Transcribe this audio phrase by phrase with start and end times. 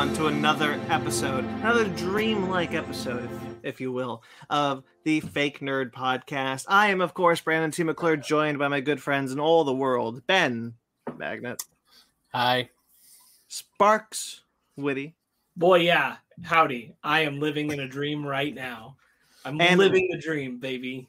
[0.00, 3.28] everyone, to another episode, another dream-like episode,
[3.62, 6.64] if, if you will, of the Fake Nerd Podcast.
[6.68, 7.82] I am, of course, Brandon T.
[7.82, 10.72] McClure, joined by my good friends in all the world, Ben
[11.18, 11.62] Magnet,
[12.32, 12.70] Hi.
[13.48, 14.40] Sparks
[14.74, 15.16] Witty,
[15.54, 16.16] Boy, yeah.
[16.44, 16.94] Howdy.
[17.04, 18.96] I am living in a dream right now.
[19.44, 21.08] I'm And- living the dream, baby.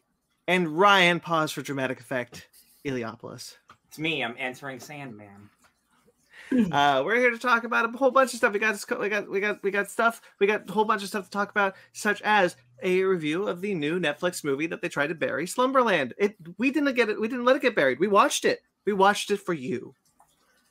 [0.49, 1.21] and Ryan.
[1.21, 2.49] Pause for dramatic effect.
[2.83, 3.55] Iliopolis.
[3.87, 4.21] It's me.
[4.21, 5.49] I'm answering Sandman.
[6.71, 8.51] Uh, we're here to talk about a whole bunch of stuff.
[8.51, 10.21] We got we got we got we got stuff.
[10.39, 13.61] We got a whole bunch of stuff to talk about, such as a review of
[13.61, 16.13] the new Netflix movie that they tried to bury, Slumberland.
[16.17, 17.19] It we didn't get it.
[17.19, 17.99] We didn't let it get buried.
[17.99, 18.61] We watched it.
[18.85, 19.95] We watched it for you.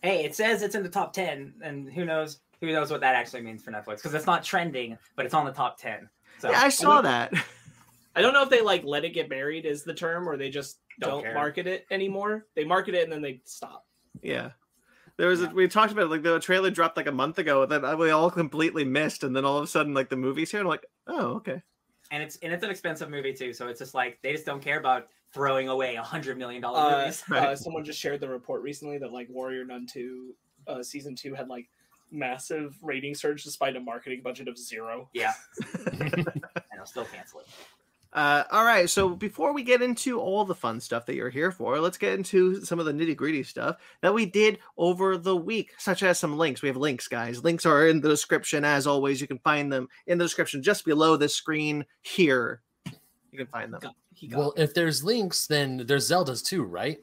[0.03, 2.41] Hey, it says it's in the top ten, and who knows?
[2.61, 3.97] Who knows what that actually means for Netflix?
[3.97, 6.11] Because it's not trending, but it's on the top ten.
[6.41, 7.33] So Yeah, I saw that.
[8.17, 10.51] I don't know if they like let it get buried is the term or they
[10.51, 12.47] just Don't don't, market it anymore.
[12.55, 13.87] They market it and then they stop.
[14.21, 14.51] yeah.
[15.21, 17.67] There was a, we talked about it, like the trailer dropped like a month ago
[17.67, 20.61] that we all completely missed, and then all of a sudden like the movie's here,
[20.61, 21.61] and I'm like, oh okay.
[22.11, 23.53] and it's and it's an expensive movie too.
[23.53, 26.79] So it's just like they just don't care about throwing away a hundred million dollar
[26.81, 27.23] Uh, movies.
[27.29, 27.49] Right.
[27.49, 30.35] uh, someone just shared the report recently that like Warrior Nun 2
[30.67, 31.69] uh, season 2 had like
[32.11, 35.11] massive rating surge despite a marketing budget of zero.
[35.13, 35.35] Yeah,
[35.93, 36.27] and
[36.79, 37.47] I'll still cancel it.
[38.13, 41.53] Uh, all right, so before we get into all the fun stuff that you're here
[41.53, 45.37] for, let's get into some of the nitty gritty stuff that we did over the
[45.37, 46.61] week, such as some links.
[46.61, 47.45] We have links, guys.
[47.45, 49.21] Links are in the description, as always.
[49.21, 52.63] You can find them in the description just below this screen here.
[53.31, 53.81] You can find them.
[53.81, 53.95] Got-
[54.29, 56.99] got Well, if there's links, then there's Zelda's too, right?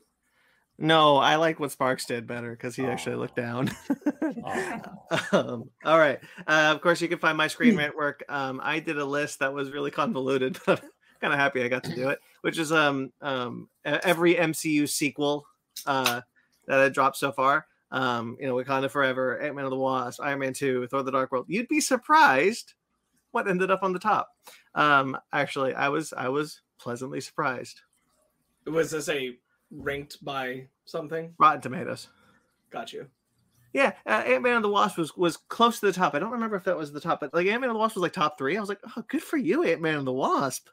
[0.79, 3.71] No, I like what Sparks did better because he actually looked down.
[5.31, 6.19] um, all right.
[6.45, 8.23] Uh, of course, you can find my screen rant work.
[8.29, 10.83] Um, I did a list that was really convoluted, but
[11.19, 12.19] kind of happy I got to do it.
[12.41, 15.45] Which is um, um, every MCU sequel
[15.85, 16.21] uh,
[16.67, 17.67] that had dropped so far.
[17.91, 21.11] Um, you know, Wakanda Forever, Ant Man of the Wasp, Iron Man Two, Thor: The
[21.11, 21.45] Dark World.
[21.47, 22.73] You'd be surprised
[23.31, 24.29] what ended up on the top.
[24.75, 27.81] Um, actually, I was I was pleasantly surprised.
[28.65, 29.37] was this a
[29.71, 31.33] ranked by something?
[31.37, 32.09] Rotten Tomatoes.
[32.69, 33.07] Got you.
[33.73, 36.15] Yeah, uh, Ant Man and the Wasp was was close to the top.
[36.15, 37.95] I don't remember if that was the top, but like Ant Man and the Wasp
[37.95, 38.57] was like top three.
[38.57, 40.67] I was like, oh, good for you, Ant Man and the Wasp.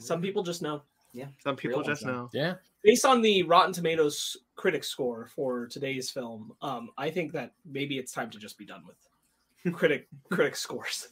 [0.00, 0.14] It's good.
[0.14, 0.82] Some people just know.
[1.12, 1.26] Yeah.
[1.42, 2.30] Some people Real just ones, know.
[2.32, 2.54] Yeah.
[2.84, 7.98] based on the Rotten Tomatoes critic score for today's film, um, I think that maybe
[7.98, 11.08] it's time to just be done with critic critic scores.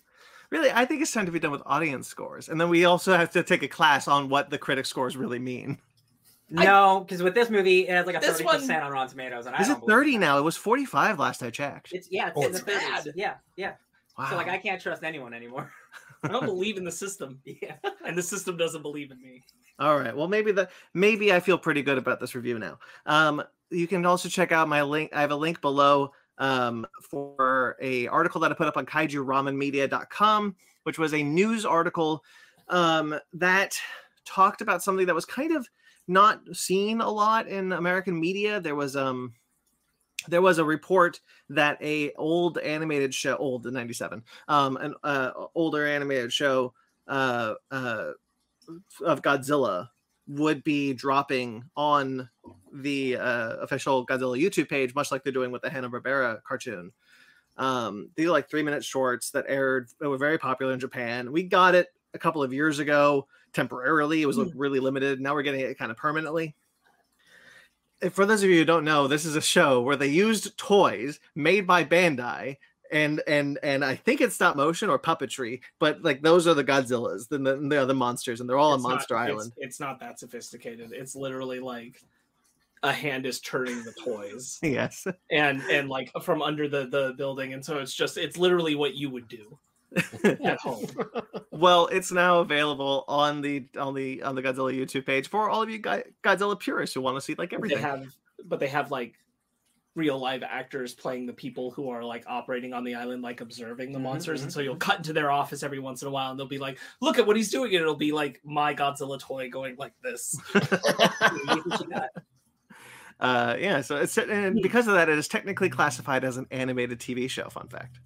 [0.51, 3.15] Really, I think it's time to be done with audience scores, and then we also
[3.17, 5.77] have to take a class on what the critic scores really mean.
[6.49, 9.55] no, because with this movie, it has like a thirty percent on Rotten Tomatoes, and
[9.55, 10.39] I Is it don't believe thirty now?
[10.39, 11.93] It was forty five last I checked.
[11.93, 13.05] It's yeah, it's Oh, in the it's 30s.
[13.05, 13.07] bad.
[13.17, 13.73] Yeah, yeah.
[14.17, 14.31] Wow.
[14.31, 15.71] So like, I can't trust anyone anymore.
[16.23, 17.77] I don't believe in the system, yeah.
[18.07, 19.43] and the system doesn't believe in me.
[19.79, 20.17] All right.
[20.17, 22.79] Well, maybe the maybe I feel pretty good about this review now.
[23.07, 25.11] Um, you can also check out my link.
[25.13, 30.57] I have a link below um, for a article that I put up on kaijuramenmedia.com,
[30.85, 32.25] which was a news article
[32.69, 33.79] um, that
[34.25, 35.69] talked about something that was kind of
[36.07, 38.61] not seen a lot in American media.
[38.61, 39.35] There was um
[40.27, 41.21] there was a report
[41.51, 46.75] that a old animated show, old in '97, um, an uh, older animated show
[47.07, 48.13] uh, uh,
[49.05, 49.89] of Godzilla
[50.27, 52.29] would be dropping on
[52.73, 56.93] the uh, official Godzilla YouTube page, much like they're doing with the Hanna Barbera cartoon.
[57.57, 61.33] Um, these are like three minute shorts that aired that were very popular in Japan.
[61.33, 64.23] We got it a couple of years ago temporarily.
[64.23, 65.21] It was like, really limited.
[65.21, 66.55] Now we're getting it kind of permanently.
[68.01, 70.57] And for those of you who don't know, this is a show where they used
[70.57, 72.57] toys made by Bandai
[72.91, 76.65] and and and I think it's stop motion or puppetry, but like those are the
[76.65, 79.53] Godzillas, the the, the other monsters, and they're all It's on not- Monster Island.
[79.59, 80.93] It's, not that sophisticated.
[80.93, 82.01] It's literally like
[82.83, 85.07] a hand is turning the toys, Yes.
[85.31, 88.95] and and like from under the the building, and so it's just it's literally what
[88.95, 89.59] you would do.
[91.51, 95.63] well, it's now available on the on the on the Godzilla YouTube page for all
[95.63, 97.79] of you Go- Godzilla purists who want to see like They everything.
[97.79, 98.05] have,
[98.45, 99.15] but they have like
[99.95, 103.93] real live actors playing the people who are like operating on the island, like observing
[103.93, 104.41] the Mhm, monsters.
[104.41, 106.47] mhm, And so you'll cut into their office every once in a while, and they'll
[106.47, 109.77] be like, "Look at what he's doing," and it'll be like my Godzilla toy going
[109.77, 110.37] like this.
[110.55, 110.65] Use
[111.65, 112.11] what you got.
[113.21, 117.01] Uh, yeah, so it's and because of that, it is technically classified as an animated
[117.01, 117.49] TV show.
[117.49, 117.99] Fun fact.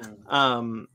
[0.28, 0.88] Um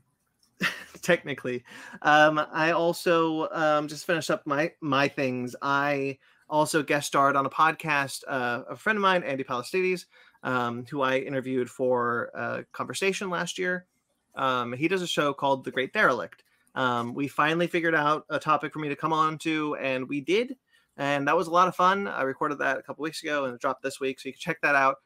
[1.02, 1.64] technically.
[2.02, 5.56] Um i also um just finished up my my things.
[5.62, 6.18] I
[6.48, 10.04] also guest starred on a podcast uh a friend of mine andy palastides
[10.42, 13.86] um who i interviewed for a conversation last year.
[14.34, 16.44] Um he does a show called the great derelict.
[16.74, 20.20] Um we finally figured out a topic for me to come on to and we
[20.20, 20.56] did
[20.96, 22.06] and that was a lot of fun.
[22.06, 24.60] I recorded that a couple weeks ago and dropped this week so you can check
[24.60, 24.96] that out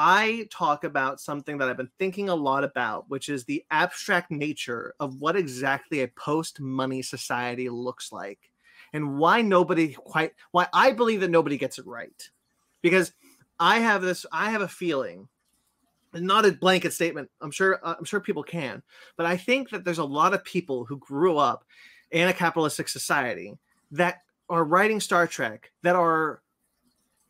[0.00, 4.30] I talk about something that I've been thinking a lot about, which is the abstract
[4.30, 8.52] nature of what exactly a post money society looks like
[8.92, 12.30] and why nobody quite, why I believe that nobody gets it right.
[12.80, 13.10] Because
[13.58, 15.26] I have this, I have a feeling,
[16.14, 17.28] not a blanket statement.
[17.40, 18.84] I'm sure, uh, I'm sure people can,
[19.16, 21.64] but I think that there's a lot of people who grew up
[22.12, 23.58] in a capitalistic society
[23.90, 26.40] that are writing Star Trek that are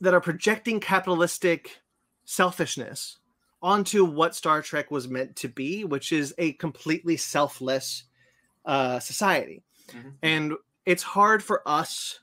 [0.00, 1.80] that are projecting capitalistic
[2.28, 3.16] selfishness
[3.62, 8.04] onto what Star Trek was meant to be, which is a completely selfless
[8.66, 9.62] uh, society.
[9.88, 10.14] Mhm.
[10.22, 10.52] And
[10.84, 12.20] it's hard for us,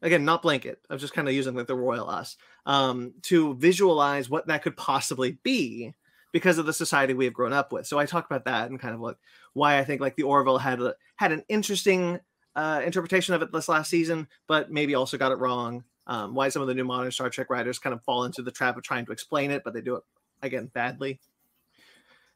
[0.00, 2.36] again, not blanket, I'm just kind of using like the royal us,
[2.66, 5.92] um, to visualize what that could possibly be
[6.30, 7.88] because of the society we have grown up with.
[7.88, 9.16] So I talk about that and kind of like
[9.54, 12.20] why I think like the Orville had a, had an interesting
[12.54, 15.82] uh, interpretation of it this last season, but maybe also got it wrong.
[16.06, 18.50] Um, why some of the new modern Star Trek writers kind of fall into the
[18.50, 20.02] trap of trying to explain it, but they do it
[20.42, 21.20] again badly.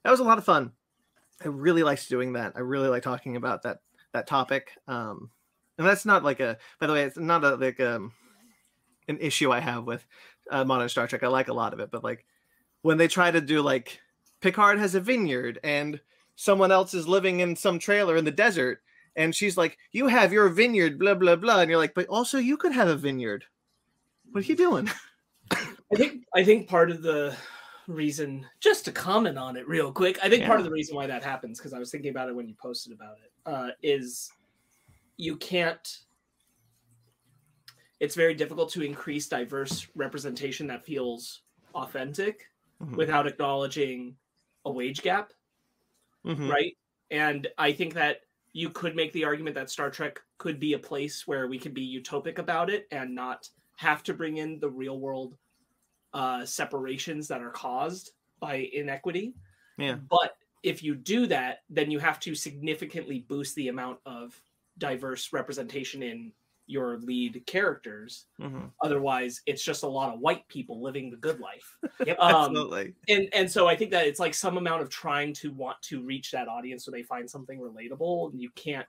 [0.05, 0.73] That was a lot of fun.
[1.45, 2.53] I really liked doing that.
[2.55, 3.81] I really like talking about that
[4.13, 4.71] that topic.
[4.87, 5.31] Um,
[5.79, 6.59] and that's not like a.
[6.81, 8.13] By the way, it's not a like um
[9.09, 10.07] an issue I have with
[10.51, 11.23] uh, modern Star Trek.
[11.23, 12.25] I like a lot of it, but like
[12.83, 14.01] when they try to do like
[14.41, 16.01] Picard has a vineyard and
[16.37, 18.81] someone else is living in some trailer in the desert
[19.17, 22.39] and she's like you have your vineyard blah blah blah and you're like but also
[22.39, 23.45] you could have a vineyard
[24.37, 24.87] what are you doing
[25.51, 27.35] I think I think part of the
[27.87, 31.07] reason, just to comment on it real quick, I think part of the reason why
[31.07, 34.29] that happens, because I was thinking about it when you posted about it, uh, is
[35.17, 36.01] you can't.
[38.01, 41.43] It's very difficult to increase diverse representation that feels
[41.75, 42.47] authentic
[42.83, 42.97] Mhm.
[42.97, 44.17] without acknowledging
[44.67, 45.33] a wage gap,
[46.27, 46.51] Mhm.
[46.51, 46.77] right?
[47.11, 48.23] And I think that
[48.53, 51.73] you could make the argument that Star Trek could be a place where we could
[51.73, 55.37] be utopic about it and not have to bring in the real world
[56.15, 59.35] uh, separations that are caused by inequity.
[59.79, 59.99] Yeah.
[60.11, 64.41] But if you do that, then you have to significantly boost the amount of
[64.79, 66.33] diverse representation in
[66.67, 68.27] your lead characters.
[68.39, 68.73] Mhm.
[68.83, 71.79] Otherwise, it's just a lot of white people living the good life.
[72.03, 72.21] Yep.
[72.21, 75.53] Um, absolutely and and so I think that it's like some amount of trying to
[75.53, 78.87] want to reach that audience so they find something relatable, and you can't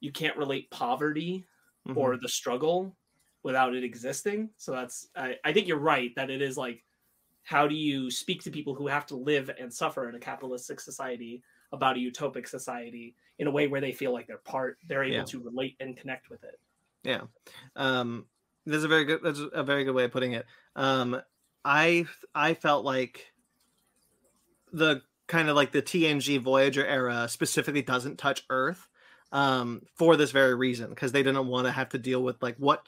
[0.00, 1.46] you can't relate poverty
[1.88, 1.96] Mhm.
[1.96, 2.96] or the struggle
[3.42, 4.50] without it existing.
[4.56, 6.84] So that's I, I think you're right that it is like
[7.44, 10.78] how do you speak to people who have to live and suffer in a capitalistic
[10.80, 11.42] society
[11.72, 15.16] about a utopic society in a way where they feel like they're part they're able
[15.16, 15.24] Yeah.
[15.24, 16.60] to relate and connect with it.
[17.02, 17.22] Yeah.
[17.74, 18.26] Um
[18.64, 20.46] there's a very good that's a very good way of putting it.
[20.76, 21.20] Um
[21.64, 23.32] I I felt like
[24.72, 28.88] the kind of like the TNG Voyager era specifically doesn't touch Earth
[29.32, 32.56] um for this very reason because they didn't want to have to deal with like
[32.56, 32.86] what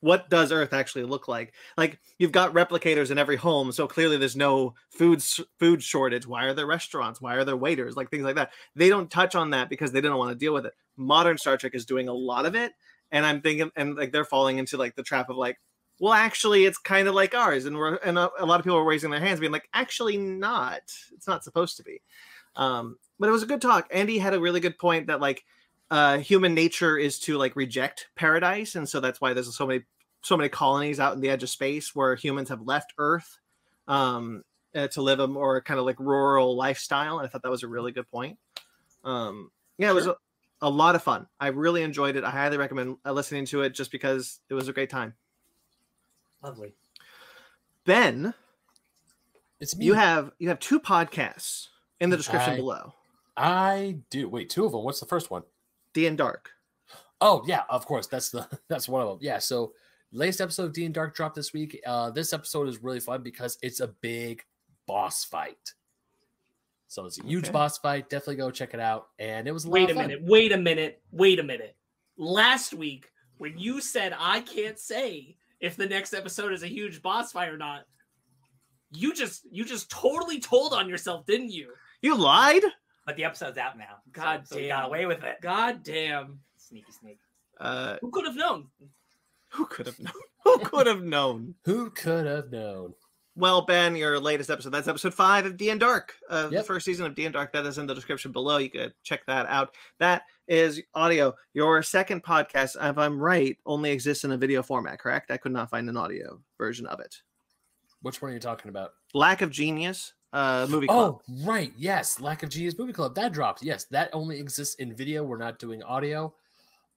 [0.00, 1.52] what does Earth actually look like?
[1.76, 5.22] Like you've got replicators in every home, so clearly there's no food
[5.58, 6.26] food shortage.
[6.26, 7.20] Why are there restaurants?
[7.20, 7.96] Why are there waiters?
[7.96, 8.52] Like things like that.
[8.74, 10.74] They don't touch on that because they didn't want to deal with it.
[10.96, 12.72] Modern Star Trek is doing a lot of it,
[13.10, 15.58] and I'm thinking, and like they're falling into like the trap of like,
[16.00, 18.78] well, actually, it's kind of like ours, and we're and a, a lot of people
[18.78, 20.80] are raising their hands, being like, actually, not.
[21.12, 22.00] It's not supposed to be.
[22.56, 23.86] Um, but it was a good talk.
[23.90, 25.44] Andy had a really good point that like
[25.90, 29.84] uh, human nature is to like reject paradise, and so that's why there's so many
[30.22, 33.38] so many colonies out in the edge of space where humans have left Earth
[33.88, 34.44] um,
[34.74, 37.18] uh, to live a more kind of like rural lifestyle.
[37.18, 38.38] And I thought that was a really good point.
[39.02, 40.16] Um, yeah, it was a,
[40.60, 41.26] a lot of fun.
[41.40, 42.24] I really enjoyed it.
[42.24, 45.14] I highly recommend uh, listening to it just because it was a great time.
[46.42, 46.74] Lovely.
[47.84, 48.34] Ben,
[49.58, 49.86] It's me.
[49.86, 51.68] you have you have two podcasts
[51.98, 52.94] in the description I- below.
[53.36, 54.28] I do.
[54.28, 54.82] Wait, two of them.
[54.84, 55.44] What's the first one?
[55.94, 56.50] D and Dark.
[57.20, 58.06] Oh yeah, of course.
[58.06, 59.18] That's the that's one of them.
[59.20, 59.38] Yeah.
[59.38, 59.72] So
[60.12, 61.80] latest episode of D and Dark dropped this week.
[61.86, 64.42] Uh, this episode is really fun because it's a big
[64.86, 65.74] boss fight.
[66.88, 67.52] So it's a huge Okay.
[67.52, 68.08] boss fight.
[68.10, 69.08] Definitely go check it out.
[69.18, 70.06] And it was a lot Wait of a fun.
[70.08, 70.22] minute.
[70.24, 71.02] Wait a minute.
[71.12, 71.76] Wait a minute.
[72.16, 77.00] Last week, when you said I can't say if the next episode is a huge
[77.02, 77.82] boss fight or not,
[78.92, 81.72] you just you just totally told on yourself, didn't you?
[82.02, 82.62] You lied.
[83.10, 83.96] But the episode's out now.
[84.04, 84.86] so- God so, we got damn.
[84.86, 85.38] away with it.
[85.42, 86.38] God damn.
[86.56, 87.18] Sneaky sneak.
[87.58, 88.68] Uh, Who could have known?
[89.48, 90.12] who could have known?
[90.44, 91.54] Who could have known?
[91.64, 92.94] Who could have known?
[93.34, 96.84] Well, Ben, your latest episode, that's episode five of D and Dark, uh, the first
[96.86, 97.52] season of D and Dark.
[97.52, 98.58] That is in the description below.
[98.58, 99.74] You could check that out.
[99.98, 101.34] That is audio.
[101.52, 105.32] Your second podcast, if I'm right, only exists in a video format, correct?
[105.32, 107.16] I could not find an audio version of it.
[108.02, 108.92] Which one are you talking about?
[109.14, 111.20] Lack of Genius, uh, movie club.
[111.28, 111.72] Oh, right.
[111.76, 112.20] Yes.
[112.20, 113.14] Lack of Genius Movie Club.
[113.14, 113.62] That dropped.
[113.62, 113.84] Yes.
[113.86, 115.24] That only exists in video.
[115.24, 116.32] We're not doing audio.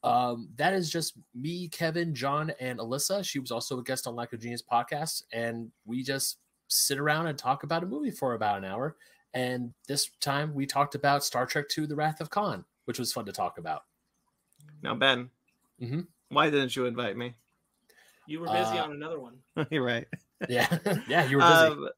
[0.03, 3.23] Um, that is just me, Kevin, John, and Alyssa.
[3.25, 5.23] She was also a guest on Lack of Genius podcast.
[5.31, 6.37] And we just
[6.67, 8.95] sit around and talk about a movie for about an hour.
[9.33, 13.11] And this time we talked about Star Trek II: The Wrath of Khan, which was
[13.13, 13.85] fun to talk about.
[14.83, 15.29] Now, Ben,
[15.81, 16.05] Mhm.
[16.29, 17.33] why didn't you invite me?
[18.27, 19.37] You were busy Uh, on another one.
[19.71, 20.07] You're right.
[20.49, 20.67] Yeah,
[21.07, 21.81] yeah, you were busy.
[21.81, 21.89] Um,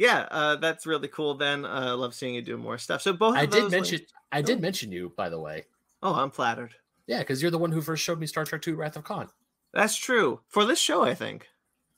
[0.00, 1.34] yeah, uh, that's really cool.
[1.34, 3.02] Then uh, I love seeing you do more stuff.
[3.02, 5.66] So both I did those mention, links- I did mention you, by the way.
[6.02, 6.74] Oh, I'm flattered.
[7.06, 9.28] Yeah, because you're the one who first showed me Star Trek II: Wrath of Khan.
[9.74, 11.02] That's true for this show.
[11.02, 11.46] I think.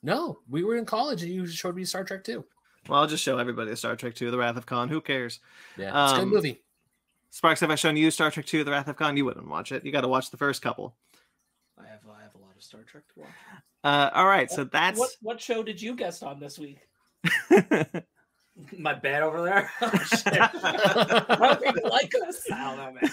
[0.03, 2.43] No, we were in college and you showed me Star Trek II.
[2.89, 4.89] Well, I'll just show everybody Star Trek II: The Wrath of Khan.
[4.89, 5.39] Who cares?
[5.77, 6.61] Yeah, it's a good Um, movie.
[7.29, 9.15] Sparks, have I shown you Star Trek II: The Wrath of Khan?
[9.15, 9.85] You wouldn't watch it.
[9.85, 10.93] You got to watch the first couple.
[11.79, 13.29] I have I have a lot of Star Trek to watch.
[13.85, 16.79] Uh, all right, so that's What what show did you guest on this week?
[18.77, 19.69] My bed over there.
[19.81, 20.23] Oh, shit.
[21.63, 22.43] Do people like us?
[22.51, 23.11] I don't know, man.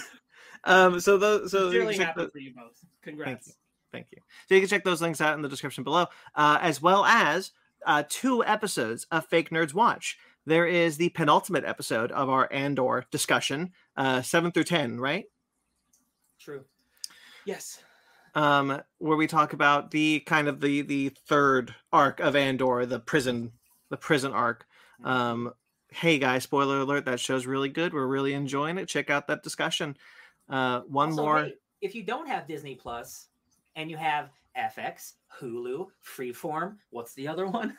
[0.63, 0.99] um.
[0.99, 1.51] So those.
[1.51, 2.77] So you Sincerely can check happy the- for you both.
[3.01, 3.55] Congrats.
[3.91, 4.19] Thank you.
[4.47, 7.51] So you can check those links out in the description below, uh, as well as
[7.85, 10.17] uh, two episodes of Fake Nerds Watch.
[10.45, 15.25] There is the penultimate episode of our Andor discussion, uh, seven through ten, right?
[16.39, 16.63] True.
[17.45, 17.79] Yes.
[18.33, 22.99] Um, where we talk about the kind of the the third arc of Andor, the
[22.99, 23.51] prison,
[23.91, 24.65] the prison arc.
[25.03, 25.53] Um,
[25.91, 27.05] hey guys, spoiler alert!
[27.05, 27.93] That show's really good.
[27.93, 28.87] We're really enjoying it.
[28.87, 29.95] Check out that discussion.
[30.49, 31.43] Uh, one Also, more.
[31.43, 33.27] hey, if you don't have Disney Plus
[33.75, 37.75] and you have FX, Hulu, Freeform, what's the other one?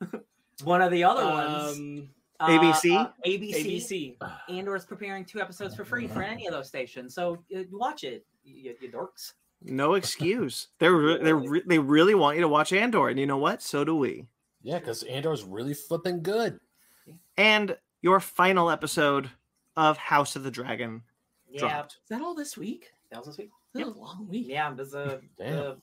[0.62, 1.76] one of the other ones.
[1.76, 2.08] Um,
[2.40, 2.96] Uh, ABC?
[2.96, 4.16] uh, ABC.
[4.16, 4.16] ABC.
[4.48, 7.14] Andor is preparing two episodes for free for any of those stations.
[7.14, 9.32] So uh, watch it, you, you dorks.
[9.62, 10.68] No excuse.
[10.80, 13.62] They're re- they're re- they really want you to watch Andor, and you know what?
[13.62, 14.26] So do we.
[14.64, 16.58] Yeah, because Andor's really flipping good.
[17.36, 19.30] And your final episode
[19.76, 21.02] of House of the Dragon
[21.48, 21.92] Yeah, dropped.
[22.02, 22.90] Is that all this week?
[23.10, 23.50] that was this week.
[23.74, 24.46] That was a long week.
[24.48, 25.52] Yeah, there's a, Damn.
[25.56, 25.76] the,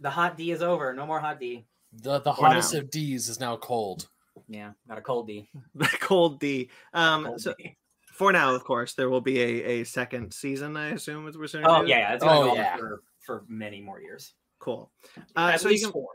[0.00, 0.94] the hot D is over.
[0.94, 1.66] No more hot D.
[1.92, 2.80] The the For hottest now.
[2.80, 4.08] of D's is now cold.
[4.48, 5.50] Yeah, got a cold D.
[5.74, 6.70] The cold D.
[6.94, 7.76] Um, Cold so D.
[8.12, 10.76] for now, of course, there will be a, a second season.
[10.76, 11.64] I assume is we're saying.
[11.66, 12.76] Oh yeah, yeah, it's gonna Oh, go on yeah.
[12.76, 14.32] for, for many more years.
[14.58, 14.90] cool.
[15.36, 16.08] Uh, At so you least can four.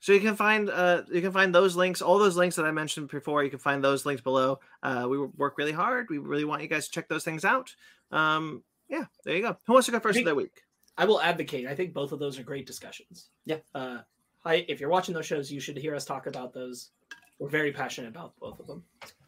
[0.00, 2.70] So you can find uh you can find those links, all those links that I
[2.70, 3.42] mentioned before.
[3.44, 4.60] You can find those links below.
[4.82, 6.06] Uh, we work really hard.
[6.10, 7.74] We really want you guys to check those things out.
[8.12, 9.56] Um, yeah, there you go.
[9.66, 10.62] Who wants to go first think- of their week?
[10.98, 11.66] I will advocate.
[11.66, 13.28] I think both of those are great discussions.
[13.44, 13.58] Yeah.
[13.74, 13.98] Uh,
[14.46, 16.90] I, if you're watching those shows, you should hear us talk about those.
[17.38, 18.82] We're very passionate about both of them.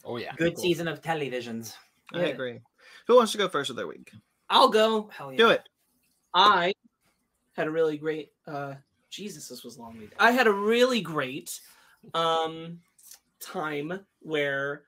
[0.04, 0.32] Oh yeah.
[0.36, 0.62] Good Cool.
[0.62, 1.74] season of televisions.
[2.14, 2.26] I Yeah.
[2.28, 2.60] agree.
[3.06, 4.12] Who wants to go first of their week?
[4.48, 5.10] I'll go.
[5.12, 5.36] Hell yeah.
[5.36, 5.68] Do it.
[6.32, 6.72] I
[7.54, 8.74] had a really great uh
[9.10, 10.12] Jesus, this was long week.
[10.18, 11.60] I had a really great
[12.14, 12.78] um
[13.40, 14.84] time where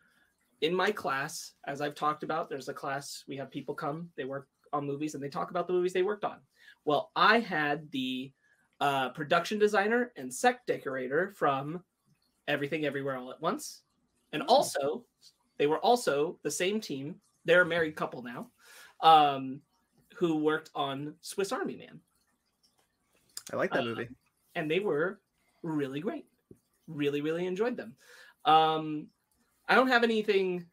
[0.61, 4.25] in my class, as I've talked about, there's a class, we have people come, they
[4.25, 6.39] work on movies and they talk about the movies they worked on.
[6.85, 8.33] Well, I had the
[8.81, 11.83] uh production designer and set decorator from
[12.49, 13.83] Everything Everywhere All at Once.
[14.33, 14.47] And Oh.
[14.57, 15.05] also,
[15.59, 17.21] they were also the same team.
[17.45, 18.51] They're a married couple now.
[19.01, 19.63] Um
[20.17, 22.01] who worked on Swiss Army Man.
[23.53, 24.09] I like that Uh, movie.
[24.55, 25.21] And they were
[25.63, 26.27] really great.
[26.87, 27.97] Really, really enjoyed them.
[28.45, 29.09] Um,
[29.69, 30.67] I don't have anything,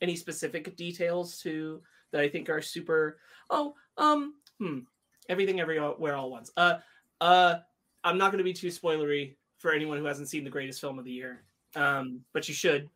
[0.00, 3.18] any specific details to that I think are super.
[3.50, 4.80] Oh, um, hmm,
[5.28, 6.50] everything everywhere all once.
[6.56, 6.78] Uh,
[7.20, 7.58] uh,
[8.04, 10.98] I'm not going to be too spoilery for anyone who hasn't seen the greatest film
[10.98, 12.90] of the year, um, but you should.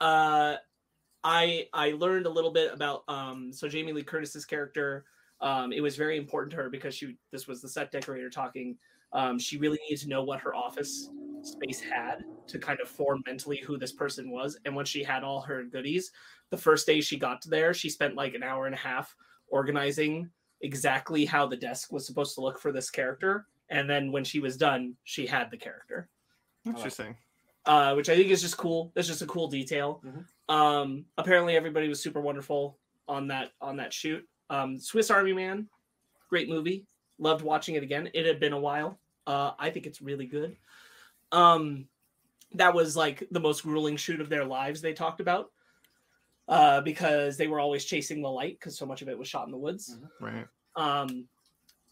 [0.00, 0.56] Uh,
[1.22, 5.06] I I learned a little bit about um, so Jamie Lee Curtis's character.
[5.44, 8.78] Um, it was very important to her because she this was the set decorator talking.
[9.12, 11.10] Um, she really needed to know what her office
[11.42, 14.58] space had to kind of form mentally who this person was.
[14.64, 16.10] And when she had all her goodies,
[16.50, 19.14] the first day she got to there, she spent like an hour and a half
[19.48, 20.30] organizing
[20.62, 23.46] exactly how the desk was supposed to look for this character.
[23.68, 26.08] And then when she was done, she had the character,
[26.64, 27.16] Interesting.
[27.66, 28.90] uh, which I think is just cool.
[28.94, 30.02] That's just a cool detail.
[30.04, 30.24] Mhm.
[30.52, 34.26] Um, apparently, everybody was super wonderful on that on that shoot.
[34.50, 35.68] Um, Swiss Army Man,
[36.28, 36.86] great movie.
[37.18, 38.10] Loved watching it again.
[38.14, 38.98] It had been a while.
[39.26, 40.56] Uh, I think it's really good.
[41.32, 41.86] Um,
[42.54, 44.80] that was like the most grueling shoot of their lives.
[44.80, 45.50] They talked about
[46.48, 49.46] uh, because they were always chasing the light because so much of it was shot
[49.46, 49.96] in the woods.
[50.20, 50.46] Right.
[50.76, 51.26] Um,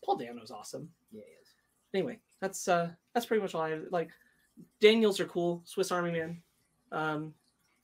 [0.04, 0.88] Paul Dano's awesome.
[1.10, 1.48] Yeah, it is.
[1.94, 3.84] Anyway, that's uh, that's pretty much all I have.
[3.90, 4.10] like.
[4.80, 5.62] Daniels are cool.
[5.64, 6.42] Swiss Army Man.
[6.92, 7.32] Um,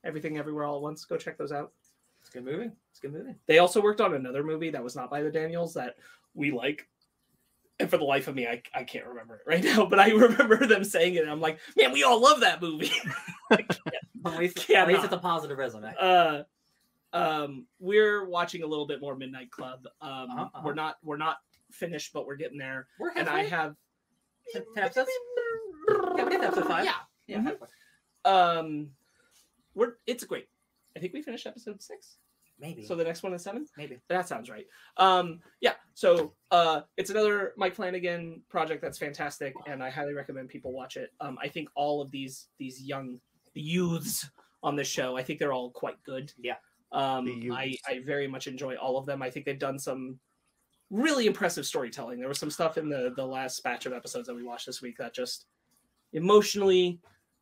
[0.04, 1.04] everything everywhere all at once.
[1.04, 1.72] Go check those out.
[2.20, 2.70] It's a good movie.
[2.98, 3.36] It's a good movie.
[3.46, 5.96] They also worked on another movie that was not by the Daniels that
[6.34, 6.88] we like.
[7.80, 10.10] And for the life of me, I, I can't remember it right now, but I
[10.10, 11.22] remember them saying it.
[11.22, 12.90] And I'm like, man, we all love that movie.
[13.52, 15.94] At least, at least it's a positive resume.
[15.98, 16.42] uh,
[17.12, 19.86] um, we're watching a little bit more Midnight Club.
[20.02, 20.62] Um, Uh-huh, uh-huh.
[20.64, 21.36] We're not we're not
[21.70, 22.88] finished, but we're getting there.
[22.98, 23.76] We're And I have
[24.52, 25.08] Ten- ten episodes?
[26.16, 26.84] Yeah, we did episode five.
[26.84, 26.92] Yeah,
[27.28, 27.52] Yeah.
[28.24, 28.58] Mhm.
[28.58, 28.88] Um,
[29.74, 30.48] we're it's great.
[30.96, 32.16] I think we finished episode six.
[32.60, 32.84] Maybe.
[32.84, 33.66] So the next one is seven.
[33.76, 33.98] maybe.
[34.08, 34.66] That sounds right.
[34.96, 35.74] Um, yeah.
[35.94, 40.96] So uh, it's another Mike Flanagan project that's fantastic, and I highly recommend people watch
[40.96, 41.10] it.
[41.20, 43.20] Um, I think all of these these young
[43.54, 44.28] youths
[44.62, 46.32] on this show, I think they're all quite good.
[46.38, 46.56] Yeah.
[46.90, 47.76] Um, I.
[47.86, 49.22] I very much enjoy all of them.
[49.22, 50.18] I think they've done some
[50.90, 52.18] really impressive storytelling.
[52.18, 54.82] There was some stuff in the the last batch of episodes that we watched this
[54.82, 55.46] week that just
[56.12, 57.00] emotionally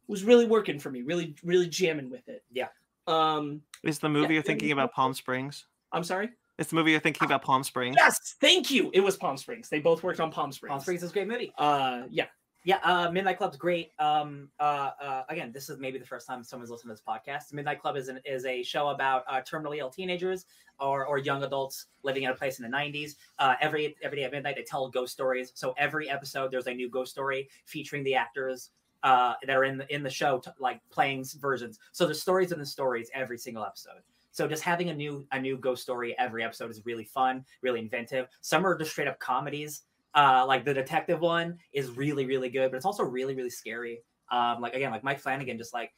[0.08, 1.02] was really working for me.
[1.02, 2.44] Really really jamming with it.
[2.52, 2.68] Yeah.
[3.06, 5.66] Um, Is the movie Yeah, you're thinking about Palm Springs?
[5.92, 6.30] I'm sorry.
[6.58, 7.96] It's the movie you're thinking about Palm Springs.
[7.98, 8.90] Yes, thank you.
[8.94, 9.68] It was Palm Springs.
[9.68, 10.70] They both worked on Palm Springs.
[10.70, 11.52] Palm Springs is a great movie.
[11.58, 12.26] Uh, yeah.
[12.64, 13.92] Yeah, uh, Midnight Club's great.
[14.00, 17.52] Um, uh, uh, again, this is maybe the first time someone's listened to this podcast.
[17.52, 20.46] Midnight Club is an, is a show about uh, terminally ill teenagers
[20.80, 23.12] or, or young adults living in a place in the '90s.
[23.38, 25.52] Uh, every every day at midnight, they tell ghost stories.
[25.54, 28.70] So every episode, there's a new ghost story featuring the actors
[29.06, 31.78] uh, that are in the in the show, t- like playing versions.
[31.92, 34.02] So there's stories in the stories every single episode.
[34.32, 37.78] So just having a new a new ghost story every episode is really fun, really
[37.78, 38.26] inventive.
[38.40, 39.82] Some are just straight up comedies.
[40.12, 44.00] Uh, like the detective one is really really good, but it's also really really scary.
[44.32, 45.92] Um, like again, like Mike Flanagan, just like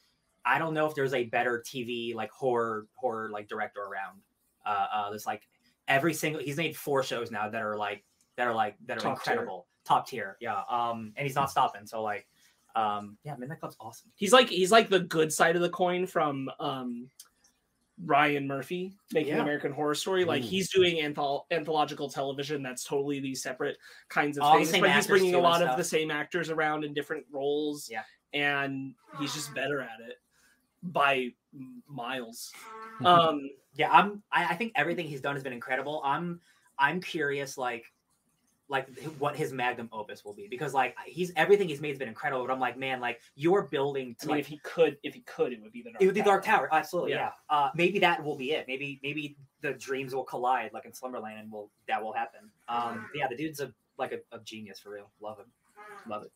[0.45, 4.21] I don't know if there's a better TV like horror horror like director around.
[4.67, 5.49] Uh, uh, there's like
[5.89, 8.05] every single he's made four shows now that are like
[8.37, 9.33] that are like that are Top tier.
[9.33, 10.37] incredible, top tier.
[10.41, 10.61] Yeah.
[10.71, 11.87] Um, and he's not stopping.
[11.87, 12.27] So like,
[12.79, 14.11] um, yeah, Midnight Club's awesome.
[14.15, 17.11] He's like he's like the good side of the coin from um
[18.05, 19.43] Ryan Murphy making Yeah.
[19.43, 20.25] American Horror Story.
[20.25, 20.47] Like Ooh.
[20.47, 23.77] he's doing anthol- anthological television that's totally these separate
[24.09, 26.95] kinds of All things, but he's bringing a lot of the same actors around in
[26.95, 27.89] different roles.
[27.91, 28.03] Yeah.
[28.35, 30.17] and he's just better at it
[30.83, 31.31] by
[31.89, 32.53] miles.
[33.05, 34.23] Um, Yeah, I'm.
[34.33, 36.03] I, I think everything he's done has been incredible.
[36.05, 36.41] I'm.
[36.81, 37.85] I'm curious, like,
[38.69, 38.87] like
[39.19, 42.47] what his magnum opus will be because like he's everything he's made has been incredible.
[42.47, 45.21] But I'm like, man, like you're building I mean, like if he could, if he
[45.21, 47.13] could, it would be the Dark it would be Dark Tower, absolutely.
[47.13, 47.31] Yeah.
[47.51, 47.57] Yeah.
[47.57, 48.67] Uh, maybe that will be it.
[48.69, 52.51] Maybe maybe the dreams will collide like in Slumberland, and will that will happen.
[52.69, 55.11] Um, yeah, the dude's a like a, a genius for real.
[55.21, 55.47] Love him.
[56.07, 56.33] Love it.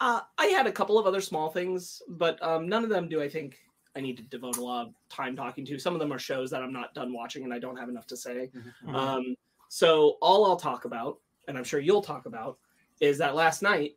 [0.00, 3.22] Uh, I had a couple of other small things, but um, none of them do
[3.22, 3.56] I think
[3.94, 5.78] I need to devote a lot of time talking to.
[5.78, 8.06] Some of them are shows that I'm not done watching and I don't have enough
[8.08, 8.50] to say.
[8.84, 8.94] Mhm.
[8.94, 9.36] Um,
[9.68, 12.58] so all I'll talk about, and I'm sure you'll talk about,
[13.00, 13.96] is that last night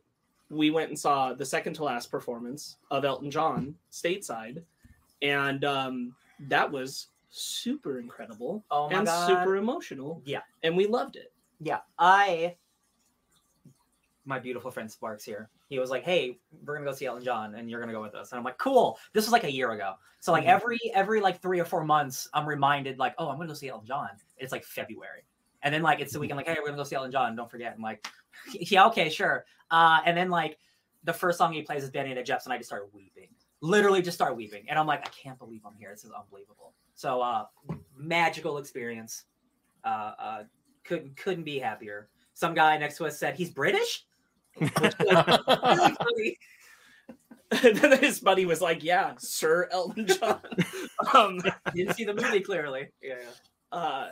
[0.50, 4.62] we went and saw the second to last performance of Elton John stateside,
[5.22, 6.14] and um,
[6.48, 9.26] that was super incredible Oh and god.
[9.26, 10.22] super emotional.
[10.24, 10.40] Yeah.
[10.62, 11.32] and we loved it.
[11.60, 12.56] Yeah, I.
[14.24, 15.48] My beautiful friend Sparks here.
[15.68, 18.14] He was like, "Hey, we're gonna go see Elton John, and you're gonna go with
[18.16, 19.94] us." And I'm like, "Cool." This was like a year ago.
[20.20, 20.48] So like Mhm.
[20.48, 23.68] every every like three or four months, I'm reminded like, "Oh, I'm gonna go see
[23.68, 25.22] Elton John." It's like February,
[25.66, 26.36] and then like it's the weekend.
[26.36, 27.34] Like, "Hey, we're gonna go see Elton John.
[27.34, 28.06] Don't forget." I'm like,
[28.52, 30.58] "Yeah, okay, sure." Uh, and then like
[31.02, 33.26] the first song he plays is Bennie and the Jets, and I just start weeping.
[33.60, 35.90] Literally, just start weeping, and I'm like, "I can't believe I'm here.
[35.90, 37.46] This is unbelievable." So, uh,
[37.96, 39.24] magical experience.
[39.84, 40.42] Uh, uh,
[40.84, 42.10] couldn't couldn't be happier.
[42.34, 44.06] Some guy next to us said he's British.
[44.56, 46.38] Which was really funny.
[47.64, 50.40] and then his buddy was like, "Yeah, Sir Elton John."
[51.14, 51.40] um,
[51.74, 52.88] Didn't see the movie clearly.
[53.02, 53.78] Yeah, yeah.
[53.78, 54.08] uh,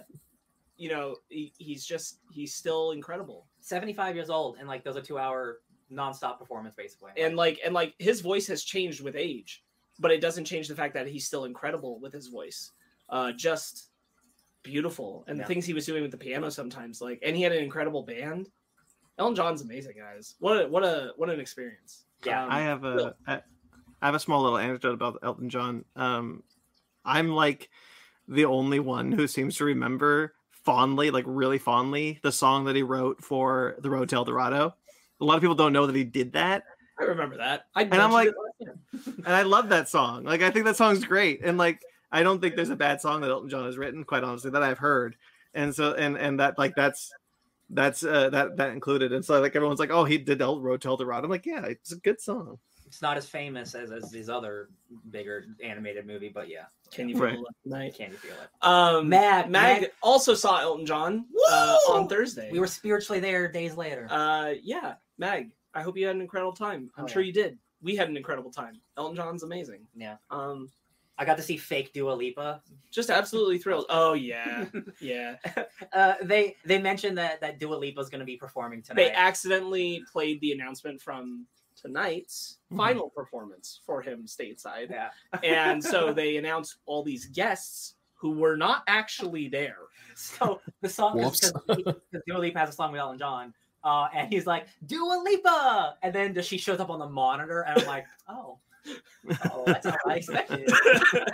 [0.76, 5.02] you know, he, he's just he's still incredible, 75 years old and like those are
[5.02, 5.60] two hour
[5.92, 7.12] nonstop performance basically.
[7.16, 9.62] and like and like his voice has changed with age,
[10.00, 12.72] but it doesn't change the fact that he's still incredible with his voice.
[13.08, 13.90] Uh, just
[14.62, 15.44] beautiful, and Yeah.
[15.44, 18.02] the things he was doing with the piano sometimes, like, and he had an incredible
[18.02, 18.48] band.
[19.18, 20.34] Elton John's amazing, guys.
[20.40, 22.04] What a, what a what an experience.
[22.24, 23.34] Yeah, Um, I have a I
[24.02, 25.84] I have a small little anecdote about Elton John.
[25.96, 26.42] Um,
[27.04, 27.68] I'm like
[28.26, 30.34] the only one who seems to remember
[30.64, 34.74] fondly, like really fondly, the song that he wrote for the Road to El Dorado.
[35.20, 36.64] A lot of people don't know that he did that,
[36.98, 37.66] I remember that.
[37.74, 39.14] I And I'm like- mentioned it last time.
[39.26, 40.24] and I love that song.
[40.24, 41.80] Like I think that song's great, and like
[42.12, 44.62] I don't think there's a bad song that Elton John has written, quite honestly, that
[44.62, 45.16] I've heard.
[45.54, 47.12] And so and and that like that's
[47.70, 49.12] that's uh that that included.
[49.12, 51.24] And so like everyone's like, oh, he did El Road to El Dorado.
[51.24, 52.58] I'm like, yeah, it's a good song.
[52.94, 54.68] It's not as famous as, as his other
[55.10, 56.66] bigger animated movie, but yeah.
[56.92, 57.34] Can you feel Right.
[57.34, 57.94] it tonight?
[57.96, 58.48] Can you feel it?
[58.62, 62.50] Um, Mag- Mag, Mag- also saw Elton John uh, on Thursday.
[62.52, 64.06] We were spiritually there days later.
[64.10, 65.50] uh, yeah, Mag.
[65.74, 66.88] I hope you had an incredible time.
[66.96, 67.26] I'm Oh, sure yeah.
[67.26, 67.58] you did.
[67.82, 68.80] We had an incredible time.
[68.96, 69.88] Elton John's amazing.
[69.96, 70.18] Yeah.
[70.30, 70.70] Um,
[71.18, 72.62] I got to see fake Dua Lipa.
[72.92, 73.86] just absolutely thrilled.
[73.88, 74.66] Oh yeah,
[75.00, 75.36] yeah.
[75.92, 78.96] Uh, they they mentioned that that Dua Lipa is going to be performing tonight.
[79.02, 81.46] They accidentally played the announcement from
[81.84, 82.76] tonight's Mhm.
[82.76, 85.10] final performance for him stateside, yeah.
[85.44, 89.78] and so they announced all these guests who were not actually there.
[90.16, 91.52] So the song Whoops.
[91.66, 93.52] because Dua Lipa has a song with Elton John.
[93.82, 95.98] Uh, and he's like, Dua Lipa!
[96.02, 98.58] And then she shows up on the monitor, and I'm like, oh,
[99.52, 100.70] oh that's not what I expected.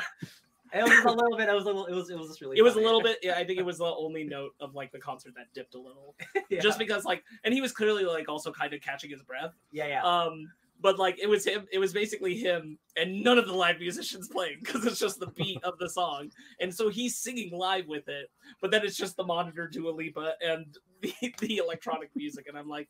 [0.73, 1.49] It was a little bit.
[1.49, 1.87] It was a little.
[1.87, 2.11] It was.
[2.11, 2.59] It was just really.
[2.59, 3.19] It was a little bit.
[3.23, 5.79] Yeah, I think it was the only note of like the concert that dipped a
[5.79, 6.15] little,
[6.51, 6.61] yeah.
[6.61, 9.53] just because like, and he was clearly like also kind of catching his breath.
[9.73, 10.05] yeah, yeah.
[10.05, 10.49] Um,
[10.81, 11.67] but like it was him.
[11.73, 15.29] It was basically him and none of the live musicians playing because it's just the
[15.29, 16.31] beat of the song,
[16.61, 18.31] and so he's singing live with it.
[18.61, 20.67] But then it's just the monitor Dua Lipa and
[21.01, 22.89] the, the electronic music, and I'm like,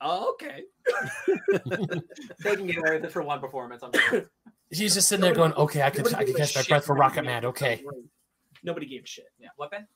[0.00, 0.62] oh, okay.
[2.42, 3.82] they can get away with it for one performance.
[3.82, 4.30] I'm sure.
[4.70, 6.94] He's just sitting there going, "Okay, I could, I could catch my shit breath for
[6.94, 7.84] when Rocket Man." Okay.
[8.62, 9.26] Nobody gave a shit.
[9.38, 9.48] Yeah.
[9.56, 9.86] What Ben?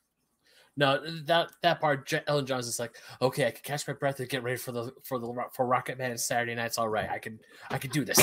[0.76, 4.20] No, that that part, Je- Ellen John's is like, "Okay, I can catch my breath
[4.20, 7.08] and get ready for the for the for Rocket Man and Saturday Night's all right.
[7.10, 8.18] I can I can do this."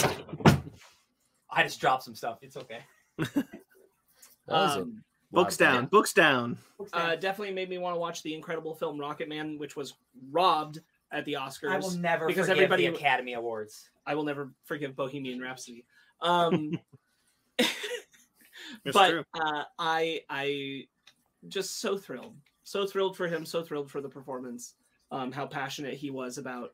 [1.50, 2.40] I just dropped some stuff.
[2.42, 2.80] It's okay.
[4.48, 5.86] That was a Um, Books wild down.
[5.88, 6.58] Books down.
[6.94, 9.96] uh, definitely made me want to watch the incredible film Rocket Man, which was
[10.32, 10.82] robbed
[11.12, 11.72] at the Oscars.
[11.72, 13.90] I will never because forgive everybody- the Academy Awards.
[14.06, 15.84] I will never forgive Bohemian Rhapsody.
[16.22, 16.80] Um,
[18.94, 20.88] but uh, I I
[21.48, 24.76] just so thrilled, so thrilled for him, so thrilled for the performance.
[25.12, 26.72] Um, how passionate he was about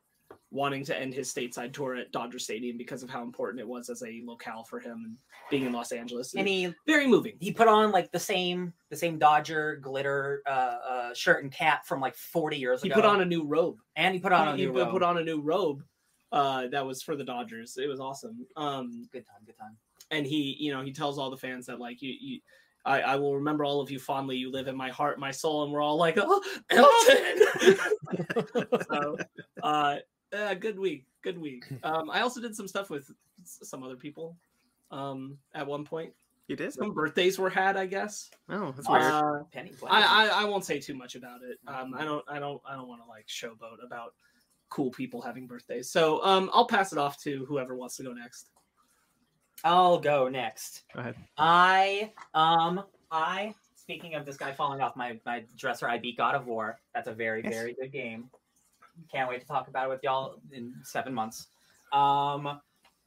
[0.50, 3.88] wanting to end his stateside tour at Dodger Stadium because of how important it was
[3.88, 5.16] as a locale for him and
[5.50, 6.34] being in Los Angeles.
[6.34, 7.34] And he very moving.
[7.40, 10.50] he put on like the same the same Dodger glitter uh,
[10.88, 12.96] uh, shirt and cap from like 40 years He ago.
[12.96, 13.78] He put on a new robe.
[13.96, 14.90] and he put on a new put- robe.
[14.90, 15.82] put on a new robe
[16.32, 17.76] uh, that was for the Dodgers.
[17.76, 18.46] It was awesome.
[18.56, 19.42] Um, Good time.
[19.46, 19.76] Good time.
[20.10, 22.40] and he you know he tells all the fans that like you you
[22.84, 24.36] I, I will remember all of you fondly.
[24.36, 28.66] You live in my heart, my soul, and we're all like, oh, Elton.
[28.90, 29.18] so,
[29.62, 29.96] uh,
[30.32, 31.64] uh, good week, good week.
[31.84, 33.08] Um, I also did some stuff with
[33.44, 34.36] some other people.
[34.90, 36.12] Um, at one point,
[36.48, 36.72] You did?
[36.72, 38.30] some birthdays were had, I guess.
[38.48, 39.02] Oh, that's weird.
[39.02, 39.72] Uh, Penny.
[39.88, 41.58] I, I I won't say too much about it.
[41.68, 44.14] Um, I don't I don't I don't want to like showboat about
[44.72, 45.90] cool people having birthdays.
[45.90, 48.48] So um, I'll pass it off to whoever wants to go next.
[49.64, 50.82] I'll go next.
[50.94, 51.14] Go ahead.
[51.36, 56.34] I um I speaking of this guy falling off my my dresser, I beat God
[56.34, 56.80] of War.
[56.94, 57.52] That's a very Yes.
[57.52, 58.30] very good game.
[59.12, 61.48] Can't wait to talk about it with y'all in seven months.
[61.92, 62.60] Um,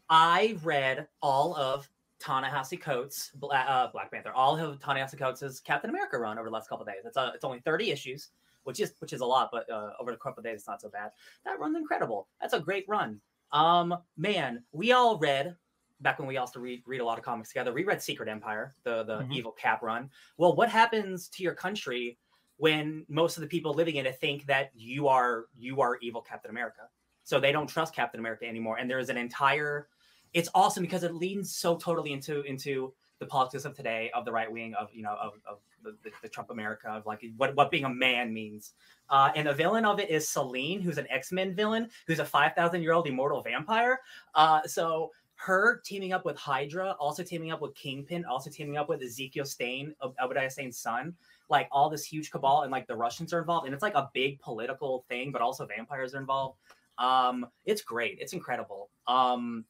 [0.10, 5.89] I read all of Ta-Nehisi Coates' Bla- uh, Black Panther, all of Ta-Nehisi Coates' Captain
[5.89, 7.04] America run over the last couple of days.
[7.06, 8.30] It's a, it's only thirty issues,
[8.65, 10.82] which is which is a lot, but uh, over the couple of days, it's not
[10.82, 11.12] so bad.
[11.45, 12.28] That run's incredible.
[12.41, 13.21] That's a great run.
[13.51, 15.56] Um, man, we all read
[16.01, 17.71] back when we also read read a lot of comics together.
[17.73, 19.32] We read Secret Empire, the the Mhm.
[19.32, 20.12] evil Cap run.
[20.38, 22.19] Well, what happens to your country
[22.58, 26.21] when most of the people living in it think that you are you are evil
[26.21, 26.89] Captain America?
[27.23, 29.89] So they don't trust Captain America anymore, and there is an entire.
[30.34, 34.32] It's awesome because it leans so totally into into the politics of today, of the
[34.32, 37.71] right wing, of you know, of, of the, the, Trump America, of like what what
[37.71, 38.73] being a man means.
[39.10, 42.25] Uh, and the villain of it is Selene, who's an X Men villain, who's a
[42.25, 43.99] five thousand year old immortal vampire.
[44.34, 48.89] Uh, so her teaming up with Hydra, also teaming up with Kingpin, also teaming up
[48.89, 51.13] with Ezekiel Stane, Ob- Obadiah Stane's son,
[51.49, 54.10] like all this huge cabal, and like the Russians are involved, and it's like a
[54.13, 56.58] big political thing, but also vampires are involved.
[56.97, 58.89] Um, it's great, it's incredible.
[59.08, 59.65] Um,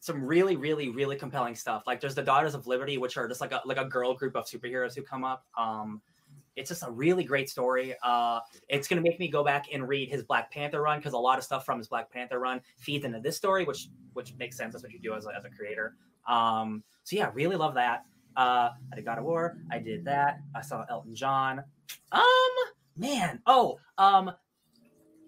[0.00, 1.84] some really, really, really compelling stuff.
[1.86, 4.36] Like there's the Daughters of Liberty, which are just like a like a girl group
[4.36, 5.44] of superheroes who come up.
[5.56, 6.00] Um,
[6.56, 7.94] it's just a really great story.
[8.02, 11.18] Uh, it's gonna make me go back and read his Black Panther run because a
[11.18, 14.56] lot of stuff from his Black Panther run feeds into this story, which which makes
[14.56, 14.72] sense.
[14.72, 15.94] That's what you do as a, as a creator.
[16.26, 18.04] Um, so yeah, really love that.
[18.36, 19.58] Uh, I did God of War.
[19.70, 20.38] I did that.
[20.54, 21.62] I saw Elton John.
[22.12, 22.22] Um,
[22.96, 23.40] man.
[23.46, 24.30] Oh, um,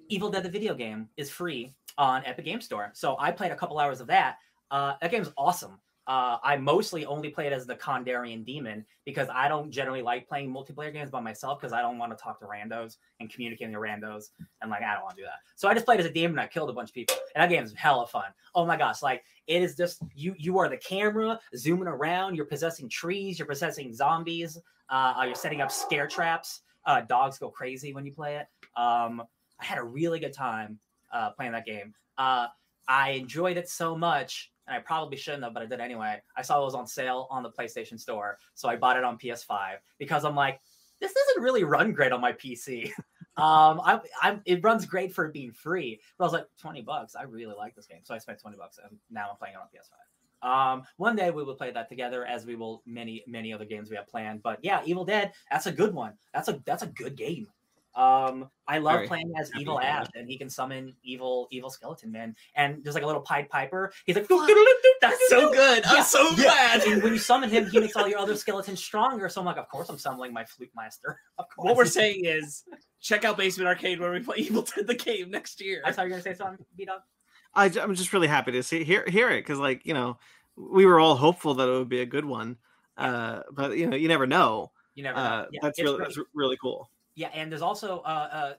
[0.09, 2.91] Evil Dead the video game is free on Epic Game Store.
[2.95, 4.37] So I played a couple hours of that.
[4.71, 5.79] Uh, that game's awesome.
[6.07, 10.27] Uh, I mostly only play it as the Kandarian Demon because I don't generally like
[10.27, 13.69] playing multiplayer games by myself because I don't want to talk to randos and communicate
[13.69, 14.31] with randos
[14.61, 15.39] and like I don't want to do that.
[15.55, 17.15] So I just played as a demon and I killed a bunch of people.
[17.37, 18.25] And that game is hella fun.
[18.57, 22.45] Oh my gosh, like it is just you you are the camera zooming around, you're
[22.45, 26.63] possessing trees, you're possessing zombies, uh, uh, you're setting up scare traps.
[26.87, 28.49] Uh, dogs go crazy when you play it.
[28.77, 29.23] Um,
[29.61, 30.81] I had a really good time
[31.13, 31.95] uh, playing that game.
[32.91, 36.23] I enjoyed it so much, and I probably shouldn't have, but I did anyway.
[36.37, 39.19] I saw it was on sale on the PlayStation Store, so I bought it on
[39.19, 40.61] PS5 because I'm like,
[41.01, 42.87] this doesn't really run great on my PC.
[43.37, 47.17] um, I, I'm it runs great for being free, but I was like, twenty bucks.
[47.17, 49.61] I really like this game, so I spent twenty bucks, and now I'm playing it
[49.61, 49.97] on PS5.
[50.43, 53.91] Um, one day we will play that together, as we will many many other games
[53.91, 54.43] we have planned.
[54.43, 56.13] But yeah, Evil Dead, that's a good one.
[56.33, 57.49] That's a that's a good game.
[57.95, 61.49] Um, I love Very playing as Evil to hear Ash, and he can summon evil,
[61.51, 62.37] evil skeleton man.
[62.55, 63.93] And there's like a little Pied Piper.
[64.07, 64.29] He's like,
[65.01, 65.85] That's so good.
[65.85, 66.03] I'm Yeah.
[66.05, 66.83] so glad.
[66.85, 69.29] And when you summon him, he makes all your other skeletons stronger.
[69.29, 71.19] So I'm like, of course I'm summoning my Flute Master.
[71.39, 71.67] Of course.
[71.67, 72.65] What we're saying is,
[73.01, 75.83] check out Basement Arcade where we play Evil Dead the Game next year.
[75.85, 77.01] I thought you were gonna say something, B Dog.
[77.55, 80.19] I, am just really happy to see hear hear it because like you know
[80.57, 82.59] we were all hopeful that it would be a good one,
[82.97, 84.71] uh, but you know you never know.
[84.95, 85.23] You never know.
[85.25, 86.07] Uh, Yeah, that's really great.
[86.09, 86.91] that's really cool.
[87.15, 88.53] Yeah, and there's also uh, uh,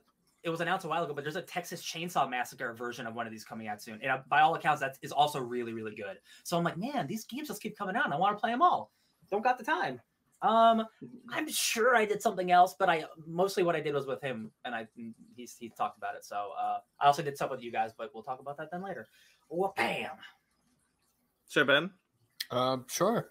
[0.43, 3.27] it was announced a while ago, but there's a Texas Chainsaw Massacre version of one
[3.27, 3.99] of these coming out soon.
[4.01, 6.17] And uh, by all accounts, that is also really, really good.
[6.43, 8.05] So I'm like, man, these games just keep coming out.
[8.05, 8.91] And I want to play them all.
[9.29, 10.01] Don't got the time.
[10.41, 10.87] Um,
[11.31, 14.49] I'm sure I did something else, but I mostly what I did was with him,
[14.65, 14.87] and I
[15.35, 16.25] he's he talked about it.
[16.25, 18.81] So uh, I also did stuff with you guys, but we'll talk about that then
[18.81, 19.07] later.
[19.49, 20.09] Well, bam.
[21.47, 21.91] Sure, Ben.
[22.49, 23.29] Um, sure.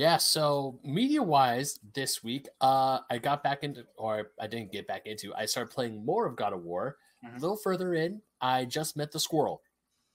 [0.00, 4.86] Yeah, so media wise this week, uh I got back into or I didn't get
[4.86, 6.96] back into, I started playing more of God of War.
[7.22, 7.36] Mhm.
[7.36, 9.60] A little further in, I just met the squirrel.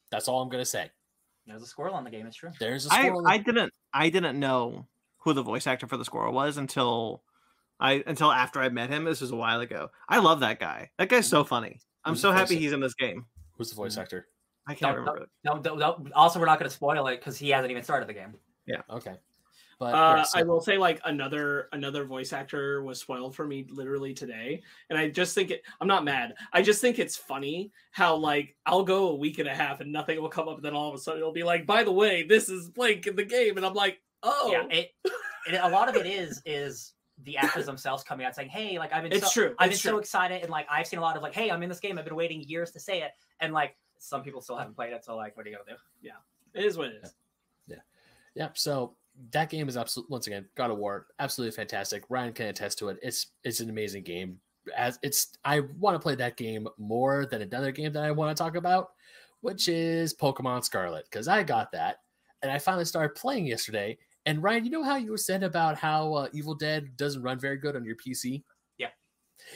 [0.09, 0.89] That's all I'm gonna say.
[1.45, 2.25] There's a squirrel on the game.
[2.25, 2.49] It's true.
[2.59, 3.27] There's a I, squirrel.
[3.27, 4.87] I didn't I didn't know
[5.19, 7.21] who the voice actor for the squirrel was until
[7.79, 9.03] I until after I met him.
[9.03, 9.91] This was a while ago.
[10.09, 10.89] I love that guy.
[10.97, 11.79] That guy's so funny.
[12.03, 13.27] I'm Who's so happy he's in this game.
[13.51, 14.29] Who's the voice actor?
[14.67, 15.23] I can't Don't- remember.
[15.25, 15.29] it.
[15.43, 18.09] No, don't, don't- also we're not going to spoil it because he hasn't even started
[18.09, 18.33] the game.
[18.65, 18.81] Yeah.
[18.89, 19.15] Okay.
[19.77, 23.65] But Uh, so- I will say, like another another voice actor was spoiled for me
[23.69, 25.63] literally today, and I just think it.
[25.81, 26.35] I'm not mad.
[26.53, 29.91] I just think it's funny how like I'll go a week and a half and
[29.91, 31.91] nothing will come up, and then all of a sudden it'll be like, by the
[31.91, 34.91] way, this is Blake in the game, and I'm like, oh, Yeah, it,
[35.47, 38.91] it a lot of it is is the actors themselves coming out saying, "Hey, like
[38.93, 41.01] I've been It's so, true, I've been it's so excited," and like I've seen a
[41.01, 41.97] lot of like, "Hey, I'm in this game.
[41.97, 45.03] I've been waiting years to say it," and like some people still haven't played it.
[45.05, 45.81] So like, what are you gonna do?
[46.01, 46.11] Yeah,
[46.53, 47.13] it is what it is.
[48.37, 48.57] Yep.
[48.57, 48.97] So
[49.31, 52.03] that game is absolutely once again God of War, absolutely fantastic.
[52.09, 52.97] Ryan can attest to it.
[53.01, 54.39] It's it's an amazing game.
[54.75, 58.35] As it's, I want to play that game more than another game that I want
[58.35, 58.89] to talk about,
[59.41, 61.97] which is Pokemon Scarlet, because I got that
[62.41, 63.97] and I finally started playing yesterday.
[64.25, 67.39] And Ryan, you know how you were said about how uh, Evil Dead doesn't run
[67.39, 68.43] very good on your PC?
[68.79, 68.87] Yeah.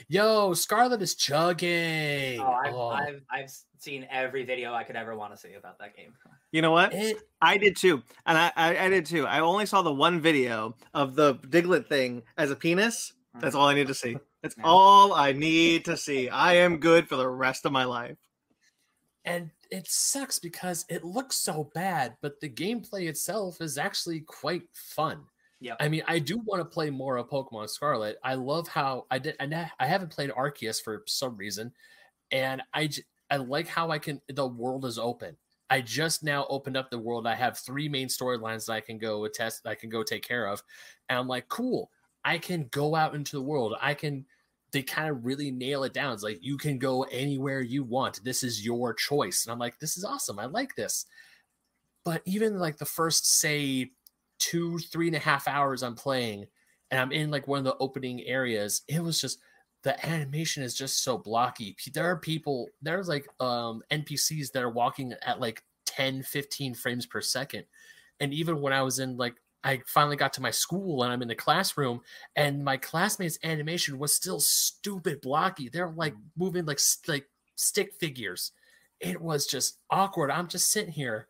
[0.07, 2.39] Yo, Scarlet is chugging.
[2.39, 5.79] Oh, I've, Oh, I've I've seen every video I could ever want to see about
[5.79, 6.13] that game.
[6.51, 6.93] You know what?
[6.93, 9.25] it, I did too, and I, I I did too.
[9.27, 13.13] I only saw the one video of the Diglett thing as a penis.
[13.39, 14.17] That's all I need to see.
[14.41, 14.63] That's Yeah.
[14.65, 16.27] all I need to see.
[16.29, 18.17] I am good for the rest of my life.
[19.25, 24.63] and it sucks because it looks so bad, but the gameplay itself is actually quite
[24.73, 25.21] fun.
[25.59, 25.75] Yeah.
[25.79, 28.17] I mean, I do want to play more of Pokemon Scarlet.
[28.23, 31.71] I love how I did, and I I haven't played Arceus for some reason,
[32.31, 34.19] and I j- I like how I can.
[34.33, 35.37] The world is open.
[35.69, 37.27] I just now opened up the world.
[37.27, 39.67] I have three main storylines that I can go test.
[39.67, 40.63] I can go take care of,
[41.09, 41.91] and I'm like, cool.
[42.25, 43.75] I can go out into the world.
[43.81, 44.25] I can.
[44.71, 46.13] They kind of really nail it down.
[46.13, 48.23] It's like you can go anywhere you want.
[48.23, 50.39] This is your choice, and I'm like, this is awesome.
[50.39, 51.05] I like this.
[52.05, 53.91] But even like the first, say,
[54.39, 56.47] two, three and a half hours I'm playing,
[56.91, 59.39] and I'm in like one of the opening areas, it was just
[59.83, 61.75] the animation is just so blocky.
[61.93, 67.05] There are people, there's like um NPCs that are walking at like 10, 15 frames
[67.05, 67.65] per second.
[68.19, 71.21] And even when I was in like I finally got to my school and I'm
[71.21, 72.01] in the classroom
[72.35, 75.69] and my classmates' animation was still stupid blocky.
[75.69, 78.51] They're like moving like like stick figures.
[78.99, 80.31] It was just awkward.
[80.31, 81.28] I'm just sitting here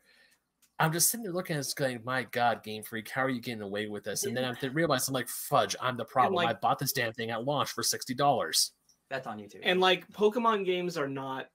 [0.79, 3.41] I'm just sitting there looking at this going, my God, Game Freak, how are you
[3.41, 4.23] getting away with this?
[4.25, 6.35] And then I th- realized I'm like, fudge, I'm the problem.
[6.35, 8.71] like- I bought this damn thing at launch for sixty dollars.
[9.09, 9.61] That's on YouTube.
[9.63, 11.47] And like Pokemon games are not.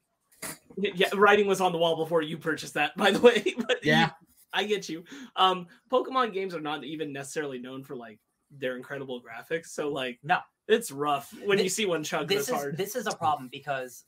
[0.76, 3.42] Yeah, writing was on the wall before you purchased that, by the way.
[3.58, 4.10] But you- Yeah.
[4.52, 5.04] I get you.
[5.36, 8.18] Um, Pokemon games are not even necessarily known for like
[8.50, 9.66] their incredible graphics.
[9.68, 10.38] So like, No.
[10.68, 12.76] it's rough when Thi- you see one chug this this is hard.
[12.76, 14.04] this is a problem because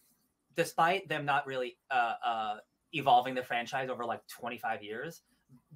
[0.57, 2.57] despite them not really uh, uh,
[2.97, 5.23] evolving the franchise over like 25 years,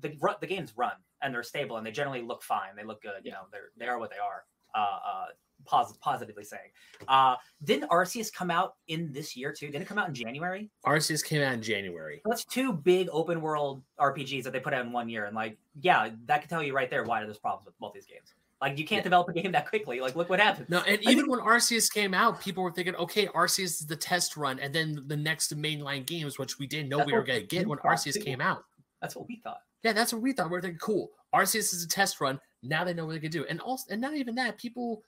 [0.01, 2.77] the the games run and they're stable and they generally look fine.
[2.77, 3.21] They look good.
[3.25, 4.45] You know, they're they are what they are.
[4.75, 5.27] Uh, uh,
[5.67, 6.71] pos- positively saying.
[7.09, 9.67] Uh, didn't Arceus come out in this year too?
[9.67, 10.71] Didn't it come out in January?
[10.87, 12.23] Arceus came out in January.
[12.25, 15.27] That's two big open world RPGs that they put out in one year.
[15.27, 18.07] And like, yeah, that can tell you right there why there's problems with both these
[18.07, 18.35] games.
[18.61, 20.01] Like, you can't develop a game that quickly.
[20.01, 20.69] Like, look what happened.
[20.69, 24.37] No, and even when Arceus came out, people were thinking, okay, Arceus is the test
[24.37, 27.41] run, and then the next mainline games, which we didn't know That's we were going
[27.41, 28.21] to get we when Arceus too.
[28.21, 28.65] came out.
[29.01, 29.61] That's what we thought.
[29.83, 30.51] Yeah, that's what we thought.
[30.51, 31.11] We are thinking, cool.
[31.35, 32.39] Arceus is a test run.
[32.63, 34.59] Now they know what they can do, and also, and not even that.
[34.59, 35.05] People,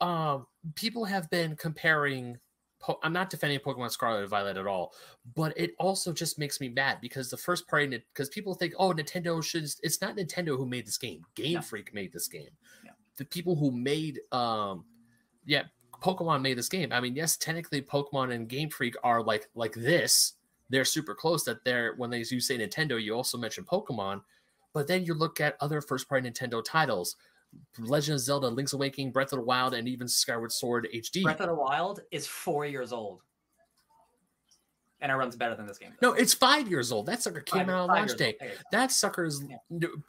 [0.00, 0.46] um,
[0.76, 2.38] people have been comparing.
[2.86, 4.94] Po- I'm not defending Pokemon Scarlet and Violet at all,
[5.34, 8.92] but it also just makes me mad because the first party, because people think, oh,
[8.92, 9.64] Nintendo should.
[9.82, 11.22] It's not Nintendo who made this game.
[11.34, 11.62] Game No.
[11.62, 12.50] Freak made this game.
[12.84, 12.92] Yeah.
[13.16, 14.84] The people who made, um,
[15.46, 15.64] yeah,
[16.00, 16.92] Pokemon made this game.
[16.92, 20.34] I mean, yes, technically Pokemon and Game Freak are like like this.
[20.70, 21.42] They're super close.
[21.42, 24.22] That they're when they you say Nintendo, you also mention Pokemon,
[24.72, 27.16] but then you look at other first party Nintendo titles,
[27.78, 31.22] Legend of Zelda, Link's Awakening, Breath of the Wild, and even Skyward Sword HD.
[31.22, 33.20] Breath of the Wild is four years old,
[35.00, 35.92] and it runs better than this game.
[36.00, 37.06] no, it's five years old.
[37.06, 38.26] That sucker came Five- out on launch day.
[38.28, 38.34] old.
[38.40, 38.60] There you go.
[38.72, 39.42] That sucker's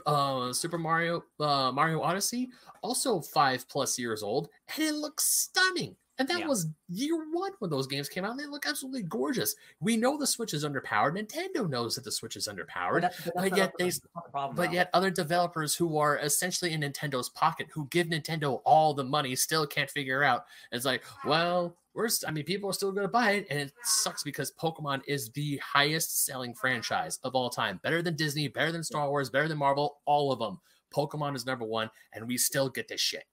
[0.06, 2.50] uh, Super Mario uh, Mario Odyssey,
[2.82, 5.95] also five plus years old, and it looks stunning.
[6.19, 6.47] And that Yeah.
[6.47, 9.56] was year one when those games came out, and they look absolutely gorgeous.
[9.80, 11.13] We know the Switch is underpowered.
[11.17, 14.01] Nintendo knows that the Switch is underpowered, that- but that's but yet they- the
[14.32, 14.56] problem.
[14.56, 14.71] but though.
[14.73, 19.36] yet other developers who are essentially in Nintendo's pocket, who give Nintendo all the money,
[19.36, 20.45] still can't figure out.
[20.71, 22.10] It's like, well, we're.
[22.27, 25.30] I mean, people are still going to buy it, and it sucks because Pokemon is
[25.32, 29.47] the highest selling franchise of all time, better than Disney, better than Star Wars, better
[29.47, 30.60] than Marvel, all of them.
[30.93, 33.25] Pokemon is number one, and we still get this shit.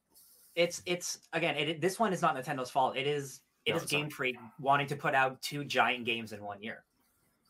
[0.57, 3.83] It's it's again it, this one is not nintendo's fault it is it No, is
[3.85, 3.99] it's not.
[3.99, 6.85] game freak wanting to put out two giant games in one year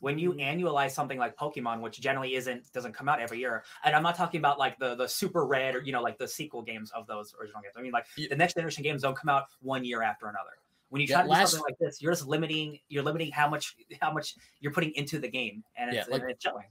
[0.01, 0.40] when you mm-hmm.
[0.40, 4.14] annualize something like pokemon which generally isn't doesn't come out every year and i'm not
[4.17, 7.07] talking about like the the super red or you know like the sequel games of
[7.07, 8.29] those original games i mean like Yeah.
[8.31, 10.51] the next generation games don't come out one year after another
[10.88, 13.31] when you Yeah, try to do last- something like this you're just limiting you're limiting
[13.33, 16.43] how much how much you're putting into the game and it's, Yeah, like- and it's
[16.45, 16.64] showing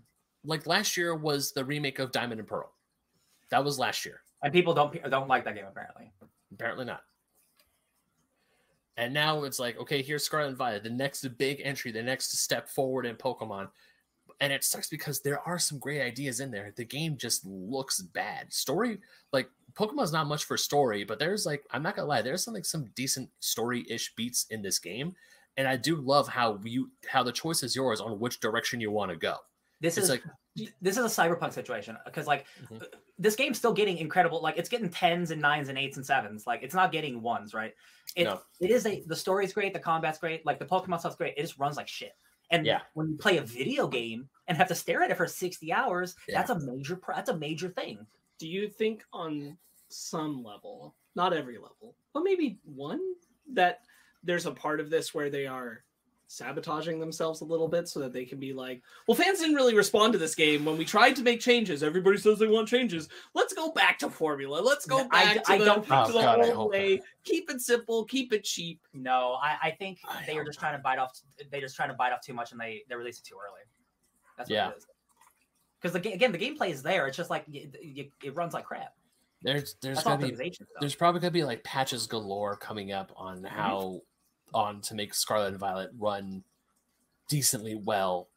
[0.45, 2.73] Like last year was the remake of Diamond and Pearl.
[3.49, 4.19] That was last year.
[4.43, 6.11] and people don't don't like that game apparently
[6.53, 7.01] Apparently not.
[8.97, 12.37] And now it's like, okay, here's Scarlet and Violet, the next big entry, the next
[12.37, 13.69] step forward in Pokemon.
[14.39, 16.73] And it sucks because there are some great ideas in there.
[16.75, 18.53] The game just looks bad.
[18.53, 18.99] Story,
[19.31, 22.53] like Pokemon's not much for story, but there's like, I'm not gonna lie, there's some
[22.53, 25.15] like some decent story-ish beats in this game.
[25.57, 28.91] And I do love how you how the choice is yours on which direction you
[28.91, 29.37] want to go.
[29.83, 30.23] This It's is like
[30.81, 32.81] this is a cyberpunk situation because like Mhm.
[32.81, 32.85] uh,
[33.19, 36.47] this game's still getting incredible like it's getting tens and nines and eights and sevens
[36.47, 37.73] like it's not getting ones right
[38.15, 38.41] it, No.
[38.61, 41.41] it is a the story's great the combat's great like the pokemon stuff's great it
[41.41, 42.13] just runs like shit
[42.49, 42.81] and Yeah.
[42.93, 46.15] when you play a video game and have to stare at it for 60 hours
[46.29, 46.37] Yeah.
[46.37, 48.07] that's a major pro- that's a major thing
[48.39, 49.57] Do you think on
[49.89, 52.99] some level, not every level, but maybe one,
[53.53, 53.81] that
[54.23, 55.83] there's a part of this where they are
[56.33, 59.75] sabotaging themselves a little bit so that they can be like, well, fans didn't really
[59.75, 61.83] respond to this game when we tried to make changes.
[61.83, 63.07] Everybody says they want changes.
[63.35, 64.59] Let's go back to formula.
[64.61, 66.13] Let's go I- back to I the, don't to think the.
[66.19, 67.01] Oh, God, I old hope way.
[67.23, 68.03] Keep it simple.
[68.05, 68.79] Keep it cheap.
[68.93, 71.19] no i, I think I they are hope just trying to bite off
[71.51, 73.61] they just trying to bite off too much and they they release it too early
[74.37, 74.69] that's what Yeah.
[74.71, 74.87] it is
[75.81, 78.93] because again the gameplay is there it's just like it, it, it runs like crap
[79.41, 83.11] there's there's that's gonna be optimization there's probably gonna be like patches galore coming up
[83.15, 83.45] on Mm-hmm.
[83.47, 84.01] how
[84.53, 86.43] on to make Scarlet and Violet run
[87.29, 88.27] decently well.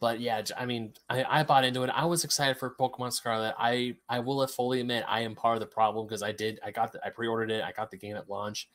[0.00, 1.90] But yeah, I mean, I, I bought into it.
[1.90, 3.54] I was excited for Pokemon Scarlet.
[3.58, 6.70] I I will fully admit I am part of the problem because I did I
[6.70, 7.64] got the, I pre-ordered it.
[7.64, 8.68] I got the game at launch,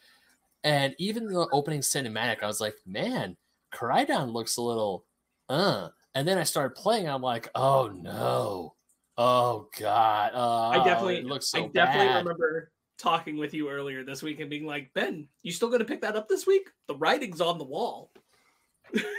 [0.65, 3.37] and even the opening cinematic, I was like, man,
[3.73, 5.05] Koraidon looks a little,
[5.47, 5.89] uh.
[6.15, 7.09] And then I started playing.
[7.09, 8.75] I'm like, oh no,
[9.17, 12.25] oh god, uh, I definitely, it looks so I definitely bad.
[12.25, 12.72] remember
[13.03, 16.01] talking with you earlier this week and being like, Ben, you still going to pick
[16.01, 16.69] that up this week?
[16.87, 18.09] The writing's on the wall.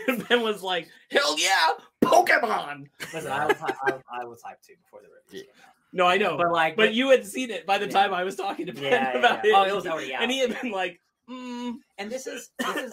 [0.08, 2.86] and Ben was like, hell yeah, Pokemon.
[3.12, 5.74] Listen, I was, hy- I, was, I was hyped too before the release came out.
[5.92, 7.92] No, I know, But like, but you had seen it by the Yeah.
[7.92, 9.50] time I was talking to Ben Yeah, yeah, about yeah.
[9.50, 9.54] it.
[9.54, 12.76] Oh, it was already out, And he had been like, mm, and this is this
[12.76, 12.92] is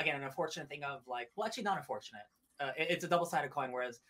[0.00, 2.22] again an unfortunate thing of like, well, actually not unfortunate.
[2.58, 3.70] Uh, it- it's a double sided coin.
[3.70, 4.00] Whereas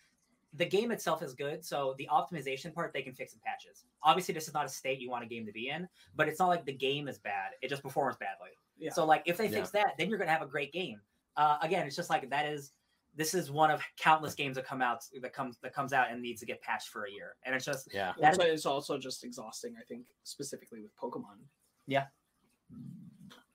[0.55, 3.85] the game itself is good, so the optimization part they can fix in patches.
[4.03, 6.39] Obviously, this is not a state you want a game to be in, but it's
[6.39, 8.51] not like the game is bad; it just performs badly.
[8.77, 8.91] Yeah.
[8.91, 9.57] So like, if they Yeah.
[9.57, 11.01] fix that, then you're gonna have a great game.
[11.35, 12.73] Uh, again, it's just like that is.
[13.15, 16.19] This is one of countless games that come out that comes that comes out and
[16.19, 18.13] needs to get patched for a year, and it's just yeah.
[18.19, 21.37] That also, it's also just exhausting, I think, specifically with Pokemon.
[21.85, 22.07] Yeah.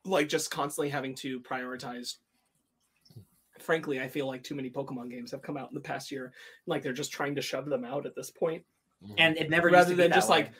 [0.04, 2.18] Like just constantly having to prioritize.
[3.68, 6.32] Frankly, I feel like too many Pokemon games have come out in the past year.
[6.66, 8.64] Like they're just trying to shove them out at this point.
[9.18, 10.36] and it never used rather than just way.
[10.38, 10.52] like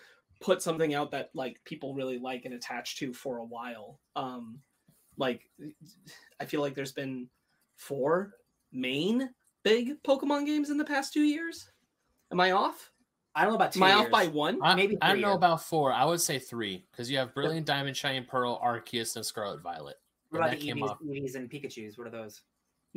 [0.43, 3.99] put something out that like people really like and attach to for a while.
[4.15, 4.59] Um
[5.17, 5.49] like
[6.39, 7.31] I feel like there's been
[7.79, 8.35] four
[8.73, 9.31] main
[9.63, 11.71] big Pokemon games in the past two years.
[12.31, 12.91] Am I off?
[13.35, 14.01] I don't know about two Am I years.
[14.05, 14.59] off by one?
[14.63, 15.37] I, Maybe I don't know years.
[15.37, 15.95] about four.
[15.95, 19.97] I would say three because you have Brilliant Diamond, Shining Pearl, Arceus, and Scarlet Violet.
[20.29, 20.99] What and about that the came Eevees, off.
[21.03, 21.97] Eevees and Pikachu's?
[21.97, 22.43] What are those?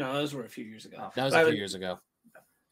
[0.02, 0.97] No, those were a few years ago.
[0.99, 1.12] Oh.
[1.16, 1.99] That was a few would- years ago.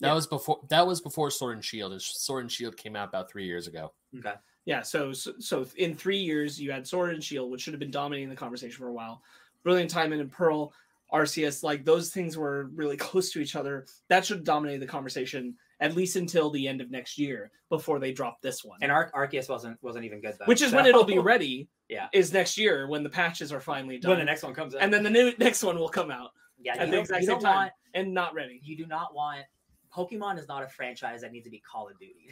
[0.01, 0.13] That Yeah.
[0.13, 0.61] was before.
[0.69, 1.91] That was before Sword and Shield.
[1.91, 3.91] and Sword and Shield came out about three years ago.
[4.17, 4.33] Okay.
[4.65, 7.79] Yeah, so, so so in three years you had Sword and Shield, which should have
[7.79, 9.21] been dominating the conversation for a while.
[9.63, 10.71] Brilliant Diamond and Pearl,
[11.11, 13.85] Arceus, like those things were really close to each other.
[14.09, 15.55] That should have dominated the conversation.
[15.81, 18.77] at least until the end of next year before they drop this one.
[18.81, 20.45] And Ar- Arceus wasn't wasn't even good though.
[20.45, 21.67] which is so- when it'll be ready.
[21.89, 22.07] Yeah.
[22.13, 24.81] is next year when the patches are finally done, when the next one comes out.
[24.81, 26.31] and then the new next one will come out
[26.61, 28.59] yeah, at you the don't, exact you same time want and not ready.
[28.63, 29.41] you do not want
[29.93, 32.29] Pokemon is not a franchise that needs to be Call of Duty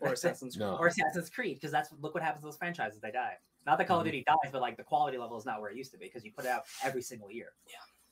[0.00, 0.66] Or Assassin's Creed.
[0.68, 0.76] No.
[0.76, 3.34] or Assassin's Creed because that's look what happens to those franchises they die.
[3.66, 4.12] Not that Call of Mhm.
[4.12, 6.24] Duty dies, but like the quality level is not where it used to be because
[6.24, 7.52] you put it out every single year.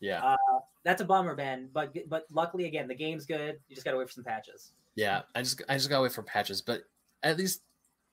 [0.00, 0.20] Yeah.
[0.22, 0.36] yeah,
[0.84, 1.70] That's a bummer, Ben.
[1.72, 3.58] But but luckily again the game's good.
[3.68, 4.72] You just gotta wait for some patches.
[4.94, 6.82] Yeah, I just I just gotta wait for patches, but
[7.22, 7.62] at least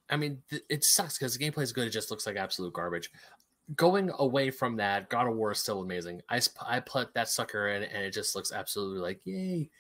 [0.10, 1.88] I mean th- it sucks because the gameplay is good.
[1.88, 3.10] It just looks like absolute garbage.
[3.76, 6.22] Going away from that, God of War is still amazing.
[6.30, 9.72] I I put that sucker in, and it just looks absolutely like yay.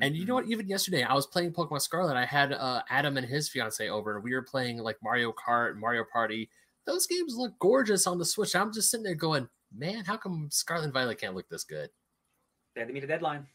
[0.00, 0.46] And you know what?
[0.46, 2.16] Even yesterday, I was playing Pokemon Scarlet.
[2.16, 5.76] I had uh, Adam and his fiance over, and we were playing like Mario Kart,
[5.76, 6.48] Mario Party.
[6.86, 8.56] Those games look gorgeous on the Switch.
[8.56, 11.90] I'm just sitting there going, man, how come Scarlet and Violet can't look this good?
[12.74, 13.46] They had to meet a deadline.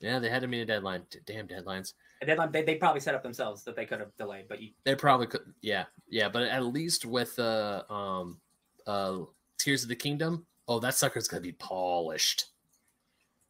[0.00, 1.02] Yeah, they had to meet a deadline.
[1.26, 1.94] Damn deadlines.
[2.22, 4.70] A deadline they, they probably set up themselves that they could have delayed, but you
[4.84, 5.42] They probably could.
[5.62, 8.38] Yeah, yeah, but at least with uh, um,
[8.86, 9.18] uh,
[9.58, 12.46] Tears of the Kingdom, oh, that sucker's gonna be polished.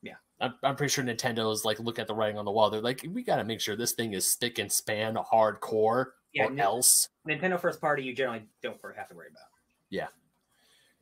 [0.03, 0.14] Yeah.
[0.41, 2.70] I'm, I'm pretty sure Nintendo's like look at the writing on the wall.
[2.70, 6.47] They're like, we got to make sure this thing is spick and span hardcore, Yeah,
[6.47, 7.09] or no- else.
[7.28, 9.47] Nintendo first party you generally don't have to worry about.
[9.91, 10.09] Yeah.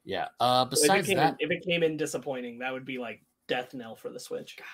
[0.04, 0.28] Yeah.
[0.38, 2.98] Uh, If it, besides came that, in, if it came in disappointing, that would be
[2.98, 4.56] like death knell for the Switch.
[4.56, 4.64] God,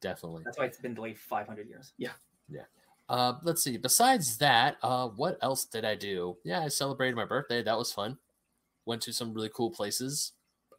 [0.00, 0.42] definitely.
[0.44, 1.92] That's why it's been delayed 500 years.
[1.98, 2.12] Yeah,
[2.48, 2.62] yeah.
[3.08, 3.76] Uh, let's see.
[3.76, 6.36] Besides that, uh, what else did I do?
[6.44, 7.62] Yeah, I celebrated my birthday.
[7.62, 8.18] That was fun.
[8.86, 10.32] Went to some really cool places,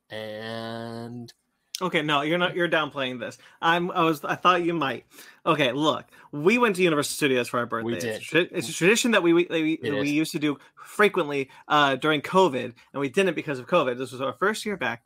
[0.10, 1.32] and
[1.80, 2.55] Okay, no, you're not.
[2.55, 3.38] You're downplaying this.
[3.62, 3.91] I'm.
[3.91, 4.24] I was.
[4.24, 5.05] I thought you might.
[5.45, 7.86] Okay, look, we went to Universal Studios for our birthday.
[7.86, 8.16] We It's, did.
[8.16, 11.95] a tra- it's a tradition that we we, we, we used to do frequently uh,
[11.95, 13.97] during COVID, and we didn't because of COVID.
[13.97, 15.03] This was our first year back.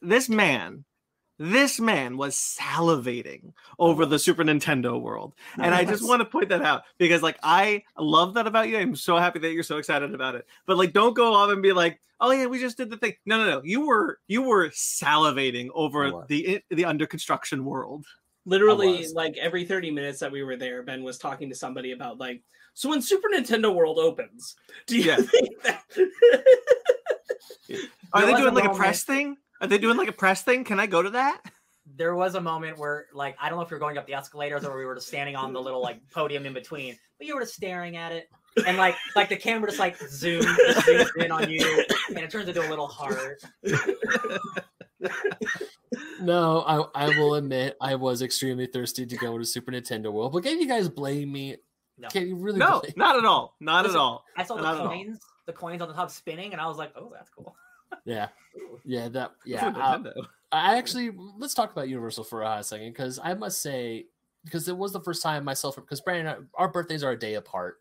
[0.00, 0.84] This man,
[1.38, 6.48] this man was salivating over the Super Nintendo world, and I just want to point
[6.48, 8.78] that out because, like, I love that about you.
[8.78, 10.46] I'm so happy that you're so excited about it.
[10.66, 13.14] But like, don't go off and be like, "Oh yeah, we just did the thing."
[13.24, 13.62] No, no, no.
[13.64, 18.04] You were you were salivating over the eh, the under construction world.
[18.44, 22.18] Literally, like every 30 minutes that we were there, Ben was talking to somebody about
[22.18, 25.16] like, so when Super Nintendo World opens, do you Yeah.
[25.16, 25.82] think that
[28.14, 29.36] Are There they doing like a press thing?
[29.60, 30.64] Are they doing like a press thing?
[30.64, 31.40] Can I go to that?
[31.96, 34.64] There was a moment where, like, I don't know if you're going up the escalators
[34.64, 37.40] or we were just standing on the little like podium in between, but you were
[37.40, 38.28] just staring at it,
[38.66, 42.30] and like, like the camera just like zoomed, just zooms in on you, and it
[42.30, 43.42] turns into a little heart.
[46.20, 46.62] no,
[46.94, 50.32] I I will admit I was extremely thirsty to go to Super Nintendo World.
[50.32, 51.56] But can you guys blame me?
[51.96, 52.08] No.
[52.08, 52.58] Can you really?
[52.58, 53.54] No, blame- not at all.
[53.60, 54.24] Not Listen, at all.
[54.36, 54.88] I saw the Not at all.
[54.88, 57.56] coins, the coins on the top spinning, and I was like, oh, that's cool.
[58.04, 58.28] Yeah,
[58.84, 59.68] yeah, that yeah.
[59.68, 60.14] Uh, Super
[60.52, 64.06] I- I actually let's talk about Universal for a hot second because I must say
[64.44, 67.76] because it was the first time myself because Brandon our birthdays are a day apart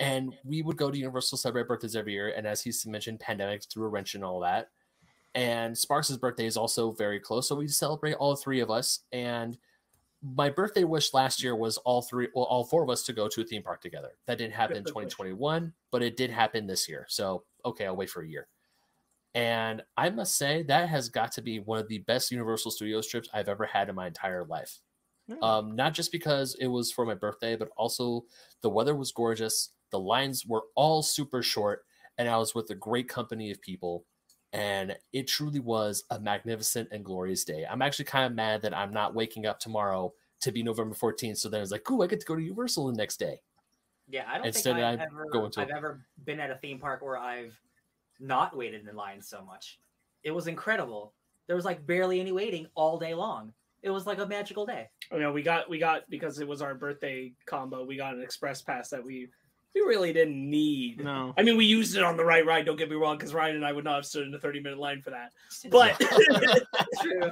[0.00, 3.64] and we would go to Universal celebrate birthdays every year and as he's mentioned pandemic
[3.70, 4.70] threw a wrench and all that
[5.34, 9.58] and Sparks' birthday is also very close so we celebrate all three of us and
[10.22, 13.28] my birthday wish last year was all three well all four of us to go
[13.28, 14.12] to a theme park together.
[14.26, 18.08] That didn't happen in 2021 but it did happen this year so okay I'll wait
[18.08, 18.48] for a year
[19.36, 23.06] and I must say that has got to be one of the best Universal Studios
[23.06, 24.80] trips I've ever had in my entire life.
[25.42, 28.24] Um, not just because it was for my birthday, but also
[28.62, 29.70] the weather was gorgeous.
[29.90, 31.84] The lines were all super short,
[32.16, 34.06] and I was with a great company of people.
[34.54, 37.66] And it truly was a magnificent and glorious day.
[37.68, 41.36] I'm actually kind of mad that I'm not waking up tomorrow to be November 14th.
[41.36, 43.40] So then it's like, ooh, I get to go to Universal the next day.
[44.08, 47.18] Yeah, I don't Instead think I've, ever, I've ever been at a theme park where
[47.18, 47.60] I've
[48.20, 49.78] not waited in line so much.
[50.22, 51.14] It was incredible.
[51.46, 53.52] There was like barely any waiting all day long.
[53.82, 54.88] It was like a magical day.
[55.12, 58.14] Oh, you know, we got we got because it was our birthday combo, we got
[58.14, 59.28] an express pass that we
[59.76, 61.04] we really didn't need.
[61.04, 61.34] No.
[61.36, 62.64] I mean, we used it on the right ride.
[62.64, 64.60] Don't get me wrong, because Ryan and I would not have stood in a 30
[64.60, 65.32] minute line for that.
[65.70, 66.00] But
[67.02, 67.30] True.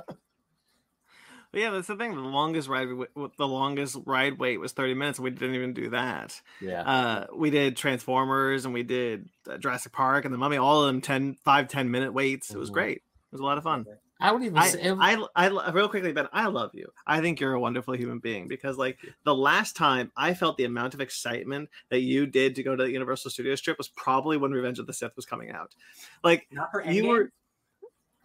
[1.54, 2.14] But yeah, that's the thing.
[2.14, 5.90] The longest ride, the longest ride wait was 30 minutes, and we didn't even do
[5.90, 6.40] that.
[6.60, 6.82] Yeah.
[6.82, 10.56] Uh, we did Transformers and we did uh, Jurassic Park and the Mummy.
[10.56, 12.50] All of them 10, 5, 10 minute waits.
[12.50, 12.74] It was Mhm.
[12.74, 12.96] great.
[12.96, 13.02] It
[13.32, 13.86] was a lot of fun.
[14.20, 16.88] I would even I, say it- I, I, lo- real quickly, Ben, I love you.
[17.06, 20.64] I think you're a wonderful human being because, like, the last time I felt the
[20.64, 24.36] amount of excitement that you did to go to the Universal Studios trip was probably
[24.36, 25.74] when Revenge of the Sith was coming out.
[26.22, 27.32] Like, Not for you were.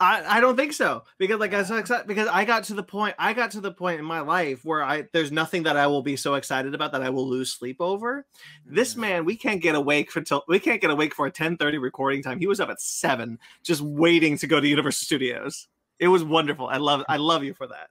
[0.01, 2.73] I, I don't think so because like I was so excited because I got to
[2.73, 5.75] the point I got to the point in my life where I there's nothing that
[5.75, 8.25] I will be so excited about that I will lose sleep over.
[8.65, 8.97] This Mm.
[8.97, 12.23] man, we can't get awake for till we can't get awake for a 10:30 recording
[12.23, 12.39] time.
[12.39, 15.67] He was up at seven, just waiting to go to Universal Studios.
[15.99, 16.67] It was wonderful.
[16.67, 17.89] I love I love you for that.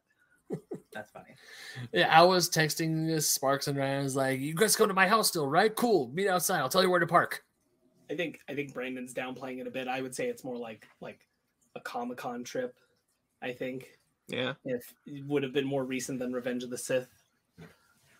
[0.94, 1.34] That's funny.
[1.92, 4.00] Yeah, I was texting uh, Sparks and Ryan.
[4.00, 5.74] I was like, "You guys come to my house still, right?
[5.74, 6.10] Cool.
[6.14, 6.60] Meet outside.
[6.60, 7.44] I'll tell you where to park."
[8.10, 9.88] I think I think Brandon's downplaying it a bit.
[9.88, 11.20] I would say it's more like like
[11.78, 12.76] a Comic Con trip.
[13.40, 13.98] I think
[14.28, 17.08] Yeah, if it would have been more recent than Revenge of the Sith.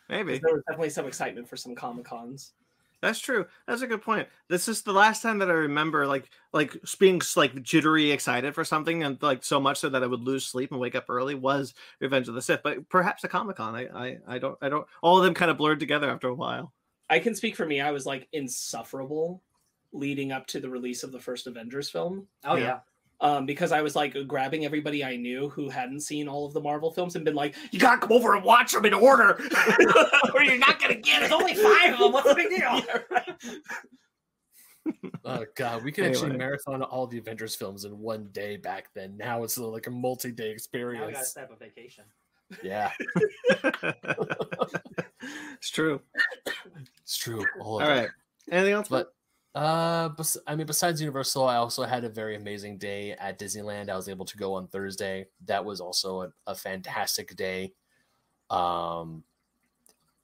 [0.08, 0.38] maybe.
[0.38, 2.52] There was definitely some excitement for some Comic Cons.
[3.00, 3.46] That's true.
[3.68, 4.26] That's a good point.
[4.48, 8.64] This is the last time that I remember like like being like jittery excited for
[8.64, 11.36] something and like so much so that I would lose sleep and wake up early
[11.36, 12.60] was Revenge of the Sith.
[12.64, 13.76] But perhaps a Comic Con.
[13.76, 16.34] I, I I don't I don't all of them kind of blurred together after a
[16.34, 16.72] while.
[17.08, 17.80] I can speak for me.
[17.80, 19.42] I was like insufferable
[19.92, 22.26] leading up to the release of the first Avengers film.
[22.44, 22.64] Oh Yeah.
[22.64, 22.78] yeah.
[23.20, 26.60] Um, because I was like grabbing everybody I knew who hadn't seen all of the
[26.60, 29.40] Marvel films and been like, "You gotta come over and watch them in order,
[30.34, 32.12] or you're not gonna get it." There's only five of them.
[32.12, 32.58] What's the big deal?
[32.88, 33.36] Yeah, right.
[35.24, 39.16] Oh god, we could actually marathon all the Avengers films in one day back then.
[39.18, 41.32] Now it's like a multi-day Now we gotta experience.
[41.32, 42.04] set up a vacation.
[42.62, 42.90] Yeah,
[45.52, 46.00] it's true.
[47.02, 47.44] it's true.
[47.60, 47.90] All, All of it.
[47.90, 48.08] right.
[48.50, 48.88] Anything else?
[48.88, 49.12] But
[49.58, 50.10] uh,
[50.46, 53.88] I mean, besides Universal, I also had a very amazing day at Disneyland.
[53.90, 55.26] I was able to go on Thursday.
[55.46, 57.72] That was also a, a fantastic day.
[58.50, 59.24] Um,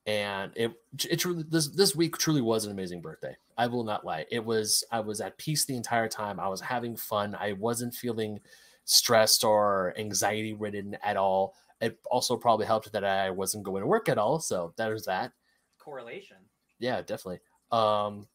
[0.06, 0.72] and it
[1.10, 3.36] it truly this this week truly was an amazing birthday.
[3.56, 4.26] I will not lie.
[4.30, 6.38] It was I was at peace the entire time.
[6.38, 7.34] I was having fun.
[7.38, 8.40] I wasn't feeling
[8.84, 11.54] stressed or anxiety ridden at all.
[11.80, 14.40] It also probably helped that I wasn't going to work at all.
[14.40, 15.32] So there's that
[15.78, 16.50] Correlation.
[16.78, 18.26] yeah definitely um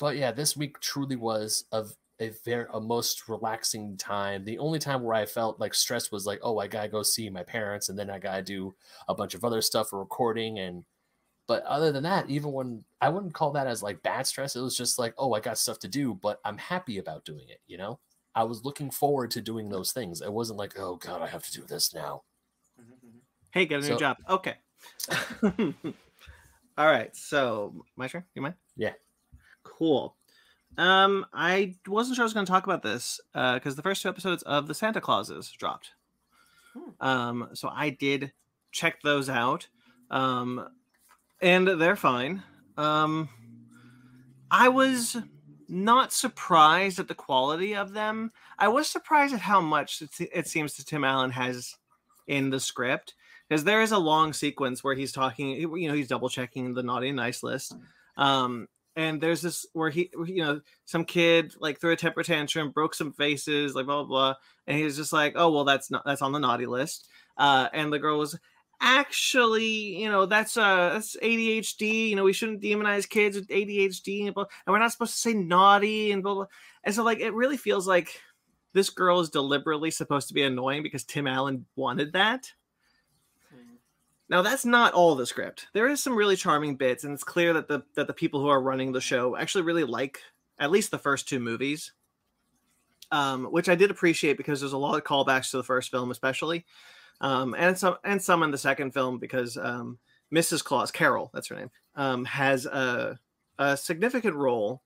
[0.00, 1.84] but yeah this week truly was a,
[2.18, 6.26] a very a most relaxing time the only time where i felt like stress was
[6.26, 8.74] like oh i gotta go see my parents and then i gotta do
[9.08, 10.84] a bunch of other stuff for recording and
[11.46, 14.60] but other than that even when i wouldn't call that as like bad stress it
[14.60, 17.60] was just like oh i got stuff to do but i'm happy about doing it
[17.68, 17.98] you know
[18.34, 21.44] i was looking forward to doing those things it wasn't like oh god i have
[21.44, 22.22] to do this now
[22.80, 23.18] Mhm, mhm.
[23.52, 24.16] Hey, get a new So- job.
[24.28, 24.54] Okay.
[26.78, 27.14] All right.
[27.14, 28.24] So my turn.
[28.34, 28.54] You mind?
[28.76, 28.92] Yeah.
[29.80, 30.14] Cool.
[30.76, 34.10] Um, I wasn't sure I was going to talk about this because the first two
[34.10, 35.92] episodes of the Santa Clauses dropped.
[36.74, 36.90] Hmm.
[37.00, 38.32] Um, so I did
[38.72, 39.68] check those out.
[40.10, 40.68] Um,
[41.40, 42.42] and they're fine.
[42.76, 43.30] Um,
[44.50, 45.16] I was
[45.66, 48.32] not surprised at the quality of them.
[48.58, 51.74] I was surprised at how much it, it seems that Tim Allen has
[52.26, 53.14] in the script
[53.48, 56.82] because there is a long sequence where he's talking you know he's double checking the
[56.82, 57.74] naughty and nice list
[58.16, 62.70] um and there's this where he you know some kid like threw a temper tantrum
[62.70, 64.34] broke some faces like blah blah blah
[64.66, 67.08] and he's just like oh well that's not that's on the naughty list.
[67.36, 68.38] Uh and the girl was
[68.80, 74.26] actually you know that's uh that's adhd you know we shouldn't demonize kids with adhd
[74.26, 76.46] and, blah, and we're not supposed to say naughty and blah blah.
[76.84, 78.20] And so like it really feels like
[78.72, 82.50] this girl is deliberately supposed to be annoying because tim allen wanted that
[84.30, 85.66] now that's not all the script.
[85.74, 88.48] There is some really charming bits, and it's clear that the that the people who
[88.48, 90.20] are running the show actually really like
[90.58, 91.92] at least the first two movies,
[93.10, 96.12] um, which I did appreciate because there's a lot of callbacks to the first film,
[96.12, 96.64] especially,
[97.20, 99.98] um, and some and some in the second film because um,
[100.32, 100.62] Mrs.
[100.62, 103.18] Claus, Carol, that's her name, um, has a
[103.58, 104.80] a significant role,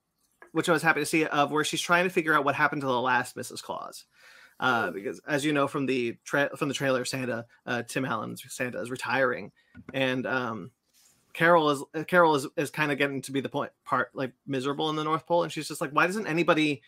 [0.53, 2.81] which I was happy to see of where she's trying to figure out what happened
[2.81, 3.63] to the last Mrs.
[3.63, 4.07] Claus
[4.61, 8.43] uh, because as you know from the tra- from the trailer, Santa uh, Tim Allen's
[8.49, 9.53] Santa is retiring,
[9.93, 10.71] and um,
[11.35, 14.33] Carol is uh, Carol is, is kind of getting to be the point part like
[14.47, 16.81] miserable in the North Pole, and she's just like, why doesn't anybody?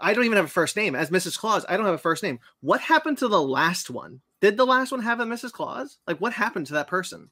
[0.00, 1.38] I don't even have a first name as Mrs.
[1.38, 1.64] Claus.
[1.68, 2.38] I don't have a first name.
[2.60, 4.20] What happened to the last one?
[4.40, 5.52] Did the last one have a Mrs.
[5.52, 5.98] Claus?
[6.06, 7.30] Like, what happened to that person?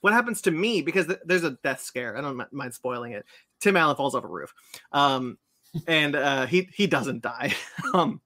[0.00, 0.82] What happens to me?
[0.82, 2.16] Because th- there's a death scare.
[2.16, 3.24] I don't mi- mind spoiling it.
[3.60, 4.52] Tim Allen falls off a roof,
[4.92, 5.38] um,
[5.86, 7.54] and uh, he he doesn't die.
[7.94, 8.20] um,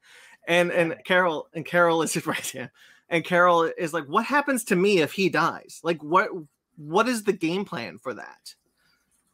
[0.49, 2.68] and and Carol and Carol is right yeah,
[3.09, 5.80] and Carol is like, what happens to me if he dies?
[5.84, 6.30] Like, what
[6.76, 8.55] what is the game plan for that?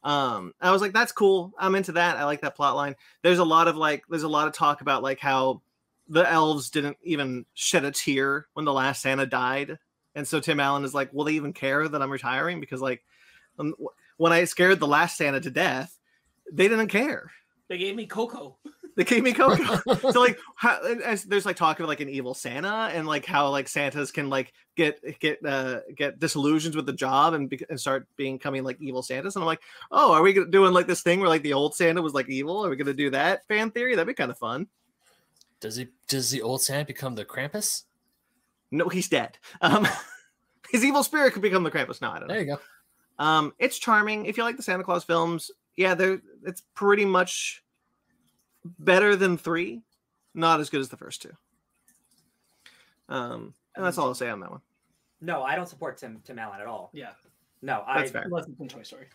[0.03, 1.51] Um, I was like, that's cool.
[1.57, 2.17] I'm into that.
[2.17, 2.95] I like that plot line.
[3.23, 5.61] There's a lot of like, there's a lot of talk about like how
[6.07, 9.79] the elves didn't even shed a tear when the last Santa died,
[10.13, 12.59] and so Tim Allen is like, will they even care that I'm retiring?
[12.59, 13.03] Because like,
[13.57, 13.73] um,
[14.17, 15.97] when I scared the last Santa to death,
[16.51, 17.31] they didn't care.
[17.67, 18.57] They gave me Coco.
[18.97, 19.81] They gave me Coco.
[20.11, 23.49] so like, how, as there's like talk of like an evil Santa and like how
[23.49, 27.77] like Santas can like get get uh get disillusioned with the job and, be, and
[27.77, 29.35] start becoming like evil Santas.
[29.35, 29.59] And I'm like,
[29.91, 32.65] oh, are we doing like this thing where like the old Santa was like evil?
[32.65, 33.95] Are we gonna do that fan theory?
[33.95, 34.67] That'd be kind of fun.
[35.59, 37.83] does he does the old santa become the krampus
[38.71, 39.37] No, he's dead.
[39.59, 39.85] Um,
[40.69, 42.01] his evil spirit could become the Krampus.
[42.01, 42.33] No, I don't know.
[42.33, 42.59] there you go
[43.19, 44.25] Um, it's charming.
[44.25, 47.63] If you like the Santa Claus films, yeah, they're it's pretty much
[48.79, 49.81] better than three.
[50.33, 51.31] Not as good as the first two.
[53.07, 54.61] Um, and that's all I'll say on that one.
[55.21, 56.89] No, I don't support Tim Tim Allen at all.
[56.93, 57.11] Yeah,
[57.61, 58.23] No, I That's fair.
[58.23, 59.07] unless it's in Toy Story.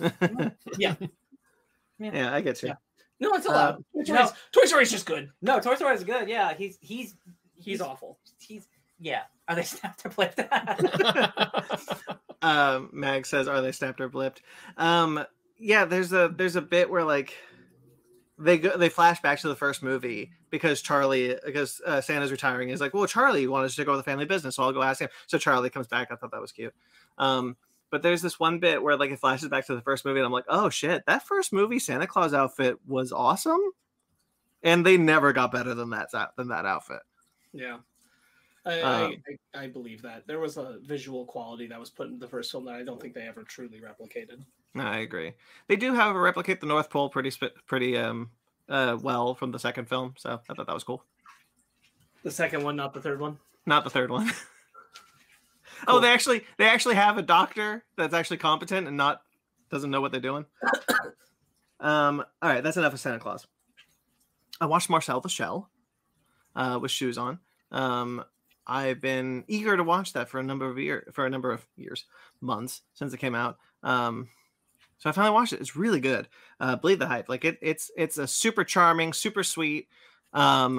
[0.78, 0.94] yeah,
[1.98, 2.68] Yeah, I get you.
[2.70, 2.74] Yeah.
[3.20, 3.84] No, it's Uh, allowed.
[4.06, 4.30] Toy, no.
[4.52, 5.30] Toy Story's just good.
[5.42, 6.28] no Toy Story is good.
[6.28, 7.14] Yeah, he's he's
[7.56, 8.18] He's awful.
[8.38, 8.66] he's
[8.98, 9.22] yeah.
[9.48, 10.40] Are they snapped or flipped?
[12.42, 14.38] um mag says are they snapped or blipped
[14.78, 15.22] um
[15.58, 17.34] yeah there's a there's a bit where like
[18.40, 22.68] they go they flash back to the first movie because charlie because uh, santa's retiring
[22.68, 25.00] he's like well charlie wanted to go with the family business so i'll go ask
[25.00, 25.08] him.
[25.26, 26.08] So charlie comes back.
[26.10, 26.74] I thought that was cute.
[27.18, 27.56] Um
[27.90, 30.26] but there's this one bit where like it flashes back to the first movie and
[30.26, 33.60] i'm like oh shit that first movie santa claus outfit was awesome.
[34.62, 37.00] And they never got better than that than that outfit.
[37.52, 37.78] Yeah.
[38.64, 39.14] I, Um,
[39.54, 40.26] I, I, I believe that.
[40.26, 43.00] There was a visual quality that was put in the first film that I don't
[43.00, 44.44] think they ever truly replicated.
[44.74, 45.34] No, I agree.
[45.68, 47.32] They do, however, replicate the North Pole pretty
[47.66, 48.30] pretty um
[48.68, 51.04] uh well from the second film, so I thought that was cool.
[52.22, 53.38] The second one, not the third one.
[53.66, 54.30] Not the third one.
[55.86, 56.00] oh, Cool.
[56.00, 59.22] they actually they actually have a doctor that's actually competent and not
[59.70, 60.44] doesn't know what they're doing.
[61.80, 62.24] um.
[62.42, 63.46] All right, that's enough of Santa Claus.
[64.60, 65.70] I watched Marcel the Shell,
[66.54, 67.38] uh, with shoes on.
[67.72, 68.22] Um,
[68.66, 71.66] I've been eager to watch that for a number of years, for a number of
[71.76, 72.04] years,
[72.40, 73.56] months since it came out.
[73.82, 74.28] Um,
[75.00, 75.60] so I finally watched it.
[75.60, 76.28] It's really good.
[76.60, 77.28] Uh, Believe the hype.
[77.28, 79.88] Like it, it's it's a super charming, super sweet.
[80.32, 80.78] Um,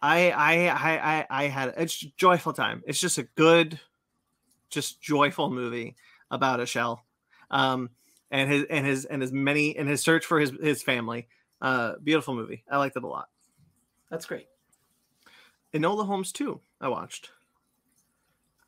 [0.00, 2.84] I I I I, I had it's a joyful time.
[2.86, 3.80] It's just a good,
[4.70, 5.96] just joyful movie
[6.30, 7.04] about a shell,
[7.50, 7.90] um,
[8.30, 11.26] and his and his and his many and his search for his his family.
[11.60, 12.64] Uh, beautiful movie.
[12.70, 13.28] I liked it a lot.
[14.10, 14.46] That's great.
[15.72, 16.60] Enola Holmes too.
[16.80, 17.30] I watched.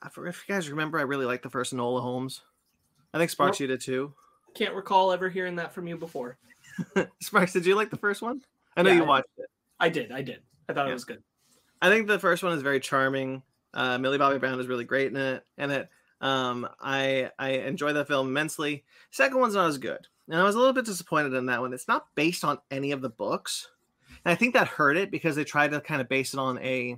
[0.01, 2.41] I forget if you guys remember, I really liked the first Enola Holmes.
[3.13, 3.61] I think Sparks, Nope.
[3.61, 4.15] you did too.
[4.55, 6.39] Can't recall ever hearing that from you before.
[7.21, 8.43] Sparks, did you like the first one?
[8.77, 9.47] I know Yeah, you watched it.
[9.79, 10.13] I did.
[10.13, 10.41] I did.
[10.69, 10.91] I thought Yeah.
[10.91, 11.23] it was good.
[11.83, 13.43] I think the first one is very charming.
[13.75, 15.45] Uh, Millie Bobby Brown is really great in it.
[15.59, 15.89] And it,
[16.21, 18.85] um, I I enjoy that film immensely.
[19.11, 21.75] Second one's not as good, and I was a little bit disappointed in that one.
[21.75, 23.69] It's not based on any of the books,
[24.25, 26.59] and I think that hurt it because they tried to kind of base it on
[26.61, 26.97] a,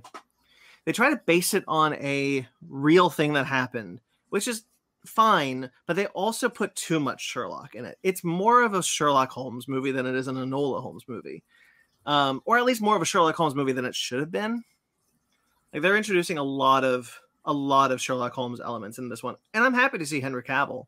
[0.85, 3.99] they try to base it on a real thing that happened,
[4.29, 4.63] which is
[5.07, 7.97] fine, but they also put too much Sherlock in it.
[8.03, 11.43] It's more of a Sherlock Holmes movie than it is an Enola Holmes movie,
[12.05, 14.63] um, or at least more of a Sherlock Holmes movie than it should have been.
[15.73, 19.35] Like they're introducing a lot of a lot of Sherlock Holmes elements in this one,
[19.53, 20.87] and I'm happy to see Henry Cavill.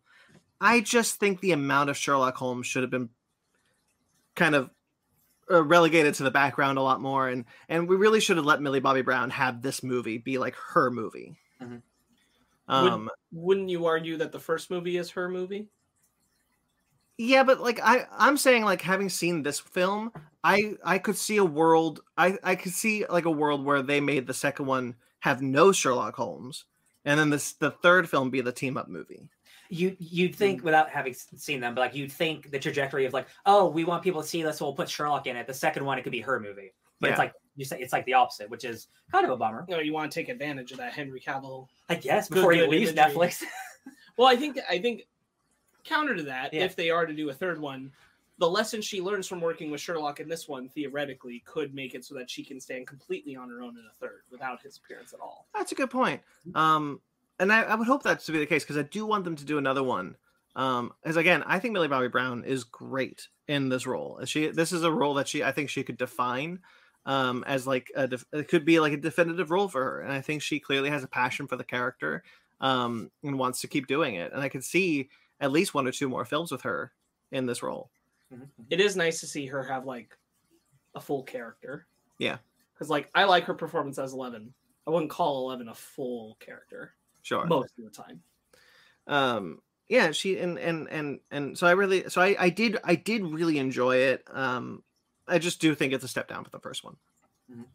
[0.61, 3.09] I just think the amount of Sherlock Holmes should have been
[4.35, 4.69] kind of
[5.51, 8.61] uh, relegated to the background a lot more, and and we really should have let
[8.61, 11.37] Millie Bobby Brown have this movie be like her movie.
[11.61, 11.81] Mhm.
[12.69, 15.67] Um, Wouldn't you argue that the first movie is her movie?
[17.17, 20.11] yeah, but like I I'm saying like having seen this film,
[20.43, 23.99] I I could see a world I I could see like a world where they
[23.99, 26.65] made the second one have no Sherlock Holmes,
[27.03, 29.27] and then this the third film be the team up movie.
[29.69, 33.27] you you'd think without having seen them, but like you'd think the trajectory of like,
[33.45, 35.45] oh, we want people to see this, so we'll put Sherlock in it.
[35.45, 37.11] The second one, it could be her movie, but Yeah.
[37.13, 39.65] it's like you say, it's like the opposite, which is kind of a bummer.
[39.67, 41.67] No, you want to take advantage of that Henry Cavill.
[41.89, 43.13] I guess Good- before he leaves imagery.
[43.15, 43.43] Netflix.
[44.17, 45.03] Well, I think I think
[45.85, 46.65] counter to that, Yeah.
[46.65, 47.89] if they are to do a third one,
[48.37, 52.03] the lesson she learns from working with Sherlock in this one theoretically could make it
[52.03, 55.13] so that she can stand completely on her own in a third without his appearance
[55.13, 55.45] at all.
[55.55, 56.21] That's a good point.
[56.53, 56.99] Um,
[57.39, 59.37] and I, I would hope that to be the case because I do want them
[59.37, 60.17] to do another one.
[60.55, 64.19] Um, as again, I think Millie Bobby Brown is great in this role.
[64.25, 66.59] She this is a role that she I think she could define
[67.05, 70.11] um as like a def- it could be like a definitive role for her and
[70.11, 72.23] i think she clearly has a passion for the character
[72.61, 75.91] um and wants to keep doing it and i could see at least one or
[75.91, 76.91] two more films with her
[77.31, 77.89] in this role
[78.69, 80.15] It is nice to see her have like
[80.95, 81.87] a full character.
[82.19, 82.37] Yeah.
[82.73, 84.53] Because like I like her performance as Eleven.
[84.85, 88.21] I wouldn't call Eleven a full character sure most of the time.
[89.07, 92.95] um yeah she and and and and so i really so i i did i
[92.95, 94.83] did really enjoy it um
[95.29, 96.97] i just do think it's a step down for the first one.
[97.51, 97.65] Mhm.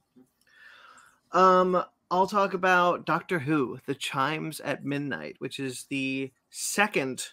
[1.36, 7.28] um i'll talk about doctor who the chimes at midnight which is the second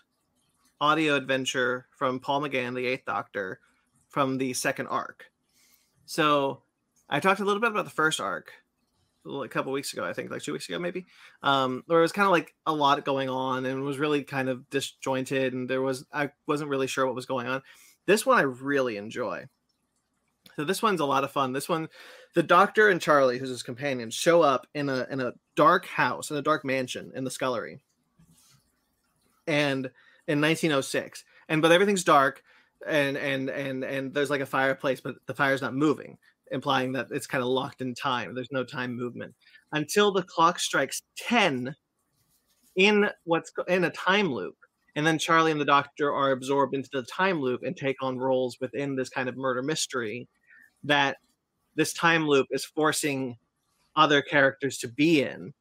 [0.80, 3.60] audio adventure from paul mcgann the eighth doctor
[4.10, 5.32] from the second arc.
[6.06, 6.64] So
[7.10, 8.52] i talked a little bit about the first arc
[9.26, 11.06] a couple weeks ago i think like two weeks ago maybe.
[11.44, 14.50] Um where it was kind of like a lot going on and was really kind
[14.50, 17.62] of disjointed and there was i wasn't really sure what was going on.
[18.08, 19.46] This one i really enjoy
[20.56, 21.54] so this one's a lot of fun.
[21.54, 21.90] This one
[22.34, 26.32] the doctor and charley who's his companion show up in a in a dark house
[26.32, 27.82] in a dark mansion in the scullery.
[29.48, 29.90] And
[30.28, 32.44] in 1906 and but everything's dark
[32.88, 36.18] and and and and there's like a fireplace but the fire's not moving
[36.52, 38.36] implying that it's kind of locked in time.
[38.36, 39.34] There's no time movement.
[39.72, 41.74] Until the clock strikes 10
[42.76, 44.56] in what's in a time loop
[44.96, 48.18] and then charley and the doctor are absorbed into the time loop and take on
[48.18, 50.28] roles within this kind of murder mystery
[50.84, 51.18] that
[51.76, 53.38] this time loop is forcing
[53.96, 55.54] other characters to be in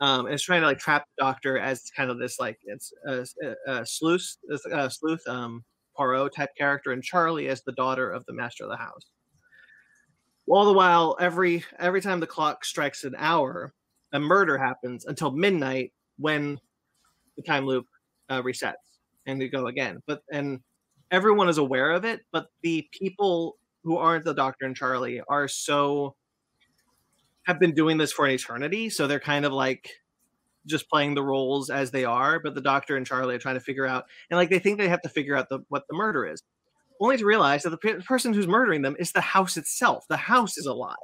[0.00, 2.92] um, and it's trying to like trap the doctor as kind of this like it's
[3.06, 4.36] a, a, a sleuth
[4.72, 5.64] a sleuth um
[5.96, 9.06] Poirot type character and Charley as the daughter of the master of the house.
[10.46, 13.72] All the while, every every time the clock strikes an hour,
[14.12, 16.58] a murder happens until midnight when
[17.36, 17.86] the time loop
[18.28, 18.72] uh, resets
[19.26, 20.02] and we go again.
[20.06, 20.60] But and
[21.10, 25.48] everyone is aware of it, but the people who aren't the Doctor and Charley are
[25.48, 26.14] so
[27.44, 29.90] have been doing this for an eternity, so they're kind of like
[30.66, 33.60] just playing the roles as they are, but the doctor and Charley are trying to
[33.60, 36.26] figure out, and like they think they have to figure out the what the murder
[36.26, 36.42] is,
[37.00, 40.04] only to realize that the pe- person who's murdering them is the house itself.
[40.08, 40.96] The house is alive.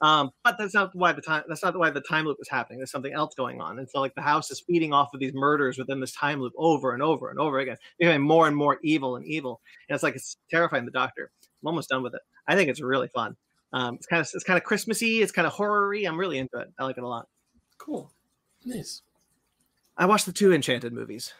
[0.00, 1.42] Um, but that's not why the time.
[1.48, 2.78] That's not why the time loop is happening.
[2.78, 5.32] There's something else going on, and so like the house is feeding off of these
[5.34, 8.78] murders within this time loop over and over and over again, becoming more and more
[8.82, 9.60] evil and evil.
[9.88, 10.84] And it's like it's terrifying.
[10.84, 11.30] The doctor.
[11.62, 12.20] I'm almost done with it.
[12.46, 13.36] I think it's really fun.
[13.72, 15.20] Um, it's kind of it's kind of Christmassy.
[15.20, 16.04] It's kind of horror-y.
[16.06, 16.68] I'm really into it.
[16.78, 17.26] I like it a lot.
[17.78, 18.12] Cool.
[18.64, 19.02] Nice.
[19.96, 21.34] I watched the two Enchanted movies.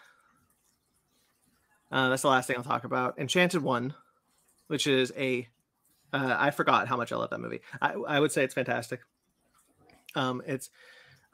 [1.90, 3.18] Uh, that's the last thing I'll talk about.
[3.18, 3.94] Enchanted One,
[4.66, 5.48] which is a,
[6.12, 7.60] uh, I forgot how much I love that movie.
[7.80, 9.00] I, I would say it's fantastic.
[10.14, 10.70] Um, it's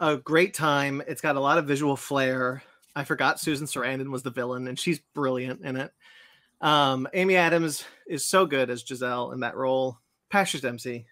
[0.01, 1.03] a great time.
[1.07, 2.63] It's got a lot of visual flair.
[2.97, 5.93] I forgot Susan Sarandon was the villain, and she's brilliant in it.
[6.61, 9.99] Um, Amy Adams is so good as Giselle in that role.
[10.31, 11.07] Patrick Dempsey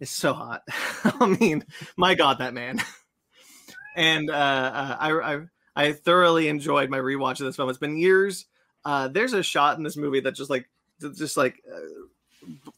[0.00, 0.62] is so hot.
[1.04, 1.64] I mean,
[1.96, 2.80] my God, that man.
[3.96, 5.40] and uh, uh, I, I
[5.76, 7.68] I thoroughly enjoyed my rewatch of this film.
[7.68, 8.46] It's been years.
[8.84, 10.68] Uh, there's a shot in this movie that just like
[11.00, 12.06] just like uh,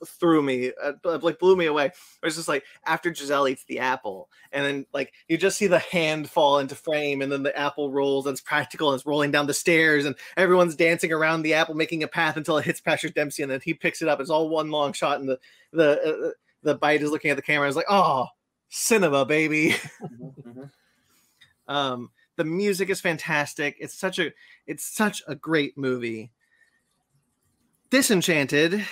[0.04, 1.86] threw me, uh, like blew me away.
[1.86, 5.66] It was just like after Giselle eats the apple, and then like you just see
[5.66, 9.06] the hand fall into frame, and then the apple rolls, and it's practical, and it's
[9.06, 12.64] rolling down the stairs, and everyone's dancing around the apple, making a path until it
[12.64, 14.20] hits Patrick Dempsey, and then he picks it up.
[14.20, 15.38] It's all one long shot, and the
[15.72, 16.30] the uh,
[16.62, 17.66] the bite is looking at the camera.
[17.66, 18.26] It's like, oh,
[18.68, 19.76] cinema, baby.
[21.68, 23.76] um, the music is fantastic.
[23.78, 24.32] It's such a
[24.66, 26.30] it's such a great movie.
[27.90, 28.86] Disenchanted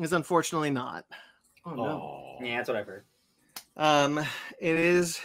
[0.00, 1.04] is unfortunately not.
[1.66, 2.36] Oh no.
[2.40, 3.04] Yeah, that's what I've heard.
[3.76, 4.18] Um,
[4.60, 5.20] it is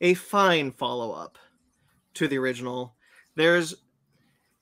[0.00, 1.38] a fine follow up
[2.14, 2.94] to the original.
[3.34, 3.74] There's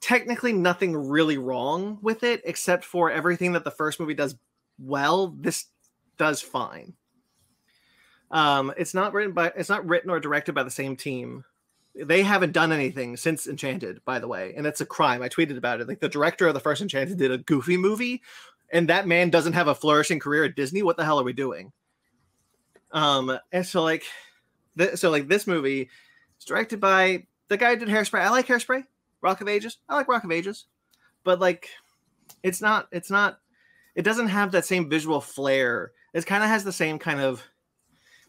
[0.00, 4.36] technically nothing really wrong with it except for everything that the first movie does
[4.78, 5.34] well.
[5.38, 5.66] This
[6.16, 6.94] does fine.
[8.30, 11.44] Um, it's not written by it's not written or directed by the same team.
[11.94, 15.22] They haven't done anything since Enchanted, by the way, and it's a crime.
[15.22, 15.88] I tweeted about it.
[15.88, 18.22] Like the director of the first Enchanted did a goofy movie,
[18.70, 20.82] and that man doesn't have a flourishing career at Disney.
[20.82, 21.72] What the hell are we doing?
[22.92, 24.04] Um, and so like,
[24.76, 25.90] th- so like this movie
[26.38, 28.20] is directed by the guy who did Hairspray.
[28.20, 28.84] I like Hairspray,
[29.20, 29.78] Rock of Ages.
[29.88, 30.66] I like Rock of Ages,
[31.24, 31.70] but like,
[32.42, 32.88] it's not.
[32.92, 33.40] It's not.
[33.94, 35.92] It doesn't have that same visual flair.
[36.14, 37.42] It kind of has the same kind of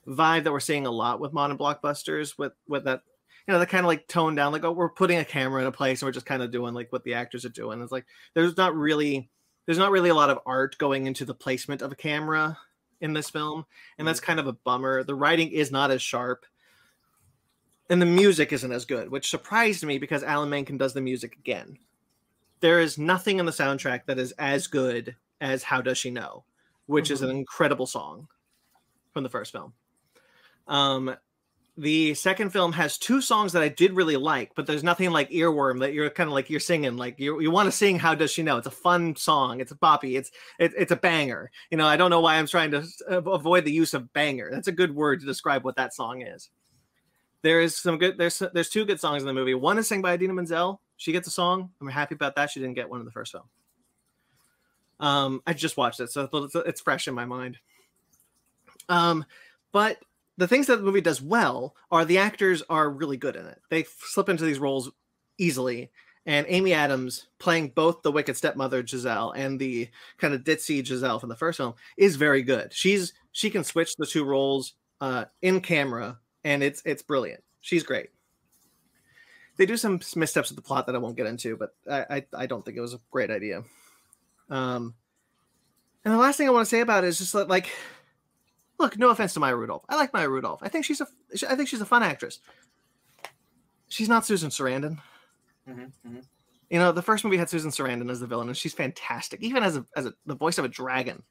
[0.07, 3.03] vibe that we're seeing a lot with modern blockbusters with with that
[3.49, 5.65] you know, that kind of like toned down, like, oh, we're putting a camera in
[5.65, 7.81] a place and we're just kind of doing like what the actors are doing.
[7.81, 9.27] It's like there's not really
[9.69, 12.57] there's not really a lot of art going into the placement of a camera
[13.01, 13.67] in this film,
[13.99, 15.03] and that's kind of a bummer.
[15.03, 16.43] The writing is not as sharp,
[17.87, 21.35] and the music isn't as good, which surprised me because Alan Menken does the music
[21.35, 21.77] again.
[22.61, 26.45] There is nothing in the soundtrack that is as good as How Does She Know,
[26.87, 28.27] which is an incredible song
[29.13, 29.73] from the first film.
[30.67, 31.15] Um,
[31.79, 35.29] the second film has two songs that I did really like, but there's nothing like
[35.29, 37.97] earworm that you're kind of like you're singing like you you want to sing.
[37.97, 38.57] How does she know?
[38.57, 39.61] It's a fun song.
[39.61, 40.17] It's a boppy.
[40.17, 41.49] It's it, it's a banger.
[41.71, 44.49] You know, I don't know why I'm trying to avoid the use of banger.
[44.51, 46.49] That's a good word to describe what that song is.
[47.43, 48.17] There is some good.
[48.17, 49.53] There's there's two good songs in the movie.
[49.53, 50.81] One is sung by Idina Menzel.
[50.97, 51.69] She gets a song.
[51.79, 52.49] I'm happy about that.
[52.49, 53.45] She didn't get one in the first film.
[54.99, 57.57] Um, I just watched it, so it's, it's fresh in my mind.
[58.89, 59.23] Um,
[59.71, 59.97] but
[60.39, 63.59] the things that the movie does well are the actors are really good in it.
[63.69, 64.89] They slip into these roles
[65.37, 65.91] easily.
[66.25, 71.19] And Amy Adams playing both the wicked stepmother Giselle and the kind of ditzy Giselle
[71.19, 72.71] from the first film is very good.
[72.71, 77.43] She's she can switch the two roles uh, in camera, and it's it's brilliant.
[77.59, 78.09] She's great.
[79.57, 82.25] They do some missteps with the plot that I won't get into, but I I,
[82.33, 83.63] I don't think it was a great idea.
[84.49, 84.93] Um,
[86.05, 87.69] and the last thing I want to say about it is just that, like
[88.79, 89.83] look, no offense to Maya Rudolph.
[89.89, 90.61] I like Maya Rudolph.
[90.63, 91.07] I think she's a
[91.49, 92.39] I think she's a fun actress.
[93.89, 94.99] She's not Susan Sarandon.
[95.67, 96.23] Mhm, mhm.
[96.69, 99.63] You know, the first movie had Susan Sarandon as the villain, and she's fantastic, even
[99.63, 101.23] as a as a, the voice of a dragon.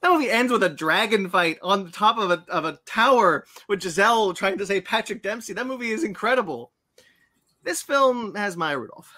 [0.00, 3.46] That movie ends with a dragon fight on the top of a of a tower
[3.68, 5.52] with Giselle trying to say Patrick Dempsey.
[5.52, 6.72] That movie is incredible.
[7.62, 9.12] This film has Maya Rudolph,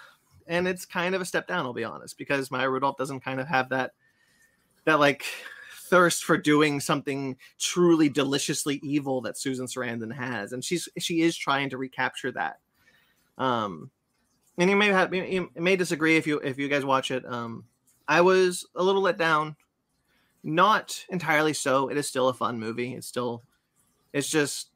[0.47, 1.65] and it's kind of a step down.
[1.65, 3.91] I'll be honest, because Maya Rudolph doesn't kind of have that
[4.85, 5.23] that like
[5.93, 11.37] thirst for doing something truly deliciously evil that Susan Sarandon has, and she's she is
[11.37, 12.57] trying to recapture that.
[13.37, 13.91] Um,
[14.57, 17.23] and you may have you may disagree if you if you guys watch it.
[17.27, 17.65] Um,
[18.07, 19.55] I was a little let down,
[20.43, 21.89] not entirely so.
[21.89, 22.95] It is still a fun movie.
[22.95, 23.43] It's still,
[24.13, 24.71] it's just,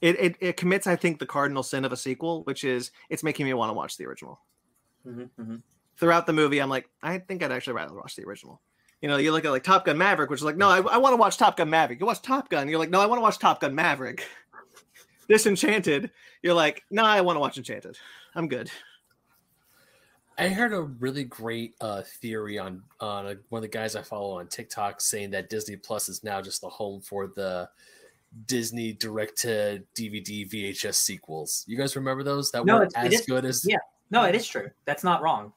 [0.00, 3.22] it it, it commits I think the cardinal sin of a sequel, which is it's
[3.22, 4.40] making me want to watch the original.
[5.06, 5.56] Mm-hmm, mm-hmm.
[5.98, 8.62] Throughout the movie, I'm like, I think I'd actually rather watch the original.
[9.02, 10.96] You know, you look at like Top Gun Maverick, which is like, no, I, I
[10.98, 12.00] want to watch Top Gun Maverick.
[12.00, 14.26] You watch Top Gun, you're like, no, I want to watch Top Gun Maverick.
[15.28, 16.10] Disenchanted,
[16.42, 17.98] you're like, no, I want to watch Enchanted.
[18.34, 18.70] I'm good.
[20.38, 24.02] I heard a really great uh, theory on on a, one of the guys I
[24.02, 27.68] follow on TikTok saying that Disney Plus is now just the home for the
[28.46, 31.64] Disney direct to DVD VHS sequels.
[31.66, 33.78] You guys remember those that No, weren't as is- good as yeah.
[34.10, 34.70] No, it is true.
[34.84, 35.52] That's not wrong.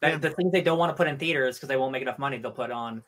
[0.00, 0.18] That, Yeah.
[0.18, 2.38] The things they don't want to put in theaters because they won't make enough money,
[2.38, 3.02] they'll put on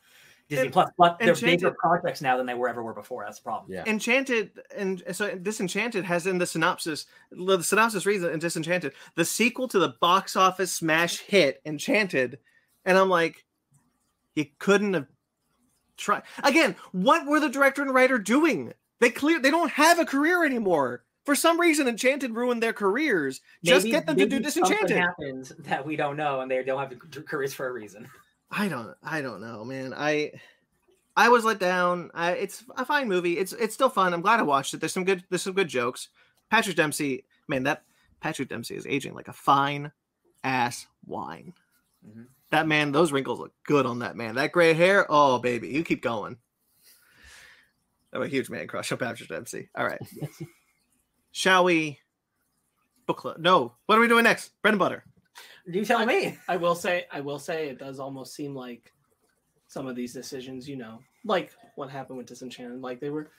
[0.49, 0.89] Disney And- Plus.
[0.97, 3.23] But they're Enchanted- bigger projects now than they were ever were before.
[3.25, 3.71] That's the problem.
[3.71, 3.83] yeah.
[3.87, 9.67] Enchanted and so Disenchanted has in the synopsis the synopsis reads in Disenchanted the sequel
[9.69, 12.39] to the box office smash hit Enchanted,
[12.85, 13.45] and I'm like,
[14.35, 15.07] you couldn't have
[15.97, 16.75] tried again.
[16.91, 18.73] What were the director and writer doing?
[18.99, 21.03] They clear they don't have a career anymore.
[21.23, 23.41] For some reason, Enchanted ruined their careers.
[23.63, 24.97] Just get them to do maybe something Disenchanted.
[24.97, 28.09] happens that we don't know, and they don't have careers for a reason.
[28.51, 29.93] I don't I don't know, man.
[29.95, 30.31] I
[31.15, 32.11] I was let down.
[32.13, 33.37] I, it's a fine movie.
[33.37, 34.13] It's it's still fun.
[34.13, 34.79] I'm glad I watched it.
[34.79, 36.09] There's some good there's some good jokes.
[36.51, 37.83] Patrick Dempsey, man, that
[38.19, 39.91] Patrick Dempsey is aging like a fine
[40.43, 41.53] ass wine.
[42.07, 42.27] Mhm.
[42.51, 44.35] That man, those wrinkles look good on that man.
[44.35, 46.37] That gray hair, oh baby, you keep going.
[48.11, 49.69] I'm a huge man crush on Patrick Dempsey.
[49.75, 50.01] All right.
[51.33, 51.99] Shall we
[53.07, 53.37] book club?
[53.39, 53.73] No.
[53.87, 54.51] What are we doing next?
[54.61, 55.03] Bread and butter.
[55.65, 56.37] You tell me.
[56.47, 58.93] I will say, I will say, it does almost seem like
[59.67, 63.31] some of these decisions, you know, like what happened with Disenchanted, like they were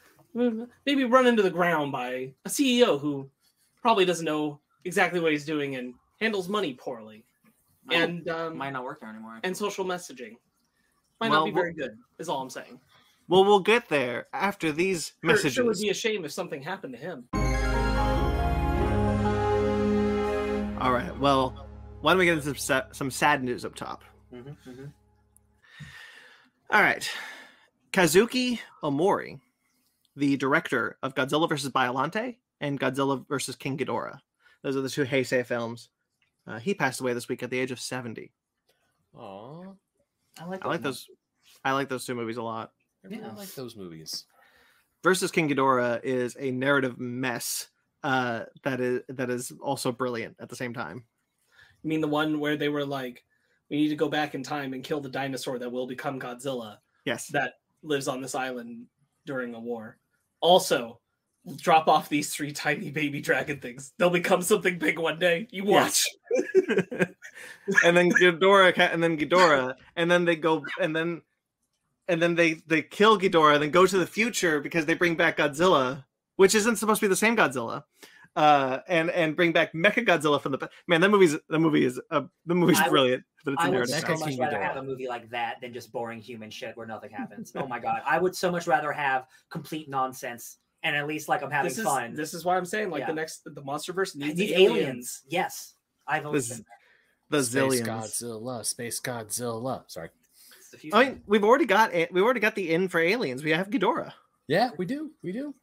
[0.85, 3.31] maybe run into the ground by a CEO who
[3.81, 7.25] probably doesn't know exactly what he's doing and handles money poorly,
[7.93, 9.39] and um, might not work there anymore.
[9.45, 10.33] and social messaging
[11.21, 11.93] might Well, not be very good.
[12.19, 12.81] Is all I'm saying.
[13.29, 15.55] Well, we'll get there after these Sure- messages.
[15.55, 17.29] Sure would be a shame if something happened to him.
[21.25, 21.67] Well,
[22.03, 24.05] why don't we get into some, some sad news up top?
[24.31, 24.93] Mhm, mhm.
[26.69, 27.11] All right.
[27.95, 29.41] Kazuki Omori,
[30.17, 31.71] the director of Godzilla vs.
[31.71, 33.57] Biollante and Godzilla vs.
[33.57, 34.21] King Ghidorah.
[34.61, 35.89] Those are the two Heisei films.
[36.47, 38.31] Uh, he passed away this week at the age of 70.
[39.15, 39.73] Aw,
[40.41, 41.09] I like, I like those.
[41.65, 42.73] I like those two movies a lot.
[43.03, 43.33] I really Yeah.
[43.33, 44.27] like those movies.
[45.03, 47.69] Versus King Ghidorah is a narrative mess
[48.05, 51.05] uh, that is that is also brilliant at the same time.
[51.85, 53.25] I mean, the one where they were like,
[53.69, 56.79] "We need to go back in time and kill the dinosaur that will become Godzilla."
[57.05, 57.29] Yes.
[57.29, 58.87] that lives on this island
[59.27, 59.99] during a war.
[60.41, 61.01] Also,
[61.57, 63.93] drop off these three tiny baby dragon things.
[63.99, 65.49] They'll become something big one day.
[65.51, 66.05] You watch.
[66.31, 66.47] Yes.
[67.85, 71.23] and then Ghidorah, and then Ghidorah, and then they go, and then,
[72.09, 75.39] and then they they kill Ghidorah, then go to the future because they bring back
[75.39, 76.05] Godzilla,
[76.37, 77.85] which isn't supposed to be the same Godzilla,
[78.37, 81.01] uh, and and bring back Mecha Godzilla from the pa- man.
[81.01, 83.69] That movie's the movie is uh, the movie's I would- brilliant, but it's a I
[83.69, 83.95] would narrative.
[83.97, 84.21] Mecha so mess.
[84.21, 84.63] much rather Ghidorah.
[84.63, 87.53] have a movie like that than just boring human shit where nothing happens.
[87.57, 91.43] oh my god, I would so much rather have complete nonsense and at least like
[91.43, 92.15] I'm having This is fun.
[92.15, 93.07] this is why I'm saying like Yeah.
[93.07, 94.71] the next the MonsterVerse needs These aliens.
[94.77, 95.23] aliens.
[95.29, 95.75] Yes,
[96.07, 96.79] I've always This- been there.
[97.31, 97.87] The Space zillions.
[98.23, 99.85] Godzilla, Space Godzilla.
[99.91, 100.11] Sorry.
[100.59, 100.97] It's the future.
[100.97, 103.43] I mean, we've already got a- we've already got the in for aliens.
[103.43, 104.13] We have Ghidorah.
[104.47, 105.11] Yeah, we do.
[105.23, 105.55] We do.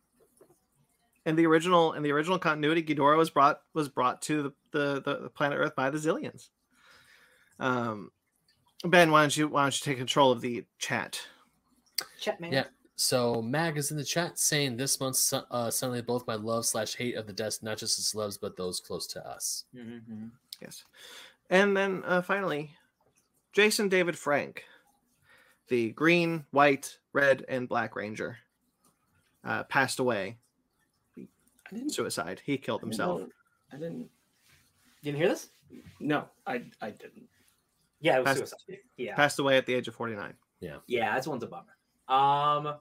[1.26, 5.20] In the original in the original continuity, Ghidorah was brought was brought to the, the,
[5.22, 6.50] the planet Earth by the Xiliens.
[7.60, 8.12] Um,
[8.84, 11.22] Ben, why don't you why don't you take control of the chat?
[12.20, 12.52] Chat man.
[12.52, 12.66] Yeah.
[12.96, 16.96] So Mag is in the chat saying this month uh, suddenly both my love slash
[16.96, 19.66] hate of the desk, not just his loves, but those close to us.
[19.76, 20.32] Mhm, mhm.
[20.62, 20.84] Yes,
[21.50, 22.76] and then uh, finally,
[23.54, 24.66] Jason David Frank,
[25.68, 28.38] the green, white, red, and black Ranger,
[29.44, 30.38] uh, passed away.
[31.72, 32.42] I didn't Suicide.
[32.46, 33.22] He killed I didn't himself.
[33.72, 34.10] I didn't.
[35.04, 35.50] Didn't hear this?
[36.00, 37.28] No, I I didn't.
[38.02, 38.80] Yeah, it was Passed- suicide.
[38.98, 40.34] Yeah, Passed away at the age of forty nine.
[40.60, 41.76] yeah, Yeah, that's one's a bummer.
[42.10, 42.76] Um,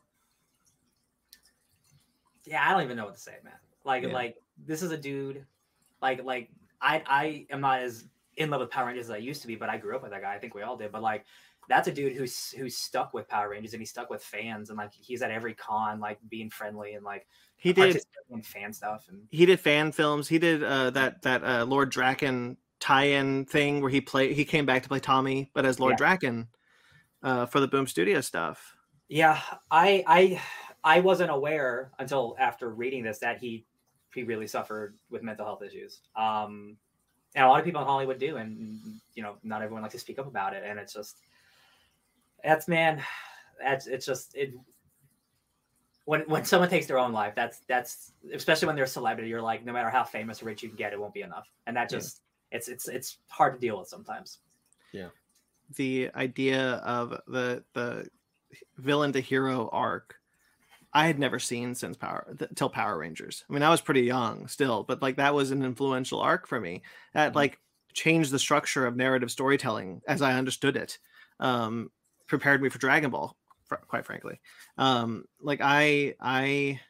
[2.44, 3.52] yeah, I don't even know what to say, man.
[3.84, 4.12] Like, Yeah.
[4.12, 5.44] like this is a dude.
[6.02, 9.42] Like, like I, I am not as in love with Power Rangers as I used
[9.42, 10.34] to be, but I grew up with that guy.
[10.34, 10.90] I think we all did.
[10.92, 11.24] But like,
[11.68, 14.78] that's a dude who's who's stuck with Power Rangers and he's stuck with fans and
[14.78, 17.26] like he's at every con like being friendly and like
[17.60, 18.02] He did
[18.42, 20.28] fan stuff and he did fan films.
[20.28, 24.32] He did uh, that that uh, Lord Drakkon tie-in thing where he played.
[24.32, 26.16] He came back to play Tommy, but as Lord Yeah.
[26.16, 26.46] Drakkon
[27.22, 28.74] uh, for the Boom Studio stuff.
[29.08, 29.40] yeah
[29.70, 30.42] I I
[30.82, 33.66] I wasn't aware until after reading this that he
[34.14, 36.00] he really suffered with mental health issues.
[36.16, 36.76] Um,
[37.34, 38.80] and a lot of people in Hollywood do, and
[39.14, 40.64] you know, not everyone likes to speak up about it.
[40.66, 41.18] And it's just,
[42.42, 43.02] that's man,
[43.62, 44.54] that's it's just it.
[46.06, 49.28] When when someone takes their own life, that's that's especially when they're a celebrity.
[49.28, 51.48] You're like, no matter how famous or rich you can get, it won't be enough,
[51.66, 51.98] and that Yeah.
[51.98, 54.38] just it's it's it's hard to deal with sometimes.
[54.92, 55.08] Yeah.
[55.76, 58.08] The idea of the the
[58.78, 60.16] villain to hero arc
[60.92, 63.44] I had never seen since Power th- till Power Rangers.
[63.48, 66.60] I mean, I was pretty young still, but like that was an influential arc for
[66.60, 66.82] me.
[67.14, 67.36] That Mhm.
[67.36, 67.60] like
[67.92, 70.98] changed the structure of narrative storytelling as I understood it.
[71.38, 71.92] Um,
[72.26, 73.36] prepared me for Dragon Ball,
[73.70, 74.38] fr- quite frankly.
[74.76, 76.80] Um, like I I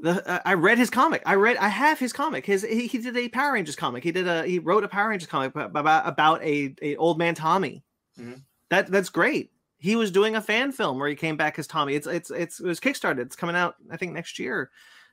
[0.00, 1.22] the, I- I read his comic.
[1.26, 1.56] I read.
[1.58, 2.44] I have his comic.
[2.46, 4.02] His he, he did a Power Rangers comic.
[4.04, 7.34] He did a he wrote a Power Rangers comic about about a, a old man
[7.34, 7.82] Tommy.
[8.18, 8.42] Mhm.
[8.70, 9.52] That that's great.
[9.78, 11.94] He was doing a fan film where he came back as Tommy.
[11.94, 13.20] It's it's it's it was kickstarted.
[13.20, 14.70] It's coming out I think next year.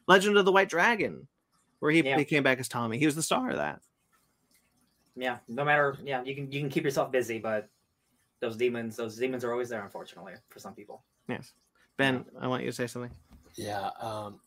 [0.07, 1.27] Legend of the White Dragon,
[1.79, 2.17] where he, Yeah.
[2.17, 2.97] he came back as Tommy.
[2.97, 3.81] He was the star of that.
[5.17, 7.67] Yeah, no matter yeah, you can you can keep yourself busy, but
[8.39, 11.03] those demons those demons are always there, unfortunately, for some people.
[11.27, 11.53] Yes.
[11.97, 13.11] Ben, I want you to say something.
[13.55, 13.89] Yeah.
[13.99, 14.39] Um,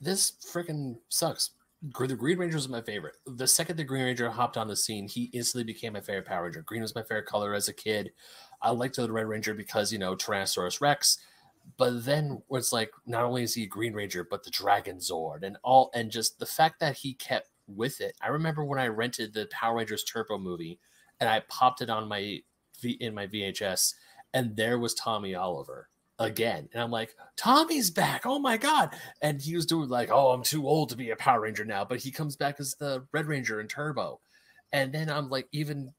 [0.00, 1.50] this freaking sucks.
[1.82, 3.16] The Green Ranger was my favorite.
[3.26, 6.44] The second the Green Ranger hopped on the scene, he instantly became my favorite Power
[6.44, 6.62] Ranger.
[6.62, 8.10] Green was my favorite color as a kid.
[8.60, 11.18] I liked the Red Ranger because, you know, Tyrannosaurus Rex.
[11.76, 15.44] But then it's like not only is he a Green Ranger, but the Dragon Zord
[15.44, 18.16] and all, and just the fact that he kept with it.
[18.20, 20.80] I remember when I rented the Power Rangers Turbo movie,
[21.20, 22.40] and I popped it on my
[22.80, 23.94] v, in my VHS,
[24.32, 25.88] and there was Tommy Oliver
[26.18, 26.68] again.
[26.72, 28.22] And I'm like, Tommy's back.
[28.24, 28.94] Oh my God.
[29.22, 31.84] And he was doing like, oh, I'm too old to be a Power Ranger now.
[31.84, 34.20] But he comes back as the Red Ranger in Turbo.
[34.72, 35.92] And then I'm like, even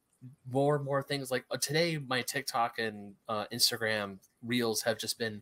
[0.51, 5.17] more and more things like uh, today, my TikTok and uh, Instagram reels have just
[5.17, 5.41] been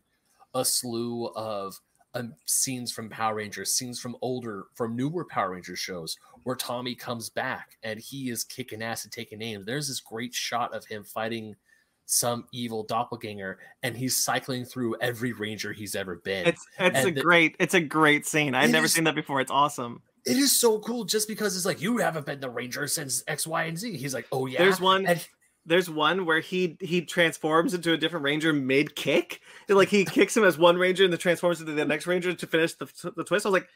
[0.54, 1.80] a slew of
[2.14, 6.94] um, scenes from Power Rangers, scenes from older, from newer Power Rangers shows where Tommy
[6.94, 9.66] comes back and he is kicking ass and taking names.
[9.66, 11.54] There's this great shot of him fighting
[12.06, 16.46] some evil doppelganger and he's cycling through every ranger he's ever been.
[16.46, 18.54] It's it's a the- great it's a great scene.
[18.54, 19.40] I've never is- seen that before.
[19.42, 20.00] It's awesome.
[20.24, 23.46] it is so cool just because it's like you haven't been the ranger since X,
[23.46, 23.96] Y, and Z.
[23.98, 24.58] He's like, oh yeah.
[24.58, 25.28] There's one And
[25.68, 29.40] there's one where he he transforms into a different ranger mid kick.
[29.68, 32.46] Like he kicks him as one ranger and then transforms into the next ranger to
[32.46, 33.46] finish the, the twist.
[33.46, 33.68] I was like,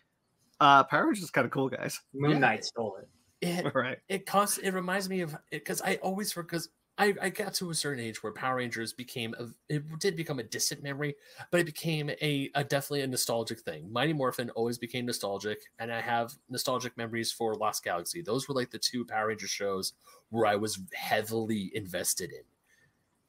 [0.60, 2.00] uh Power Rangers is kind of cool, guys.
[2.14, 3.08] Moon Knight stole it.
[3.46, 3.98] it, right.
[4.08, 7.70] it costs it reminds me of it because I always because I, I got to
[7.70, 11.16] a certain age where Power Rangers became a, it did become a distant memory,
[11.50, 13.90] but it became a, a definitely a nostalgic thing.
[13.90, 18.20] Mighty Morphin always became nostalgic, and I have nostalgic memories for Lost Galaxy.
[18.20, 19.94] Those were like the two Power Ranger shows
[20.28, 22.42] where I was heavily invested in.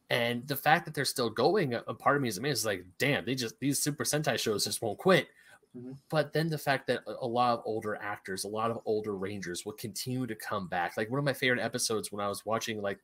[0.10, 2.60] And the fact that they're still going, a part of me is amazed.
[2.60, 5.30] It's like, damn, they just these Super Sentai shows just won't quit.
[5.76, 5.98] Mhm.
[6.10, 9.66] But then the fact that a lot of older actors, a lot of older Rangers
[9.66, 10.98] will continue to come back.
[10.98, 13.00] Like one of my favorite episodes when I was watching like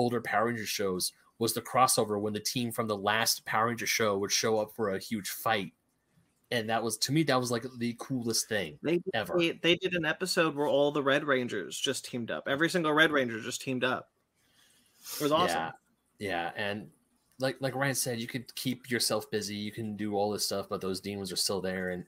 [0.00, 3.86] older Power Ranger shows was the crossover when the team from the last Power Ranger
[3.86, 5.72] show would show up for a huge fight.
[6.50, 9.38] And that was to me, that was like the coolest thing They, ever.
[9.38, 12.48] they they did an episode where all the Red Rangers just teamed up.
[12.48, 14.08] Every single Red Ranger just teamed up.
[15.16, 15.56] It was awesome.
[15.56, 15.70] Yeah,
[16.18, 16.88] yeah, and
[17.38, 20.66] like like Ryan said, you could keep yourself busy, you can do all this stuff,
[20.68, 22.04] but those demons are still there, and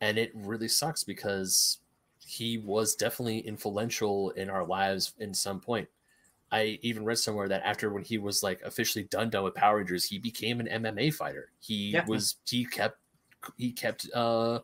[0.00, 1.78] and it really sucks because
[2.24, 5.88] he was definitely influential in our lives in some point.
[6.52, 9.78] I even read somewhere that after when he was like officially done done with Power
[9.78, 11.50] Rangers, he became an MMA fighter.
[11.60, 12.04] He Yeah.
[12.06, 12.98] was he kept
[13.56, 14.60] he kept uh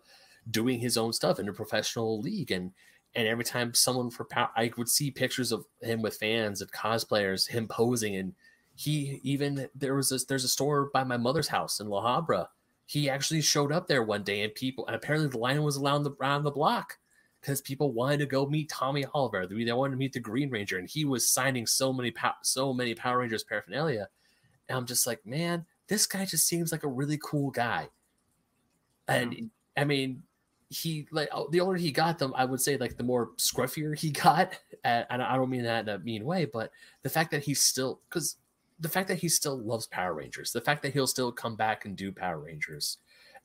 [0.51, 2.73] doing his own stuff in a professional league and
[3.15, 6.73] and every time someone for power i would see pictures of him with fans and
[6.73, 8.35] cosplayers him posing and
[8.75, 12.49] he even there was this there's a store by my mother's house in la habra
[12.87, 16.03] he actually showed up there one day and people and apparently the line was around
[16.03, 16.99] the around the block
[17.43, 19.47] because people wanted to go meet tommy oliver.
[19.47, 22.95] They wanted to meet the green ranger and he was signing so many so many
[22.95, 24.09] power rangers paraphernalia.
[24.69, 27.89] And i'm just like man this guy just seems like a really cool guy.
[29.09, 29.47] And mm-hmm.
[29.77, 30.23] I mean,
[30.71, 33.97] he like oh, the older he got, them I would say like the more scruffier
[33.97, 34.59] he got.
[34.85, 36.71] And I don't mean that in a mean way, but
[37.03, 38.37] the fact that he's still because
[38.81, 41.85] the fact that he still loves Power Rangers, the fact that he'll still come back
[41.85, 42.99] and do Power Rangers,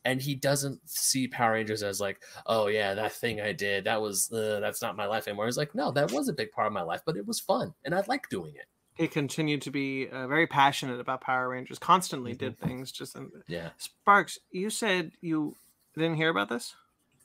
[0.08, 4.02] and he doesn't see Power Rangers as like, oh yeah, that thing I did, that
[4.02, 5.48] was uh, that's not my life anymore.
[5.48, 7.74] He's like, no, that was a big part of my life, but it was fun,
[7.84, 8.68] and I like doing it.
[8.96, 11.78] He continued to be uh, very passionate about Power Rangers.
[11.78, 12.92] Constantly did things.
[12.92, 13.30] Just in...
[13.48, 13.70] Yeah.
[13.78, 15.56] Sparks, you said you
[15.94, 16.74] didn't hear about this.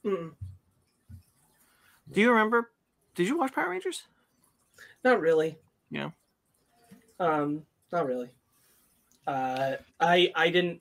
[0.05, 0.33] Mm,
[2.13, 2.71] Do you remember?
[3.15, 4.03] Did you watch Power Rangers?
[5.05, 5.57] not really.
[5.91, 6.11] Yeah.
[7.21, 7.63] Um,
[7.93, 8.31] not really.
[9.27, 10.81] Uh, I I didn't.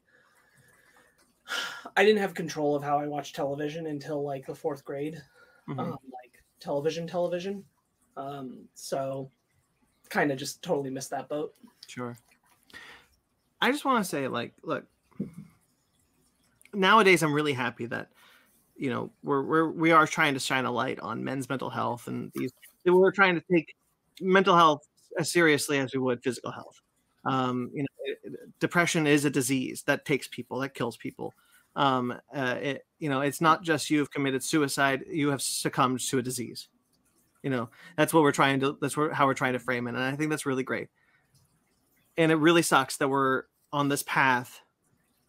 [1.97, 5.21] I didn't have control of how I watched television until like the fourth grade.
[5.67, 5.79] Mhm.
[5.79, 7.63] um, like television, television.
[8.17, 9.29] Um, so
[10.09, 11.53] kind of just totally missed that boat.
[11.87, 12.17] Sure.
[13.61, 14.85] I just want to say, like, look,
[16.73, 18.09] nowadays I'm really happy that,
[18.75, 22.07] you know, we're we're we are trying to shine a light on men's mental health
[22.07, 22.51] and these.
[22.85, 23.75] We're trying to take
[24.19, 24.87] mental health
[25.19, 26.81] as seriously as we would physical health.
[27.25, 27.87] Um, you know,
[28.59, 31.33] depression is a disease that takes people, that kills people.
[31.75, 36.01] Um, uh, it, you know, it's not just you have committed suicide; you have succumbed
[36.01, 36.67] to a disease.
[37.43, 38.77] You know, that's what we're trying to.
[38.81, 40.89] That's how we're trying to frame it, and I think that's really great
[42.17, 44.61] and it really sucks that we're on this path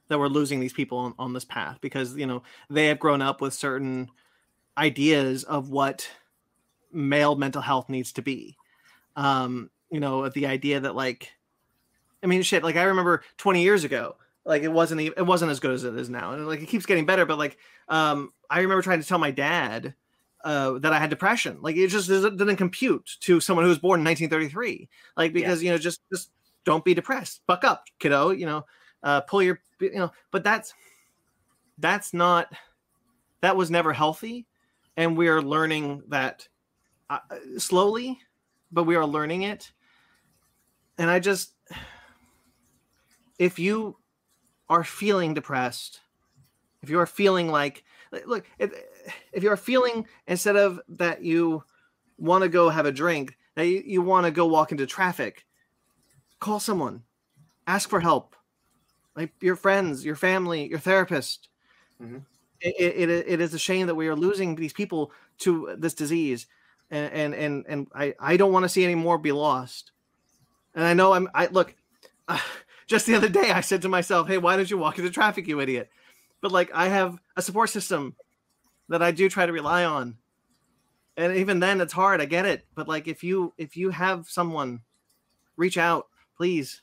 [0.08, 3.22] that we're losing these people on, on this path because you know they have grown
[3.22, 4.08] up with certain
[4.76, 6.08] ideas of what
[6.92, 8.56] male mental health needs to be
[9.16, 11.32] um you know the idea that like
[12.22, 15.50] i mean shit like i remember 20 years ago like it wasn't even, it wasn't
[15.50, 17.58] as good as it is now and like it keeps getting better but like
[17.88, 19.94] um i remember trying to tell my dad
[20.44, 21.58] uh, that I had depression.
[21.60, 24.88] Like it just doesn't, didn't compute to someone who was born in 1933.
[25.16, 26.30] Like because you know just just
[26.64, 27.42] don't be depressed.
[27.46, 28.30] Buck up, kiddo.
[28.30, 28.66] You know,
[29.02, 30.12] uh, pull your you know.
[30.30, 30.74] But that's
[31.78, 32.52] that's not
[33.40, 34.46] that was never healthy,
[34.96, 36.48] and we are learning that
[37.10, 37.18] uh,
[37.58, 38.18] slowly,
[38.70, 39.72] but we are learning it.
[40.98, 41.54] And I just,
[43.42, 43.96] if you
[44.68, 46.00] are feeling depressed,
[46.80, 47.82] if you are feeling like
[48.26, 48.72] look if,
[49.32, 51.64] if you're feeling instead of that you
[52.18, 55.44] want to go have a drink that you, you want to go walk into traffic
[56.40, 57.02] call someone.
[57.66, 58.36] Ask for help.
[59.16, 61.48] Like your friends your family your therapist.
[62.00, 62.22] Mhm.
[62.60, 66.46] it, it, it is a shame that we are losing these people to this disease.
[66.90, 69.90] And and and, and i i don't want to see any more be lost.
[70.74, 71.74] And i know i'm i look
[72.28, 72.38] uh,
[72.86, 75.46] just the other day i said to myself hey why don't you walk into traffic
[75.46, 75.90] you idiot
[76.40, 78.14] but like i have a support system
[78.88, 80.16] that i do try to rely on
[81.16, 84.28] and even then it's hard i get it but like if you if you have
[84.28, 84.80] someone
[85.56, 86.82] reach out please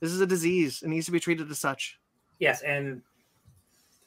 [0.00, 2.00] this is a disease it needs to be treated as such
[2.40, 3.02] Yes, and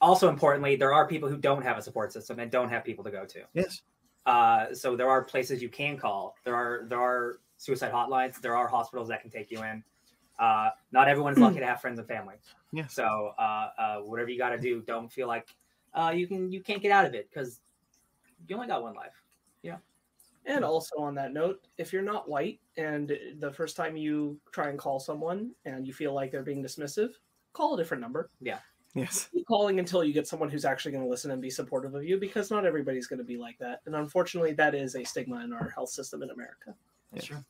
[0.02, 3.04] also importantly, there are people who don't have a support system and don't have people
[3.06, 3.42] to go to.
[3.54, 3.82] yes
[4.26, 6.36] Uh, so there are places you can call.
[6.44, 8.42] There are there are suicide hotlines.
[8.42, 9.84] There are hospitals that can take you in.
[10.40, 12.36] Uh, not everyone's lucky to have friends and family.
[12.76, 12.88] Yeah.
[12.88, 15.48] So uh, uh, whatever you got to do, don't feel like
[15.94, 17.60] uh, you can you can't get out of it because
[18.48, 19.22] you only got one life.
[19.62, 19.78] Yeah.
[20.48, 24.70] And also on that note, if you're not white and the first time you try
[24.70, 27.12] and call someone and you feel like they're being dismissive,
[27.54, 28.32] call a different number.
[28.42, 28.58] Yeah.
[28.96, 31.96] Yes Keep calling until you get someone who's actually going to listen and be supportive
[31.96, 33.82] of you because not everybody's going to be like that.
[33.86, 36.76] And unfortunately, that is a stigma in our health system in America.
[37.12, 37.44] That's true.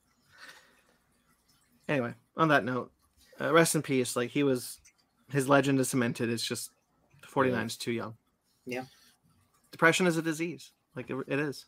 [1.93, 2.91] Anyway on that note
[3.39, 4.79] uh, rest in peace like he was
[5.31, 6.71] his legend is cemented it's just
[7.27, 8.15] 49 is too young
[8.65, 8.85] Yeah.
[9.71, 11.65] depression is a disease like it, it is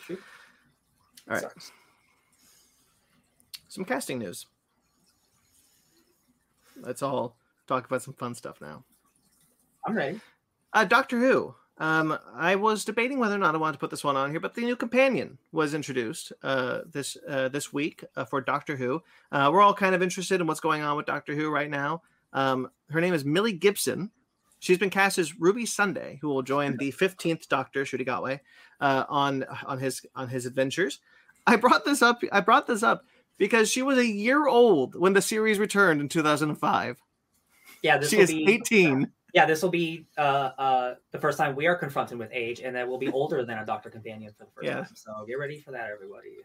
[0.00, 0.18] True.
[1.28, 1.72] all right Sucks.
[3.68, 4.46] some casting news
[6.80, 8.84] let's all talk about some fun stuff now
[9.86, 10.18] I'm ready.
[10.72, 11.54] uh, Doctor Who.
[11.78, 14.38] Um, I was debating whether or not I wanted to put this one on here,
[14.38, 19.02] but the new companion was introduced uh, this uh, this week uh, for Doctor Who.
[19.32, 22.02] Uh, we're all kind of interested in what's going on with Doctor Who right now.
[22.32, 24.10] Um, her name is Millie Gibson.
[24.60, 28.38] She's been cast as Ruby Sunday, who will join the fifteenth Doctor, Ncuti Gatwa,
[28.80, 31.00] uh, on on his on his adventures.
[31.46, 32.22] I brought this up.
[32.30, 33.04] I brought this up
[33.36, 37.02] because she was a year old when the series returned in two thousand and five.
[37.82, 39.10] Yeah, this She will is be eighteen.
[39.34, 40.20] Yeah, this will be uh,
[40.56, 43.58] uh, the first time we are confronted with age, and that we'll be older than
[43.58, 44.74] a Doctor Companion for the first Yeah.
[44.76, 44.86] time.
[44.94, 46.36] So get ready for that, everybody.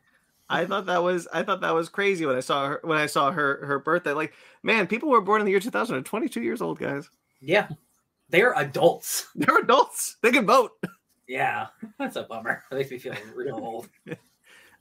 [0.49, 3.06] I thought that was I thought that was crazy when I saw her when I
[3.06, 4.14] saw her her birthday.
[4.14, 4.34] Like,
[4.64, 7.07] man, people were born in the year 2000 are 22 years old, guys.
[7.40, 7.68] Yeah,
[8.30, 9.28] they're adults.
[9.36, 10.18] They're adults.
[10.24, 10.72] They can vote.
[11.28, 11.68] Yeah,
[11.99, 12.64] that's a bummer.
[12.72, 13.88] It makes me feel real old.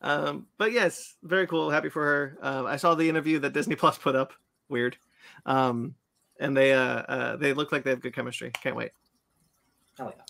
[0.01, 1.69] Um, but yes, very cool.
[1.69, 2.39] Happy for her.
[2.41, 4.33] Um, I saw the interview that Disney Plus put up.
[4.71, 4.97] Weird.
[5.45, 5.95] Um,
[6.41, 8.51] and they uh, uh they look like they have good chemistry.
[8.63, 8.91] Can't wait.
[9.99, 10.23] Oh yeah.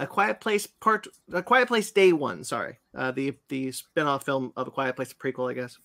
[0.00, 2.78] A Quiet Place part A Quiet Place Day One, sorry.
[2.96, 5.78] Uh the the spin-off film of A Quiet Place, a prequel, I guess.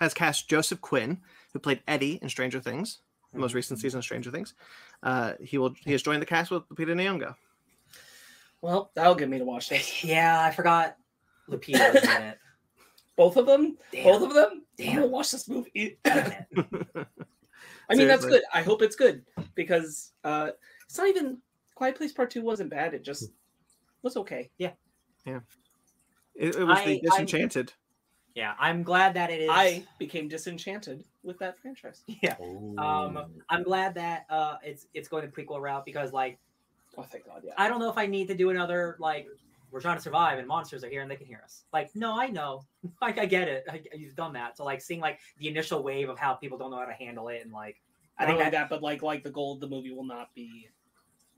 [0.00, 1.20] Has cast Joseph Quinn,
[1.52, 2.98] who played Eddie in Stranger Things,
[3.32, 4.54] the most recent season of Stranger Things.
[5.02, 7.34] uh, he will he has joined the cast with Lupita Nyong'o.
[8.62, 10.02] Well, that'll get me to watch this.
[10.04, 10.96] Yeah, I forgot.
[11.48, 12.38] Lupita was in it.
[13.16, 13.76] Both of them.
[13.92, 14.04] Damn.
[14.04, 14.50] Both of them.
[14.52, 14.94] I'm Damn.
[14.96, 15.98] gonna watch this movie.
[17.88, 17.96] Damn.
[17.96, 18.42] I mean, that's good.
[18.52, 20.50] I hope it's good because uh,
[20.86, 21.38] it's not even
[21.74, 22.94] Quiet Place Part Two wasn't bad.
[22.94, 23.30] It just
[24.02, 24.50] was okay.
[24.58, 24.72] Yeah.
[25.24, 25.40] Yeah.
[26.34, 27.72] It, it was I- the I'm- Disenchanted.
[28.34, 29.50] Yeah, I'm glad that it is.
[29.52, 32.02] I became disenchanted with that franchise.
[32.22, 32.36] yeah,
[32.78, 33.18] Um,
[33.50, 36.38] I'm glad that uh, it's it's going the prequel route because like
[36.96, 37.42] Oh, thank God!
[37.44, 37.52] Yeah.
[37.56, 39.26] I don't know if I need to do another like
[39.72, 41.64] we're trying to survive and monsters are here and they can hear us.
[41.72, 42.64] Like no, I know,
[43.02, 43.64] like I get it.
[43.68, 44.56] I, you've done that.
[44.56, 47.28] So like seeing like the initial wave of how people don't know how to handle
[47.28, 47.80] it and like
[48.18, 50.04] I I think think that, that, but like, like the goal of the movie will
[50.04, 50.68] not be,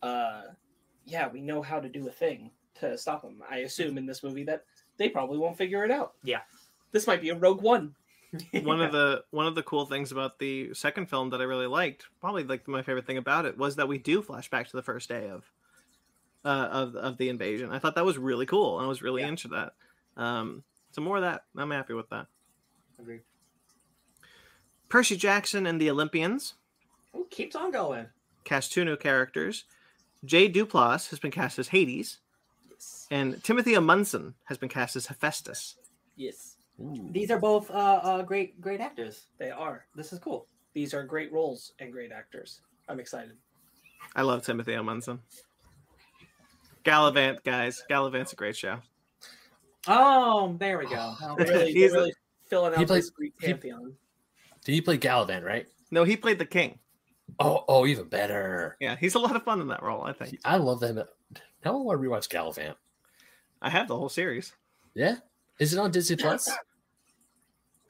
[0.02, 0.42] uh,
[1.06, 2.50] yeah, we know how to do a thing
[2.80, 3.42] to stop them.
[3.48, 4.64] I assume in this movie that
[4.96, 6.14] they probably won't figure it out.
[6.22, 6.40] Yeah.
[6.92, 7.94] This might be a Rogue One.
[8.62, 11.66] one of the one of the cool things about the second film that I really
[11.66, 14.76] liked, probably like my favorite thing about it, was that we do flash back to
[14.76, 15.44] the first day of
[16.44, 17.70] uh, of of the invasion.
[17.70, 18.78] I thought that was really cool.
[18.78, 19.28] I was really Yeah.
[19.28, 19.74] into that.
[20.16, 20.62] Um,
[20.92, 21.44] so more of that.
[21.56, 22.26] I'm happy with that.
[22.98, 23.22] Agreed.
[24.88, 26.54] Percy Jackson and the Olympians
[27.16, 28.06] Ooh, keeps on going.
[28.44, 29.64] cast two new characters.
[30.24, 32.18] Jay Duplass has been cast as Hades,
[32.70, 33.06] Yes.
[33.10, 35.76] and Timothy Omundson has been cast as Hephaestus.
[36.16, 39.26] Yes, These are both uh, uh great great actors.
[39.38, 39.86] they are.
[39.94, 40.46] This is cool.
[40.74, 42.60] These are great roles and great actors.
[42.88, 43.36] I'm excited.
[44.16, 45.18] I love Timothy Omundson.
[46.84, 47.82] Galavant, guys.
[47.90, 48.78] Galavant's a great show.
[49.86, 51.14] Oh, there we go.
[51.38, 52.14] They're really, He's they're a- really
[52.48, 53.94] filling he out plays- this Greek pantheon.
[54.64, 55.66] Did he play Galavant, right?
[55.90, 56.78] No, he played the king.
[57.38, 58.76] Oh, oh, even better.
[58.80, 60.02] Yeah, he's a lot of fun in that role.
[60.02, 60.38] I think.
[60.44, 60.96] I love them.
[60.96, 61.04] Now
[61.66, 62.74] I want to rewatch Galavant.
[63.62, 64.52] I have the whole series.
[64.94, 65.16] Yeah,
[65.58, 66.50] is it on Disney Plus?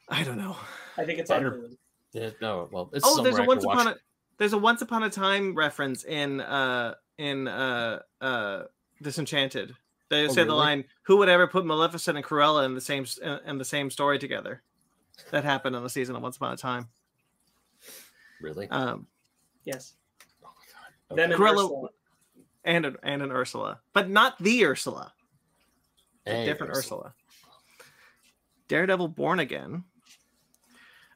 [0.09, 0.57] I don't know.
[0.97, 1.53] I think it's Better.
[1.55, 1.77] on Hulu.
[2.12, 2.69] yeah, no.
[2.71, 3.81] Well, it's Oh, there's a once can watch.
[3.81, 3.97] upon a
[4.39, 8.62] there's a once upon a time reference in uh in uh uh
[9.03, 9.75] Disenchanted.
[10.11, 13.07] They Oh, say the line, "Who would ever put Maleficent and Cruella in the same
[13.23, 14.62] in in the same story together?"
[15.31, 16.89] That happened on the season of Once Upon a Time.
[18.41, 18.69] Really?
[18.69, 19.07] Um,
[19.65, 19.95] Yes.
[20.45, 21.16] oh my god.
[21.16, 21.89] Them and Cruella- Ursula.
[22.65, 25.12] and an, and an Ursula, but not the Ursula.
[26.27, 27.09] a different Ursula.
[27.09, 27.15] Ursula.
[28.69, 29.85] Daredevil Born Again.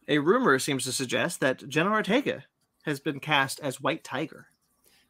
[0.07, 2.45] A rumor seems to suggest that Jenna Ortega
[2.85, 4.49] has been cast as White Tiger.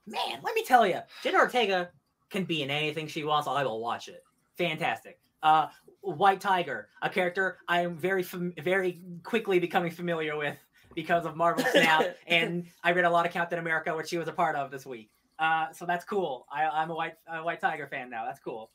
[0.07, 1.90] Man, let me tell you, Jenna Ortega
[2.30, 3.48] can be in anything she wants.
[3.48, 4.22] I will watch it.
[4.56, 5.18] Fantastic.
[5.42, 5.68] Uh,
[6.00, 10.56] White Tiger, a character I am very, fam- very quickly becoming familiar with
[10.94, 14.28] because of Marvel Snap, and I read a lot of Captain America, which she was
[14.28, 15.10] a part of this week.
[15.38, 16.46] Uh, so that's cool.
[16.50, 18.24] I, I'm a White a White Tiger fan now.
[18.24, 18.70] That's cool.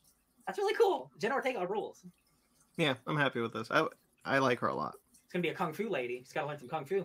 [0.46, 1.10] That's really cool.
[1.18, 2.02] Jenna Ortega rules.
[2.76, 3.68] Yeah, I'm happy with this.
[3.70, 3.86] I
[4.24, 4.94] I like her a lot.
[5.24, 6.18] It's gonna be a kung fu lady.
[6.20, 7.00] She's gotta learn some kung fu.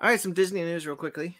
[0.00, 1.38] All right, some Disney news real quickly.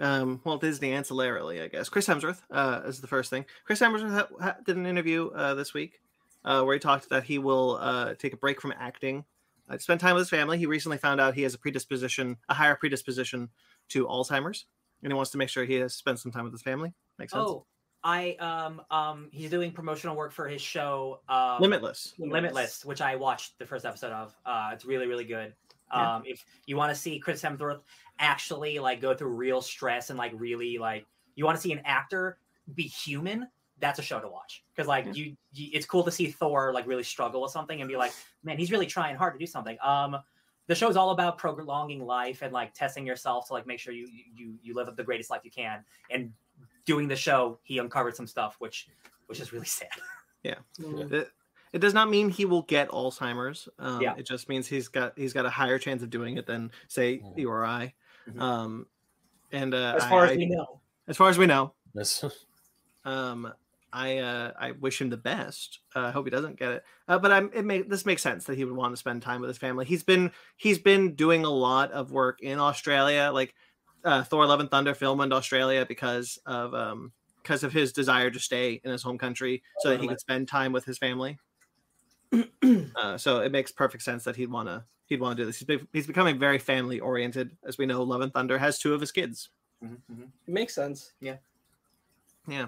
[0.00, 1.88] Um, well, Disney ancillarily, I guess.
[1.88, 3.44] Chris Hemsworth uh, is the first thing.
[3.64, 6.00] Chris Hemsworth ha- ha- did an interview uh, this week
[6.44, 9.24] uh, where he talked that he will uh, take a break from acting,
[9.68, 10.58] uh, spend time with his family.
[10.58, 13.50] He recently found out he has a predisposition, a higher predisposition
[13.90, 14.66] to Alzheimer's,
[15.02, 16.92] and he wants to make sure he has spent some time with his family.
[17.18, 17.44] Makes sense.
[17.46, 17.66] Oh,
[18.04, 22.14] I um um he's doing promotional work for his show um, Limitless.
[22.18, 24.34] Limitless, which I watched the first episode of.
[24.46, 25.54] Uh, it's really, really good.
[25.92, 26.16] Yeah.
[26.16, 27.80] Um, if you want to see Chris Hemsworth
[28.18, 31.80] actually like go through real stress and like really like you want to see an
[31.84, 32.38] actor
[32.74, 33.48] be human,
[33.80, 35.12] that's a show to watch because like Yeah.
[35.12, 38.12] you, you, it's cool to see Thor like really struggle with something and be like,
[38.42, 39.78] man, he's really trying hard to do something.
[39.82, 40.16] Um,
[40.66, 44.06] the show's all about prolonging life and like testing yourself to like make sure you
[44.34, 45.84] you you live the greatest life you can.
[46.10, 46.32] And
[46.84, 48.88] doing the show, he uncovered some stuff which
[49.26, 49.88] which is really sad.
[50.42, 50.56] Yeah.
[50.78, 51.30] It,
[51.72, 53.68] it does not mean he will get Alzheimer's.
[53.78, 54.14] Um, Yeah.
[54.16, 57.18] It just means he's got he's got a higher chance of doing it than say
[57.18, 57.38] Mhm.
[57.38, 57.94] you or I.
[58.28, 58.40] Mhm.
[58.40, 58.86] Um,
[59.52, 60.80] and uh, As far I- as we know.
[61.06, 62.24] as far as we know, That's
[63.04, 63.52] um,
[63.92, 65.78] I uh, I wish him the best.
[65.96, 66.84] Uh, I hope he doesn't get it.
[67.08, 69.40] Uh, but I'm it may this makes sense that he would want to spend time
[69.40, 69.86] with his family.
[69.86, 73.54] He's been he's been doing a lot of work in Australia, like
[74.04, 77.12] uh, Thor: Love and Thunder film in Australia because of um
[77.42, 80.48] because of his desire to stay in his home country so that he could spend
[80.48, 81.38] time with his family.
[82.96, 85.58] uh, so it makes perfect sense that he'd want to he'd want to do this.
[85.58, 88.02] He's, be, he's becoming very family oriented, as we know.
[88.02, 89.48] Love and Thunder has two of his kids.
[89.82, 91.12] It makes sense.
[91.20, 91.36] Yeah,
[92.46, 92.66] yeah.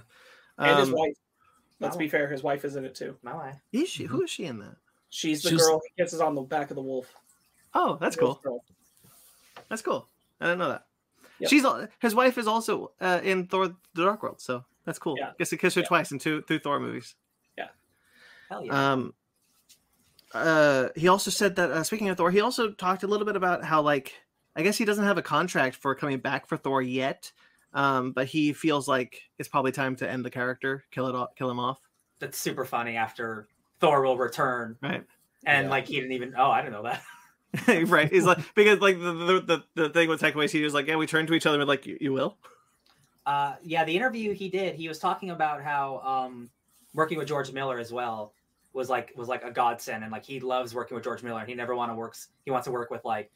[0.59, 1.17] And his Um, wife.
[1.81, 2.01] Let's Wow.
[2.01, 3.17] be fair, his wife is in it too.
[3.23, 3.57] My wife.
[3.73, 4.05] is she?
[4.05, 4.77] Who is she in that?
[5.09, 7.13] She's the She's- girl he kisses on the back of the wolf.
[7.75, 8.35] Oh, that's The cool.
[8.43, 8.65] girl.
[9.69, 10.09] That's cool.
[10.41, 10.87] I didn't know that.
[11.41, 11.51] Yep.
[11.51, 11.65] She's
[12.01, 15.17] his wife is also uh, in Thor: The Dark World, so that's cool.
[15.19, 15.33] Yeah.
[15.39, 15.87] Gets to kiss her Yeah.
[15.89, 17.15] twice in two two Thor movies.
[17.57, 17.69] Yeah.
[18.51, 18.93] Hell yeah.
[18.93, 19.15] Um,
[20.35, 23.37] uh, he also said that uh, speaking of Thor, he also talked a little bit
[23.37, 24.15] about how like
[24.57, 27.33] I guess he doesn't have a contract for coming back for Thor yet.
[27.73, 31.37] Um, but he feels like it's probably time to end the character, kill it, off,
[31.37, 31.79] kill him off.
[32.19, 32.97] That's super funny.
[32.97, 33.47] After
[33.81, 35.05] Thor will return, Right.
[35.47, 35.71] and Yeah.
[35.71, 36.35] like he didn't even.
[36.37, 37.03] Oh, I didn't know that.
[37.89, 38.11] right.
[38.11, 40.97] He's like because like the the, the, the thing with Taika Waititi was like, yeah,
[40.97, 42.37] we turned to each other and like, you, you will.
[43.27, 46.51] Uh, yeah, the interview he did, he was talking about how um,
[46.95, 48.33] working with George Miller as well
[48.73, 51.49] was like was like a godsend, and like he loves working with George Miller, and
[51.49, 52.29] he never want to works.
[52.45, 53.31] He wants to work with like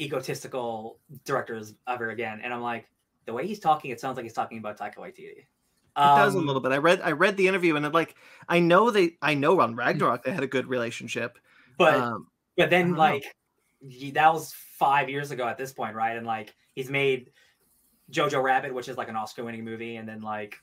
[0.00, 2.40] egotistical directors ever again.
[2.42, 2.86] And I'm like,
[3.24, 5.38] the way he's talking, it sounds like he's talking about Taika Waititi.
[5.38, 5.46] It
[5.96, 6.72] does a Um, little bit.
[6.72, 8.14] I read I read the interview and it like
[8.48, 11.38] I know they I know on Ragnarok they had a good relationship.
[11.78, 13.24] but um, But then, like,
[13.88, 16.16] he- that was five years ago at this point, right?
[16.16, 17.30] And like, he's made
[18.10, 20.56] Jojo Rabbit, which is like an Oscar-winning movie, and then like,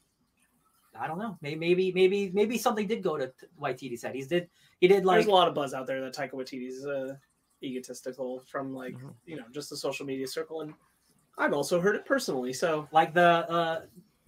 [0.99, 4.15] I don't know, maybe, maybe, maybe, maybe something did go to Waititi's head.
[4.15, 4.49] He's did,
[4.79, 7.15] he did like, There's a lot of buzz out there that Taika Waititi's uh,
[7.63, 9.13] egotistical from like Mhm.
[9.25, 10.73] you know just the social media circle, and
[11.37, 12.53] I've also heard it personally.
[12.53, 13.81] So like the uh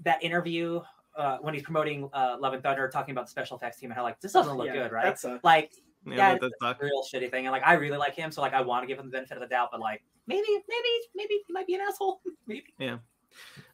[0.04, 0.82] that interview
[1.16, 3.98] uh when he's promoting uh Love and Thunder, talking about the special effects team and
[3.98, 5.04] how like this doesn't look yeah, good, right?
[5.04, 5.72] That's a Like,
[6.06, 6.82] yeah, Yeah, that does suck.
[6.82, 7.46] real shitty thing.
[7.46, 9.36] And like, I really like him, so like, I want to give him the benefit
[9.38, 12.22] of the doubt, but like, maybe, maybe, maybe he might be an asshole.
[12.48, 12.74] maybe.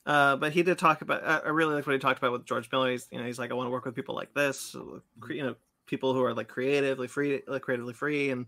[0.05, 1.45] Uh, but he did talk about.
[1.45, 2.91] I really like what he talked about with George Miller.
[2.91, 4.75] He's you know he's like I want to work with people like this,
[5.19, 5.55] cre- you know,
[5.85, 8.47] people who are like creatively free, like creatively free, and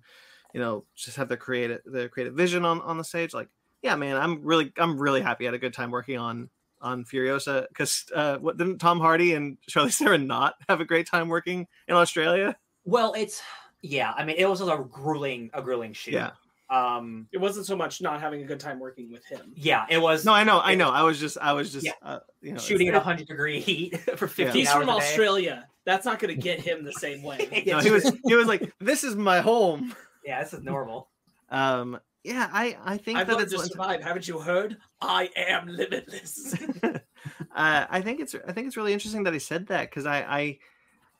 [0.53, 3.33] you know just have their creative their creative vision on on the stage.
[3.33, 3.49] Like,
[3.83, 5.45] yeah, man, I'm really I'm really happy.
[5.45, 6.49] I had a good time working on
[6.81, 11.07] on Furiosa because uh, what didn't Tom Hardy and Charlize Theron not have a great
[11.07, 12.55] time working in Australia?
[12.83, 13.41] Well, it's
[13.81, 14.11] yeah.
[14.15, 16.15] I mean, it was a grueling, a grueling shoot.
[16.15, 16.31] Yeah.
[16.69, 17.27] Um.
[17.31, 19.53] it wasn't so much not having a good time working with him.
[19.55, 20.89] Yeah, it was No, I know, I know.
[20.89, 21.91] I was just, I was just, Yeah.
[22.01, 24.99] uh, you know, shooting at it's- 100 degree heat for 15 He's hours from a
[24.99, 25.05] day.
[25.05, 25.67] Australia.
[25.85, 27.63] That's not going to get him the same way.
[27.67, 29.93] No, he was, he was like, this is my home.
[30.25, 31.09] Yeah, this is normal.
[31.49, 34.01] Um, yeah, I, I think I've that learned it's to survive.
[34.01, 34.77] Haven't you heard?
[35.01, 36.55] I am limitless.
[36.81, 40.19] uh, I think it's I think it's really interesting that he said that because I,
[40.21, 40.59] I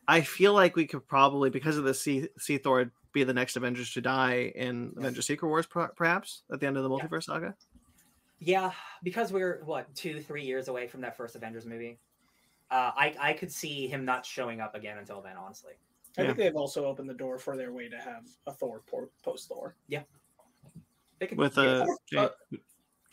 [0.08, 3.56] I feel like we could probably because of the Sea see Thor be the next
[3.56, 6.98] Avengers to die in Avengers Secret Wars per- perhaps at the end of the Yeah.
[7.06, 7.56] multiverse saga.
[8.40, 8.74] Yeah,
[9.04, 12.00] because we're what two, three years away from that first Avengers movie.
[12.70, 15.38] Uh, I I could see him not showing up again until then.
[15.38, 15.74] Honestly,
[16.18, 16.28] I Yeah.
[16.28, 18.82] think they've also opened the door for their way to have a Thor
[19.24, 19.76] post Thor.
[19.88, 20.04] Yeah,
[21.20, 21.86] they could With yeah,
[22.18, 22.30] uh, Uh,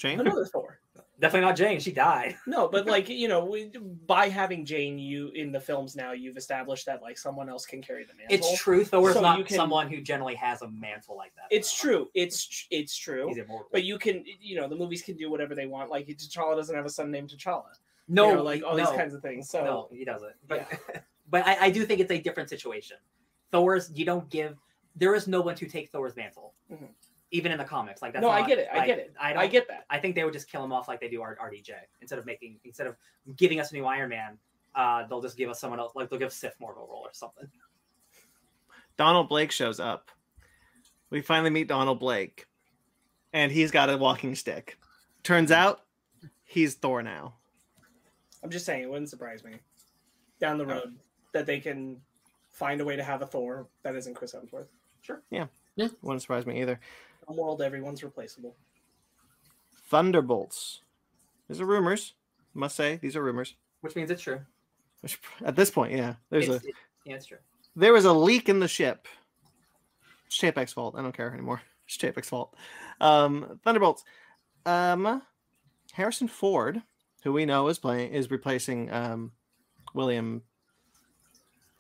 [0.01, 0.27] Jane, Jane?
[0.27, 0.81] Another Thor.
[1.21, 1.79] definitely not Jane.
[1.79, 2.37] She died.
[2.47, 3.71] No, but like you know, we,
[4.07, 7.83] by having Jane, you in the films now, you've established that like someone else can
[7.83, 8.35] carry the mantle.
[8.37, 8.83] It's true.
[8.85, 11.45] Thor's So not can- someone who generally has a mantle like that.
[11.51, 12.09] It's true.
[12.15, 13.29] It's tr- it's true.
[13.29, 13.69] He's immortal.
[13.71, 15.91] But you can, you know, the movies can do whatever they want.
[15.91, 17.65] Like T'Challa doesn't have a son named T'Challa.
[18.09, 19.51] no, you know, like all no, these kinds of things.
[19.51, 20.33] So no, he doesn't.
[20.49, 20.67] But
[21.31, 22.97] but I, I do think it's a different situation.
[23.53, 24.57] Thor's you don't give.
[24.97, 26.89] There is no one to take Thor's mantle, Mhm.
[27.31, 28.03] Even in the comics.
[28.03, 28.69] Like that's no, I get it.
[28.73, 29.15] I like, get it.
[29.21, 29.85] I, I, don't, get that.
[29.89, 31.71] I think they would just kill him off like they do R- RDJ
[32.01, 32.97] instead of making instead of
[33.37, 34.39] giving us a new Iron Man.
[34.75, 35.93] Uh, they'll just give us someone else.
[35.95, 37.47] Like they'll give Sif Mortal role or something.
[38.97, 40.11] Donald Blake shows up.
[41.11, 42.47] We finally meet Donald Blake,
[43.33, 44.79] and he's got a walking stick.
[45.25, 45.81] Turns out,
[46.45, 47.35] he's Thor now.
[48.43, 49.53] I'm just saying, it wouldn't surprise me
[50.41, 50.97] down the road
[51.33, 51.97] that they can
[52.51, 54.67] find a way to have a Thor that isn't Chris Hemsworth.
[55.03, 55.23] Sure.
[55.31, 55.47] Yeah.
[55.77, 55.89] Yeah.
[56.03, 56.81] Wouldn't surprise me either.
[57.29, 58.57] A world everyone's replaceable.
[59.89, 60.81] Thunderbolts.
[61.49, 62.15] These are rumors.
[62.55, 63.55] Must say these are rumors.
[63.81, 64.41] Which means it's true.
[65.01, 66.75] Which, at this point, yeah, there's a it-
[67.05, 67.39] yeah, it's true.
[67.75, 69.09] there was a leak in the ship.
[70.27, 70.95] It's Chapek's fault.
[70.97, 71.63] I don't care anymore.
[71.87, 72.55] It's Chapek's fault.
[73.01, 74.05] Um, Thunderbolts.
[74.65, 75.23] Um,
[75.93, 76.81] Harrison Ford,
[77.25, 79.33] who we know is playing, is replacing um,
[79.93, 80.43] William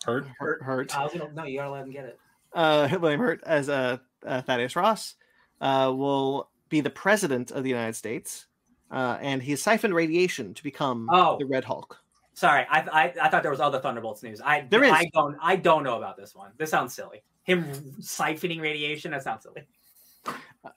[0.04, 0.26] Hurt.
[0.40, 0.62] Hurt.
[0.64, 0.98] Hurt.
[0.98, 2.18] I was gonna, no, you gotta let him get it.
[2.52, 5.14] Uh, William Hurt as uh, uh, Thaddeus Ross
[5.60, 8.46] uh, will be the president of the United States,
[8.90, 11.36] uh, and he's siphoned radiation to become Oh.
[11.38, 11.98] the Red Hulk.
[12.34, 14.40] Sorry, I, I I thought there was other Thunderbolts news.
[14.40, 14.92] I There is.
[14.92, 16.52] I don't I don't know about this one.
[16.56, 17.22] This sounds silly.
[17.42, 17.64] Him
[18.00, 19.10] siphoning radiation.
[19.10, 19.66] That sounds silly.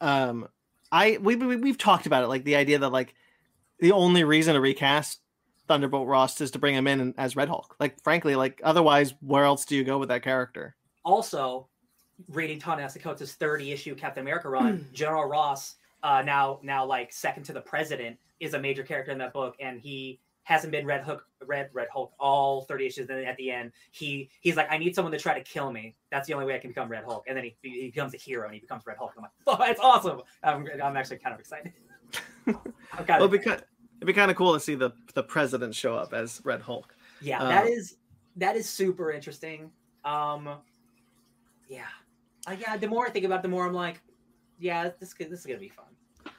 [0.01, 0.47] um
[0.91, 3.13] i we, we we've talked about it like the idea that like
[3.79, 5.19] the only reason to recast
[5.67, 9.43] thunderbolt ross is to bring him in as red hulk like frankly like otherwise where
[9.43, 11.67] else do you go with that character also
[12.29, 17.43] reading Ta-Nehisi Coates's 30 issue Captain America run, General Ross, uh, now now like second
[17.43, 21.03] to the president, is a major character in that book, and he hasn't been Red
[21.03, 23.07] Hook, Red Red Hulk all 30 issues.
[23.07, 25.95] Then at the end, he he's like, I need someone to try to kill me.
[26.11, 27.23] That's the only way I can become Red Hulk.
[27.27, 29.13] And then he, he becomes a hero and he becomes Red Hulk.
[29.15, 30.21] I'm like, oh, that's awesome.
[30.43, 31.71] I'm, I'm actually kind of excited.
[32.47, 33.61] I'm kind well of, because
[33.97, 36.93] it'd be kind of cool to see the the president show up as red hulk
[37.23, 37.95] yeah, uh, that is
[38.35, 39.71] that is super interesting.
[40.03, 40.57] Um,
[41.67, 41.85] yeah,
[42.47, 42.77] uh, yeah.
[42.77, 44.01] The more I think about, it, the more I'm like,
[44.59, 45.85] yeah, this this is gonna be fun.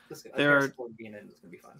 [0.08, 1.78] This There are- being in it is gonna be fun.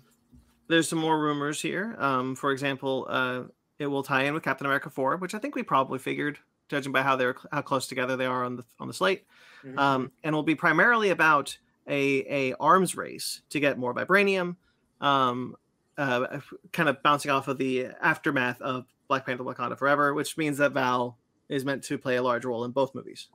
[0.67, 1.95] There's some more rumors here.
[1.99, 3.43] Um, for example, uh,
[3.79, 6.39] it will tie in with Captain America 4, which I think we probably figured,
[6.69, 9.27] judging by how they're how close together they are on the on the slate.
[9.63, 9.79] Mhm.
[9.79, 11.57] Um, and will be primarily about
[11.87, 14.57] a a arms race to get more vibranium.
[15.01, 15.57] Um,
[15.99, 16.41] uh,
[16.73, 20.73] kind of bouncing off of the aftermath of Black Panther: Wakanda Forever, which means that
[20.73, 21.19] Val
[21.49, 23.29] is meant to play a large role in both movies.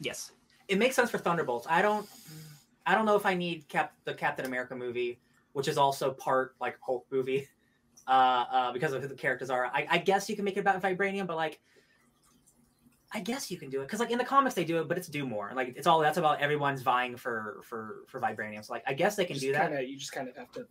[0.00, 0.32] Yes,
[0.68, 1.66] it makes sense for Thunderbolts.
[1.68, 2.08] I don't,
[2.86, 5.18] I don't know if I need Cap the Captain America movie,
[5.52, 7.48] which is also part like Hulk movie,
[8.06, 8.10] uh,
[8.50, 9.66] uh, because of who the characters are.
[9.66, 11.60] I, I guess you can make it about vibranium, but like,
[13.12, 14.98] I guess you can do it because like in the comics they do it, but
[14.98, 15.50] it's do more.
[15.54, 18.64] Like it's all that's about everyone's vying for for for vibranium.
[18.64, 19.68] So like I guess they can Just do that.
[19.68, 20.66] kinda, you just kind of have to.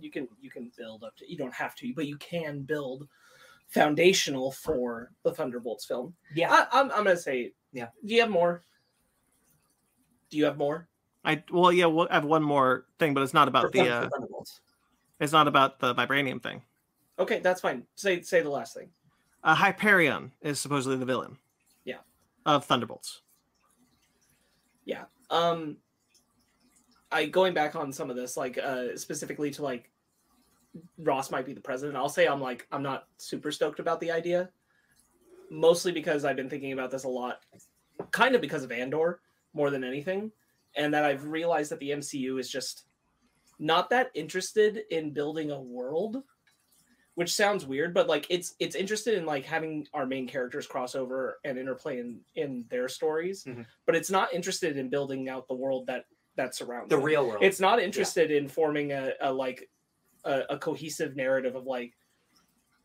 [0.00, 1.30] You can you can build up to.
[1.30, 3.08] You don't have to, but you can build
[3.68, 6.14] foundational for the Thunderbolts film.
[6.34, 6.50] Yeah.
[6.52, 7.52] I, I'm I'm gonna say.
[7.72, 7.88] Yeah.
[8.04, 8.62] Do you have more?
[10.30, 10.88] Do you have more?
[11.24, 13.78] I well, yeah, we'll, I have one more thing, but it's not for about the
[13.80, 14.60] Thun- uh, Thunderbolts.
[15.20, 16.62] it's not about the vibranium thing.
[17.18, 17.84] Okay, that's fine.
[17.96, 18.88] Say say the last thing.
[19.42, 21.36] Uh, Hyperion is supposedly the villain.
[21.84, 21.98] Yeah.
[22.44, 23.22] Of Thunderbolts.
[24.84, 25.04] Yeah.
[25.30, 25.78] Um
[27.12, 29.90] i going back on some of this like uh specifically to like
[30.98, 34.10] ross might be the president i'll say i'm like i'm not super stoked about the
[34.10, 34.50] idea
[35.50, 37.40] mostly because i've been thinking about this a lot
[38.10, 39.20] kind of because of andor
[39.54, 40.30] more than anything
[40.76, 42.84] and that i've realized that the mcu is just
[43.58, 46.22] not that interested in building a world
[47.14, 50.94] which sounds weird but like it's it's interested in like having our main characters cross
[50.94, 53.64] over and interplay in in their stories Mhm.
[53.86, 56.04] but it's not interested in building out the world that
[56.34, 57.04] that surrounds The them.
[57.04, 57.42] real world.
[57.42, 59.70] it's not interested in forming a, a like
[60.26, 61.94] a, a cohesive narrative of like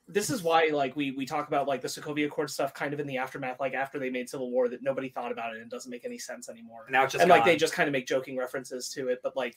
[0.07, 2.99] this is why like we we talk about like the Sokovia Accord stuff kind of
[2.99, 5.69] in the aftermath like after they made Civil War that nobody thought about it and
[5.71, 8.07] doesn't make any sense anymore now it's just and like they just kind of make
[8.07, 9.55] joking references to it but like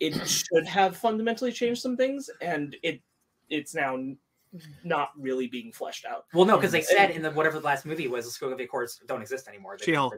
[0.00, 3.00] it should have fundamentally changed some things and it
[3.50, 3.96] it's now
[4.84, 7.84] not really being fleshed out Well, no, because they said in the whatever the last
[7.84, 9.76] movie was, the Sokovia Accords don't exist anymore.
[9.76, 10.14] They- She-Hulk.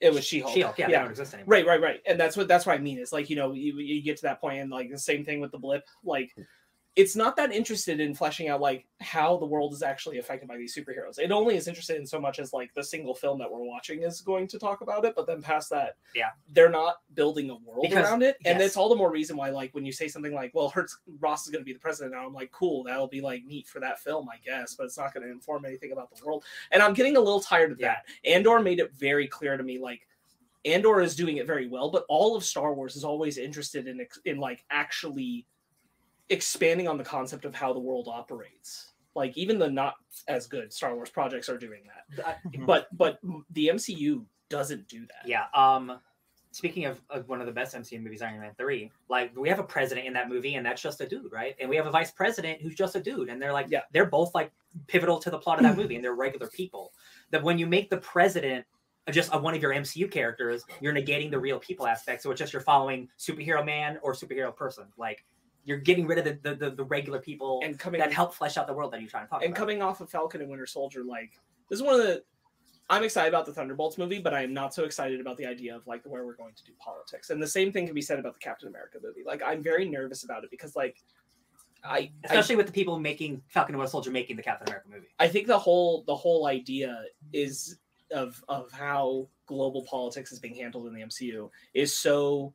[0.00, 1.52] It was She-Hulk She-Hulk, yeah, they don't exist anymore.
[1.52, 2.00] Right, right, right.
[2.06, 2.98] And that's what that's what I mean.
[2.98, 5.40] It's like, you know, you, you get to that point and like the same thing
[5.40, 5.86] with the blip.
[6.04, 6.34] Like
[6.98, 10.56] it's not that interested in fleshing out like how the world is actually affected by
[10.56, 11.20] these superheroes.
[11.20, 14.02] It only is interested in so much as like the single film that we're watching
[14.02, 16.30] is going to talk about it, but then past that, Yeah.
[16.52, 18.36] they're not building a world Because- around it.
[18.44, 18.66] And yes.
[18.66, 21.44] it's all the more reason why, like, when you say something like, "Well, Hurt's Ross
[21.44, 23.78] is going to be the president," now I'm like, "Cool, that'll be like neat for
[23.78, 26.44] that film, I guess," but it's not going to inform anything about the world.
[26.72, 27.94] And I'm getting a little tired of Yeah.
[27.94, 28.06] that.
[28.28, 30.00] Andor made it very clear to me, like.
[30.64, 34.04] Andor is doing it very well, but all of Star Wars is always interested in
[34.24, 35.46] in like actually
[36.30, 38.92] expanding on the concept of how the world operates.
[39.14, 39.94] Like even the not
[40.28, 41.82] as good Star Wars projects are doing
[42.16, 42.66] that, Mhm.
[42.66, 43.18] but but
[43.50, 45.26] the MCU doesn't do that.
[45.28, 45.46] Yeah.
[45.54, 46.00] Um,
[46.50, 49.58] speaking of, of one of the best MCU movies, Iron Man three, like we have
[49.58, 51.56] a president in that movie, and that's just a dude, right?
[51.60, 53.82] And we have a vice president who's just a dude, and they're like, Yeah.
[53.92, 54.52] they're both like
[54.86, 56.92] pivotal to the plot of that movie, and they're regular people.
[57.30, 58.66] That when you make the president
[59.10, 62.22] just a, one of your MCU characters, you're negating the real people aspect.
[62.22, 64.84] So it's just you're following superhero man or superhero person.
[64.98, 65.24] Like
[65.68, 68.56] you're getting rid of the the, the, the regular people And coming that help flesh
[68.56, 69.58] out the world that you're trying to talk and about.
[69.58, 71.38] And coming off of Falcon and Winter Soldier, like
[71.68, 72.24] this is one of the.
[72.90, 75.76] I'm excited about the Thunderbolts movie, but I am not so excited about the idea
[75.76, 77.28] of like where we're going to do politics.
[77.28, 79.20] And the same thing can be said about the Captain America movie.
[79.26, 80.96] Like I'm very nervous about it because like
[81.84, 84.88] I I Especially with the people making Falcon and Winter Soldier making the Captain America
[84.90, 85.08] movie.
[85.18, 87.04] I think the whole the whole idea
[87.34, 87.76] is
[88.10, 92.54] of of how global politics is being handled in the MCU is so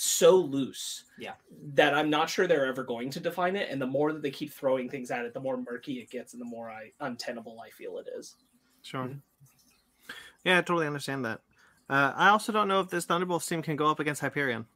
[0.00, 1.32] so loose Yeah.
[1.74, 4.30] that I'm not sure they're ever going to define it and the more that they
[4.30, 7.60] keep throwing things at it the more murky it gets and the more I untenable
[7.60, 8.36] I feel it is.
[8.82, 9.06] Sure.
[9.06, 9.20] Mhm.
[10.44, 11.40] Yeah, I totally understand that.
[11.90, 14.66] Uh, I also don't know if this Thunderbolts team can go up against Hyperion.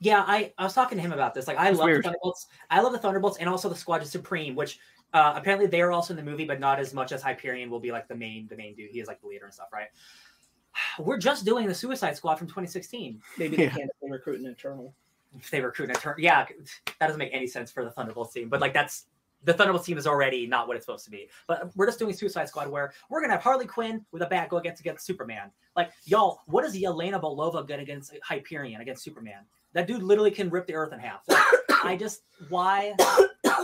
[0.00, 1.46] Yeah, I, I was talking to him about this.
[1.48, 2.00] Like, I It's love weird.
[2.00, 2.48] the Thunderbolts.
[2.70, 4.78] I love the Thunderbolts and also the Squadron Supreme, which
[5.14, 7.80] uh, apparently they are also in the movie, but not as much as Hyperion will
[7.80, 8.90] be like the main the main dude.
[8.90, 9.88] He is like the leader and stuff, right?
[10.98, 13.20] We're just doing the Suicide Squad from 2016.
[13.36, 13.70] Maybe they Yeah.
[13.70, 14.94] can't they recruit an internal.
[15.38, 16.46] If they recruit an turn, yeah,
[16.98, 18.48] that doesn't make any sense for the Thunderbolts team.
[18.48, 19.06] But like, that's
[19.44, 21.28] the Thunderbolts team is already not what it's supposed to be.
[21.46, 24.48] But we're just doing Suicide Squad where we're gonna have Harley Quinn with a bat
[24.48, 25.50] go against against Superman.
[25.76, 29.44] Like, y'all, what is Yelena Belova good against Hyperion against Superman?
[29.74, 31.22] That dude literally can rip the earth in half.
[31.28, 31.44] Like,
[31.84, 32.94] I just why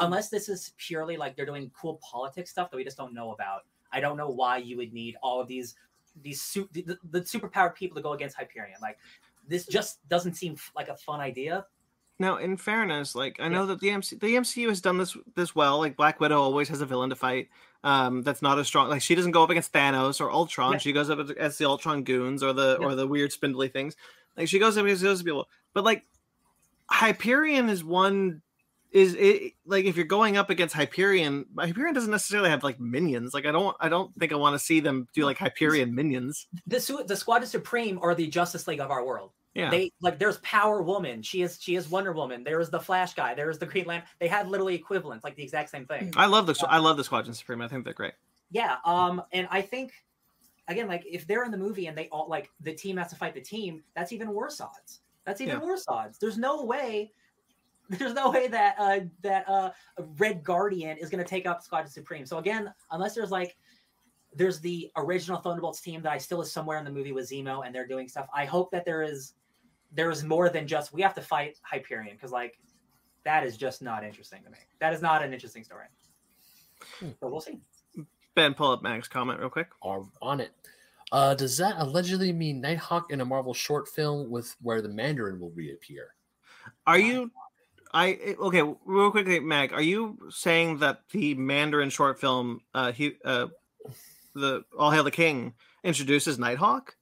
[0.01, 3.33] unless this is purely like they're doing cool politics stuff that we just don't know
[3.33, 3.63] about.
[3.93, 5.75] I don't know why you would need all of these
[6.23, 8.79] these su- the, the, superpowered people to go against Hyperion.
[8.81, 8.99] Like
[9.49, 11.67] this just doesn't seem like a fun idea.
[12.19, 15.55] Now, in fairness, like I know that the MC the MCU has done this this
[15.55, 15.79] well.
[15.79, 17.49] Like Black Widow always has a villain to fight.
[17.83, 18.89] Um, that's not as strong.
[18.89, 20.73] Like she doesn't go up against Thanos or Ultron.
[20.73, 20.79] Yeah.
[20.79, 22.87] She goes up against the Ultron goons or the Yeah.
[22.87, 23.97] or the weird spindly things.
[24.37, 25.49] Like she goes up against those people.
[25.73, 26.05] But like
[26.89, 28.43] Hyperion is one
[28.95, 33.35] is it like if you're going up against Hyperion, Hyperion doesn't necessarily have like minions.
[33.35, 36.47] Like I don't I don't think I want to see them do like Hyperion minions.
[36.69, 39.33] The the Squadron Supreme are the Justice League of our world.
[39.55, 39.69] Yeah.
[39.69, 41.23] They like there's Power Woman.
[41.23, 42.45] She is she is Wonder Woman.
[42.45, 43.35] There is the Flash guy.
[43.35, 44.09] There is the Green Lantern.
[44.21, 46.13] They have literally equivalents, like the exact same thing.
[46.17, 47.61] I love the I love the Squadron Supreme.
[47.63, 48.15] I think they're great.
[48.53, 48.77] Yeah.
[48.85, 49.23] Um.
[49.33, 49.93] And I think
[50.69, 53.17] again, like if they're in the movie and they all like the team has to
[53.17, 55.01] fight the team, that's even worse odds.
[55.25, 55.65] That's even Yeah.
[55.65, 56.19] worse odds.
[56.19, 57.11] There's no way.
[57.91, 59.71] There's no way that uh that uh
[60.19, 62.25] Red Guardian is gonna take up Squadron Supreme.
[62.25, 63.57] So again, unless there's like
[64.35, 67.65] there's the original Thunderbolts team that I still is somewhere in the movie with Zemo
[67.65, 68.27] and they're doing stuff.
[68.35, 69.35] I hope that there is
[69.93, 72.59] there is more than just we have to fight Hyperion because like
[73.25, 74.59] that is just not interesting to me.
[74.81, 75.87] That is not an interesting story.
[77.01, 77.11] Hmm.
[77.21, 77.59] But we'll see.
[78.35, 79.69] Ben, pull up Mag's comment real quick.
[79.83, 80.53] are on it.
[81.13, 85.39] Uh, does that allegedly mean Nighthawk in a Marvel short film with where the Mandarin
[85.39, 86.15] will reappear?
[86.87, 87.31] Are you?
[87.95, 88.63] I okay.
[88.85, 89.73] Real quickly, Mag.
[89.73, 93.47] Are you saying that the Mandarin short film, uh, he, uh,
[94.35, 95.55] the All Hail the King,
[95.85, 96.97] introduces Nighthawk?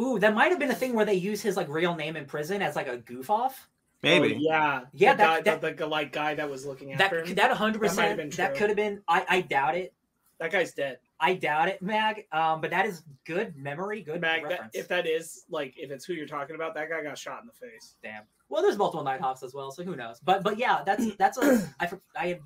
[0.00, 2.24] Ooh, that might have been a thing where they use his like real name in
[2.24, 3.68] prison as like a goof off.
[4.02, 4.34] Maybe.
[4.34, 4.80] Oh, yeah.
[4.94, 7.22] Yeah, The that- guy, that- the, the like guy that was looking at That after
[7.22, 7.34] him.
[7.34, 8.58] that hundred That might have been percent that true.
[8.66, 9.02] could have been.
[9.06, 9.92] I I doubt it.
[10.38, 10.98] that guy's dead.
[11.22, 12.26] I doubt it, Mag.
[12.32, 14.74] Um, but that is good memory, good Mag, that, reference.
[14.74, 17.46] if that is like if it's who you're talking about, that guy got shot in
[17.46, 17.96] the face.
[18.02, 18.22] Damn.
[18.48, 20.18] Well, there's multiple Nighthawks as well, so who knows?
[20.24, 22.40] But but yeah, that's that's a I for- I had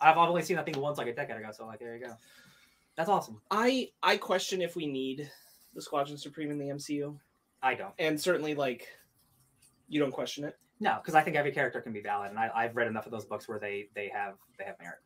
[0.00, 2.14] I've only seen that thing once like a decade ago, so like there you go.
[2.96, 3.40] That's awesome.
[3.50, 5.30] I I question if we need
[5.74, 7.16] the Squadron Supreme in the MCU,
[7.62, 7.94] I don't.
[7.98, 8.88] and certainly like
[9.88, 10.56] you don't question it.
[10.80, 13.12] No, because I think every character can be valid, and I, I've read enough of
[13.12, 14.98] those books where they they have they have merit.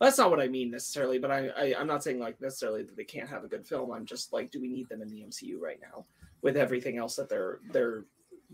[0.00, 2.96] That's not what I mean necessarily, but I, I I'm not saying like necessarily that
[2.96, 3.92] they can't have a good film.
[3.92, 6.06] I'm just like, do we need them in the MCU right now
[6.42, 8.04] with everything else that they're they're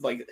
[0.00, 0.28] like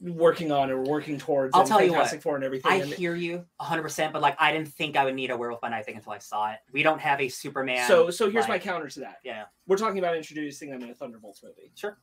[0.00, 1.54] working on or working towards?
[1.54, 2.70] I'll and tell you what, Fantastic Four and everything.
[2.70, 5.60] I and- hear you 100%, but like I didn't think I would need a Werewolf
[5.60, 6.58] by Night thing until I saw it.
[6.72, 7.88] We don't have a Superman.
[7.88, 9.16] so so here's my counter to that.
[9.24, 11.72] Yeah, We're talking about introducing them in a Thunderbolts movie.
[11.74, 11.98] sure.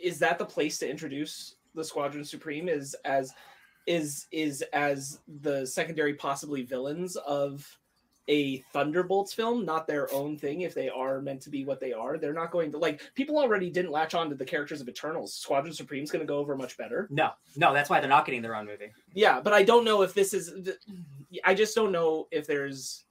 [0.00, 2.68] is that the place to introduce the Squadron Supreme?
[2.68, 3.32] Is as
[3.86, 7.66] is is as the secondary possibly villains of
[8.28, 10.62] a Thunderbolts film, not their own thing.
[10.62, 13.00] If they are meant to be what they are, they're not going to like.
[13.14, 15.34] People already didn't latch on to the characters of Eternals.
[15.34, 17.06] Squadron Supreme's going to go over much better.
[17.10, 18.90] No, no, that's why they're not getting their own movie.
[19.14, 20.52] Yeah, but I don't know if this is.
[21.44, 23.04] I just don't know if there's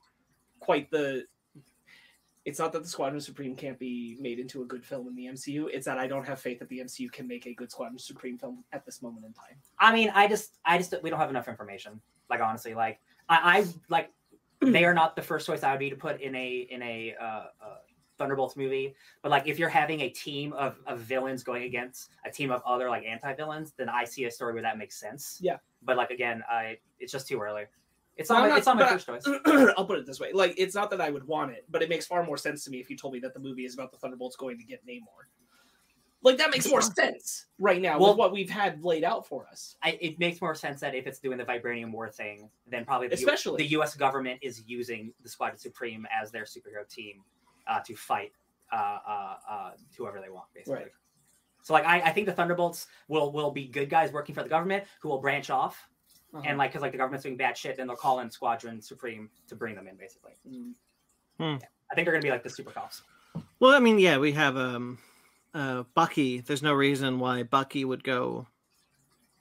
[0.59, 1.25] quite the.
[2.45, 5.25] It's not that the Squadron Supreme can't be made into a good film in the
[5.25, 5.67] MCU.
[5.73, 8.37] It's that I don't have faith that the MCU can make a good Squadron Supreme
[8.37, 9.57] film at this moment in time.
[9.79, 11.99] I mean, I just, I just, we don't have enough information.
[12.29, 12.99] Like honestly, like
[13.29, 14.11] I, I like
[14.61, 17.15] they are not the first choice I would be to put in a in a
[17.19, 17.45] uh, uh,
[18.17, 18.95] Thunderbolts movie.
[19.21, 22.61] But like, if you're having a team of, of villains going against a team of
[22.65, 25.39] other like anti villains, then I see a story where that makes sense.
[25.41, 25.57] Yeah.
[25.83, 27.65] But like again, I it's just too early.
[28.17, 28.41] It's not.
[28.41, 29.23] My, not- it's not my first choice.
[29.77, 31.89] I'll put it this way: like, it's not that I would want it, but it
[31.89, 33.91] makes far more sense to me if you told me that the movie is about
[33.91, 35.27] the Thunderbolts going to get Namor.
[36.23, 39.45] Like that makes more sense right now Well- with what we've had laid out for
[39.51, 39.75] us.
[39.83, 43.07] I, it makes more sense that if it's doing the vibranium war thing, then probably
[43.09, 43.57] the, U- Especially.
[43.57, 43.95] the U.S.
[43.95, 47.21] government is using the Squadron Supreme as their superhero team
[47.67, 48.31] uh, to fight
[48.71, 50.73] uh, uh, uh, whoever they want, basically.
[50.75, 50.91] Right.
[51.61, 54.49] So, like, I, I think the Thunderbolts will will be good guys working for the
[54.49, 55.87] government who will branch off,
[56.33, 56.43] Uh-huh.
[56.45, 59.29] and like, because like the government's doing bad shit, then they'll call in Squadron Supreme
[59.47, 60.33] to bring them in, basically.
[60.49, 60.73] Mm.
[61.39, 63.03] I think they're gonna be like the super cops.
[63.59, 64.97] Well, I mean, yeah, we have um,
[65.53, 66.39] uh, Bucky.
[66.39, 68.47] There's no reason why Bucky would go.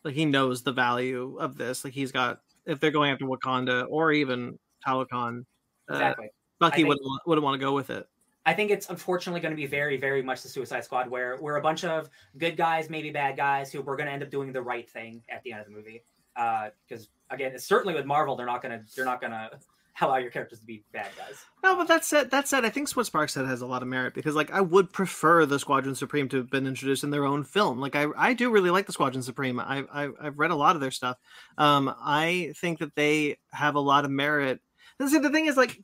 [0.03, 1.85] Like he knows the value of this.
[1.85, 2.41] Like he's got.
[2.67, 5.45] If they're going after Wakanda or even Talokan,
[5.91, 6.29] uh, Exactly.
[6.59, 8.09] Bucky think- wouldn't wouldn't want to go with it.
[8.47, 11.57] I think it's unfortunately going to be very, very much the Suicide Squad, where we're
[11.57, 14.53] a bunch of good guys, maybe bad guys, who we're going to end up doing
[14.53, 16.03] the right thing at the end of the movie.
[16.35, 19.51] Because again, it's certainly with Marvel, they're not to they're not to
[20.01, 21.45] allow your characters to be bad guys.
[21.63, 23.89] No, but that said, that said, I think what Spark said has a lot of
[23.89, 27.25] merit because, like, I would prefer the Squadron Supreme to have been introduced in their
[27.25, 27.79] own film.
[27.79, 29.61] Like, I, I do really like the Squadron Supreme.
[29.61, 31.17] I, I, I've read a lot of their stuff.
[31.59, 34.61] Um, I think that they have a lot of merit.
[35.07, 35.81] See, the thing is, like,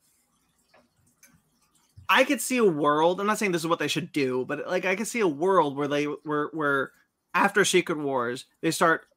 [2.09, 3.21] I could see a world.
[3.21, 5.27] I'm not saying this is what they should do, but like, I could see a
[5.27, 6.91] world where they were where
[7.33, 9.07] after Secret Wars they start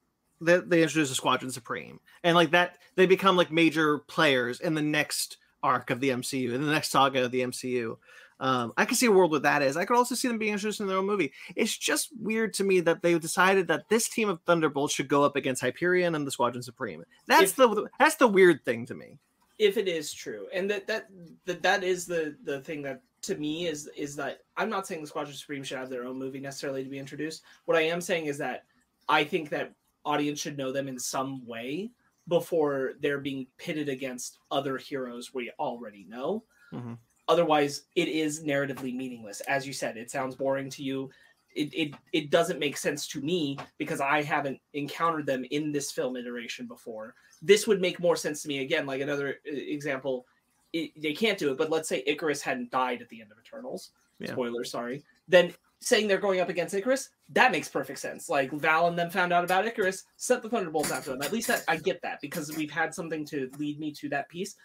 [0.41, 4.75] they, they introduce a Squadron Supreme, and like that they become like major players in
[4.75, 7.97] the next arc of the MCU, in the next saga of the MCU.
[8.41, 9.77] Um, I could see a world where that is.
[9.77, 11.33] I could also see them being introduced in their own movie.
[11.55, 15.23] It's just weird to me that they decided that this team of Thunderbolts should go
[15.23, 17.05] up against Hyperion and the Squadron Supreme.
[17.29, 19.19] That's If- the that's the weird thing to me.
[19.59, 21.07] if it is true and that that
[21.47, 25.01] that, that is the the thing that to me is is that i'm not saying
[25.01, 28.01] the squadron supreme should have their own movie necessarily to be introduced what i am
[28.01, 28.65] saying is that
[29.09, 29.73] i think that
[30.05, 31.91] audience should know them in some way
[32.29, 36.45] before they're being pitted against other heroes we already know.
[36.73, 36.99] Mhm.
[37.29, 39.41] otherwise it is narratively meaningless.
[39.43, 41.11] As you said it sounds boring to you.
[41.55, 45.93] It, it it doesn't make sense to me because i haven't encountered them in this
[45.93, 47.15] film iteration before.
[47.41, 48.59] This would make more sense to me.
[48.59, 50.27] Again like another uh, example
[50.73, 53.39] it, they can't do it but let's say icarus hadn't died at the end of
[53.39, 53.93] eternals.
[54.19, 54.33] Yeah.
[54.33, 55.05] spoiler sorry.
[55.29, 55.55] Then
[55.87, 58.29] saying they're going up against icarus that makes perfect sense.
[58.29, 61.23] Like val and them found out about icarus sent the thunderbolts after them.
[61.23, 64.29] At least that, i get that because we've had something to lead me to that
[64.29, 64.57] piece.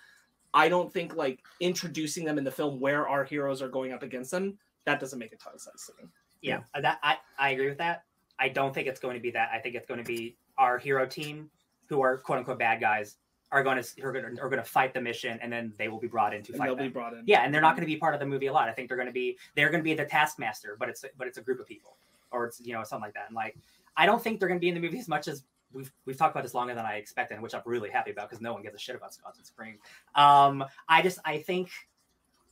[0.54, 4.04] I don't think like introducing them in the film where our heroes are going up
[4.04, 6.10] against them that doesn't make a ton of sense to me.
[6.42, 8.04] Yeah, uh, that I, I agree with that.
[8.40, 9.50] I don't think it's going to be that.
[9.54, 11.50] I think it's going to be our hero team,
[11.88, 13.18] who are quote unquote bad guys,
[13.52, 15.88] are going to are going to, are going to fight the mission, and then they
[15.88, 16.88] will be brought in to and fight they'll them.
[16.88, 18.54] be brought in Yeah, and they're not going to be part of the movie a
[18.54, 18.70] lot.
[18.70, 21.28] I think they're going to be they're going to be the taskmaster, but it's but
[21.28, 21.98] it's a group of people,
[22.32, 23.26] or it's you know something like that.
[23.28, 23.58] And like,
[23.98, 25.44] I don't think they're going to be in the movie as much as
[25.74, 28.42] we've we've talked about this longer than I expected, which I'm really happy about because
[28.42, 29.78] no one gives a shit about Squadron Supreme.
[30.16, 31.70] Um, I just I think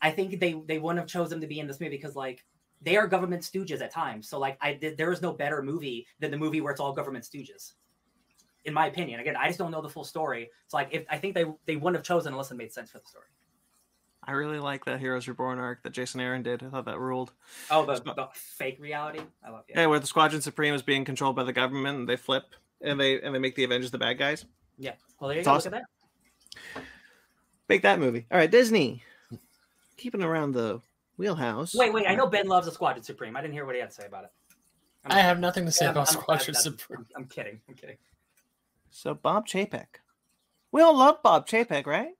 [0.01, 2.43] I think they they wouldn't have chosen to be in this movie because like
[2.81, 4.29] they are government stooges at times.
[4.29, 6.93] So like I did, there is no better movie than the movie where it's all
[6.93, 7.73] government stooges.
[8.67, 10.49] In my opinion, again, I just don't know the full story.
[10.65, 12.99] It's like, if I think they they wouldn't have chosen unless it made sense for
[12.99, 13.25] the story.
[14.23, 16.61] I really like that Heroes Reborn arc that Jason Aaron did.
[16.61, 17.31] I thought that ruled.
[17.71, 19.21] Oh, the, Squ- the fake reality.
[19.41, 19.85] I love Yeah, yeah.
[19.87, 22.43] where the Squadron Supreme is being controlled by the government, and they flip
[22.81, 24.43] and they and they make the Avengers the bad guys.
[24.77, 24.95] Yeah.
[25.19, 25.53] Well, there you It's go.
[25.53, 25.71] awesome.
[25.71, 25.87] Look at
[26.75, 26.83] that.
[27.69, 28.25] Make that movie.
[28.29, 29.01] All right, Disney.
[29.95, 30.81] Keeping around the
[31.15, 31.73] wheelhouse.
[31.73, 32.05] Wait, wait.
[32.07, 33.37] I know Ben loves the Squadron Supreme.
[33.37, 34.31] I didn't hear what he had to say about it.
[35.05, 36.99] I'm- I have nothing to say I'm- about I'm- Squadron I'm- Supreme.
[36.99, 37.61] I'm, I'm kidding.
[37.69, 37.95] I'm kidding.
[38.97, 40.01] So Bob Chapek.
[40.71, 42.17] We all love Bob Chapek, right?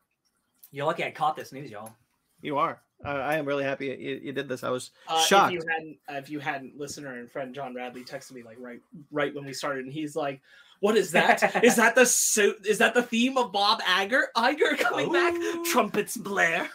[0.71, 1.91] You're lucky I caught this news, y'all.
[2.43, 2.79] You are.
[3.03, 4.63] Uh, I am really happy you, you did this.
[4.63, 5.55] I was Uh, shocked.
[5.55, 8.57] If you hadn't, uh, if you hadn't, listener and friend John Radley texted me like
[8.59, 8.79] right,
[9.11, 10.39] right when we started, and he's like,
[10.79, 11.63] "What is that?
[11.63, 12.63] is that the suit?
[12.67, 14.25] Is that the theme of Bob Iger?
[14.35, 15.33] Iger coming back?
[15.71, 16.69] Trumpets blare."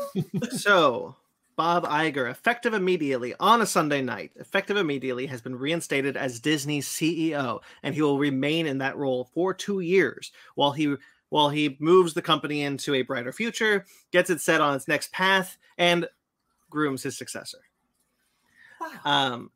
[0.52, 1.14] so
[1.56, 6.88] Bob Iger, effective immediately on a Sunday night, effective immediately, has been reinstated as Disney's
[6.88, 10.96] CEO, and he will remain in that role for two years while he
[11.28, 15.12] while he moves the company into a brighter future, gets it set on its next
[15.12, 16.06] path, and
[16.68, 17.58] grooms his successor.
[18.78, 18.90] Wow.
[19.04, 19.50] Um,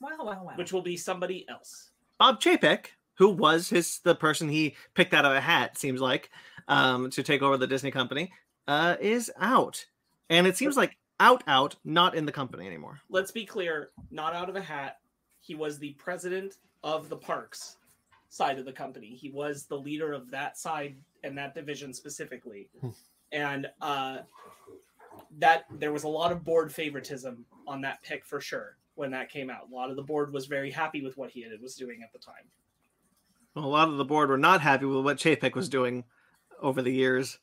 [0.00, 0.10] wow.
[0.18, 0.42] Wow.
[0.44, 0.52] Wow.
[0.56, 1.90] Which will be somebody else.
[2.18, 6.30] Bob Chapek, who was his the person he picked out of a hat, seems like,
[6.66, 8.32] um, to take over the Disney company,
[8.66, 9.86] uh, is out,
[10.28, 13.00] and it seems like out, out, not in the company anymore.
[13.08, 14.96] Let's be clear, not out of a hat.
[15.40, 17.76] He was the president of the parks
[18.30, 19.14] side of the company.
[19.14, 22.68] He was the leader of that side and that division specifically.
[22.80, 22.88] Hmm.
[23.32, 24.18] and uh
[25.38, 29.30] that there was a lot of board favoritism on that pick for sure when that
[29.30, 29.68] came out.
[29.70, 32.12] A lot of the board was very happy with what he had, was doing at
[32.12, 32.48] the time.
[33.54, 36.04] Well, a lot of the board were not happy with what Chapek was doing
[36.60, 37.38] over the years.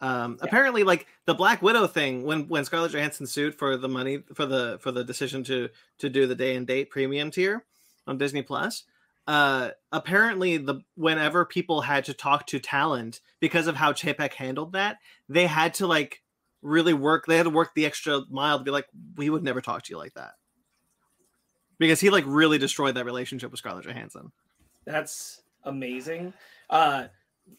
[0.00, 0.46] Um, Yeah.
[0.48, 4.46] Apparently, like the Black Widow thing, when when Scarlett Johansson sued for the money for
[4.46, 7.64] the for the decision to to do the day and date premium tier
[8.06, 8.84] on Disney Plus,
[9.26, 14.72] uh, apparently the whenever people had to talk to talent because of how Chapek handled
[14.72, 14.98] that,
[15.28, 16.22] they had to like
[16.62, 17.26] really work.
[17.26, 18.86] They had to work the extra mile to be like,
[19.16, 20.32] we would never talk to you like that
[21.78, 24.32] because he like really destroyed that relationship with Scarlett Johansson.
[24.84, 26.32] That's amazing.
[26.70, 27.06] Uh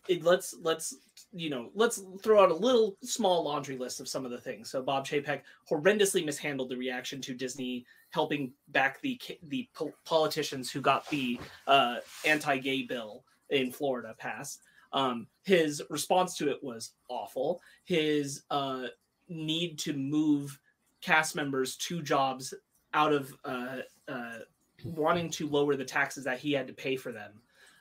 [0.07, 0.95] it, let's let's
[1.33, 4.69] you know let's throw out a little small laundry list of some of the things.
[4.69, 10.71] So Bob Chapek horrendously mishandled the reaction to Disney helping back the the po- politicians
[10.71, 14.61] who got the uh, anti-gay bill in Florida passed.
[14.93, 17.61] Um, his response to it was awful.
[17.83, 18.87] His uh,
[19.27, 20.57] need to move
[21.01, 22.53] cast members to jobs
[22.93, 24.39] out of uh, uh,
[24.83, 27.33] wanting to lower the taxes that he had to pay for them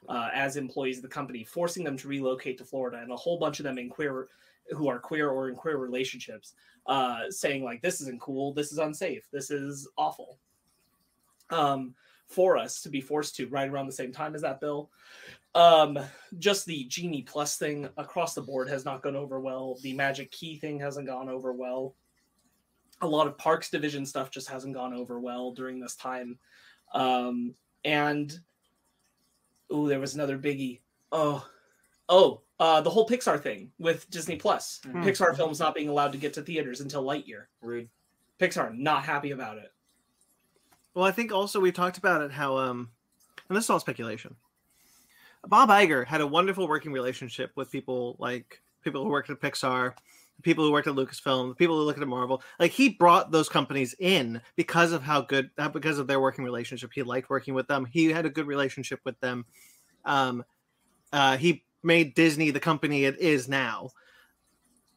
[0.09, 3.39] uh, as employees of the company, forcing them to relocate to Florida, and a whole
[3.39, 4.29] bunch of them in queer
[4.71, 6.55] who are queer or in queer relationships,
[6.87, 8.53] uh, saying like, "This isn't cool.
[8.53, 9.29] This is unsafe.
[9.33, 10.39] This is awful."
[11.51, 11.95] Um,
[12.27, 14.91] for us to be forced to right around the same time as that bill.
[15.55, 15.99] Um,
[16.39, 19.79] just the Genie Plus thing across the board has not gone over well.
[19.83, 21.95] The Magic Key thing hasn't gone over well.
[23.01, 26.39] A lot of Parks Division stuff just hasn't gone over well during this time.
[26.93, 27.55] Um,
[27.85, 28.39] and
[29.71, 30.81] oh, there was another biggie.
[31.13, 31.47] Oh,
[32.09, 34.81] oh, uh, the whole Pixar thing with Disney Plus.
[34.85, 35.03] Hmm.
[35.03, 37.45] Pixar films not being allowed to get to theaters until Lightyear.
[37.61, 37.89] Rude.
[38.41, 39.73] Pixar not happy about it.
[40.95, 42.91] Well, I think also we talked about it how um
[43.49, 44.35] and this is all speculation.
[45.47, 49.93] Bob Iger had a wonderful working relationship with people like people who worked at Pixar,
[50.43, 52.43] people who worked at Lucasfilm, the people who looked at Marvel.
[52.59, 56.45] Like he brought those companies in because of how good uh, because of their working
[56.45, 56.91] relationship.
[56.95, 57.85] He liked working with them.
[57.85, 59.45] He had a good relationship with them.
[60.05, 60.45] Um
[61.13, 63.91] uh he made Disney the company it is now.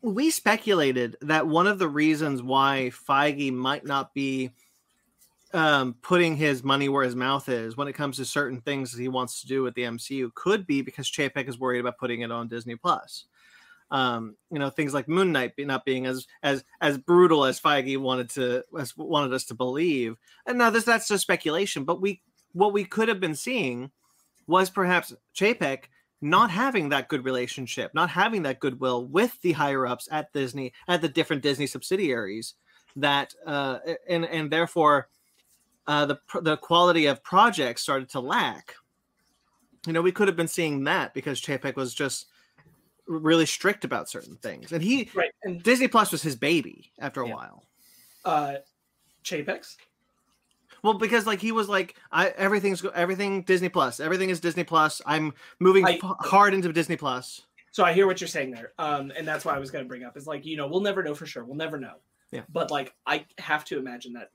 [0.02, 4.52] We speculated that one of the reasons why Feige might not be
[5.54, 9.02] um, putting his money where his mouth is when it comes to certain things that
[9.02, 12.22] he wants to do with the MCU could be because Chapek is worried about putting
[12.22, 13.26] it on Disney Plus.
[13.92, 17.98] Um, you know, things like Moon Knight not being as as as brutal as Feige
[17.98, 20.16] wanted to as wanted us to believe.
[20.46, 22.22] And now this that's just speculation, but we
[22.54, 23.92] what we could have been seeing
[24.48, 25.86] was perhaps Chapek
[26.22, 30.74] not having that good relationship, not having that goodwill with the higher ups at Disney,
[30.88, 32.56] at the different Disney subsidiaries,
[32.96, 35.08] that uh, and and therefore
[35.88, 38.76] uh, the the quality of projects started to lack.
[39.88, 42.28] You know, we could have been seeing that because Chapek was just
[43.10, 45.32] really strict about certain things, and he Right.
[45.44, 47.34] And Disney Plus was his baby after a Yeah.
[47.36, 47.66] while.
[48.24, 48.56] uh
[49.24, 49.78] Chapek's.
[50.84, 55.02] Well, because like he was like, I everything's everything Disney Plus, everything is Disney Plus.
[55.06, 57.42] I'm moving I- hard into Disney Plus.
[57.72, 58.74] So I hear what you're saying there.
[58.80, 61.04] Um, and that's why I was gonna bring up is like, you know, we'll never
[61.04, 61.44] know for sure.
[61.44, 61.96] We'll never know.
[62.32, 62.42] Yeah.
[62.50, 64.32] But like I have to imagine that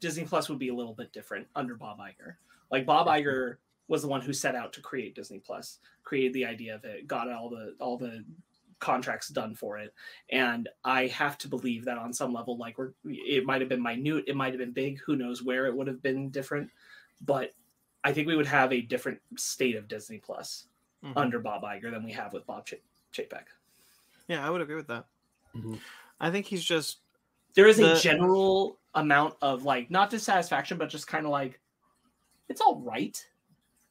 [0.00, 2.34] Disney Plus would be a little bit different under Bob Iger.
[2.70, 3.56] Like Bob Iger
[3.92, 7.06] was the one who set out to create Disney Plus, created the idea of it,
[7.06, 8.24] got all the all the
[8.80, 9.92] contracts done for it.
[10.30, 13.82] And I have to believe that on some level, like we're it might have been
[13.82, 16.70] minute, it might have been big, who knows where it would have been different.
[17.20, 17.52] But
[18.02, 20.68] I think we would have a different state of Disney Plus
[21.04, 21.12] Mhm.
[21.14, 22.80] under Bob Iger than we have with Bob Ch-
[23.12, 23.44] Chapek.
[24.26, 25.04] Yeah, I would agree with that.
[25.54, 25.78] Mhm.
[26.18, 27.00] I think he's just
[27.54, 31.60] There is The- a general amount of like not dissatisfaction, but just kind of like
[32.48, 33.28] it's all right.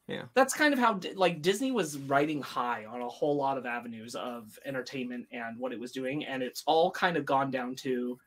[0.07, 0.23] Yeah.
[0.33, 4.13] that's kind of how like Disney was riding high on a whole lot of avenues
[4.15, 8.19] of entertainment and what it was doing, and it's all kind of gone down to,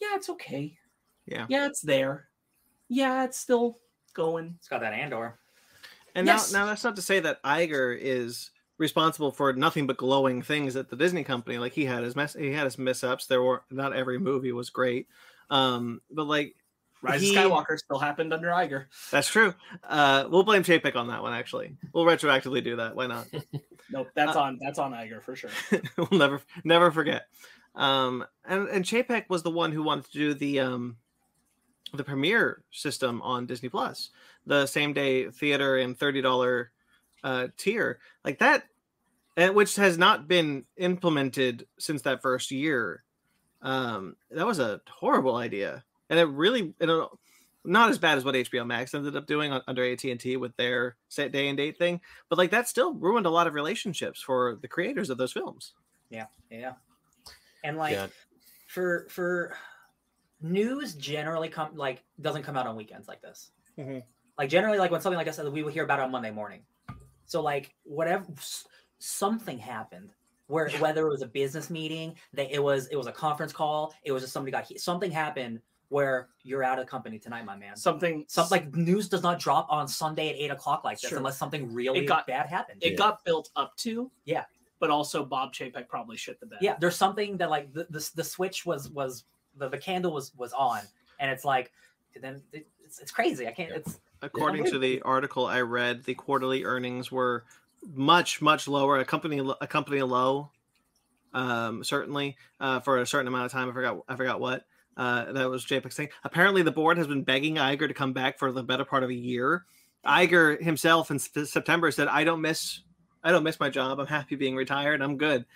[0.00, 0.76] yeah, it's okay.
[1.26, 1.46] Yeah.
[1.48, 2.28] yeah, it's there.
[2.88, 3.78] Yeah, it's still
[4.14, 4.54] going.
[4.58, 5.38] It's got that Andor.
[6.14, 6.52] And Yes.
[6.52, 10.74] now, now that's not to say that Iger is responsible for nothing but glowing things
[10.74, 11.58] at the Disney company.
[11.58, 13.26] Like he had his mess, he had his mishaps.
[13.26, 15.06] There were not every movie was great,
[15.50, 16.56] um, but like
[17.02, 18.84] Rise He- of Skywalker still happened under Iger.
[19.10, 19.54] that's true.
[19.88, 21.32] Uh, we'll blame Chapek on that one.
[21.32, 22.94] Actually, we'll retroactively do that.
[22.96, 23.26] Why not?
[23.92, 25.50] Nope, that's Uh, on that's on Iger for sure.
[25.96, 27.26] we'll never never forget.
[27.74, 30.96] Um, and and Chapek was the one who wanted to do the um,
[31.92, 34.10] the premiere system on Disney Plus,
[34.46, 36.70] the same day theater and thirty dollar
[37.24, 38.62] uh, tier like that,
[39.36, 43.02] and which has not been implemented since that first year.
[43.60, 47.08] Um, that was a horrible idea, and it really and it,
[47.64, 50.36] not as bad as what HBO Max ended up doing on, under AT and T
[50.36, 53.54] with their set day and date thing, but like that still ruined a lot of
[53.54, 55.72] relationships for the creators of those films.
[56.10, 56.72] Yeah, yeah.
[57.64, 58.08] And like Yeah.
[58.66, 59.56] for for
[60.42, 63.52] news generally come like doesn't come out on weekends like this.
[63.78, 64.02] Mhm.
[64.38, 66.62] Like generally, like when something like this, we will hear about it on Monday morning.
[67.26, 68.24] So like whatever
[68.98, 70.12] something happened
[70.46, 73.94] where whether it was a business meeting, that it was it was a conference call,
[74.02, 75.60] it was just somebody got something happened
[75.90, 77.76] where you're out of company tonight, my man.
[77.76, 81.18] Something Something like news does not drop on Sunday at eight o'clock like this Sure.
[81.18, 82.82] unless something really got- bad happened.
[82.82, 82.96] it Yeah.
[82.96, 84.10] got built up to.
[84.24, 84.44] Yeah.
[84.78, 86.60] But also Bob Chapek probably shit the bed.
[86.62, 89.24] yeah there's something that like the, the, the switch was was
[89.56, 90.80] the, the candle was was on
[91.18, 91.70] and it's like
[92.20, 96.12] then it- it's, it's crazy i can't it's According to the article I read, the
[96.14, 97.44] quarterly earnings were
[97.94, 98.98] much much lower.
[98.98, 100.50] A company a company low,
[101.32, 103.70] um, certainly uh, for a certain amount of time.
[103.70, 104.64] I forgot I forgot what.
[105.00, 106.10] Uh, that was Chapek's thing.
[106.24, 109.08] Apparently, the board has been begging Iger to come back for the better part of
[109.08, 109.64] a year.
[110.04, 112.80] Iger himself in September said, "I don't miss,
[113.24, 113.98] I don't miss my job.
[113.98, 115.00] I'm happy being retired.
[115.00, 115.46] I'm good."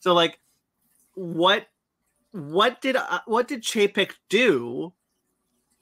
[0.00, 0.38] So, like,
[1.16, 1.66] what,
[2.32, 4.94] what did uh, what did Chapek do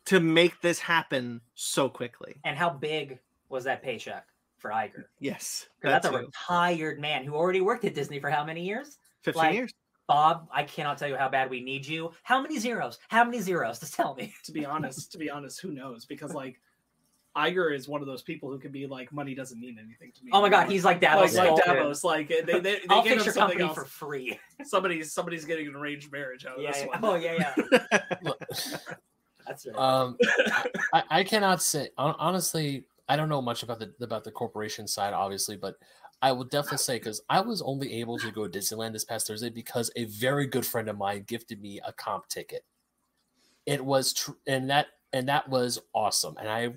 [0.06, 2.34] to make this happen so quickly?
[2.44, 4.26] and how big was that paycheck
[4.58, 5.04] for Iger?
[5.20, 8.98] Yes, 'Cause that's a retired man who already worked at Disney for how many years?
[9.22, 9.72] fifteen like- years.
[10.08, 12.10] Bob, I cannot tell you how bad we need you.
[12.22, 12.98] How many zeros?
[13.08, 13.78] How many zeros?
[13.80, 14.34] Just tell me.
[14.44, 16.04] To be honest, to be honest, who knows?
[16.04, 16.60] Because like
[17.36, 20.24] Iger is one of those people who can be like, money doesn't mean anything to
[20.24, 20.30] me.
[20.34, 21.34] Oh my god, he's like Davos.
[21.34, 21.82] like, like Sullivan.
[21.84, 22.04] Davos.
[22.04, 23.74] Like they they, they I'll give fix him your something company else.
[23.74, 24.38] for free.
[24.64, 27.00] Somebody's somebody's getting an arranged marriage out of Yeah, this yeah.
[27.00, 27.04] one.
[27.04, 28.32] Oh yeah, yeah.
[29.46, 29.76] That's right.
[29.76, 30.16] um,
[30.92, 32.84] I, I cannot say honestly.
[33.08, 35.74] I don't know much about the about the corporation side, obviously, but
[36.22, 39.26] I will definitely say because I was only able to go to Disneyland this past
[39.26, 42.64] Thursday because a very good friend of mine gifted me a comp ticket.
[43.66, 46.70] it was tr- and that and that was awesome and i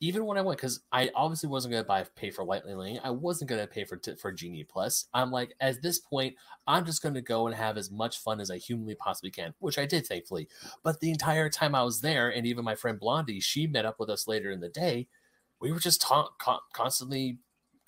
[0.00, 2.98] even when i went because i obviously wasn't going to buy pay for lightning lane
[3.04, 5.06] i wasn't going to pay for for genie plus.
[5.12, 6.34] I'm like at this point
[6.66, 9.54] i'm just going to go and have as much fun as i humanly possibly can
[9.58, 10.48] which i did thankfully.
[10.82, 14.00] But the entire time i was there and even my friend blondie she met up
[14.00, 15.08] with us later in the day.
[15.60, 17.38] We were just ta- con- constantly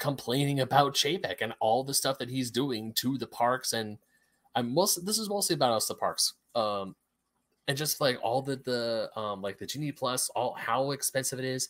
[0.05, 3.73] complaining about chapek and all the stuff that he's doing to the parks.
[3.73, 3.97] And
[4.55, 6.35] i'm most this is mostly about us the parks.
[6.55, 6.95] Um
[7.67, 11.47] and just like all the the um like the genie plus all how expensive it
[11.47, 11.69] is.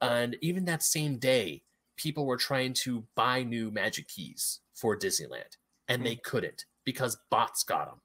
[0.00, 1.62] And even that same day
[1.98, 5.58] people were trying to buy new magic keys for disneyland
[5.88, 8.00] and they couldn't because bots got them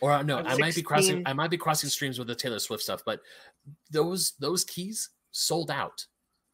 [0.00, 2.58] or uh, no I'm might be crossing i might be crossing streams with the taylor
[2.58, 3.20] swift stuff but
[3.90, 6.06] those those keys sold out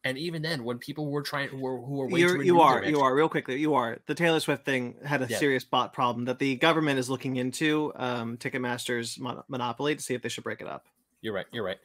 [0.03, 2.39] and even then when people were trying who were, who were waiting to You're, you
[2.39, 3.99] renew their are, you are, real quickly, you are.
[4.05, 5.37] The Taylor Swift thing had a Yeah.
[5.37, 10.13] serious bot problem that the government is looking into, um, Ticketmaster's mon- monopoly, to see
[10.13, 10.87] if they should break it up.
[11.21, 11.45] You're right.
[11.51, 11.79] You're right.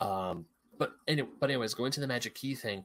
[0.00, 0.46] Um,
[0.78, 2.84] but anyway, but anyways, going to the Magic Key thing,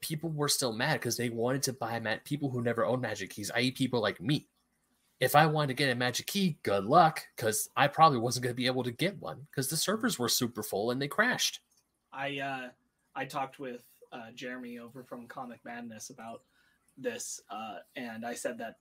[0.00, 3.30] people were still mad because they wanted to buy ma- people who never owned Magic
[3.30, 4.46] Keys, i.e., people like me.
[5.18, 8.54] If I wanted to get a Magic Key, good luck, because I probably wasn't going
[8.54, 11.60] to be able to get one because the servers were super full and they crashed.
[12.12, 12.68] I uh,
[13.14, 13.82] I talked with
[14.16, 16.42] uh, Jeremy over from Comic Madness about
[16.96, 18.76] this, uh, and I said that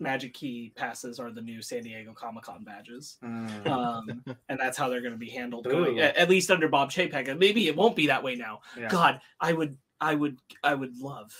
[0.00, 3.66] Magic Key passes are the new San Diego Comic Con badges, Mm.
[3.66, 6.90] um, and that's how they're going to be handled, going, at, at least under Bob
[6.92, 7.26] Chapek.
[7.28, 8.60] And maybe it won't be that way now.
[8.78, 8.88] Yeah.
[8.88, 11.32] God, I would, I would, I would love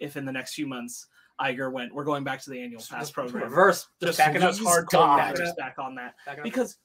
[0.00, 1.06] if in the next few months
[1.40, 3.44] Iger went, we're going back to the annual pass program.
[3.44, 3.86] Reverse.
[4.02, 4.54] Just back up.
[4.56, 6.44] hardcore badges back on that Back up.
[6.44, 6.76] because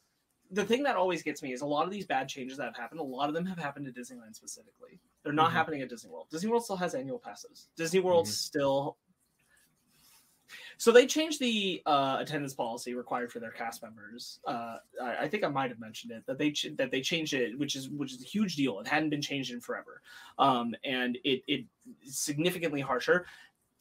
[0.51, 2.75] the thing that always gets me is a lot of these bad changes that have
[2.75, 2.99] happened.
[2.99, 4.99] A lot of them have happened to Disneyland specifically.
[5.23, 5.53] They're not Mhm.
[5.53, 6.27] happening at Disney World.
[6.29, 7.69] Disney World still has annual passes.
[7.75, 8.31] Disney World Mhm.
[8.31, 8.97] still.
[10.77, 14.39] So they changed the uh, attendance policy required for their cast members.
[14.45, 17.33] Uh, I, I think I might have mentioned it that they ch- that they changed
[17.33, 18.79] it, which is which is a huge deal.
[18.79, 20.01] It hadn't been changed in forever,
[20.37, 21.65] um, and it it
[22.03, 23.25] significantly harsher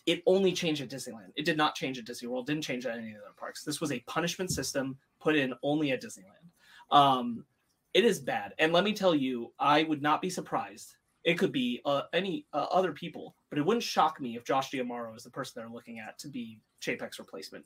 [0.07, 1.33] it only changed at Disneyland.
[1.35, 2.47] It did not change at Disney World.
[2.47, 3.65] Didn't change at any of the other parks.
[3.65, 6.44] This was a punishment system put in only at Disneyland.
[6.91, 7.47] Um,
[7.93, 10.97] it is bad, and let me tell you, I would not be surprised.
[11.25, 14.71] It could be uh, any uh, other people, but it wouldn't shock me if Josh
[14.71, 17.65] D'Amaro is the person they're looking at to be Chapek's replacement.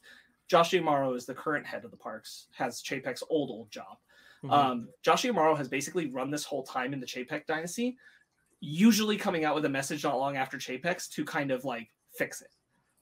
[0.48, 3.98] Josh D'Amaro is the current head of the parks, has Chapek's old old job.
[4.44, 4.52] Mhm.
[4.52, 7.98] Um, Josh D'Amaro has basically run this whole time in the Chapek dynasty,
[8.60, 12.40] usually coming out with a message not long after Chapek's to kind of like fix
[12.42, 12.48] it.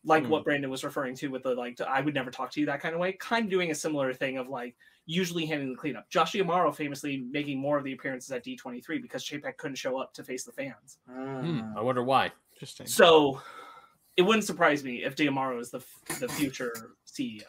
[0.05, 0.31] Like Hmm.
[0.31, 2.81] what Brandon was referring to with the like, I would never talk to you that
[2.81, 4.77] kind of way, kind of doing a similar thing of like
[5.07, 6.09] usually handling the cleanup.
[6.11, 10.13] Josh D'Amaro famously making more of the appearances at D23 because Chapek couldn't show up
[10.15, 10.99] to face the fans.
[11.11, 11.77] Mm.
[11.77, 12.33] I wonder why.
[12.55, 12.87] Interesting.
[12.87, 13.41] So
[14.17, 15.83] it wouldn't surprise me if D'Amaro is the
[16.21, 17.43] the future CEO.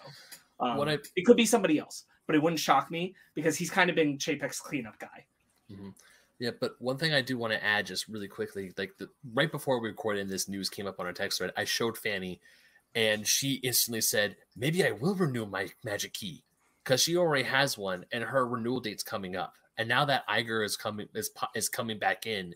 [0.59, 3.69] Um, What I- it could be somebody else, but it wouldn't shock me because he's
[3.69, 5.25] kind of been Chapek's cleanup guy.
[6.39, 9.51] Yeah, but one thing I do want to add just really quickly, like the, right
[9.51, 12.39] before we recorded and this news came up on our text thread, I showed Fanny
[12.93, 16.43] and she instantly said, maybe I will renew my magic key
[16.88, 19.55] because she already has one and her renewal date's coming up.
[19.77, 22.53] And now that Iger is coming is is coming back in,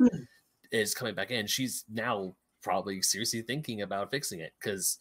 [0.71, 2.33] is coming back in, she's now
[2.63, 4.99] probably seriously thinking about fixing it because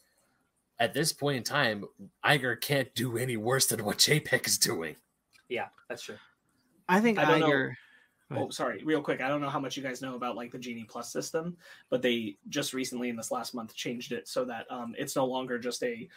[0.81, 1.85] at this point in time,
[2.25, 4.97] Iger can't do any worse than what Chapek is doing.
[5.49, 6.17] Yeah, that's true.
[6.89, 7.47] I think I don't know.
[7.47, 7.75] Iger.
[8.33, 8.47] Go.
[8.47, 9.21] Oh, sorry, real quick.
[9.21, 11.57] I don't know how much you guys know about like the Genie Plus system,
[11.89, 15.25] but they just recently in this last month changed it so that um, it's no
[15.25, 16.09] longer just a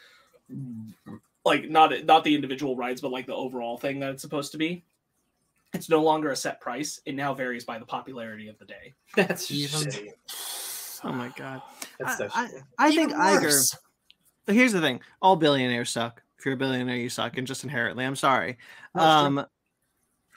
[1.46, 4.58] like not not the individual rides, but like the overall thing that it's supposed to
[4.58, 4.84] be.
[5.74, 7.02] It's no longer a set price.
[7.06, 8.94] It now varies by the popularity of the day.
[9.16, 10.10] That's Even- shitty.
[11.04, 11.62] Oh my god.
[12.00, 12.50] That's so I,
[12.80, 12.88] I.
[12.88, 13.76] I think Iger.
[14.46, 16.22] But here's the thing: all billionaires suck.
[16.40, 18.06] If you're a billionaire, you suck, and just inherently.
[18.06, 18.58] I'm sorry.
[18.96, 19.02] No.
[19.02, 19.46] Um,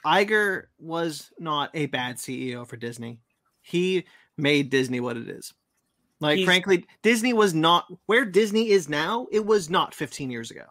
[0.05, 3.19] Iger was not a bad CEO for Disney.
[3.61, 4.05] He
[4.37, 5.53] made Disney what it is.
[6.19, 9.27] Like, He's- frankly, Disney was not where Disney is now.
[9.31, 10.63] It was not 15 years ago.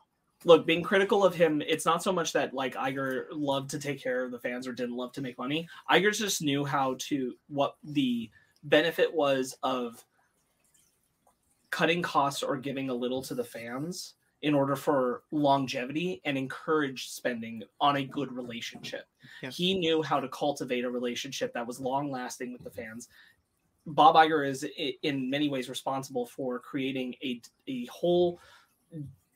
[0.47, 4.01] Look, being critical of him, it's not so much that like Iger loved to take
[4.01, 5.69] care of the fans or didn't love to make money.
[5.91, 8.31] Iger just knew how to what the
[8.63, 10.05] benefit was of
[11.71, 17.09] cutting costs or giving a little to the fans in order for longevity and encourage
[17.09, 19.07] spending on a good relationship.
[19.43, 19.51] Yeah.
[19.51, 23.09] He knew how to cultivate a relationship that was long lasting with the fans.
[23.85, 24.65] Bob Iger is
[25.03, 28.39] in many ways responsible for creating a a whole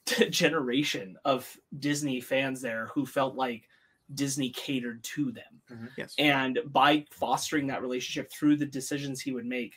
[0.30, 3.68] generation of Disney fans there who felt like
[4.14, 5.60] Disney catered to them.
[5.70, 5.86] Mm-hmm.
[5.96, 6.14] Yes.
[6.18, 9.74] And by fostering that relationship through the decisions he would make,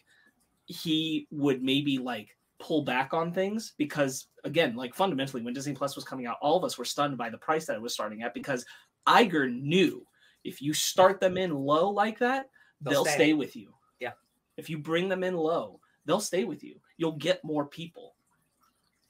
[0.66, 5.96] he would maybe like pull back on things because again, like fundamentally when Disney Plus
[5.96, 8.24] was coming out, all of us were stunned by the price that it was starting
[8.24, 8.66] at because
[9.08, 10.06] Iger knew
[10.44, 12.50] If you start them in low like that,
[12.82, 13.14] They'll they'll, stay.
[13.16, 13.34] stay.
[13.34, 13.74] with you.
[14.00, 14.12] Yeah.
[14.58, 16.80] If you bring them in low, they'll stay with you.
[16.98, 18.13] You'll get more people.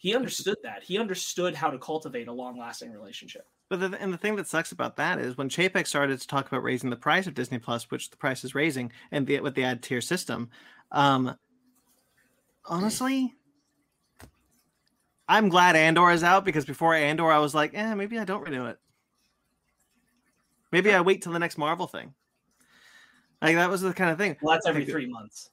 [0.03, 0.83] He understood that.
[0.83, 3.47] He understood how to cultivate a long-lasting relationship.
[3.69, 6.45] But the, and the thing that sucks about that is when Chapek started to talk
[6.45, 9.55] about raising the price of Disney Plus, which the price is raising, and the, with
[9.55, 10.49] the ad tier system,
[10.91, 11.37] um,
[12.65, 13.33] honestly,
[15.29, 18.43] I'm glad Andor is out because before Andor, I was like, eh, maybe I don't
[18.43, 18.79] renew it.
[20.73, 22.13] Maybe I wait till the next Marvel thing.
[23.41, 24.35] Like that was the kind of thing.
[24.41, 25.49] Well, that's every three months.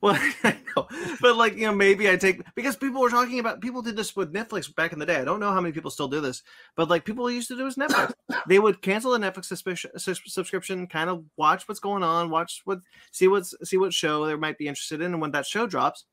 [0.00, 0.14] Well,
[0.44, 0.86] I know,
[1.20, 4.14] but like you know, maybe I take because people were talking about people did this
[4.14, 5.16] with Netflix back in the day.
[5.16, 6.42] I don't know how many people still do this,
[6.76, 8.12] but like people used to do with Netflix.
[8.48, 9.46] they would cancel the Netflix
[10.28, 12.80] subscription, kind of watch what's going on, watch what,
[13.12, 16.04] see what's see what show they might be interested in, and when that show drops,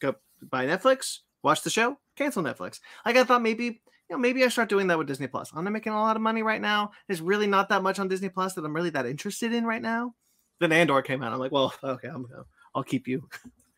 [0.00, 0.14] go
[0.50, 2.80] buy Netflix, watch the show, cancel Netflix.
[3.04, 5.50] Like I thought maybe you know maybe I start doing that with Disney Plus.
[5.54, 6.92] I'm not making a lot of money right now.
[7.06, 9.82] There's really not that much on Disney Plus that I'm really that interested in right
[9.82, 10.14] now.
[10.60, 11.32] Then Andor came out.
[11.32, 12.44] I'm like, well, okay, I'm gonna,
[12.76, 13.26] I'll keep you.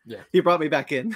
[0.05, 0.19] Yeah.
[0.33, 1.15] you brought me back in.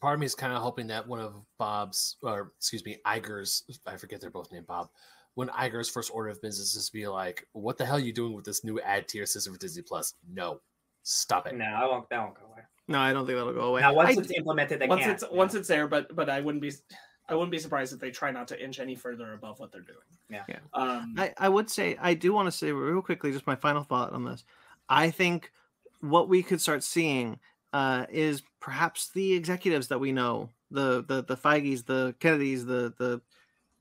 [0.00, 3.62] part of me is kind of hoping that one of Bob's, or excuse me, Iger's,
[3.86, 4.88] I forget they're both named Bob.
[5.34, 8.14] When Iger's first order of business is to be like, "What the hell are you
[8.14, 10.60] doing with this new ad tier system for Disney Plus?" No,
[11.02, 11.54] stop it.
[11.54, 12.08] No, I won't.
[12.08, 12.62] That won't go away.
[12.88, 13.82] No, I don't think that'll go away.
[13.82, 15.22] Now, once I- it's implemented, they once can't.
[15.22, 16.72] it's once it's there, but but I wouldn't be
[17.28, 19.82] I wouldn't be surprised if they try not to inch any further above what they're
[19.82, 19.98] doing.
[20.30, 20.44] Yeah.
[20.48, 20.58] Yeah.
[20.72, 23.82] Um, I, I would say I do want to say real quickly, just my final
[23.82, 24.44] thought on this.
[24.88, 25.50] I think
[26.10, 27.38] what we could start seeing
[27.72, 32.92] uh, is perhaps the executives that we know, the the the Feige's, the Kennedys, the
[32.98, 33.20] the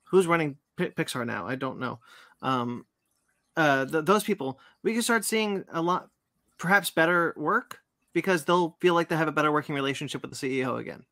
[0.04, 1.48] who's running Pi- Pixar now.
[1.48, 2.00] I don't know.
[2.42, 2.86] Um,
[3.58, 6.10] uh, th- those people, we could start seeing a lot,
[6.58, 7.80] perhaps better work
[8.14, 11.06] because they'll feel like they have a better working relationship with the CEO again.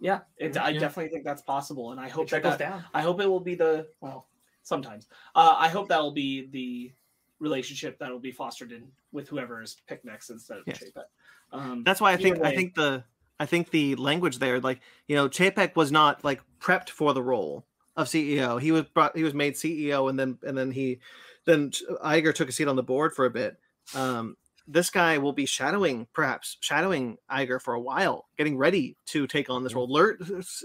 [0.00, 0.80] yeah, it, I Yeah.
[0.80, 2.84] definitely think that's possible, and I it hope that, trickles that down.
[2.94, 4.28] I hope it will be the well,
[4.62, 5.08] sometimes.
[5.34, 6.92] Uh, I hope that'll be the
[7.40, 10.82] relationship that will be fostered in with whoever is picked next instead of Yes.
[10.82, 11.04] Chapek.
[11.52, 13.04] Um, That's why I think I think the
[13.38, 17.22] I think the language there, like you know, Chapek was not like prepped for the
[17.22, 17.64] role
[17.96, 18.60] of CEO.
[18.60, 21.00] He was brought, he was made CEO, and then and then he
[21.44, 23.56] then Iger took a seat on the board for a bit.
[23.94, 24.36] Um,
[24.66, 29.50] this guy will be shadowing, perhaps shadowing Iger for a while, getting ready to take
[29.50, 30.16] on this role, learn,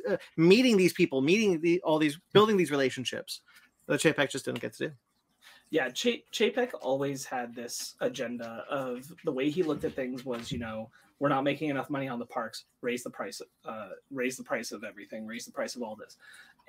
[0.09, 3.41] uh, meeting these people, meeting the all these, building these relationships
[3.87, 4.93] that Chapek just didn't get to do.
[5.71, 10.51] Yeah, Ch- Chapek always had this agenda of the way he looked at things was,
[10.51, 10.89] you know,
[11.19, 12.65] we're not making enough money on the parks.
[12.81, 15.27] Raise the price, uh, raise the price of everything.
[15.27, 16.17] Raise the price of all this.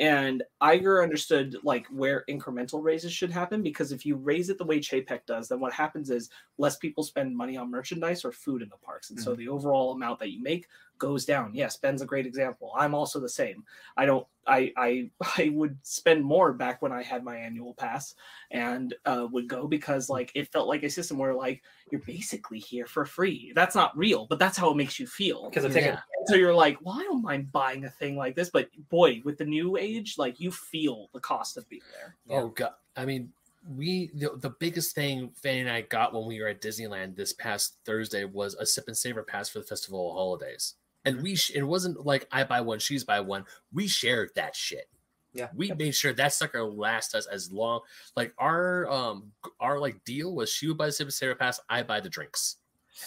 [0.00, 4.64] And Iger understood like where incremental raises should happen because if you raise it the
[4.64, 8.62] way Chapek does, then what happens is less people spend money on merchandise or food
[8.62, 10.66] in the parks, and so the overall amount that you make
[11.00, 11.50] goes down.
[11.52, 12.72] Yes, Ben's a great example.
[12.78, 13.64] I'm also the same.
[13.96, 14.24] I don't.
[14.46, 18.14] I I I would spend more back when I had my annual pass
[18.52, 22.60] and uh, would go because like it felt like a system where like you're basically
[22.60, 23.52] here for free.
[23.56, 25.50] That's not real, but that's how it makes you feel.
[25.50, 25.94] Because the ticket.
[25.94, 26.00] Yeah.
[26.26, 29.38] So you're like, well, I don't mind buying a thing like this, but boy, with
[29.38, 32.16] the new age, like you feel the cost of being there.
[32.28, 33.32] Oh god, I mean,
[33.76, 37.32] we the, the biggest thing Fanny and I got when we were at Disneyland this
[37.34, 40.74] past Thursday was a sip and savor pass for the Festival of Holidays,
[41.04, 43.44] and we sh- it wasn't like I buy one, she's buy one.
[43.72, 44.88] We shared that shit.
[45.32, 45.48] Yeah.
[45.54, 47.80] we made sure that sucker last us as long.
[48.16, 51.60] Like our um our like deal was she would buy the sip and savor pass,
[51.68, 52.56] I buy the drinks,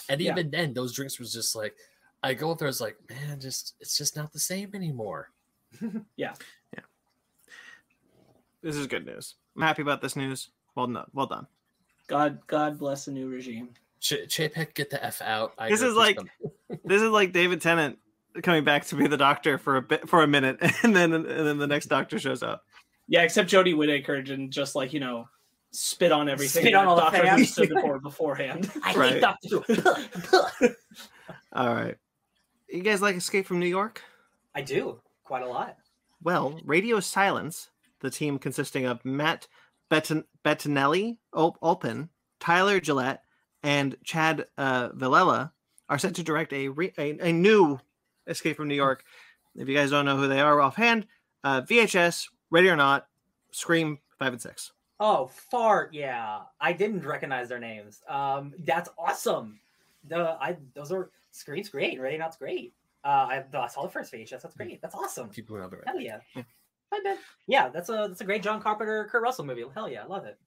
[0.08, 0.32] and Yeah.
[0.32, 1.74] even then those drinks was just like.
[2.22, 5.30] I go up there, it's like, man, just it's just not the same anymore.
[6.16, 6.32] Yeah,
[6.72, 6.84] yeah.
[8.62, 9.34] This is good news.
[9.54, 10.48] I'm happy about this news.
[10.74, 11.04] Well done.
[11.12, 11.46] Well done.
[12.06, 13.70] God, God bless the new regime.
[14.04, 15.54] Ch- Chapek, get the f out.
[15.58, 16.18] I This is like-
[16.84, 17.98] this is like David Tennant
[18.42, 21.26] coming back to be the doctor for a bit for a minute, and then and
[21.26, 22.62] then the next doctor shows up.
[23.08, 25.26] Yeah, except Jodie Whittaker and just like you know,
[25.72, 26.62] spit on everything.
[26.62, 27.52] Spit that on all the Doctor Who fans.
[27.52, 28.70] stood for beforehand.
[28.84, 29.12] I Right.
[29.14, 29.62] hate Doctor
[31.52, 31.96] All right,
[32.68, 34.02] you guys like Escape from New York?
[34.54, 35.76] I do quite a lot.
[36.22, 37.70] Well, Radio Silence,
[38.00, 39.46] the team consisting of Matt
[39.90, 42.08] Bettin- Bettinelli, Ul- Olpin,
[42.40, 43.22] Tyler Gillette,
[43.64, 45.50] and Chad uh, Villella,
[45.88, 47.80] are set to direct a, re- a a new
[48.26, 49.04] Escape from New York.
[49.56, 51.06] If you guys don't know who they are offhand,
[51.42, 53.06] uh, VHS, Ready or Not,
[53.50, 54.72] Scream five and six.
[55.00, 55.92] Oh, fart!
[55.92, 58.00] Yeah, I didn't recognize their names.
[58.08, 59.58] Um, that's awesome.
[60.08, 62.00] The I those are Scream's great.
[62.00, 62.74] Ready or Not's great.
[63.04, 64.42] Uh, I, I saw the first VHS.
[64.42, 64.80] That's great.
[64.80, 65.28] That's awesome.
[65.28, 65.84] keep going over it.
[65.86, 66.20] Hell yeah.
[66.34, 66.42] Yeah.
[66.92, 67.18] Hi, Ben.
[67.46, 69.64] Yeah, that's a that's a great John Carpenter, Kurt Russell movie.
[69.74, 70.38] Hell yeah, I love it.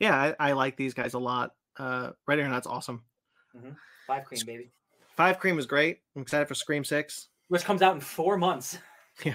[0.00, 1.52] Yeah, I, I like these guys a lot.
[1.78, 3.02] Uh, Ready or Not's awesome.
[4.06, 4.70] Five Cream baby,
[5.16, 6.00] Five Cream is great.
[6.16, 7.28] I'm excited for Scream six.
[7.48, 8.78] which comes out in four months.
[9.24, 9.34] Yeah.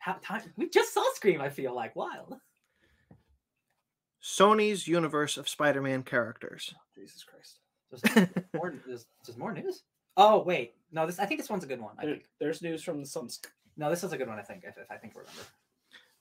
[0.00, 1.40] How, time, we just saw Scream.
[1.40, 2.34] I feel like wild.
[4.22, 6.74] Sony's universe of Spider-Man characters.
[6.94, 7.58] Jesus Christ.
[7.90, 9.82] There's more, there's, there's more news.
[10.16, 11.06] Oh wait, no.
[11.06, 11.94] This I think this one's a good one.
[11.98, 12.26] I There- think.
[12.40, 13.40] there's news from the Suns.
[13.76, 14.38] No, this is a good one.
[14.38, 14.62] I think.
[14.64, 15.42] If, if I think I remember.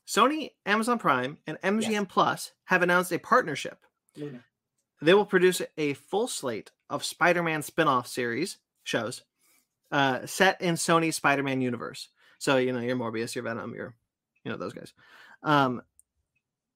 [0.08, 3.80] Sony, Amazon Prime, and MGM Plus have announced a partnership.
[4.18, 4.40] Luna.
[5.04, 9.24] They will produce a full slate of Spider-Man spin-off series shows
[9.92, 12.08] uh, set in Sony's Spider-Man universe.
[12.40, 13.96] So you know your Morbius, your Venom, your
[14.46, 14.94] you know those guys.
[15.44, 15.82] Um,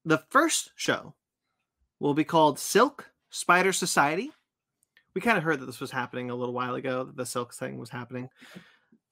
[0.04, 1.14] the first show
[2.00, 4.32] will be called Silk Spider Society.
[5.14, 7.06] We kind of heard that this was happening a little while ago.
[7.06, 8.30] That the Silk thing was happening.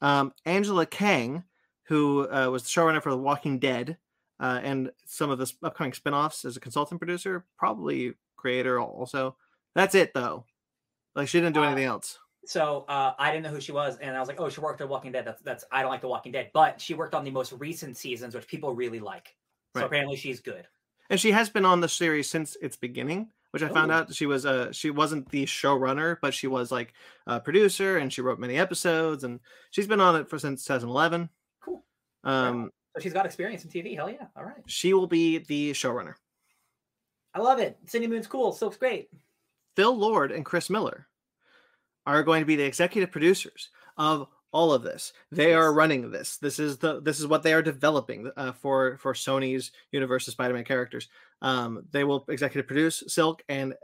[0.02, 1.46] Um, Angela Kang,
[1.84, 3.98] who uh, was the showrunner for The Walking Dead
[4.42, 8.14] uh, and some of the upcoming spin-offs as a consultant producer, probably
[8.46, 9.36] creator also.
[9.74, 10.46] That's it though.
[11.16, 12.20] Like she didn't do Uh, anything else.
[12.46, 14.80] So uh, I didn't know who she was, and I was like, "Oh, she worked
[14.82, 17.24] on Walking Dead." That's that's I don't like The Walking Dead, but she worked on
[17.24, 19.36] the most recent seasons, which people really like.
[19.74, 19.88] So Right.
[19.88, 20.68] apparently, she's good.
[21.10, 23.96] And she has been on the series since its beginning, which I found Oh.
[23.96, 26.94] out she was uh she wasn't the showrunner, but she was like
[27.26, 29.40] a producer and she wrote many episodes and
[29.72, 31.30] she's been on it for since 2011.
[31.64, 31.84] Cool.
[32.24, 33.96] Um So she's got experience in TV.
[33.96, 34.28] Hell yeah!
[34.38, 36.14] All right, she will be the showrunner.
[37.36, 37.78] I love it.
[37.86, 38.54] Cindy Moon's cool.
[38.54, 39.10] Silk's great.
[39.76, 41.08] Phil Lord and Chris Miller
[42.08, 45.12] are going to be the executive producers of all of this.
[45.34, 46.38] They are running this.
[46.38, 50.32] This is the this is what they are developing uh, for for Sony's universe of
[50.32, 51.10] Spider-Man characters.
[51.42, 53.76] Um, they will executive produce Silk and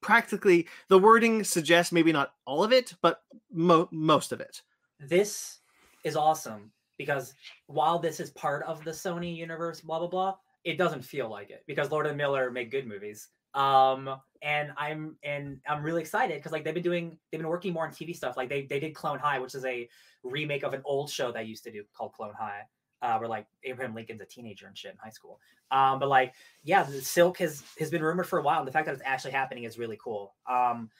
[0.00, 3.20] practically the wording suggests maybe not all of it, but
[3.52, 4.62] mo- most of it.
[4.98, 5.58] This
[6.02, 7.34] is awesome because
[7.66, 10.34] while this is part of the Sony universe, blah blah blah,
[10.64, 13.28] it doesn't feel like it because Lord and Miller make good movies.
[13.54, 17.72] Um, and I'm and I'm really excited because like they've been doing, they've been working
[17.72, 18.36] more on TV stuff.
[18.36, 19.88] Like they they did Clone High, which is a
[20.22, 22.62] remake of an old show that I used to do called Clone High,
[23.02, 25.40] uh, where like Abraham Lincoln's a teenager and shit in high school.
[25.70, 28.86] Um, but like yeah, Silk has has been rumored for a while, and the fact
[28.86, 30.34] that it's actually happening is really cool.
[30.48, 30.90] Um,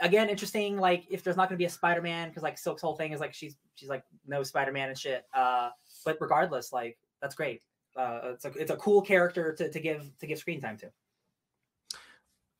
[0.00, 2.96] again interesting like if there's not going to be a spider-man because like silk's whole
[2.96, 5.70] thing is like she's she's like no spider-man and shit uh
[6.04, 7.62] but regardless like that's great
[8.00, 10.90] uh it's a it's a cool character to, to give to give screen time to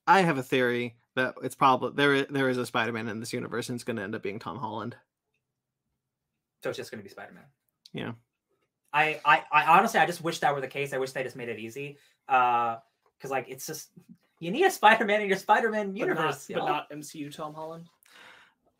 [0.06, 2.24] I have a theory that it's probably there.
[2.24, 4.58] There is a Spider-Man in this universe, and it's going to end up being Tom
[4.58, 4.96] Holland.
[6.62, 7.44] so it's just going to be spider-man
[7.92, 8.12] Yeah.
[8.92, 11.36] I, I i honestly i just wish that were the case i wish they just
[11.36, 11.96] made it easy
[12.28, 12.76] uh
[13.16, 13.90] because like it's just
[14.40, 17.84] you need a spider-man in your spider-man But universe not, but not MCU Tom Holland.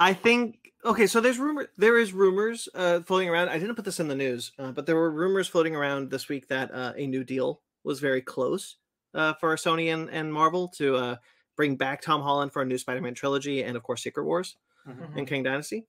[0.00, 3.50] I think okay, so there's rumor there is rumors uh floating around.
[3.50, 6.28] I didn't put this in the news, uh, but there were rumors floating around this
[6.28, 8.76] week that uh, a new deal was very close
[9.14, 11.16] uh for Sony and, and Marvel to uh
[11.56, 14.56] bring back Tom Holland for a new Spider-Man trilogy and of course Secret Wars
[14.88, 15.18] Mhm.
[15.18, 15.86] and Kang Dynasty.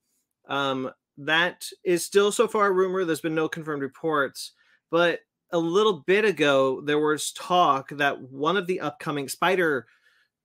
[0.47, 3.05] Um that is still so far a rumor.
[3.05, 4.53] There's been no confirmed reports,
[4.89, 5.19] but
[5.51, 9.85] a little bit ago there was talk that one of the upcoming Spider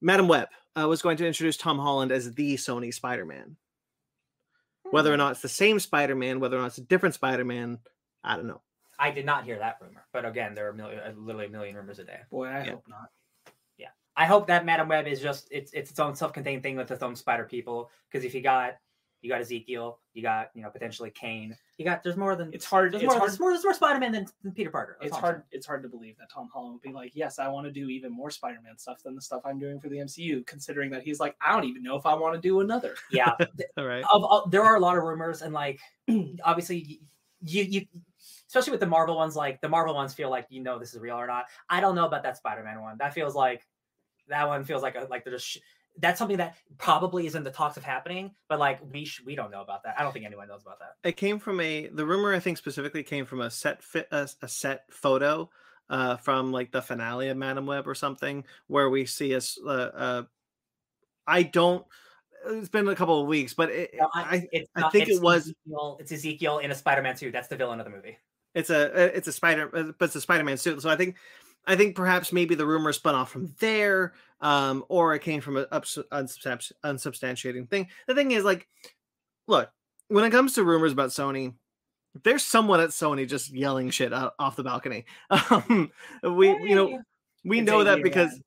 [0.01, 3.57] Madam Web uh, was going to introduce Tom Holland as the Sony Spider-Man
[4.91, 7.79] whether or not it's the same Spider-Man, whether or not it's a different Spider-Man,
[8.23, 8.63] I don't know.
[9.01, 11.75] i did not hear that rumor but again there are million, uh, literally a million
[11.77, 12.71] rumors a day Boy, I Yeah.
[12.71, 13.11] hope not.
[13.79, 16.91] Yeah, I hope that Madam Web is just it's it's its own self-contained thing with
[16.91, 17.91] its own spider people.
[18.11, 18.77] Because if you got
[19.23, 22.65] you got Ezekiel, you got you know potentially Kaine, you got there's more than It's
[22.65, 22.93] hard.
[22.93, 23.31] there's It's more hard.
[23.31, 24.97] there's more there's more Spider-Man than, than Peter Parker.
[25.01, 25.43] That's It's all I'm hard.
[25.53, 27.89] It's hard to believe that Tom Holland would be like, "Yes, I want to do
[27.89, 31.19] even more Spider-Man stuff than the stuff I'm doing for the MCU." Considering that he's
[31.19, 33.33] like, "I don't even know if I want to do another." Yeah,
[33.79, 34.05] All right.
[34.13, 35.81] of, of- there are a lot of rumors and like
[36.45, 37.01] obviously
[37.43, 37.87] you you
[38.49, 41.01] especially with the Marvel ones like the Marvel ones feel like you know this is
[41.01, 41.47] real or not.
[41.69, 42.97] I don't know about that Spider-Man one.
[42.99, 43.67] That feels like
[44.29, 45.59] that one feels like a, like they're just sh-
[45.99, 49.35] that's something that probably is in the talks of happening, but like we sh- we
[49.35, 49.95] don't know about that.
[49.99, 51.09] I don't think anyone knows about that.
[51.09, 54.29] It came from a the rumor I think specifically came from a set fit a,
[54.43, 55.49] a set photo
[55.89, 59.69] uh from like the finale of Madam Web or something where we see us uh,
[59.71, 60.23] uh
[61.27, 61.85] I don't
[62.49, 65.45] it's been a couple of weeks, but it, No, I, I I think it was-
[65.49, 67.33] Ezekiel, it's Ezekiel in a Spider-Man suit.
[67.33, 68.19] That's the villain of the movie.
[68.55, 71.15] it's a it's a spider but it's a spider-man suit so i think
[71.67, 75.57] i think perhaps maybe the rumor spun off from there um or it came from
[75.57, 77.89] an unsubstantiating thing.
[78.07, 78.69] The thing is like
[79.47, 79.71] look
[80.09, 81.55] when it comes to rumors about sony
[82.23, 85.05] there's someone at sony just yelling shit out, off the balcony.
[85.51, 85.91] Um
[86.23, 87.03] we you know
[87.45, 88.41] we know that because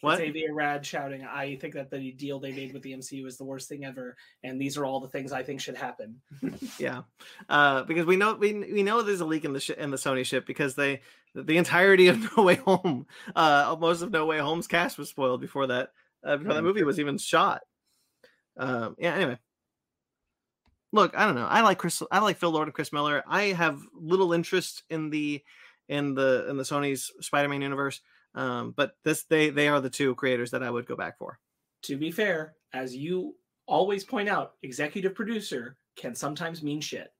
[0.00, 0.18] What?
[0.18, 3.44] Xavier Rad shouting, "I think that the deal they made with the MCU is the
[3.44, 6.20] worst thing ever, and these are all the things I think should happen."
[6.78, 7.02] yeah.
[7.48, 9.96] Uh because we know we, we know there's a leak in the sh- in the
[9.96, 11.00] sony ship because they
[11.34, 15.40] the entirety of no way home uh most of no way home's cast was spoiled
[15.40, 15.90] before that
[16.22, 17.62] uh, before that movie was even shot.
[18.56, 19.38] Um yeah anyway.
[20.92, 21.46] Look i don't know.
[21.46, 23.24] I like chris i like phil lord and chris miller.
[23.26, 25.42] I have little interest in the
[25.88, 28.00] in the in the sony's spider-man universe
[28.34, 31.38] Um, but this they they are the two creators that I would go back for.
[31.82, 33.36] To be fair, as you
[33.66, 37.12] always point out, executive producer can sometimes mean shit.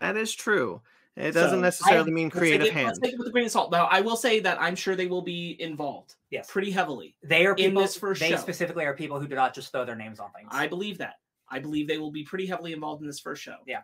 [0.00, 0.80] That is true.
[1.16, 2.86] It doesn't So, necessarily mean Let's take creative it- hand.
[2.86, 3.72] Let's take it with a grain of salt.
[3.72, 6.48] Now, I will say that I'm sure they will be involved Yes.
[6.50, 7.16] pretty heavily.
[7.24, 8.36] They are in this first they show.
[8.36, 10.48] specifically are people who do not just throw their names on things.
[10.52, 11.16] I believe that.
[11.48, 13.56] I believe they will be pretty heavily involved in this first show.
[13.66, 13.82] Yeah.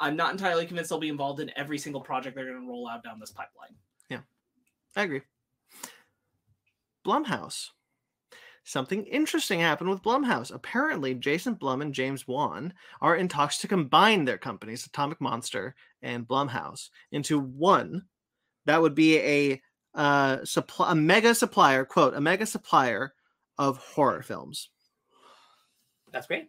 [0.00, 2.88] I'm not entirely convinced they'll be involved in every single project they're going to roll
[2.88, 3.74] out down this pipeline.
[4.10, 4.20] Yeah.
[4.96, 5.22] I agree.
[7.04, 7.68] Blumhouse.
[8.66, 10.50] Something interesting happened with Blumhouse.
[10.52, 12.72] Apparently, Jason Blum and James Wan
[13.02, 18.06] are in talks to combine their companies, Atomic Monster and Blumhouse, into one
[18.64, 19.62] that would be a
[19.94, 23.12] uh, supply, a mega supplier, quote, a mega supplier
[23.58, 24.70] of horror films.
[26.10, 26.48] That's great.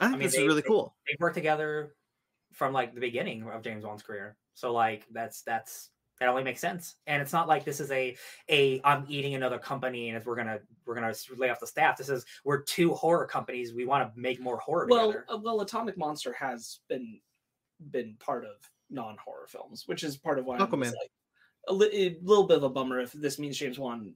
[0.00, 0.94] I think mean, this they- is really they- cool.
[1.06, 1.94] They've worked together
[2.52, 4.36] from like the beginning of James Wan's career.
[4.54, 5.88] So like that's that's
[6.20, 6.96] that only makes sense.
[7.06, 8.16] And it's not like this is a
[8.48, 11.96] a I'm eating another company and if we're gonna we're gonna lay off the staff.
[11.98, 13.74] This is we're two horror companies.
[13.74, 17.20] We want to make more horror Well, uh, well, Atomic Monster has been
[17.90, 18.52] been part of
[18.90, 20.84] non-horror films, which is part of why I'm Aquaman.
[20.84, 21.10] just like
[21.68, 24.14] a, li- a little bit of a bummer if this means James Wan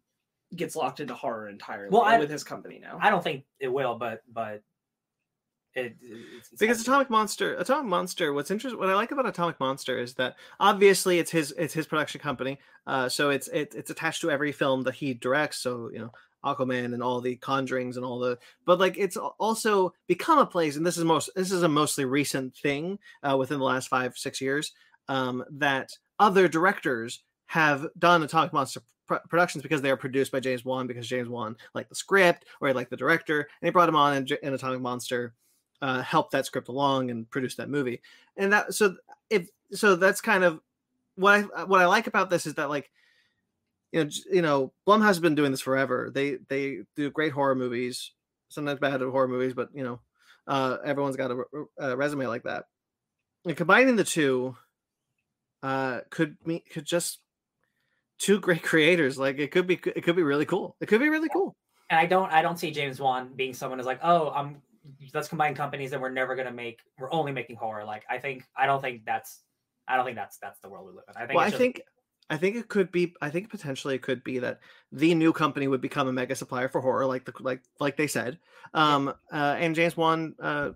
[0.54, 2.98] gets locked into horror entirely Well, I- with his company now.
[3.00, 4.62] I don't think it will, but but
[5.76, 6.80] it, it's, it's because.
[6.80, 8.32] Atomic Monster, Atomic Monster.
[8.32, 11.86] What's interesting, what I like about Atomic Monster is that obviously it's his it's his
[11.86, 15.58] production company, uh, so it's it, it's attached to every film that he directs.
[15.58, 16.12] So you know
[16.44, 20.76] Aquaman and all the Conjurings and all the, but like it's also become a place,
[20.76, 24.16] and this is most this is a mostly recent thing uh, within the last five
[24.16, 24.72] six years
[25.08, 30.40] um, that other directors have done Atomic Monster pr- productions because they are produced by
[30.40, 33.70] James Wan because James Wan liked the script or he liked the director and he
[33.70, 35.34] brought him on in, in Atomic Monster
[35.82, 38.00] uh, help that script along and produce that movie.
[38.36, 38.96] And that so
[39.30, 40.60] if so that's kind of
[41.16, 42.90] what I what I like about this is that like
[43.92, 46.10] you know you know Blumhouse has been doing this forever.
[46.12, 48.12] They they do great horror movies,
[48.48, 50.00] sometimes bad horror movies, but you know
[50.46, 51.44] uh, everyone's got a,
[51.78, 52.64] a resume like that.
[53.44, 54.56] And combining the two
[55.62, 57.20] uh, could me could just
[58.18, 59.18] two great creators.
[59.18, 60.76] Like it could be it could be really cool.
[60.80, 61.56] It could be really cool.
[61.90, 64.62] and I don't I don't see James Wan being someone who's like, oh, I'm
[65.14, 67.84] let's combine companies that we're never gonna make we're only making horror.
[67.84, 69.42] Like I think I don't think that's
[69.88, 71.22] I don't think that's that's the world we live in.
[71.22, 71.80] I think well, I just- think
[72.28, 73.14] I think it could be.
[73.22, 74.58] I think potentially it could be that
[74.90, 78.08] the new company would become a mega supplier for horror, like the like like they
[78.08, 78.38] said.
[78.74, 80.70] Um, uh, and James Wan uh,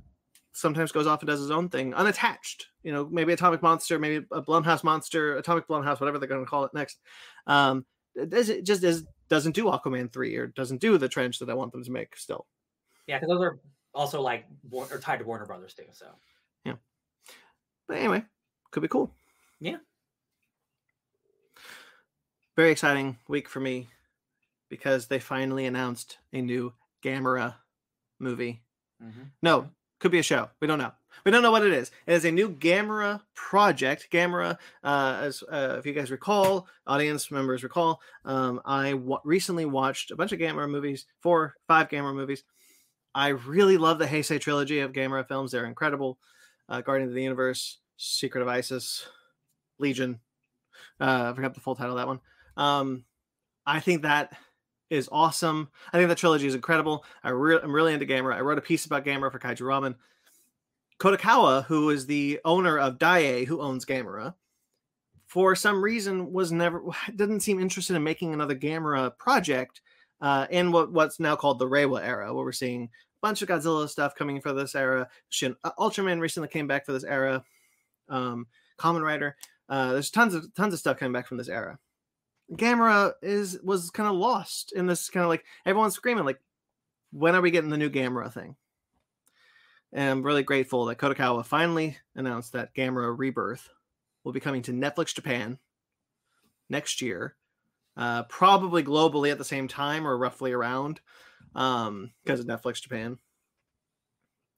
[0.53, 2.69] sometimes goes off and does his own thing, unattached.
[2.85, 6.49] You know, maybe Atomic Monster, maybe a Blumhouse Monster, Atomic Blumhouse, whatever they're going to
[6.49, 7.01] call it next.
[7.49, 7.85] Um,
[8.15, 11.73] it just is doesn't do Aquaman three or doesn't do the trench that I want
[11.73, 12.47] them to make still.
[13.09, 13.59] yeah, because those are
[13.95, 15.85] also like or tied to Warner Brothers too.
[15.93, 16.07] So
[16.65, 16.75] yeah,
[17.89, 18.25] But anyway,
[18.71, 19.11] could be cool.
[19.61, 19.77] Yeah.
[22.57, 23.89] Very exciting week for me
[24.69, 26.73] because they finally announced a new
[27.03, 27.55] Gamera
[28.19, 28.63] movie.
[29.43, 30.51] No, could be a show.
[30.61, 30.93] We don't know.
[31.25, 31.91] We don't know what it is.
[32.07, 34.09] It is a new Gamera project.
[34.13, 39.65] Gamera, uh, as uh, if you guys recall, audience members recall, um, I w- recently
[39.65, 42.45] watched a bunch of Gamera movies, four, five Gamera movies.
[43.15, 45.53] I really love the Heisei trilogy of Gamera films.
[45.53, 46.19] They're incredible.
[46.69, 49.07] Uh, Guardian of the Universe, Secret of Isis,
[49.79, 50.21] Legion.
[51.01, 52.21] Uh, I forgot the full title of that one.
[52.57, 53.05] Um,
[53.67, 54.33] I think that
[54.91, 55.71] is awesome.
[55.93, 57.05] I think that trilogy is incredible.
[57.23, 58.35] I re- I'm really into Gamera.
[58.35, 59.95] I wrote a piece about Gamera for Kaiju Ramen.
[60.99, 64.35] Kadokawa, who is the owner of Daiei, who owns Gamera,
[65.27, 66.83] for some reason was never
[67.17, 69.81] didn't seem interested in making another Gamera project
[70.21, 72.89] uh, in what what's now called the Reiwa era, where we're seeing a
[73.23, 75.09] bunch of Godzilla stuff coming for this era.
[75.29, 77.45] Shin uh, Ultraman recently came back for this era.
[78.09, 78.47] Um,
[78.79, 79.37] Kamen Rider.
[79.69, 81.79] Uh, there's tons of tons of stuff coming back from this era.
[82.53, 86.41] Gamera is was kind of lost in this kind of like everyone's screaming like,
[87.13, 88.57] when are we getting the new Gamera thing?
[89.93, 93.69] And I'm really grateful that Kadokawa finally announced that Gamera Rebirth
[94.25, 95.59] will be coming to Netflix Japan
[96.69, 97.37] next year,
[98.01, 101.01] uh, probably globally at the same time or roughly around,
[101.55, 103.19] um, because of Netflix Japan.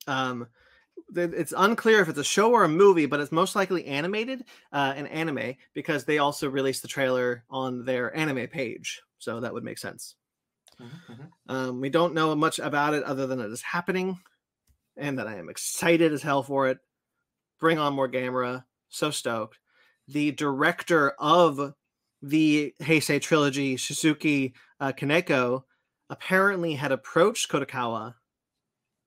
[0.06, 0.46] Um,
[1.14, 4.94] it's unclear if it's a show or a movie, but it's most likely animated uh,
[4.96, 9.64] and anime because they also released the trailer on their anime page, so that would
[9.64, 10.14] make sense.
[11.48, 14.20] Um, we don't know much about it other than it is happening,
[14.96, 16.78] and that I am excited as hell for it.
[17.58, 18.64] Bring on more Gamera.
[18.88, 19.58] So stoked.
[20.06, 21.74] The director of
[22.22, 25.64] the Heisei trilogy, Shusuke uh, Kaneko,
[26.08, 28.14] apparently had approached Kadokawa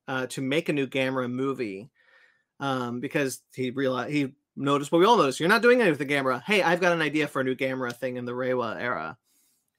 [0.08, 1.90] uh, to make a new Gamera movie
[2.60, 5.40] um, because he realized he noticed what we all noticed.
[5.40, 6.44] You're not doing anything with the Gamera.
[6.44, 9.18] Hey, I've got an idea for a new Gamera thing in the Reiwa era.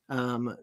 [0.08, 0.56] Um,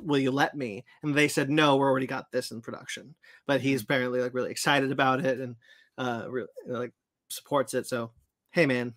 [0.00, 0.84] will you let me?
[1.02, 3.14] And they said, no, we're already got this in production.
[3.46, 5.56] But he's apparently like really excited about it and
[5.98, 6.92] uh, really like
[7.28, 7.86] supports it.
[7.86, 8.10] So,
[8.50, 8.94] hey, man,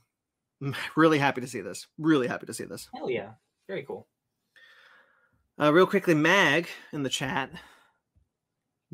[0.96, 1.88] really happy to see this.
[1.98, 2.90] Really happy to see this.
[2.94, 3.32] Hell yeah.
[3.68, 4.08] Very cool.
[5.60, 7.52] Uh, real quickly, Mag in the chat.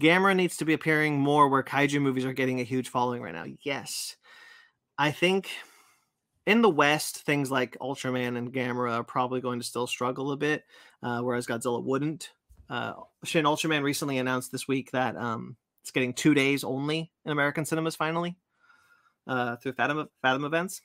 [0.02, 3.34] Gamera needs to be appearing more where kaiju movies are getting a huge following right
[3.34, 3.46] now.
[3.62, 4.18] Yes.
[4.98, 5.50] I think
[6.46, 10.38] in the West, things like Ultraman and Gamera are probably going to still struggle a
[10.38, 10.64] bit,
[11.02, 12.32] uh, whereas Godzilla wouldn't.
[12.70, 12.94] Uh,
[13.24, 17.64] Shin Ultraman recently announced this week that um, it's getting two days only in American
[17.64, 18.38] cinemas finally
[19.28, 20.82] uh, through Fathom, Fathom events.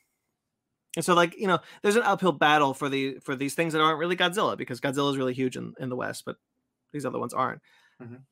[0.96, 3.80] And so, like you know, there's an uphill battle for the for these things that
[3.82, 6.36] aren't really Godzilla because Godzilla is really huge in, in the West, but
[6.92, 7.60] these other ones aren't.
[8.02, 8.22] Mhm.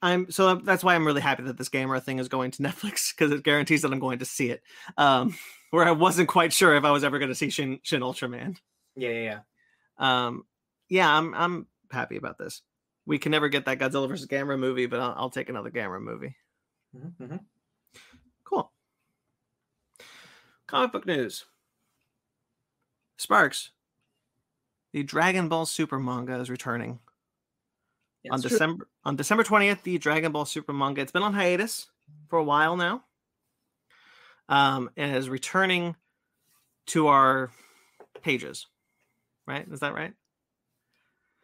[0.00, 3.14] I'm so that's why I'm really happy that this Gamera thing is going to Netflix
[3.16, 4.62] because it guarantees that I'm going to see it.
[4.96, 5.34] Um,
[5.70, 8.56] where I wasn't quite sure if I was ever going to see Shin Shin Ultraman.
[8.96, 10.26] Yeah, yeah, yeah.
[10.26, 10.44] Um,
[10.88, 12.62] yeah, I'm I'm happy about this.
[13.06, 16.00] We can never get that Godzilla versus Gamera movie, but I'll, I'll take another Gamera
[16.00, 16.36] movie.
[16.94, 17.40] Mhm, mhm.
[18.44, 18.70] Cool.
[20.66, 21.46] Comic book news.
[23.18, 23.70] Sparks.
[24.92, 26.98] The Dragon Ball Super manga is returning
[28.30, 28.48] on true.
[28.48, 29.82] December on December 20th.
[29.82, 31.02] The Dragon Ball Super manga.
[31.02, 31.88] It's been on hiatus
[32.30, 33.04] for a while now.
[34.48, 35.94] Um, and is returning
[36.86, 37.50] to our
[38.22, 38.66] pages.
[39.46, 39.66] Right?
[39.70, 40.14] Is that right?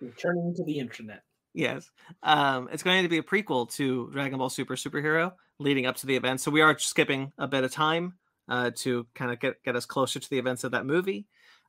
[0.00, 1.22] Returning to the internet.
[1.52, 1.90] Yes.
[2.22, 6.06] Um, it's going to be a prequel to Dragon Ball Super Superhero leading up to
[6.06, 6.40] the event.
[6.40, 8.14] So we are skipping a bit of time
[8.48, 11.26] uh, to kind of get, get us closer to the events of that movie.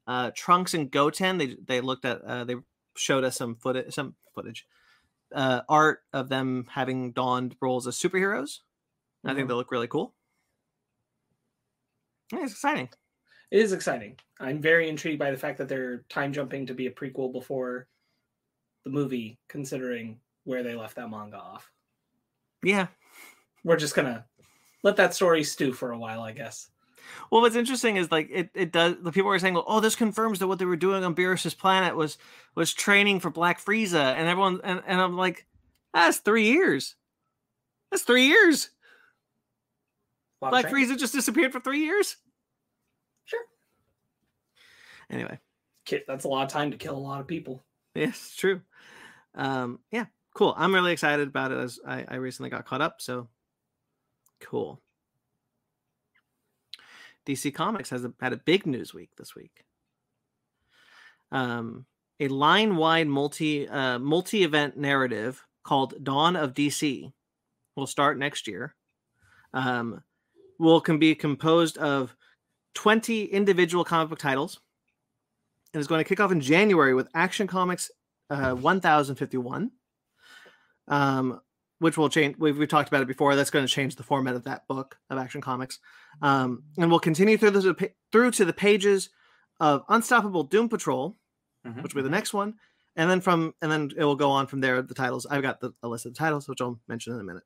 [0.08, 2.56] Uh, Trunks and Goten, they they looked at uh, they
[2.96, 4.68] showed us some footage some footage
[5.34, 8.60] uh, art of them having donned roles as superheroes.
[9.24, 9.50] I think Mhm.
[9.50, 10.14] they look really cool.
[12.32, 12.90] Yeah, it's exciting.
[13.52, 14.20] It is exciting.
[14.40, 17.88] I'm very intrigued by the fact that they're time jumping to be a prequel before
[18.84, 21.72] the movie, considering where they left that manga off.
[22.64, 22.88] Yeah.
[23.64, 24.28] We're just gonna
[24.84, 26.70] let that story stew for a while, I guess.
[27.32, 28.96] Well, what's interesting is like it, it does.
[29.02, 31.96] The people were saying, "Oh, this confirms that what they were doing on Beerus's planet
[31.96, 32.18] was
[32.56, 35.46] was training for Black Frieza," and everyone and, and I'm like,
[35.94, 36.96] "That's three years.
[37.92, 38.70] That's three years.
[40.42, 40.66] Lot Black.
[40.68, 42.18] Frieza just disappeared for three years."
[43.26, 43.46] Sure.
[45.10, 45.40] Anyway,
[46.08, 47.64] That's a lot of time to kill a lot of people.
[47.96, 48.62] yes, it's true.
[49.36, 50.54] Um, yeah, cool.
[50.58, 53.02] I'm really excited about it as I, I recently got caught up.
[53.02, 53.28] So
[54.40, 54.82] cool.
[57.26, 59.64] DC Comics has a, had a big news week this week.
[61.32, 61.86] Um,
[62.20, 67.12] a line-wide multi uh, multi-event narrative called Dawn of DC
[67.76, 68.76] will start next year.
[69.54, 70.04] Um,
[70.60, 72.16] will can be composed of
[72.76, 74.60] 20 individual comic book titles
[75.74, 77.92] and is going to kick off in January with Action Comics
[78.30, 79.72] uh, 1051,
[80.88, 81.42] um,
[81.80, 82.36] which will change.
[82.38, 83.36] We've, we've talked about it before.
[83.36, 85.80] That's going to change the format of that book of Action Comics,
[86.22, 89.10] um, and we'll continue through the through to the pages
[89.60, 91.18] of Unstoppable Doom Patrol,
[91.66, 92.56] Mhm, which will be the next one,
[92.96, 94.82] and then from and then it will go on from there.
[94.82, 97.24] The titles I've got the, a list of the titles, which I'll mention in a
[97.24, 97.44] minute,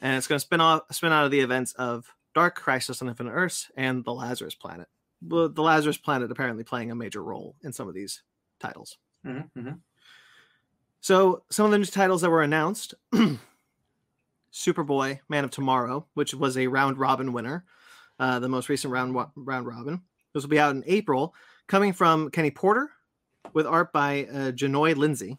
[0.00, 3.08] and it's going to spin off spin out of the events of Dark Crisis on
[3.08, 4.88] Infinite Earths and the Lazarus Planet.
[5.22, 8.22] Well, the Lazarus Planet apparently playing a major role in some of these
[8.60, 8.98] titles.
[9.24, 9.80] mhm, mhm.
[11.06, 12.92] So some of the new titles that were announced:
[14.52, 17.64] Superboy, Man of Tomorrow, which was a round robin winner,
[18.18, 20.02] uh, the most recent round round robin.
[20.34, 21.32] This will be out in April,
[21.68, 22.90] coming from Kenny Porter,
[23.52, 25.38] with art by uh, Jahnoy Lindsay.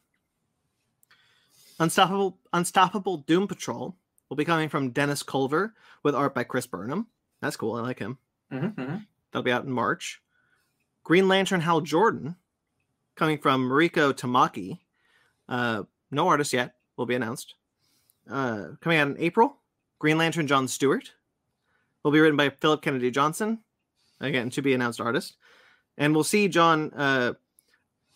[1.81, 3.94] Unstoppable Unstoppable Doom Patrol
[4.30, 7.07] will be coming from Dennis Culver, with art by Chris Burnham.
[7.41, 7.76] That's cool.
[7.76, 8.18] I like him.
[8.53, 9.06] Mhm, mhm.
[9.34, 10.22] That'll be out in March.
[11.03, 12.38] Green Lantern Hal Jordan,
[13.15, 14.80] coming from Mariko Tamaki.
[15.48, 16.76] Uh, no artist yet.
[16.95, 17.56] Will be announced.
[18.30, 19.57] Uh, coming out in April.
[19.99, 21.11] Green Lantern John Stewart.
[22.03, 23.60] Will be written by Philip Kennedy Johnson.
[24.19, 25.36] Again, to be announced artist.
[25.98, 26.91] And we'll see John.
[26.94, 27.34] Uh,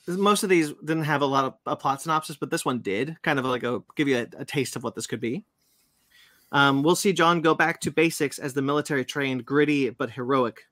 [0.08, 3.18] most of these didn't have a lot of a plot synopsis, but this one did.
[3.22, 5.44] Kind of like a give you a, a taste of what this could be.
[6.52, 10.68] Um, we'll see John go back to basics as the military trained, gritty but heroic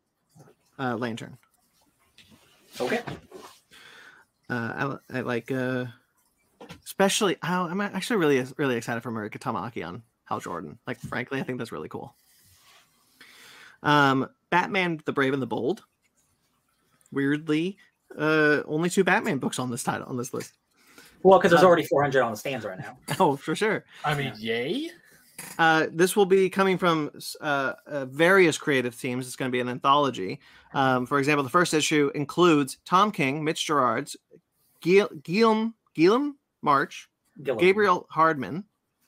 [0.77, 1.37] uh, lantern.
[2.79, 3.01] Okay.
[4.49, 5.85] Uh, I, I like, uh,
[6.89, 7.37] especially.
[7.43, 10.79] I, I'm actually really, really excited for Mariko Tamaki on Hal Jordan.
[10.87, 12.15] Like, frankly, I think that's really cool.
[13.83, 15.83] Um, Batman: The Brave and the Bold.
[17.11, 17.77] Weirdly,
[18.17, 20.53] uh, only two Batman books on this title on this list.
[21.23, 22.97] Well, because there's Uh, already 400 on the stands right now.
[23.19, 23.83] Oh, for sure.
[24.05, 24.89] I mean, yay!
[25.57, 27.11] Uh, this will be coming from
[27.41, 29.27] uh, uh, various creative teams.
[29.27, 30.39] It's going to be an anthology.
[30.73, 34.17] Um, for example, the first issue includes Tom King, Mitch Gerads,
[34.81, 37.09] Gil- Guillaume Guillaume March,
[37.41, 37.59] Gilliam.
[37.59, 38.65] Gabriel Hardman,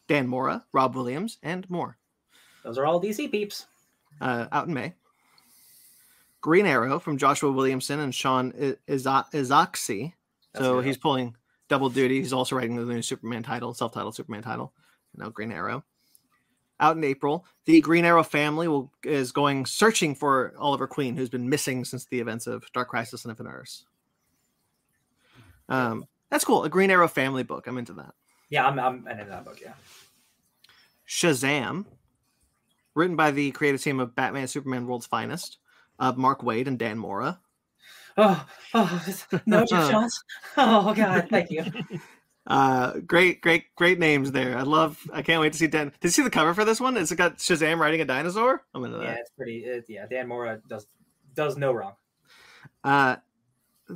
[0.07, 1.97] Dan Mora, Rob Williams, and more.
[2.63, 3.65] Those are all DC peeps.
[4.21, 4.93] uh, out in May.
[6.41, 10.13] Green Arrow from Joshua Williamson and Sean I- Iza- Izaakse.
[10.53, 11.35] That's So he's pulling
[11.69, 12.19] double duty.
[12.19, 14.73] He's also writing the new Superman title, self-titled Superman title.
[15.15, 15.83] Now Green Arrow.
[16.79, 21.29] Out in April, the Green Arrow family will is going searching for Oliver Queen, who's
[21.29, 23.85] been missing since the events of Dark Crisis and Infinite Earths.
[25.69, 26.63] Um, that's cool.
[26.63, 27.67] A Green Arrow family book.
[27.67, 28.15] I'm into that.
[28.49, 29.59] Yeah, I'm, I'm into that book.
[29.61, 29.73] Yeah.
[31.07, 31.85] Shazam,
[32.95, 35.57] written by the creative team of Batman Superman World's Finest,
[35.99, 37.39] uh, Mark Waid and Dan Mora.
[38.17, 39.05] Oh, oh,
[39.45, 40.23] no Jones.
[40.57, 41.63] Oh God, thank you.
[42.47, 44.57] Uh, great, great, great names there.
[44.57, 44.99] I love.
[45.13, 45.89] I can't wait to see Dan.
[45.99, 46.97] Did you see the cover for this one?
[46.97, 48.63] It's got Shazam riding a dinosaur.
[48.73, 49.09] I'm into Yeah, that.
[49.11, 49.57] Yeah, it's pretty.
[49.59, 50.87] It, yeah, Dan Mora does
[51.35, 51.93] does no wrong.
[52.83, 53.17] Uh,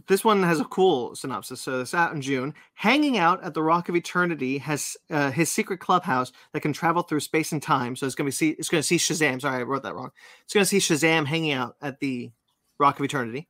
[0.08, 1.62] this one has a cool synopsis.
[1.62, 2.54] So it's out in June.
[2.74, 7.04] Hanging out at the Rock of Eternity has uh, his secret clubhouse that can travel
[7.04, 7.96] through space and time.
[7.96, 8.50] So it's gonna be see.
[8.52, 9.42] It's gonna see Shazam.
[9.42, 10.12] Sorry, I wrote that wrong.
[10.44, 12.32] It's gonna see Shazam hanging out at the
[12.78, 13.48] Rock of Eternity.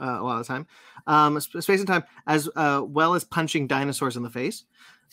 [0.00, 0.66] Uh, a lot of the time,
[1.06, 4.64] um, space and time, as uh, well as punching dinosaurs in the face.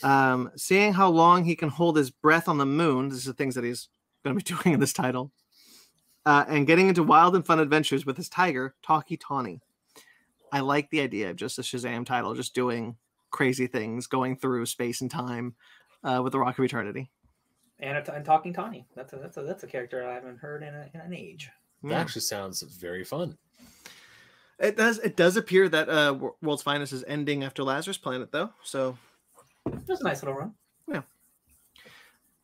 [0.01, 3.09] Um, seeing how long he can hold his breath on the moon.
[3.09, 3.89] This is the things that he's
[4.23, 5.31] going to be doing in this title.
[6.25, 9.61] Uh, and getting into wild and fun adventures with his tiger, Tawky Tawny.
[10.52, 12.95] I like the idea of just a Shazam title, just doing
[13.32, 15.56] crazy things, going through space and time
[16.03, 17.10] uh, with the Rock of Eternity.
[17.80, 18.88] And, and talking Tawny.
[18.95, 21.49] That's a that's a that's a character I haven't heard in, a, in an age.
[21.84, 21.99] That Yeah.
[21.99, 23.38] actually sounds very fun.
[24.60, 24.98] It does.
[24.99, 28.49] It does appear that uh, World's Finest is ending after Lazarus Planet, though.
[28.64, 28.98] So,
[29.88, 30.56] Just a nice little run.
[30.91, 31.02] Yeah.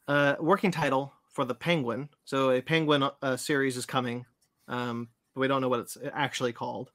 [0.07, 2.09] Uh, working title for the Penguin.
[2.25, 4.27] So, a Penguin uh, series is coming.
[4.67, 6.91] Um, but we don't know what it's actually called.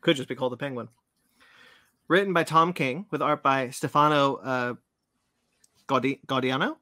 [0.00, 0.88] Could just be called the Penguin.
[2.08, 4.74] Written by Tom King with art by Stefano uh,
[5.88, 6.76] Gaudi- Gaudiano.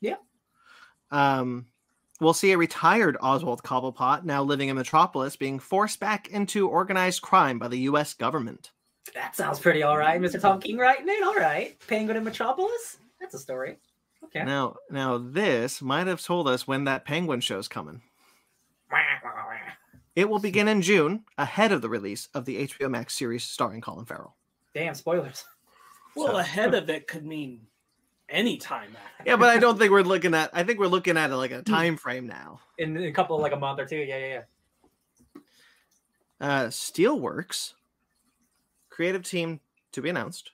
[0.00, 0.16] Yeah.
[1.10, 1.66] Um,
[2.20, 7.22] we'll see a retired Oswald Cobblepot, now living in Metropolis, being forced back into organized
[7.22, 8.14] crime by the U.S.
[8.14, 8.70] government.
[9.14, 10.40] That sounds pretty all right, Mr.
[10.40, 11.22] Tom King writing it.
[11.22, 12.98] All right, Penguin in Metropolis.
[13.20, 13.76] That's a story.
[14.24, 14.44] Okay.
[14.44, 18.00] Now, now this might have told us when that Penguin show's coming.
[20.14, 23.80] It will begin in June, ahead of the release of the HBO Max series starring
[23.80, 24.36] Colin Farrell.
[24.74, 25.44] Damn spoilers.
[26.14, 27.62] Well, So- ahead of it could mean
[28.28, 28.94] any time.
[28.94, 29.30] after.
[29.30, 30.50] Yeah, but I don't think we're looking at.
[30.52, 32.60] I think we're looking at it like a time frame now.
[32.76, 33.96] In a couple, of like a month or two.
[33.96, 34.40] Yeah, yeah,
[35.34, 35.40] yeah.
[36.38, 37.72] Uh, Steelworks,
[38.90, 39.60] creative team
[39.92, 40.50] to be announced.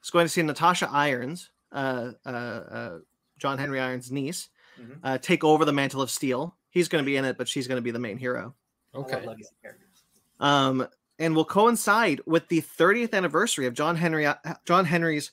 [0.00, 2.98] It's going to see Natasha Irons, uh, uh, uh,
[3.38, 4.48] John Henry Irons' niece,
[4.80, 4.98] Mhm.
[5.04, 6.56] uh, take over the mantle of Steel.
[6.70, 8.54] He's going to be in it, but she's going to be the main hero.
[8.94, 9.26] I love Okay.
[9.26, 10.04] legacy characters.
[10.40, 10.86] um,
[11.18, 14.26] and will coincide with the 30th anniversary of John Henry
[14.64, 15.32] John Henry's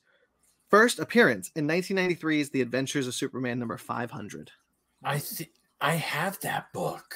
[0.69, 4.51] first appearance in 1993's The Adventures of Superman number 500.
[5.03, 7.15] I think I have that book.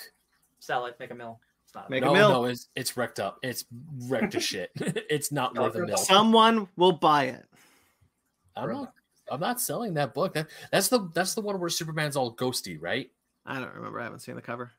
[0.59, 1.39] Sell it, make a mill.
[1.65, 1.89] It's not.
[1.89, 2.29] Make a no, mill.
[2.31, 3.37] no, it's it's wrecked up.
[3.43, 3.65] It's
[4.07, 4.71] wrecked to shit.
[4.77, 5.97] it's not worth a mill.
[5.97, 7.45] Someone will buy it.
[8.55, 8.93] I'm not.
[9.31, 10.33] I'm not selling that book.
[10.33, 13.09] That that's the that's the one where Superman's all ghosty, right?
[13.45, 13.99] I don't remember.
[13.99, 14.71] I haven't seen the cover.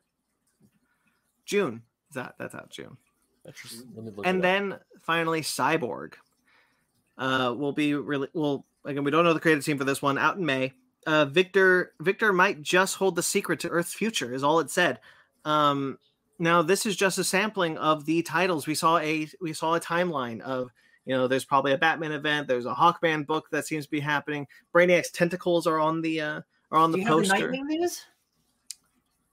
[1.45, 1.83] June.
[2.11, 2.97] Is that that's out June.
[3.45, 4.27] Let me look.
[4.27, 6.15] and then finally cyborg
[7.19, 10.17] uh will be really well again we don't know the creative team for this one
[10.19, 10.73] out in may
[11.07, 14.99] uh victor victor might just hold the secret to earth's future is all it said
[15.45, 15.99] um
[16.39, 19.81] now this is just a sampling of the titles we saw a we saw a
[19.81, 20.71] timeline of
[21.05, 24.01] you know there's probably a batman event there's a hawkman book that seems to be
[24.01, 26.41] happening brainiac's tentacles are on the uh
[26.73, 28.07] are on Do the you have the poster Nightwing news?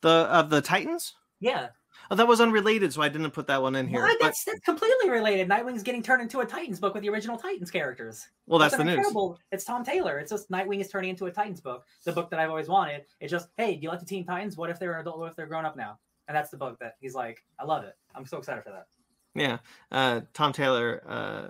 [0.01, 1.69] the of the titans Yeah.
[2.11, 4.15] Oh, that was unrelated so i didn't put that one in here Why?
[4.19, 5.47] but, That's, that's completely related.
[5.49, 8.27] Nightwing's getting turned into a Titans book with the original Titans characters.
[8.45, 10.19] well that's, the an news incredible- It's Tom Taylor.
[10.19, 11.85] It's just Nightwing is turning into a Titans book.
[12.05, 13.05] The book that I've always wanted.
[13.19, 14.57] It's just, hey, do you like the Teen Titans?
[14.57, 15.17] What if they're an adult?
[15.19, 15.97] What if they're grown up now?
[16.27, 17.95] And that's the book that he's like, I love it.
[18.13, 18.87] I'm so excited for that.
[19.33, 19.57] Yeah,
[19.91, 21.01] uh, Tom Taylor.
[21.07, 21.47] Uh,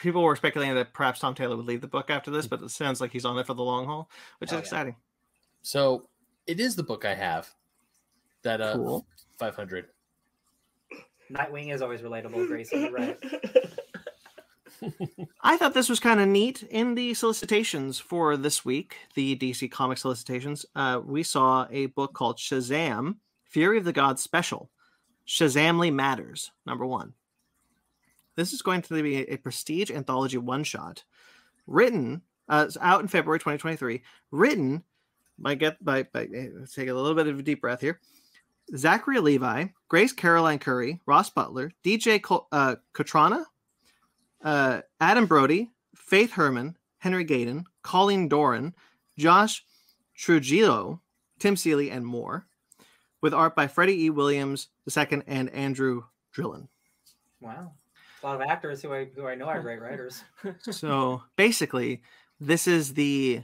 [0.00, 2.70] people were speculating that perhaps Tom Taylor would leave the book after this, but it
[2.70, 4.66] sounds like he's on it for the long haul, which Hell is yeah.
[4.76, 4.96] exciting.
[5.62, 6.08] so
[6.46, 7.50] it is the book I have.
[8.42, 9.06] That uh, Cool.
[9.42, 9.86] 500.
[11.32, 12.82] Nightwing is always relatable, Grayson.
[12.82, 13.18] You're right.
[15.42, 19.68] I thought this was kind of neat in the solicitations for this week, the DC
[19.70, 20.64] comic solicitations.
[20.76, 24.70] Uh, we saw a book called Shazam: Fury of the Gods Special.
[25.26, 27.14] Shazamly Matters, number one.
[28.36, 31.02] This is going to be a, a prestige anthology one shot,
[31.66, 34.02] written uh, it's out in February 2023.
[34.30, 34.84] Written
[35.38, 38.00] by get by, by eh, let's take a little bit of a deep breath here.
[38.76, 43.44] Zachary Levi, Grace Caroline Currey, Ross Butler, DJ Col- uh, Cotrona,
[44.42, 48.74] uh, Adam Brody, Faithe Herman, Henry Gayden, Colleen Doran,
[49.18, 49.64] Josh
[50.16, 51.00] Trujillo,
[51.38, 52.46] Tim Seeley, and more,
[53.20, 54.10] with art by Freddie E.
[54.10, 56.68] Williams II and Andrew Drilon.
[57.40, 57.72] Wow.
[58.22, 60.22] A lot of actors who I who I know are great writers.
[60.70, 62.02] So basically,
[62.38, 63.42] this is the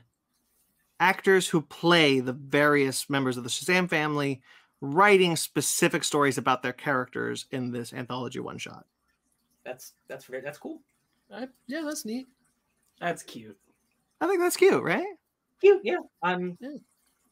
[1.00, 4.42] actors who play the various members of the Shazam family
[4.80, 8.86] writing specific stories about their characters in this anthology one shot.
[9.64, 10.44] That's that's great.
[10.44, 10.80] That's cool.
[11.32, 12.26] I, yeah, that's neat.
[13.00, 13.56] That's cute.
[14.20, 15.06] I think that's cute, right?
[15.60, 15.80] Cute.
[15.84, 15.96] Yeah.
[16.22, 16.56] Um.
[16.60, 16.70] Yeah.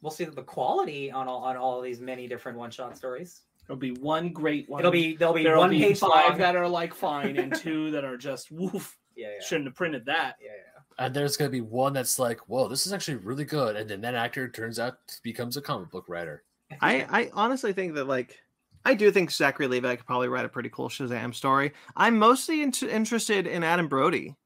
[0.02, 3.42] We'll see the quality on all on all these many different one shot stories.
[3.66, 4.80] There'll be one great one.
[4.80, 6.38] It'll be there'll be There'll one be page five long.
[6.38, 8.96] that are like fine and two that are just woof.
[9.16, 10.36] yeah, yeah, Shouldn't have printed that.
[10.40, 11.04] yeah, yeah.
[11.04, 14.00] And there's gonna be one that's like, whoa, this is actually really good, and then
[14.02, 16.44] that actor turns out becomes a comic book writer.
[16.80, 18.36] I, I honestly think that like
[18.84, 21.72] I do think Zachary Levi could probably write a pretty cool Shazam story.
[21.96, 24.36] I'm mostly into, interested in Adam Brody,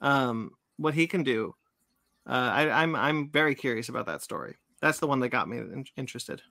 [0.00, 1.54] um, what he can do.
[2.28, 4.56] Uh, I, I'm I'm very curious about that story.
[4.82, 6.42] That's the one that got me in, interested.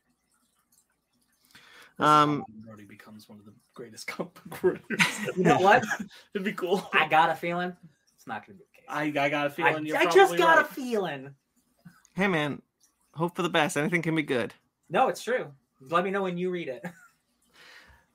[1.99, 5.19] Um, Brody becomes one of the greatest comic book writers.
[5.37, 5.83] You know what?
[6.33, 6.89] It'd be cool.
[6.93, 7.75] I got a feeling
[8.15, 9.17] it's not going to be the case.
[9.19, 10.65] I, I got a feeling you're I just got right.
[10.65, 11.35] a feeling.
[12.15, 12.61] Hey man,
[13.13, 13.77] hope for the best.
[13.77, 14.53] Anything can be good.
[14.89, 15.47] No, it's true.
[15.81, 16.83] Let me know when you read it.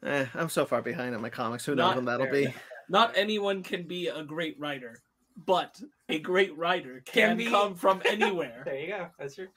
[0.02, 1.66] Eh, I'm so far behind on my comics.
[1.66, 2.54] Who knows Not when that'll very- be?
[2.88, 5.02] Not anyone can be a great writer,
[5.44, 5.78] but
[6.08, 8.62] a great writer Can can, be- come from anywhere.
[8.64, 9.08] There you go.
[9.18, 9.48] That's true.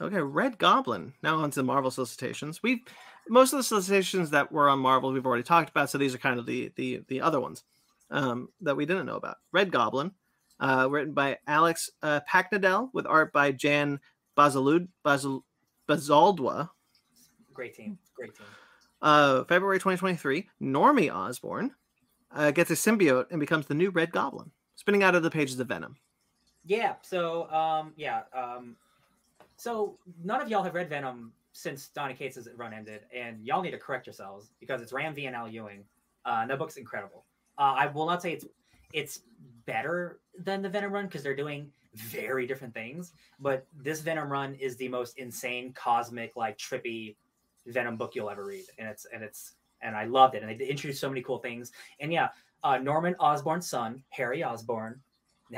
[0.00, 1.12] Okay, Red Goblin.
[1.22, 2.62] Now on to the Marvel solicitations.
[2.62, 2.80] We've
[3.28, 6.18] most of the solicitations that were on Marvel we've already talked about, so these are
[6.18, 7.62] kind of the the the other ones
[8.10, 9.36] um, that we didn't know about.
[9.52, 10.12] Red Goblin,
[10.60, 14.00] uh, written by Alex uh, Paknadel with art by Jan
[14.36, 15.42] Bazalud Bazal,
[15.88, 16.70] Bazaldua.
[17.52, 17.98] Great team.
[18.14, 18.46] Great team.
[19.02, 21.72] Uh, February 2023, Normie Osborn
[22.34, 25.60] uh, gets a symbiote and becomes the new Red Goblin, spinning out of the pages
[25.60, 25.96] of Venom.
[26.64, 26.94] Yeah.
[27.02, 28.22] So, um, yeah.
[28.34, 28.76] Um,
[29.56, 33.70] so none of y'all have read Venom since Donny Cates' run ended, and y'all need
[33.70, 35.84] to correct yourselves because it's Ram V and Al Ewing.
[36.24, 37.24] Uh, and that book's incredible.
[37.58, 38.46] Uh, I will not say it's
[38.94, 39.20] it's
[39.66, 44.54] better than the Venom run because they're doing very different things, but this Venom run
[44.54, 47.16] is the most insane, cosmic, like trippy
[47.66, 50.66] Venom book you'll ever read, and it's and it's and I loved it, and they
[50.66, 51.72] introduced so many cool things.
[52.00, 52.28] And yeah,
[52.62, 55.00] uh, Norman Osborn's son, Harry Osborn,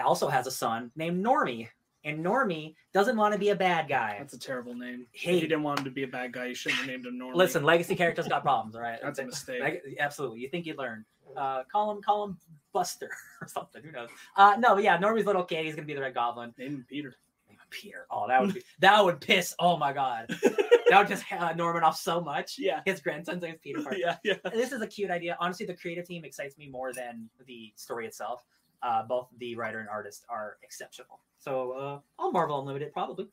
[0.04, 1.68] also has a son named Normie.
[2.04, 4.14] And Normie doesn't want to be a bad guy.
[4.18, 5.06] That's a terrible name.
[5.10, 5.36] Hey.
[5.36, 7.18] If you didn't want him to be a bad guy, you shouldn't have named him
[7.18, 7.36] Norman.
[7.36, 9.00] Listen, legacy characters got problems, all right?
[9.02, 9.80] That's a mistake.
[9.98, 10.38] Absolutely.
[10.38, 11.04] You think you'd learn.
[11.36, 12.38] Uh, call him, call him
[12.76, 13.82] Buster or something.
[13.82, 14.10] Who knows?
[14.36, 15.64] Uh, no, but yeah, Normie's little kid.
[15.64, 16.52] He's gonna be the Red Goblin.
[16.58, 17.14] name him Peter.
[17.48, 18.06] Name him Peter.
[18.10, 19.54] Oh, that would be that would piss.
[19.58, 20.26] Oh my god,
[20.90, 22.58] that would just uh, Norman off so much.
[22.58, 22.80] Yeah.
[22.84, 23.96] His grandson's name is Peter Parker.
[23.96, 24.34] Yeah, yeah.
[24.52, 25.36] This is a cute idea.
[25.40, 28.44] Honestly, the creative team excites me more than the story itself.
[28.82, 31.20] Uh, both the writer and artist are exceptional.
[31.38, 33.28] So uh, I'll Marvel Unlimited probably.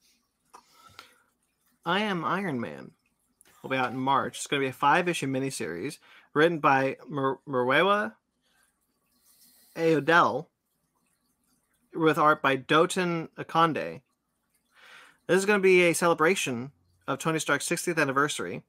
[1.85, 2.91] I Am Iron Man
[3.61, 4.37] will be out in March.
[4.37, 5.97] It's going to be a five issue miniseries
[6.33, 7.39] written by Mer-
[9.75, 10.45] Murewa Ayodele
[11.93, 14.01] with art by Dotun Akande.
[15.27, 16.71] This is going to be a celebration
[17.07, 18.63] of Tony Stark's 60th anniversary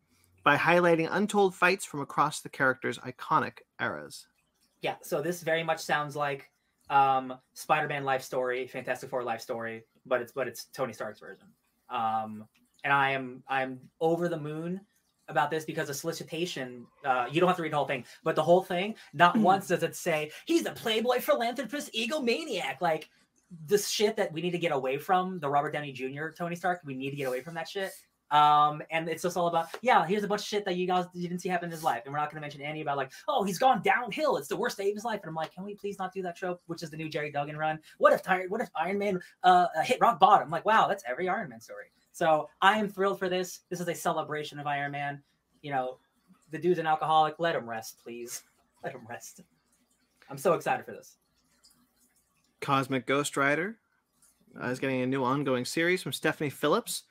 [0.45, 4.27] by highlighting untold fights from across the character's iconic eras.
[4.83, 6.51] Yeah, so this very much sounds like
[6.91, 11.47] um, Spider-Man life story, Fantastic Four life story, but it's but it's Tony Stark's version.
[11.89, 12.47] Um,
[12.85, 14.83] and I am I'm over the moon
[15.29, 18.37] about this because the solicitation uh, you don't have to read the whole thing, but
[18.37, 23.09] the whole thing not once does it say he's a playboy philanthropist egomaniac like
[23.67, 26.29] this shit that we need to get away from the Robert Downey Jr.
[26.37, 26.81] Tony Stark.
[26.85, 27.93] We need to get away from that shit.
[28.31, 31.05] Um, and it's just all about, yeah, here's a bunch of shit that you guys
[31.15, 32.03] you didn't see happen in his life.
[32.05, 34.37] And we're not going to mention any about like, oh, he's gone downhill.
[34.37, 35.21] It's the worst day of his life.
[35.23, 37.31] And I'm like, can we please not do that trope, which is the new Gerry
[37.31, 37.79] Duggan run?
[37.99, 40.47] What if Ty- what if Iron Man uh, hit rock bottom?
[40.47, 41.87] I'm like, wow, that's every Iron Man story.
[42.15, 43.63] So I am thrilled for this.
[43.71, 45.21] This is a celebration of Iron Man.
[45.63, 45.99] You know,
[46.53, 47.35] the dude's an alcoholic.
[47.41, 48.45] Let him rest, please.
[48.85, 49.41] Let him rest.
[50.31, 51.17] I'm so excited for this.
[52.61, 53.79] Cosmic Ghost Rider
[54.63, 57.03] uh, is getting a new ongoing series from Stephanie Phillips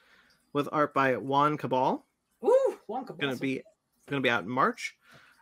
[0.54, 2.06] with art by Juan Cabal.
[2.40, 2.54] Woo!
[2.90, 3.62] Wonka going to be
[4.08, 4.96] going to be out in March.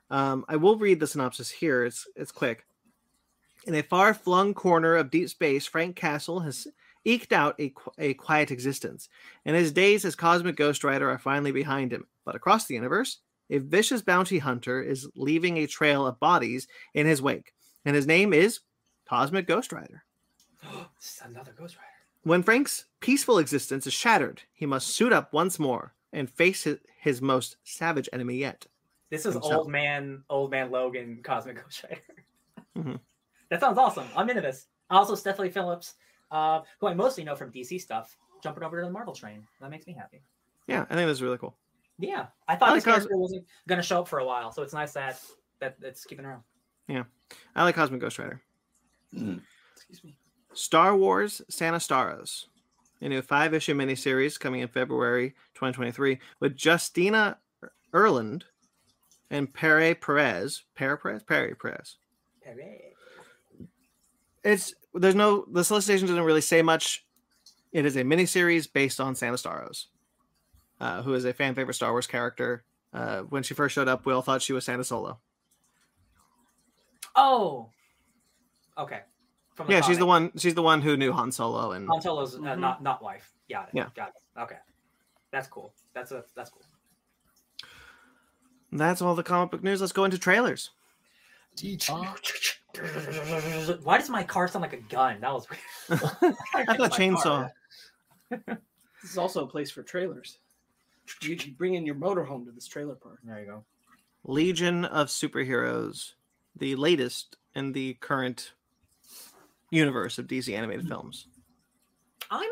[0.10, 1.86] Um, I will read the synopsis here.
[1.86, 2.66] It's it's quick.
[3.68, 6.68] In a far-flung corner of deep space, Frank Castle has
[7.06, 9.10] eked out a, a quiet existence,
[9.46, 12.06] and his days as cosmic ghost rider are finally behind him.
[12.26, 13.20] But across the universe,
[13.50, 17.54] a vicious bounty hunter is leaving a trail of bodies in his wake,
[17.86, 18.60] and his name is
[19.08, 20.04] Cosmic Ghost Rider.
[21.00, 21.88] This is another Ghost Rider.
[22.24, 26.78] When Frank's peaceful existence is shattered, he must suit up once more and face his,
[27.00, 28.68] his most savage enemy yet.
[29.10, 29.54] This is Himself.
[29.54, 32.02] old man, old man Logan, Cosmic Ghost Rider.
[32.78, 33.00] Mhm.
[33.50, 34.06] That sounds awesome.
[34.16, 34.68] I'm into this.
[34.90, 35.96] Also, Stephanie Phillips,
[36.32, 39.46] uh, who I mostly know from DC stuff, jumping over to the Marvel train.
[39.60, 40.22] That makes me happy.
[40.68, 41.56] Yeah, I think this is really cool.
[42.00, 44.26] Yeah, I thought I this like Cos- character wasn't going to show up for a
[44.26, 45.20] while, so it's nice that
[45.60, 46.44] that it's keeping around.
[46.88, 47.04] Yeah,
[47.56, 48.42] I like Cosmic Ghost Rider.
[49.14, 50.18] Excuse me.
[50.54, 52.46] Star Wars Sana Starros,
[53.02, 57.38] a new five issue miniseries coming in February 2023 with Justina
[57.94, 58.46] Ireland
[59.30, 60.64] and Pere Perez.
[60.76, 61.24] Pere Perez?
[61.24, 61.98] Pere Perez.
[62.46, 62.94] Hooray.
[64.44, 67.06] It's there's no the solicitation doesn't really say much.
[67.72, 69.86] It is a miniseries based on Sana Starros,
[70.80, 72.64] uh, who is a fan favorite Star Wars character.
[72.94, 75.20] Uh, when she first showed up, we all thought she was Santa Solo.
[77.16, 77.70] Oh,
[78.78, 79.02] okay.
[79.56, 80.32] From Yeah, she's the one.
[80.38, 82.60] She's the one who knew Han Solo and Han Solo's uh, Mhm.
[82.60, 83.32] not not wife.
[83.50, 83.76] Got it.
[83.76, 83.88] Yeah.
[83.96, 84.40] Got it.
[84.40, 84.58] Okay,
[85.32, 85.74] that's cool.
[85.94, 86.62] That's a that's cool.
[88.72, 89.82] that's all the comic book news.
[89.82, 90.72] Let's go into trailers.
[93.84, 95.22] Why does my car sound like a gun?
[95.22, 96.02] That was weird.
[96.54, 97.52] I thought chainsaw.
[98.30, 98.60] car.
[99.02, 100.38] This is also a place for trailers.
[101.24, 103.18] You should bring in your motorhome to this trailer park.
[103.24, 103.64] There you go.
[104.24, 106.12] Legion of Superheroes,
[106.56, 108.54] the latest in the current
[109.72, 111.26] universe of DC animated films.
[112.30, 112.52] I'm,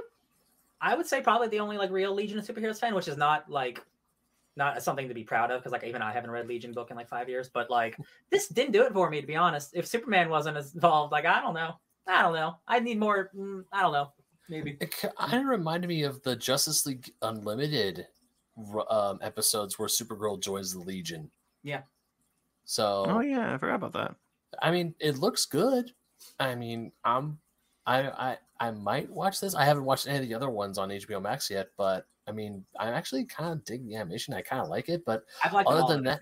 [0.82, 3.50] I would say probably the only like real Legion of Superheroes fan, which is not
[3.50, 3.84] like,
[4.60, 6.98] not something to be proud of because like even I haven't read Legion book in
[6.98, 7.50] like five years.
[7.52, 7.98] But like
[8.30, 9.72] this didn't do it for me to be honest.
[9.74, 11.74] If Superman wasn't as involved, like I don't know,
[12.08, 12.58] I don't know.
[12.68, 13.32] I need more.
[13.36, 14.12] mm, I don't know.
[14.50, 14.78] Maybe.
[14.80, 18.08] It kind of reminded me of the Justice League Unlimited
[18.90, 21.32] um, episodes where Supergirl joins the Legion.
[21.64, 21.82] Yeah.
[22.66, 24.16] So Oh yeah, I forgot about that.
[24.62, 25.92] I mean, it looks good.
[26.40, 27.40] I mean, I'm,
[27.86, 29.56] I, I, I might watch this.
[29.56, 32.64] I haven't watched any of the other ones on HBO Max yet, but I mean,
[32.80, 34.36] I'm actually kind of dig the animation.
[34.36, 36.20] I kind of like it, but them other than that,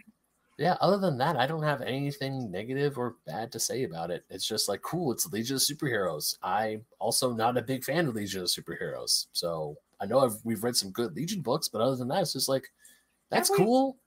[0.58, 4.24] yeah, other than that, I don't have anything negative or bad to say about it.
[4.30, 5.12] It's just like cool.
[5.12, 6.38] It's Legion of Superheroes.
[6.42, 10.64] I'm also not a big fan of Legion of Superheroes, so I know I've, we've
[10.64, 12.68] read some good Legion books, but other than that, it's just like
[13.30, 13.98] that's cool.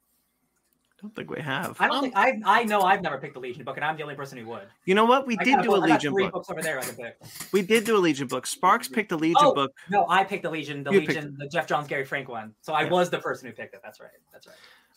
[1.01, 1.77] I don't think we have.
[1.81, 2.41] I don't Um, think I.
[2.45, 4.69] I know I've never picked the Legion book, and I'm the only person who would.
[4.85, 5.27] You know what?
[5.27, 6.33] We I did got do a book- I got Legion three book.
[6.35, 6.79] books over there.
[6.79, 7.17] I can pick.
[7.53, 8.47] We did do a Legion book.
[8.47, 9.55] Sparks picked a Legion Oh.
[9.55, 9.73] book.
[9.89, 10.85] No, I picked the Legion.
[10.85, 12.55] The You Legion, the Geoff Johns, Gary Frank one.
[12.61, 12.91] So I Yeah.
[12.91, 13.81] was the person who picked it.
[13.83, 14.11] That's right.
[14.31, 14.57] That's right.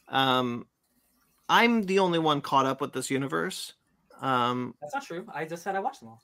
[0.10, 0.68] Um,
[1.48, 3.74] I'm the only one caught up with this universe.
[4.20, 5.26] Um, That's not true.
[5.34, 6.22] I just said I watched them all.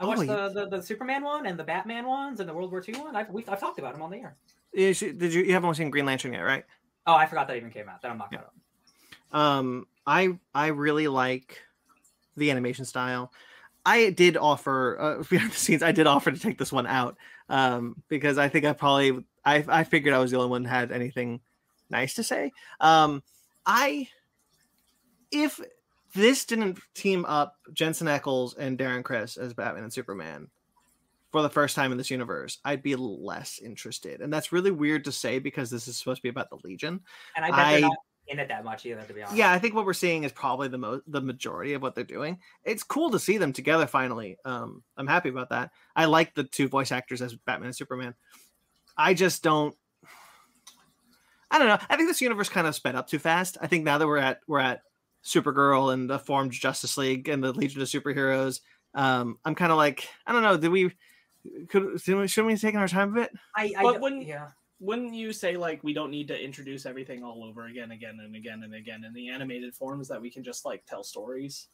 [0.00, 2.54] I Oh, watched you- the, the the Superman one and the Batman ones and the
[2.54, 3.14] World War II one.
[3.14, 4.36] I've we, I've talked about them on the air.
[4.72, 5.44] is- did you?
[5.44, 6.64] You haven't seen Green Lantern yet, right?
[7.06, 8.02] Oh, I forgot that even came out.
[8.02, 8.38] Then I'm not Yeah.
[8.38, 8.46] caught
[9.32, 9.40] up.
[9.40, 11.60] Um, I I really like
[12.36, 13.32] the animation style.
[13.86, 15.82] I did offer uh, behind the scenes.
[15.82, 17.16] I did offer to take this one out
[17.48, 20.70] um, because I think I probably I I figured I was the only one who
[20.70, 21.40] had anything
[21.90, 22.52] nice to say.
[22.80, 23.22] Um,
[23.66, 24.08] I
[25.30, 25.60] if
[26.14, 30.48] this didn't team up Jensen Ackles and Darren Criss as Batman and Superman
[31.34, 34.20] for the first time in this universe, I'd be less interested.
[34.20, 37.00] And that's really weird to say because this is supposed to be about the Legion.
[37.34, 37.96] And I bet I- they're not
[38.28, 39.02] in it that much either.
[39.02, 39.36] To be honest.
[39.36, 42.04] Yeah, I think what we're seeing is probably the most the majority of what they're
[42.04, 42.38] doing.
[42.62, 44.36] It's cool to see them together finally.
[44.44, 45.72] Um, I'm happy about that.
[45.96, 48.14] I like the two voice actors as Batman and Superman.
[48.96, 49.74] I just don't.
[51.50, 51.78] I don't know.
[51.90, 53.58] I think this universe kind of sped up too fast.
[53.60, 54.82] I think now that we're at we're at
[55.24, 58.60] Supergirl and the formed Justice League and the Legion of Superheroes,
[58.94, 60.56] um, I'm kind of like I don't know.
[60.56, 60.92] Did we
[61.68, 63.30] could shouldn't we, shouldn't we taking our time a bit?
[63.56, 64.48] I, I But don't- when- yeah.
[64.80, 68.34] Wouldn't you say like we don't need to introduce everything all over again, again and
[68.36, 71.68] again and again in the animated forms that we can just like tell stories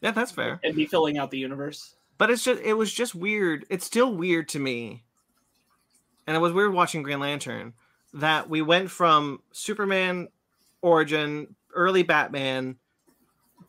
[0.00, 0.58] Yeah, that's fair.
[0.64, 1.94] and be filling out the universe?
[2.16, 5.04] but it's just it was just weird it's still weird to me
[6.26, 7.74] and it was weird watching green lantern
[8.14, 10.28] that we went from superman
[10.80, 12.76] origin early batman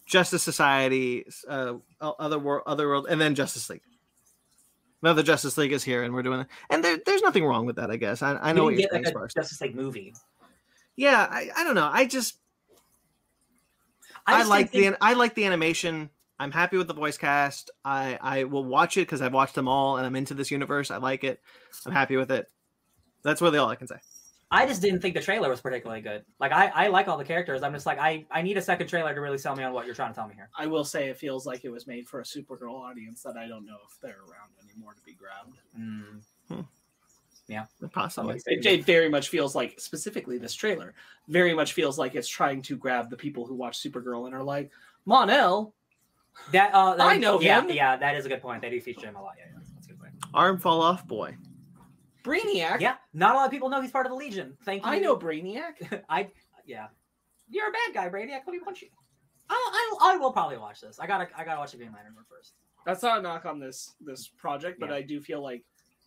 [0.06, 3.82] justice society uh other world other world and then justice league
[5.02, 7.66] now the justice league is here and we're doing it and there, there's nothing wrong
[7.66, 9.28] with that i guess i, I know what You you're get like a.
[9.34, 10.14] Justice League movie.
[10.96, 12.38] yeah I, I don't know i just
[14.28, 16.10] I, just like didn't the I like the animation.
[16.40, 17.72] I'm happy with the voice cast.
[17.84, 20.92] I I will watch it because I've watched them all and I'm into this universe.
[20.92, 21.42] I like it.
[21.86, 22.48] I'm happy with it.
[23.24, 23.96] That's really all I can say.
[24.52, 26.26] I just didn't think the trailer was particularly good.
[26.40, 27.62] Like I, I like all the characters.
[27.62, 29.86] I'm just like I, I need a second trailer to really sell me on what
[29.86, 30.50] you're trying to tell me here.
[30.58, 33.48] I will say it feels like it was made for a Supergirl audience that I
[33.48, 35.60] don't know if they're around anymore to be grabbed.
[35.80, 36.22] Mm.
[37.94, 38.42] Possibly.
[38.46, 40.94] It, it very much feels like, specifically this trailer,
[41.28, 44.44] very much feels like it's trying to grab the people who watch Supergirl and are
[44.44, 44.72] like,
[45.06, 45.74] Mon-El,
[46.52, 47.70] That uh, that- I know yeah, him.
[47.72, 48.62] Yeah, that is a good point.
[48.62, 49.34] They do feature him a lot.
[49.38, 50.14] Yeah, yeah that's a good point.
[50.34, 51.36] Arm fall off boy.
[52.30, 52.80] Brainiac.
[52.80, 54.58] Yeah, not a lot of people know he's part of the Legion.
[54.64, 54.92] Thank you.
[54.92, 56.04] I know Brainiac.
[56.10, 56.30] I
[56.66, 56.88] yeah.
[57.50, 58.34] You're a bad guy, Brady.
[58.34, 58.90] I could punch you.
[59.50, 61.00] I, I I will probably watch this.
[61.00, 62.54] I gotta I gotta watch the Green Lantern one first.
[62.86, 64.96] That's not a knock on this this project, but Yeah.
[64.96, 65.64] I do feel like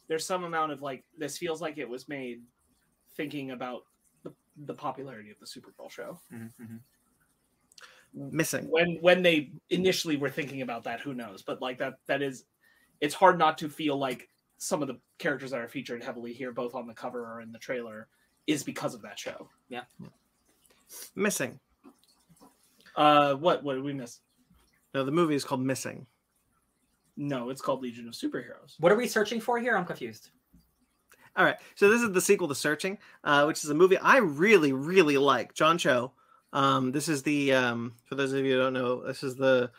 [0.09, 2.43] there's some amount of like this feels like it was made
[3.17, 3.83] thinking about
[4.23, 4.33] the,
[4.65, 6.21] the popularity of the Supergirl show.
[6.33, 6.77] Mm-hmm.
[8.15, 8.67] Missing.
[8.71, 11.43] When when they initially were thinking about that, who knows?
[11.43, 12.45] But like that that is
[13.01, 14.29] it's hard not to feel like
[14.63, 17.51] some of the characters that are featured heavily here, both on the cover or in
[17.51, 18.07] the trailer,
[18.47, 19.49] is because of that show.
[19.69, 19.83] Yeah.
[21.17, 21.59] Missing.
[22.95, 24.21] Uh what what did we miss?
[24.95, 26.07] No, the movie is called Missing.
[27.17, 28.79] No, it's called Legion of Superheroes.
[28.79, 29.77] What are we searching for here?
[29.77, 30.31] I'm confused.
[31.35, 34.19] All right, so this is the sequel to Searching, uh, which is a movie I
[34.19, 35.55] really, really like.
[35.55, 36.13] John Cho.
[36.53, 39.71] Um, this is the um, for those of you who don't know, this is the.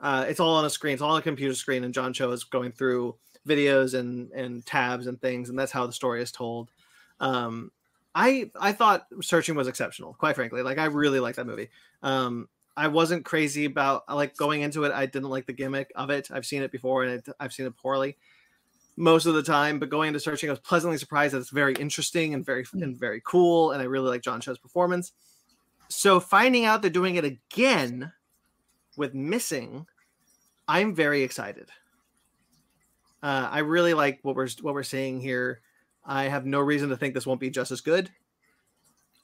[0.00, 0.94] Uh, it's all on a screen.
[0.94, 3.14] It's all on a computer screen, and John Cho is going through
[3.50, 6.70] videos and and tabs and things, and that's how the story is told.
[7.18, 7.72] Um,
[8.14, 10.62] I I thought Searching was exceptional, quite frankly.
[10.62, 11.68] Like I really like that movie.
[12.02, 14.92] Um, I wasn't crazy about like going into it.
[14.92, 16.28] I didn't like the gimmick of it.
[16.30, 18.16] I've seen it before, and it, I've seen it poorly
[18.96, 19.78] most of the time.
[19.78, 22.96] But going into searching, I was pleasantly surprised that it's very interesting and very and
[22.96, 25.12] very cool, and I really like John Cho's performance.
[25.88, 28.12] So finding out they're doing it again
[28.96, 29.86] with missing,
[30.68, 31.68] I'm very excited.
[33.22, 35.60] Uh, I really like what we're what we're seeing here.
[36.04, 38.10] I have no reason to think this won't be just as good.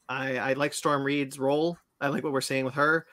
[0.08, 1.78] I, I like Storm Reid's role.
[2.00, 3.06] I like what we're seeing with her.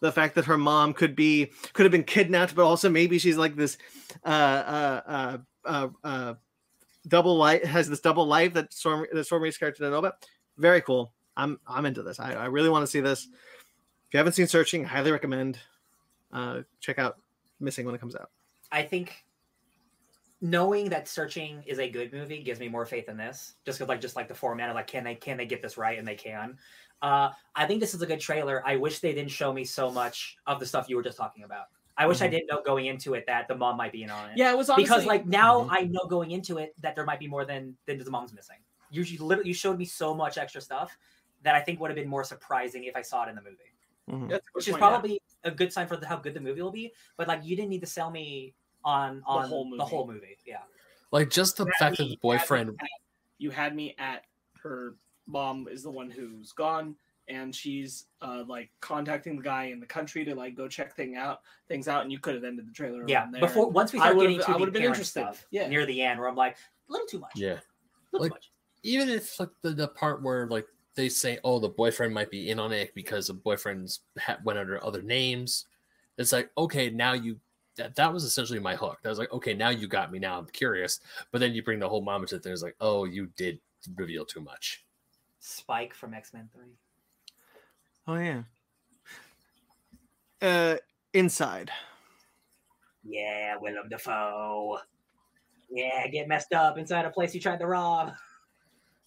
[0.00, 3.38] The fact that her mom could be could have been kidnapped, but also maybe she's
[3.38, 3.78] like this
[4.24, 6.34] uh, uh, uh, uh, uh,
[7.08, 10.26] double life has this double life that Storm that Storm Reid's character didn't know about.
[10.58, 11.12] Very cool.
[11.36, 12.20] I'm I'm into this.
[12.20, 13.24] I, I really want to see this.
[13.24, 15.58] If you haven't seen Searching, highly recommend.
[16.32, 17.16] Uh, check out
[17.60, 18.30] Missing when it comes out.
[18.72, 19.23] I think
[20.44, 23.54] knowing that searching is a good movie gives me more faith in this.
[23.64, 25.78] Just because like just like the format of like can they can they get this
[25.78, 26.58] right and they can.
[27.00, 28.62] Uh, I think this is a good trailer.
[28.66, 31.44] I wish they didn't show me so much of the stuff you were just talking
[31.44, 31.66] about.
[31.96, 32.30] I wish I Mhm.
[32.32, 34.36] didn't know going into it that the mom might be in on it.
[34.36, 35.68] Yeah, it was honestly, because like now Mhm.
[35.70, 38.58] I know going into it that there might be more than than the mom's missing.
[38.90, 40.94] You you literally you showed me so much extra stuff
[41.42, 43.72] that I think would have been more surprising if I saw it in the movie,
[44.10, 44.28] Mhm.
[44.28, 44.88] That's a which is point, yeah.
[44.90, 46.92] probably a good sign for the, how good the movie will be.
[47.16, 49.78] But like you didn't need to sell me on on whole movie.
[49.78, 50.36] the whole movie.
[50.46, 50.58] Yeah.
[51.10, 52.88] Like just the You had fact that me the at- boyfriend at-
[53.38, 54.24] you had me at
[54.62, 54.96] her
[55.26, 56.94] mom is the one who's gone
[57.28, 61.16] and she's uh like contacting the guy in the country to like go check thing
[61.16, 63.40] out things out and you could have ended the trailer Yeah, there.
[63.40, 65.20] before once we start would've- getting to I the would've been parent interested.
[65.20, 65.66] stuff Yeah.
[65.68, 66.56] near the end, where I'm like,
[66.88, 67.32] a little too much.
[67.36, 67.58] yeah
[68.12, 68.50] little Like- too much.
[68.82, 72.50] even if like the, the part where like they say oh the boyfriend might be
[72.50, 75.64] in on it because the boyfriend's ha- went under other names
[76.18, 77.40] it's like okay now you
[77.76, 80.38] that, that was essentially my hook that was like okay now you got me now
[80.38, 81.00] i'm curious
[81.32, 83.58] but then you bring the whole mom into it it's like oh you did
[83.96, 84.84] reveal too much
[85.46, 86.72] Spike from X Men Three.
[88.06, 88.42] Oh yeah.
[90.40, 90.76] Uh,
[91.12, 91.70] inside.
[93.02, 94.78] Yeah, Willem Dafoe.
[95.70, 98.12] Yeah, get messed up inside a place you tried to rob.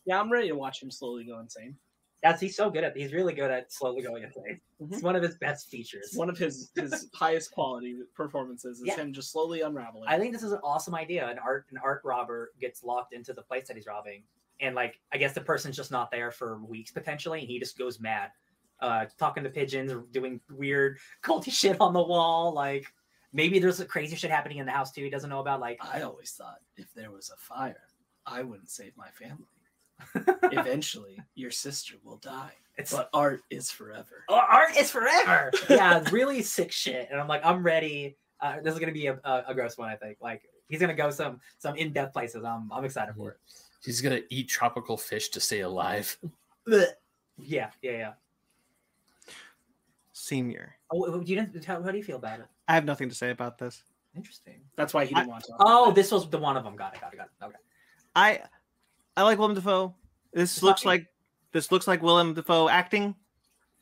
[0.06, 1.76] yeah i'm ready to watch him slowly go insane
[2.24, 2.98] That's he's so good at.
[2.98, 4.60] He's really good at slowly going insane.
[4.92, 6.14] It's one of his best features.
[6.16, 8.96] one of his his highest quality performances is Yeah.
[8.96, 11.28] him just slowly unraveling I think this is an awesome idea.
[11.30, 14.24] An art an art robber gets locked into the place that he's robbing,
[14.60, 17.78] and like I guess the person's just not there for weeks potentially, and he just
[17.78, 18.32] goes mad,
[18.82, 22.52] uh, talking to pigeons, or doing weird culty shit on the wall.
[22.52, 22.88] Like
[23.32, 25.04] maybe there's a crazy shit happening in the house too.
[25.04, 25.60] He doesn't know about.
[25.60, 27.84] Like i always thought if there was a fire
[28.26, 29.46] i wouldn't save my family
[30.52, 35.52] eventually your sister will die it's but art is forever Oh, art is forever.
[35.70, 38.18] yeah, really sick shit, and I'm like, I'm ready.
[38.40, 40.20] Uh, this is gonna be a, a, a gross one, I think.
[40.22, 42.44] Like he's gonna go some some in depth places.
[42.44, 43.38] I'm I'm excited for it.
[43.84, 46.16] he's gonna eat tropical fish to stay alive
[47.40, 48.14] Yeah, yeah, yeah.
[50.14, 50.76] Senior.
[50.92, 51.64] Oh, you didn't.
[51.66, 52.46] How, how do you feel about it?
[52.68, 53.84] I have nothing to say about this.
[54.16, 54.62] Interesting.
[54.76, 56.76] that's why he didn't want to Oh, this was the one of them.
[56.76, 57.02] Got it.
[57.02, 57.18] Got it.
[57.18, 57.46] Got it.
[57.46, 57.56] Okay.
[58.16, 58.42] I
[59.18, 59.94] I like Willem Dafoe.
[60.32, 61.08] This It's looks like
[61.52, 63.16] this looks like Willem Dafoe acting.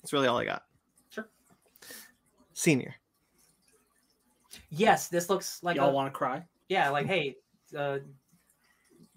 [0.01, 0.63] That's really all I got.
[1.09, 1.27] Sure.
[2.53, 2.95] Senior.
[4.71, 7.35] Yes, this looks like y'all want to cry yeah, like hey,
[7.77, 7.99] uh,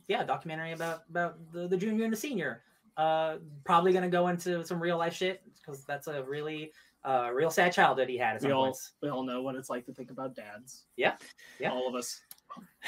[0.07, 2.63] yeah, documentary about about the the junior and the senior.
[2.97, 6.73] Uh, probably gonna go into some real life shit because that's a really
[7.05, 8.93] uh real sad childhood he had at we all points.
[9.03, 10.85] we all know what it's like to think about dads.
[10.97, 11.15] Yeah,
[11.61, 11.71] yeah.
[11.71, 12.21] All of us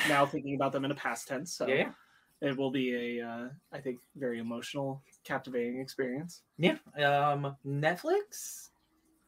[0.09, 1.55] now thinking about them in a past tense.
[1.55, 1.91] So Yeah, yeah.
[2.41, 6.43] It will be a uh, I think very emotional, captivating experience.
[6.59, 6.77] Yeah.
[6.97, 8.69] Um, Netflix.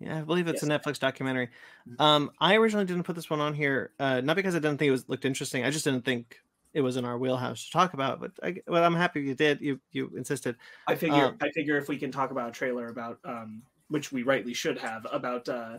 [0.01, 1.47] Yeah, I believe it's a Netflix documentary.
[1.89, 2.03] Mm-hmm.
[2.03, 4.89] Um, I originally didn't put this one on here, uh, not because I didn't think
[4.89, 5.65] it was looked interesting.
[5.65, 6.41] I just didn't think
[6.75, 8.21] it was in our wheelhouse to talk about.
[8.21, 9.61] But I, well, I'm happy you did.
[9.61, 10.57] You you insisted.
[10.89, 14.11] I figure Um, I figure if we can talk about a trailer about um, which
[14.11, 15.79] we rightly should have, about uh,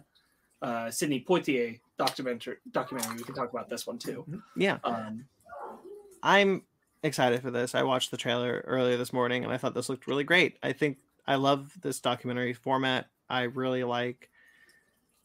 [0.62, 2.58] uh, Sidney Poitier documentary.
[2.72, 3.18] Documentary.
[3.18, 4.26] We can talk about this one too.
[4.56, 5.26] Yeah, Um,
[6.22, 6.64] I'm
[7.04, 7.76] excited for this.
[7.76, 10.58] I watched the trailer earlier this morning and I thought this looked really great.
[10.64, 13.08] I think I love this documentary format.
[13.30, 14.30] I really like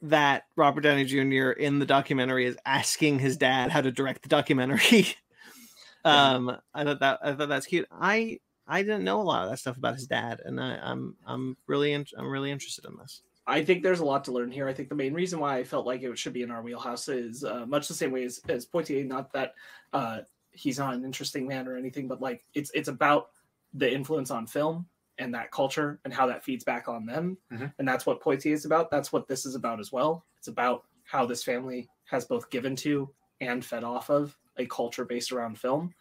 [0.02, 1.50] that Robert Downey Jr.
[1.50, 5.14] in the documentary is asking his dad how to direct the documentary.
[6.04, 7.88] um, I thought that I thought that's cute.
[7.90, 11.16] I I didn't know a lot of that stuff about his dad, and I, I'm
[11.26, 13.22] I'm really in, I'm really interested in this.
[13.46, 14.68] I think there's a lot to learn here.
[14.68, 17.08] I think the main reason why I felt like it should be in our wheelhouse
[17.08, 19.06] is uh, much the same way as, as Poitier.
[19.06, 19.54] Not that
[19.94, 20.18] uh,
[20.58, 23.30] he's not an interesting man or anything, but like it's it's about
[23.74, 24.86] the influence on film
[25.18, 27.36] and that culture and how that feeds back on them.
[27.52, 27.72] Mhm.
[27.78, 28.90] And that's what Poitier is about.
[28.90, 30.24] That's what this is about as well.
[30.38, 35.04] It's about how this family has both given to and fed off of a culture
[35.04, 35.94] based around film.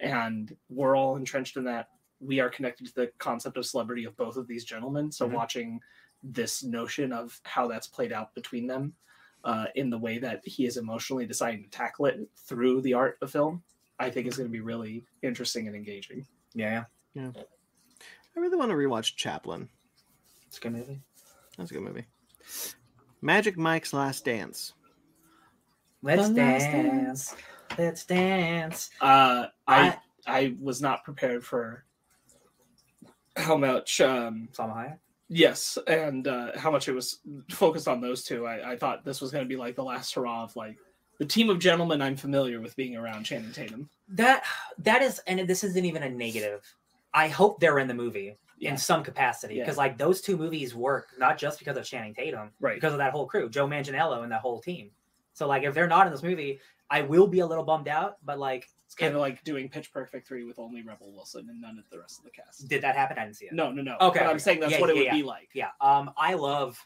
[0.00, 1.88] And we're all entrenched in that.
[2.20, 5.10] We are connected to the concept of celebrity of both of these gentlemen.
[5.12, 5.32] So Mhm.
[5.32, 5.80] watching
[6.22, 8.94] this notion of how that's played out between them
[9.44, 13.18] uh, in the way that he is emotionally deciding to tackle it through the art
[13.20, 13.62] of film,
[13.98, 16.26] I think is going to be really interesting and engaging.
[16.54, 17.30] Yeah, yeah.
[18.36, 19.68] I really want to rewatch Chaplin.
[20.48, 21.00] It's a good movie.
[21.56, 22.04] That's a good movie.
[23.22, 24.74] Magic Mike's Last Dance.
[26.02, 27.34] Let's The Last dance.
[27.78, 28.90] Let's dance.
[29.00, 31.84] Uh, I, I- I was not prepared for
[33.36, 34.98] how much um, Salma Hayek.
[35.28, 37.18] yes and uh, how much it was
[37.50, 38.46] focused on those two.
[38.46, 40.78] I, I thought this was going to be like the last hurrah of like
[41.18, 43.88] the team of gentlemen I'm familiar with being around Channing Tatum.
[44.08, 44.44] That
[44.78, 46.62] that is, and this isn't even a negative.
[47.12, 48.70] I hope they're in the movie Yeah.
[48.72, 49.62] in some capacity Yeah.
[49.64, 52.74] because like those two movies work not just because of Channing Tatum, Right.
[52.74, 54.90] because of that whole crew, Joe Manganiello and that whole team.
[55.32, 56.60] So like if they're not in this movie,
[56.90, 58.16] I will be a little bummed out.
[58.24, 61.60] But like, It's kind of like doing Pitch Perfect 3 with only Rebel Wilson and
[61.60, 62.68] none of the rest of the cast.
[62.68, 63.18] did that happen?
[63.18, 63.52] I didn't see it.
[63.54, 63.96] No, no, no.
[64.00, 65.14] Okay, But I'm saying that's Yeah, what it would yeah.
[65.14, 65.48] be like.
[65.54, 65.70] Yeah.
[65.80, 66.78] Um, I love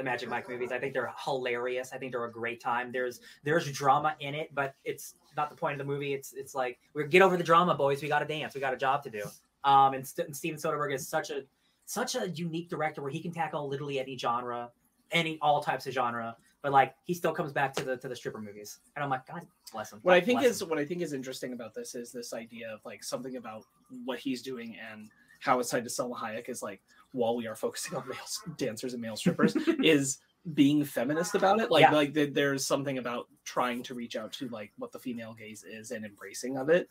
[0.00, 0.72] the Magic Mike movies.
[0.72, 1.90] I think they're hilarious.
[1.92, 2.90] I think they're a great time.
[2.90, 6.14] There's there's drama in it, but it's not the point of the movie.
[6.14, 8.02] It's it's like we get over the drama, boys.
[8.02, 8.54] We got to dance.
[8.54, 9.22] We got a job to do.
[9.62, 11.42] Um, and, St- and Steven Soderbergh is such a
[11.84, 14.70] such a unique director where he can tackle literally any genre,
[15.12, 16.34] any all types of genre.
[16.62, 19.26] But like he still comes back to the to the stripper movies, and I'm like,
[19.26, 20.00] God bless him.
[20.02, 20.70] What I think is him.
[20.70, 23.64] what I think is interesting about this is this idea of like something about
[24.06, 26.80] what he's doing and how it's tied to Salma Hayek is like
[27.12, 28.18] while we are focusing on male
[28.56, 30.18] dancers and male strippers is
[30.54, 31.70] being feminist about it.
[31.70, 31.92] Like Yeah.
[31.92, 35.64] like th- there's something about trying to reach out to like what the female gaze
[35.64, 36.88] is and embracing of it,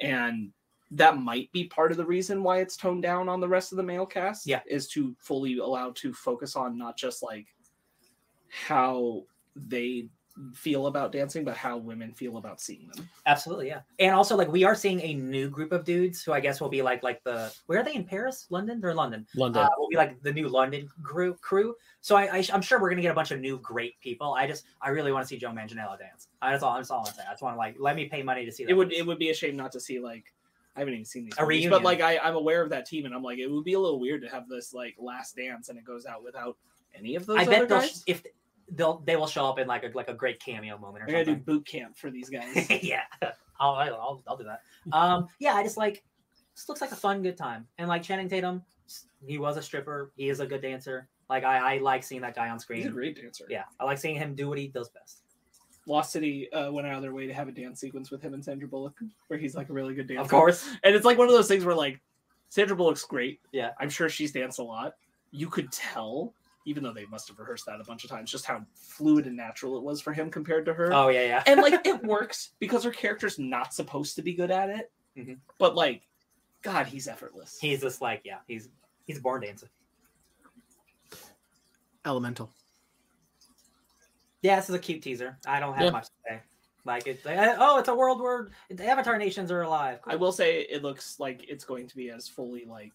[0.00, 0.52] and
[0.94, 3.76] that might be part of the reason why it's toned down on the rest of
[3.76, 4.46] the male cast.
[4.46, 4.60] Yeah.
[4.66, 7.46] is to fully allow to focus on not just like
[8.50, 9.24] how
[9.56, 10.06] they
[10.54, 13.08] feel about dancing, but how women feel about seeing them.
[13.26, 13.80] Absolutely, yeah.
[13.98, 16.68] And also, like, we are seeing a new group of dudes who I guess will
[16.68, 18.80] be like, like the where are they in Paris, London?
[18.80, 19.26] They're in London.
[19.34, 19.62] London.
[19.62, 21.34] Uh, will be like the new London crew.
[21.34, 21.74] crew.
[22.00, 24.34] So I, I, am sure we're gonna get a bunch of new great people.
[24.34, 26.28] I just, I really want to see Joe Manganiello dance.
[26.40, 26.74] I, that's all.
[26.76, 27.28] That's all I'm saying.
[27.28, 28.70] I just want to like let me pay money to see that.
[28.70, 28.98] it would movie.
[28.98, 30.24] it would be a shame not to see like
[30.74, 31.70] I haven't even seen these A movies, reunion.
[31.70, 33.80] but like I, I'm aware of that team and I'm like it would be a
[33.80, 36.56] little weird to have this like last dance and it goes out without
[36.98, 38.02] any of those I other bet they'll guys.
[38.06, 38.22] if
[38.72, 41.12] they'll they will show up in like a like a great cameo moment or I
[41.12, 42.68] gotta do boot camp for these guys.
[42.82, 43.02] yeah,
[43.60, 44.60] I'll, I'll I'll I'll do that.
[44.92, 46.02] Um, yeah, I just like
[46.54, 48.62] this looks like a fun good time, and like Channing Tatum,
[49.24, 50.12] he was a stripper.
[50.16, 51.08] He is a good dancer.
[51.30, 52.78] Like I, I like seeing that guy on screen.
[52.80, 53.44] He's a great dancer.
[53.48, 55.22] Yeah, I like seeing him do what he does best.
[55.86, 58.34] Lost City uh, went out of their way to have a dance sequence with him
[58.34, 60.22] and Sandra Bullock, where he's like a really good dancer.
[60.22, 62.00] Of course, and it's like one of those things where like
[62.52, 63.40] Sandra Bullock's great.
[63.50, 63.70] Yeah.
[63.80, 64.92] I'm sure she's danced a lot.
[65.30, 66.34] You could tell,
[66.64, 69.36] even though they must have rehearsed that a bunch of times, just how fluid and
[69.36, 70.92] natural it was for him compared to her.
[70.92, 71.42] Oh yeah, yeah.
[71.46, 74.90] and like it works because her character's not supposed to be good at it.
[75.16, 75.38] Mhm.
[75.58, 76.06] But like,
[76.62, 77.58] God, he's effortless.
[77.60, 78.68] he's just like yeah, he's
[79.06, 79.68] he's a born dancer.
[82.04, 82.50] Elemental.
[84.42, 85.38] Yeah, this is a cute teaser.
[85.46, 85.90] I don't have Yeah.
[85.90, 86.40] much to say.
[86.84, 90.00] Like it's like, oh, it's a world where the Avatar nations are alive.
[90.04, 92.92] I will say it looks like it's going to be as fully like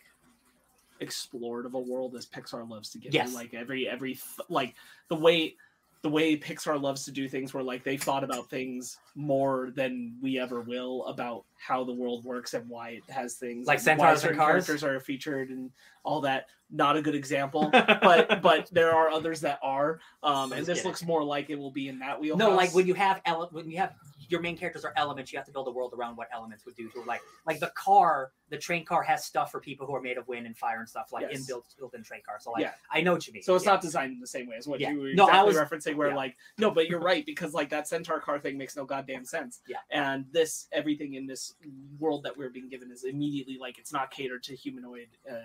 [1.00, 3.30] explored of a world as Pixar loves to give Yes.
[3.30, 3.36] you.
[3.36, 4.76] Like every every th- like
[5.10, 5.56] the way
[6.04, 10.16] the way Pixar loves to do things where like they thought about things more than
[10.22, 14.24] we ever will about how the world works and why it has things Like centaurs
[14.24, 14.66] and cars?
[14.68, 15.72] characters are featured and
[16.04, 16.46] all that.
[16.70, 17.70] Not a good example.
[17.72, 21.72] but but there are others that are um and this looks more like it will
[21.72, 22.38] be in that wheel.
[22.38, 23.94] no, like when you have ele- when you have
[24.30, 25.32] your main characters are elements.
[25.32, 27.02] You have to build a world around what elements would do to.
[27.04, 30.28] Like like the car, the train car has stuff for people who are made of
[30.28, 31.42] wind and fire and stuff like Yes.
[31.50, 32.38] inbuilt built in train car.
[32.40, 32.74] So like Yeah.
[32.92, 33.44] I know what you mean.
[33.44, 33.72] So it's Yeah.
[33.72, 34.92] not designed in the same way as what Yeah.
[34.92, 35.96] you were No, I was- referencing.
[35.96, 36.16] Where yeah.
[36.16, 39.62] like, no, but you're right because like that centaur car thing makes no goddamn sense.
[39.68, 39.78] Yeah.
[39.90, 41.56] And this everything in this
[42.00, 45.36] world that we're being given is immediately like it's not catered to humanoid uh,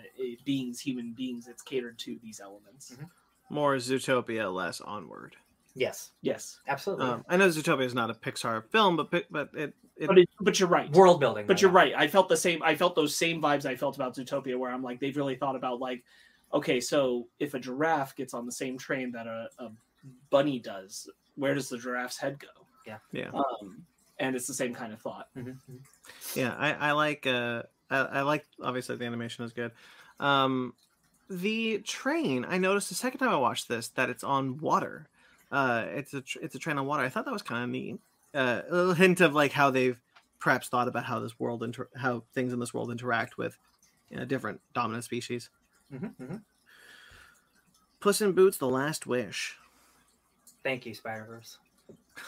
[0.44, 1.48] beings, human beings.
[1.48, 2.92] It's catered to these elements.
[2.96, 3.10] Mhm.
[3.50, 5.36] More Zootopia, less Onward.
[5.74, 7.06] Yes, Yes, absolutely.
[7.06, 10.28] Um, I know Zootopia is not a Pixar film, but but it, it but it,
[10.40, 10.90] but you're right.
[10.92, 11.46] world building.
[11.46, 11.92] But though, you're right.
[11.96, 12.62] I felt the same.
[12.62, 15.56] I felt those same vibes I felt about Zootopia, where I'm like, they've really thought
[15.56, 16.04] about like,
[16.52, 19.70] okay, so if a giraffe gets on the same train that a, a
[20.30, 22.48] bunny does, where does the giraffe's head go?
[23.12, 23.84] yeah Um,
[24.18, 25.28] and it's the same kind of thought.
[25.36, 25.78] Mhm, mhm.
[26.34, 29.72] yeah I, I like uh I, I like obviously the animation is good.
[30.20, 30.74] Um,
[31.28, 35.08] the train I noticed the second time I watched this that it's on water.
[35.52, 37.02] Uh, it's a it's a train on water.
[37.04, 38.00] I thought that was kind of neat.
[38.34, 40.00] Uh, a little hint of like how they've
[40.40, 43.58] perhaps thought about how this world inter- how things in this world interact with
[44.10, 45.50] you know, different dominant species.
[45.92, 46.40] Mhm, mhm.
[48.00, 49.56] Puss in Boots: The Last Wish.
[50.64, 51.58] Thank you, Spider Verse.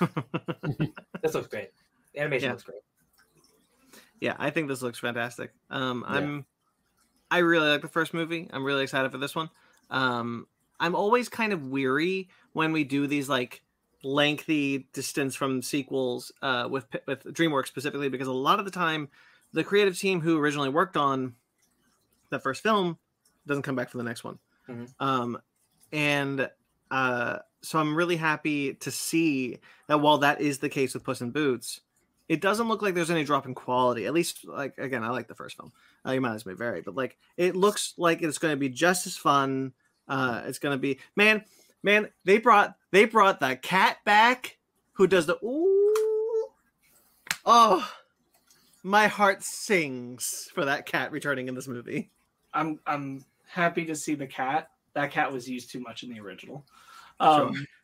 [1.22, 1.70] This looks great.
[2.12, 2.50] The animation Yeah.
[2.52, 2.80] looks great.
[4.20, 5.52] yeah, I think this looks fantastic.
[5.70, 6.16] Um, Yeah.
[6.16, 6.46] I'm,
[7.30, 8.48] I really like the first movie.
[8.52, 9.48] I'm really excited for this one.
[9.90, 10.46] Um,
[10.80, 13.62] I'm always kind of weary when we do these like
[14.02, 19.08] lengthy distance from sequels uh, with with DreamWorks specifically because a lot of the time
[19.52, 21.34] the creative team who originally worked on
[22.30, 22.98] the first film
[23.46, 24.38] doesn't come back for the next one.
[24.68, 24.92] Mhm.
[24.98, 25.38] Um,
[25.92, 26.50] and
[26.90, 31.20] uh, so I'm really happy to see that while that is the case with Puss
[31.20, 31.80] in Boots,
[32.28, 34.06] it doesn't look like there's any drop in quality.
[34.06, 35.72] At least, like again, I like the first film.
[36.06, 39.06] Uh, your mileage may vary, but like it looks like it's going to be just
[39.06, 39.72] as fun.
[40.08, 41.44] Uh, it's going to be man,
[41.82, 42.08] man.
[42.24, 44.58] They brought they brought the cat back,
[44.92, 46.46] who does the ooh.
[47.46, 47.90] Oh,
[48.82, 52.10] my heart sings for that cat returning in this movie.
[52.52, 54.70] I'm I'm happy to see the cat.
[54.94, 56.64] That cat was used too much in the original.
[57.20, 57.66] Um,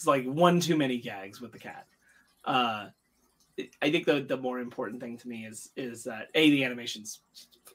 [0.00, 1.86] It's like one too many gags with the cat.
[2.46, 2.86] Uh,
[3.82, 7.20] I think the the more important thing to me is is that a the animations.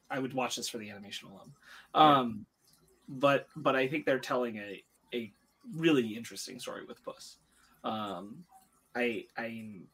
[0.09, 1.51] I would watch this for the animation alone.
[1.93, 2.45] Um,
[3.07, 5.31] but but I think they're telling a a
[5.73, 7.37] really interesting story with Puss.
[7.83, 8.43] Um,
[8.95, 9.87] I I'm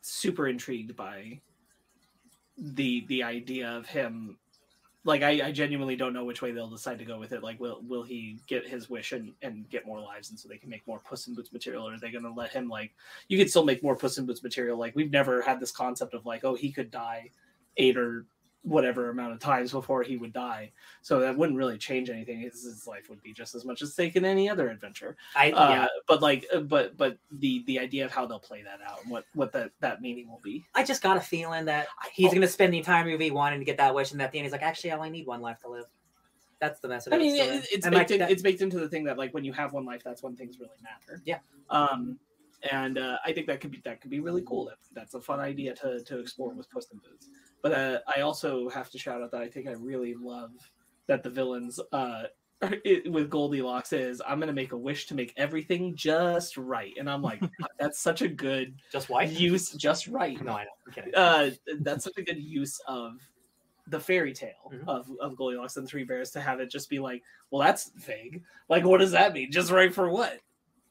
[0.00, 1.40] super intrigued by
[2.56, 4.38] the the idea of him
[5.04, 7.42] like I, I genuinely don't know which way they'll decide to go with it.
[7.42, 10.58] Like, will will he get his wish and, and get more lives, and so they
[10.58, 12.92] can make more Puss in Boots material, or are they to let him like?
[13.28, 14.78] You could still make more Puss in Boots material.
[14.78, 17.30] Like, we've never had this concept of like, oh, he could die
[17.78, 18.26] eight or
[18.62, 20.70] whatever amount of times before he would die.
[21.02, 22.40] So that wouldn't really change anything.
[22.40, 25.16] His, his life would be just as much at stake in any other adventure.
[25.34, 25.86] I Uh, yeah.
[26.06, 29.10] But like, uh, but but the the idea of how they'll play that out and
[29.10, 30.64] what what that that meaning will be.
[30.74, 32.34] I just got a feeling that he's oh.
[32.34, 34.52] gonna spend the entire movie wanting to get that wish, and at the end he's
[34.52, 35.86] like, actually, I only need one life to live.
[36.60, 37.12] That's the message.
[37.12, 37.62] I mean, story.
[37.72, 39.72] it's baked like, in, that- it's baked into the thing that like when you have
[39.72, 41.20] one life, that's when things really matter.
[41.24, 41.38] Yeah.
[41.70, 42.20] Um,
[42.70, 44.66] and uh, I think that could be that could be really cool.
[44.66, 47.28] That, that's a fun idea to to explore with Puss in Boots.
[47.62, 50.50] But uh, I also have to shout out that I think I really love
[51.06, 52.24] that the villains uh,
[52.62, 57.08] it, with Goldilocks is I'm gonna make a wish to make everything just right, and
[57.10, 57.40] I'm like
[57.78, 59.30] that's such a good just white.
[59.30, 60.70] use, just right No, I know.
[60.96, 61.50] I'm uh,
[61.80, 63.14] that's such a good use of
[63.88, 64.86] the fairy tale Mhm.
[64.86, 68.42] of, of Goldilocks and Three Bears to have it just be like, well, that's vague.
[68.68, 69.50] Like, what does that mean?
[69.50, 70.38] Just right for what?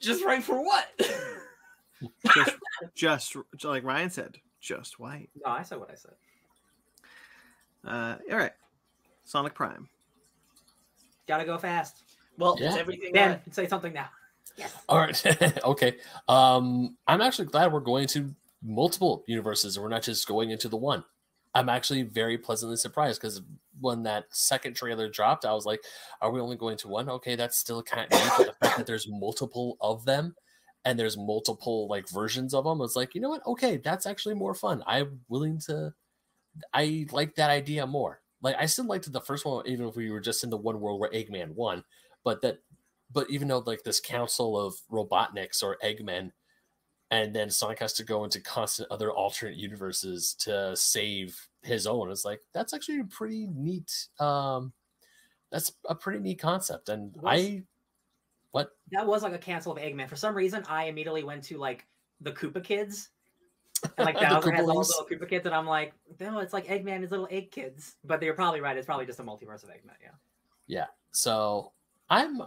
[0.01, 0.87] Just right for what?
[2.35, 2.55] Just,
[2.95, 5.29] just like Ryan said, just white.
[5.45, 6.13] no, I said what I said.
[7.85, 8.51] Uh, all right,
[9.23, 9.87] Sonic Prime.
[11.27, 12.03] Gotta go fast.
[12.37, 12.75] well, it's Yeah.
[12.77, 13.13] everything.
[13.13, 14.09] Ben, that- say something now.
[14.57, 14.75] Yes.
[14.89, 15.63] All right.
[15.63, 15.95] okay.
[16.27, 20.67] Um, I'm actually glad we're going to multiple universes and we're not just going into
[20.67, 21.03] the one.
[21.55, 23.41] I'm actually very pleasantly surprised because
[23.79, 25.81] when that second trailer dropped, I was like,
[26.21, 27.09] are we only going to one?
[27.09, 28.31] Okay, that's still kind of neat.
[28.37, 30.35] But the fact that there's multiple of them
[30.85, 33.45] and there's multiple like versions of them, it's like, you know what?
[33.45, 34.83] Okay, that's actually more fun.
[34.87, 35.93] I'm willing to,
[36.73, 38.21] I like that idea more.
[38.41, 40.79] Like, I still liked the first one, even if we were just in the one
[40.79, 41.83] world where Eggman won,
[42.23, 42.59] but that
[43.13, 46.31] but even though like this council of Robotniks or Eggmen,
[47.11, 52.09] and then Sonic has to go into constant other alternate universes to save his own,
[52.09, 53.91] it's like that's actually a pretty neat.
[54.19, 54.73] Um,
[55.51, 57.63] that's a pretty neat concept, and I,
[58.51, 60.09] what That was like a cancel of Eggman.
[60.09, 61.85] For some reason, I immediately went to like
[62.19, 63.09] the Koopa kids.
[63.97, 66.67] And like Bowser has all those little Koopa kids, and I'm like, no, it's like
[66.67, 67.95] Eggman and his little egg kids.
[68.03, 68.77] But they're probably right.
[68.77, 69.95] It's probably just a multiverse of Eggman.
[70.01, 70.09] Yeah.
[70.67, 70.85] Yeah.
[71.11, 71.71] So
[72.09, 72.41] I'm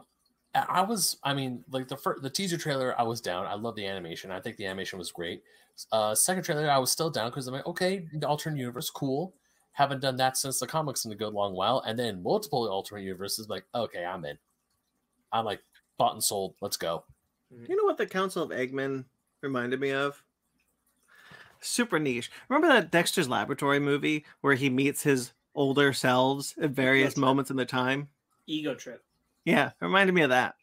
[0.54, 3.46] I I was, I mean, like the first, the teaser trailer, I was down.
[3.46, 4.30] I love the animation.
[4.30, 5.42] I think the animation was great.
[5.90, 9.34] Uh, second trailer, I was still down because I'm like, okay, the alternate universe, cool.
[9.72, 11.82] Haven't done that since the comics in a good long while.
[11.84, 14.38] And then multiple alternate universes, like, okay, I'm in.
[15.32, 15.60] I'm like
[15.96, 16.54] bought and sold.
[16.60, 17.04] Let's go.
[17.68, 19.04] You know what the Council of Eggmen
[19.40, 20.22] reminded me of?
[21.60, 22.30] Super niche.
[22.48, 27.56] Remember that Dexter's Laboratory movie where he meets his older selves at various moments in
[27.56, 28.08] the time?
[28.46, 29.04] Ego trip.
[29.44, 30.56] Yeah, it reminded me of that.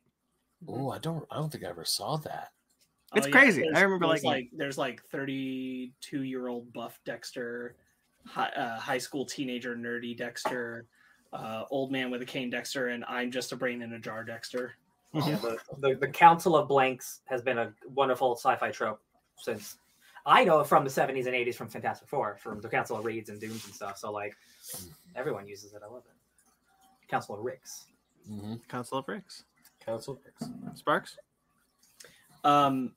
[0.67, 2.49] Oh, I don't, I don't think I ever saw that.
[3.15, 3.65] It's crazy.
[3.75, 7.75] I remember there's liking like there's like 32 year old buff Dexter,
[8.25, 10.85] high, uh, high school teenager nerdy Dexter,
[11.33, 14.23] uh, old man with a cane Dexter, and I'm just a brain in a jar
[14.23, 14.75] Dexter.
[15.13, 19.01] Yeah, the, the, the Council of Blanks has been a wonderful sci-fi trope
[19.37, 19.77] since
[20.25, 23.29] I know from the 70s and 80s from Fantastic Four, from the Council of Reeds
[23.29, 23.97] and Dooms and stuff.
[23.97, 24.35] So like
[25.15, 25.81] everyone uses it.
[25.85, 27.07] I love it.
[27.09, 27.85] Council of Ricks.
[28.31, 28.55] Mm-hmm.
[28.69, 29.43] Council of Ricks.
[29.85, 30.13] Council.
[30.13, 30.79] Of Ricks.
[30.79, 31.17] Sparks?
[32.43, 32.93] Um,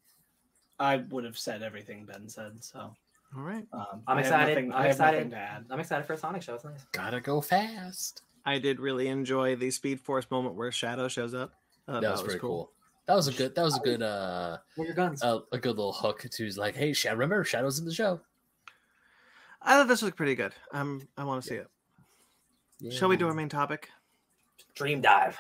[0.79, 2.79] I would have said everything Ben said, so
[3.37, 3.67] All right.
[3.73, 4.55] um, I'm I excited.
[4.55, 5.35] nothing- I'm I excited.
[5.71, 6.55] I'm excited for a Sonic show.
[6.55, 6.85] It's nice.
[6.93, 8.23] Gotta go fast.
[8.47, 11.55] I did really enjoy the Speed Force moment where Shadow shows up.
[11.87, 12.71] Uh, that was pretty cool.
[13.07, 13.55] That was a good.
[13.55, 14.03] That was a good.
[14.03, 15.23] Uh, Where your guns?
[15.23, 17.17] uh, a good little hook to like, hey, Shadow.
[17.17, 18.21] Remember, Shadow's in the show.
[19.61, 20.53] I thought this was pretty good.
[20.73, 22.93] Um, I want to see it.
[22.93, 23.89] Shall we do our main topic?
[24.75, 25.39] Dream dive.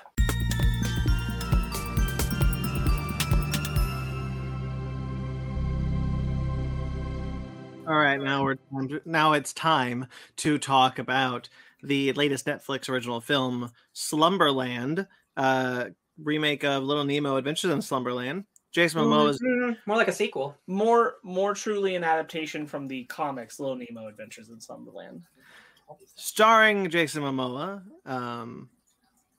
[7.86, 8.56] All right, now we're
[9.04, 10.06] now it's time
[10.36, 11.50] to talk about
[11.82, 15.06] the latest Netflix original film, Slumberland,
[15.36, 15.86] uh,
[16.22, 18.44] remake of Little Nemo: Adventures in Slumberland.
[18.72, 20.56] Jason Momoa Mm, More like a sequel.
[20.66, 25.22] more more truly an adaptation from the comics Little Nemo Adventures in Slumberland.
[26.16, 27.82] starring Jason Momoa.
[28.04, 28.68] Um,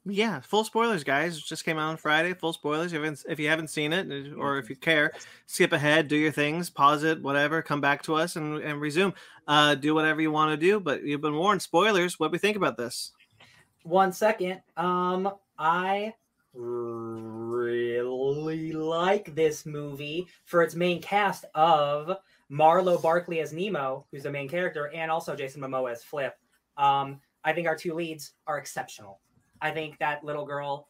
[0.07, 1.37] yeah, full spoilers, guys.
[1.37, 2.33] It just came out on Friday.
[2.35, 2.93] Full spoilers.
[2.93, 5.11] If you haven't, if you haven't seen it, or if you care,
[5.47, 7.61] skip ahead, do your things, pause it, whatever.
[7.63, 9.13] Come back to us and, and resume.
[9.47, 10.79] Uh, do whatever you want to do.
[10.79, 11.61] But you've been warned.
[11.63, 12.19] Spoilers.
[12.19, 13.11] What do we think about this?
[13.83, 14.61] One second.
[14.77, 16.13] Um, I
[16.55, 18.05] really
[18.71, 22.17] like this movie for its main cast of
[22.49, 26.35] Marlow Barkley as Nemo, who's the main character, and also Jason Momoa as Flip.
[26.77, 29.19] Um, I think our two leads are exceptional.
[29.61, 30.89] I think that little girl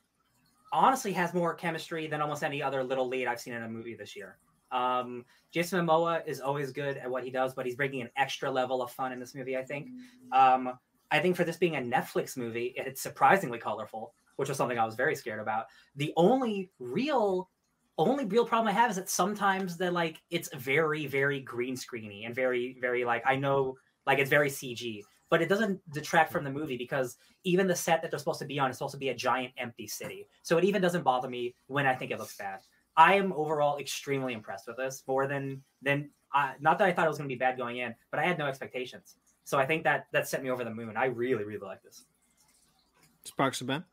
[0.72, 3.96] honestly has more chemistry than almost any other little lead I've seen in a movie
[3.96, 4.38] this year.
[4.72, 8.52] Um, Jason Momoa is always good at what he does, but he's bringing an extra
[8.52, 9.58] level of fun in this movie.
[9.58, 9.90] I think.
[10.32, 10.78] Um,
[11.12, 14.86] I think for this being a Netflix movie, it's surprisingly colorful, which was something I
[14.86, 15.66] was very scared about.
[15.96, 17.50] The only real
[17.98, 22.26] only real problem I have is that sometimes the like it's very, very green screeny
[22.26, 26.44] and very, very like I know like it's very CG, but it doesn't detract from
[26.44, 28.98] the movie because even the set that they're supposed to be on is supposed to
[29.00, 30.28] be a giant empty city.
[30.44, 32.60] So it even doesn't bother me when I think it looks bad.
[32.98, 37.06] I am overall extremely impressed with this, more than than uh, not that I thought
[37.06, 39.16] it was going to be bad going in, but I had no expectations.
[39.46, 40.98] So I think that that set me over the moon.
[40.98, 42.06] I really, really like this.
[43.24, 43.84] Sparks Ben.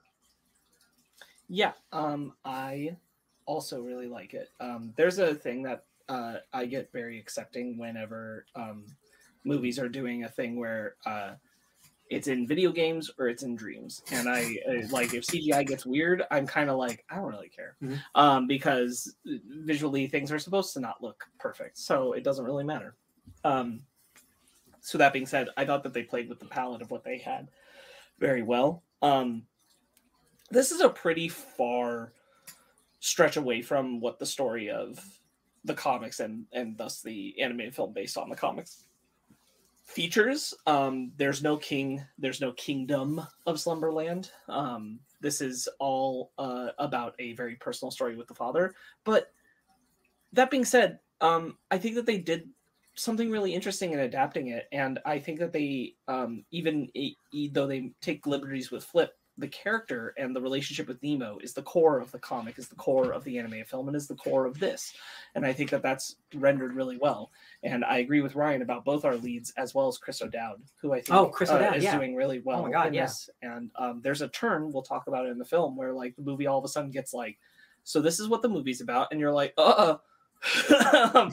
[1.49, 2.97] Yeah, um, I
[3.47, 4.49] also really like it.
[4.61, 8.87] Um, there's a thing that uh, I get very accepting whenever um,
[9.45, 11.35] movies are doing a thing where uh,
[12.11, 15.87] it's in video games or it's in dreams, and I uh, like if CGI gets
[15.87, 18.01] weird, I'm kind of like I don't really care Mhm.
[18.15, 22.97] um, because visually things are supposed to not look perfect, so it doesn't really matter.
[23.45, 23.83] Um,
[24.81, 27.19] so that being said, I thought that they played with the palette of what they
[27.19, 27.51] had
[28.19, 28.83] very well.
[29.01, 29.47] Um,
[30.53, 32.13] this is a pretty far
[33.01, 35.03] stretch away from what the story of
[35.65, 38.85] the comics and and thus the animated film based on the comics
[39.85, 40.55] features.
[40.67, 44.31] Um, there's no king, there's no kingdom of Slumberland.
[44.49, 48.75] Um, this is all uh, about a very personal story with the father.
[49.05, 49.33] But
[50.33, 52.49] that being said, um, I think that they did
[52.95, 57.17] something really interesting in adapting it, and I think that they um, even e-
[57.53, 61.63] though they take liberties with Flip, the character and the relationship with Nemo is the
[61.63, 64.45] core of the comic, is the core of the anime film, and is the core
[64.45, 64.93] of this.
[65.35, 67.31] And I think that that's rendered really well.
[67.63, 70.93] And I agree with Ryan about both our leads as well as Chris O'Dowd, who
[70.93, 71.97] I think Oh, Chris uh, O'Dowd, is yeah.
[71.97, 72.61] doing really well.
[72.61, 73.07] Oh my God, yeah.
[73.07, 73.31] this.
[73.41, 76.23] And um, there's a turn we'll talk about it in the film where like the
[76.23, 77.39] movie all of a sudden gets like,
[77.85, 79.61] so this is what the movie's about, and you're like, uh.
[79.61, 79.99] uh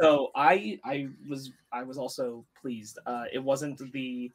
[0.00, 2.98] so I I was I was also pleased.
[3.04, 4.32] Uh, it wasn't the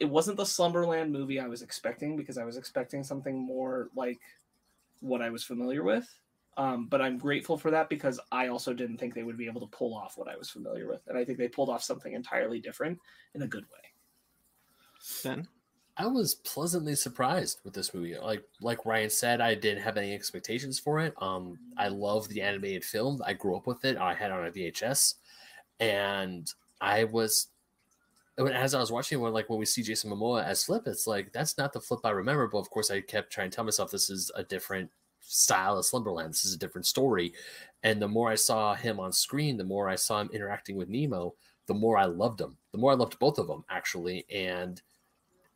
[0.00, 4.20] it wasn't the Slumberland movie I was expecting because I was expecting something more like
[5.00, 6.08] what I was familiar with.
[6.56, 9.60] Um, but I'm grateful for that because I also didn't think they would be able
[9.60, 12.12] to pull off what I was familiar with, and I think they pulled off something
[12.12, 12.98] entirely different
[13.34, 13.78] in a good way.
[15.24, 15.48] Ben.
[15.96, 18.16] I was pleasantly surprised with this movie.
[18.16, 21.14] Like like Ryan said, I didn't have any expectations for it.
[21.22, 23.22] Um, I love the animated film.
[23.24, 23.96] I grew up with it.
[23.96, 25.14] I had it on a VHS,
[25.78, 27.48] and I was
[28.48, 31.32] as I was watching when like when we see Jason Momoa as Flip, it's like
[31.32, 32.48] that's not the Flip I remember.
[32.48, 35.84] But of course, I kept trying to tell myself this is a different style of
[35.84, 36.32] Slumberland.
[36.32, 37.32] This is a different story.
[37.82, 40.88] And the more I saw him on screen, the more I saw him interacting with
[40.88, 41.34] Nemo,
[41.66, 42.56] the more I loved him.
[42.72, 44.80] The more I loved both of them actually, and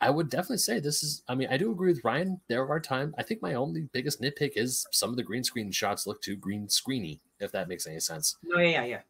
[0.01, 1.23] I would definitely say this is.
[1.29, 2.41] I mean, I do agree with Ryan.
[2.49, 3.15] There are times.
[3.17, 6.37] I think my only biggest nitpick is some of the green screen shots look too
[6.37, 7.21] green screeny.
[7.41, 8.37] If that makes any sense.
[8.43, 9.01] No, yeah, yeah,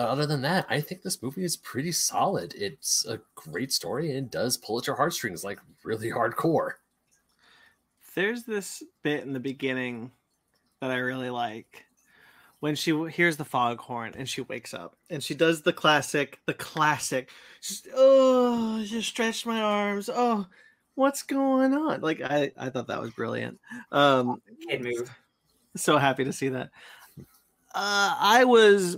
[0.00, 2.54] other than that, I think this movie is pretty solid.
[2.56, 6.72] It's a great story and does pull at your heartstrings like really hardcore.
[8.14, 10.12] There's this bit in the beginning
[10.80, 11.84] that I really like
[12.60, 16.54] when she hears the foghorn and she wakes up and she does the classic, the
[16.54, 17.28] classic,
[17.60, 20.08] just oh, just stretch my arms.
[20.12, 20.46] Oh,
[20.94, 22.00] what's going on?
[22.00, 23.60] Like I, I thought that was brilliant.
[23.92, 25.10] Um, Kid move.
[25.76, 26.70] So happy to see that.
[27.74, 28.96] Uh, I was,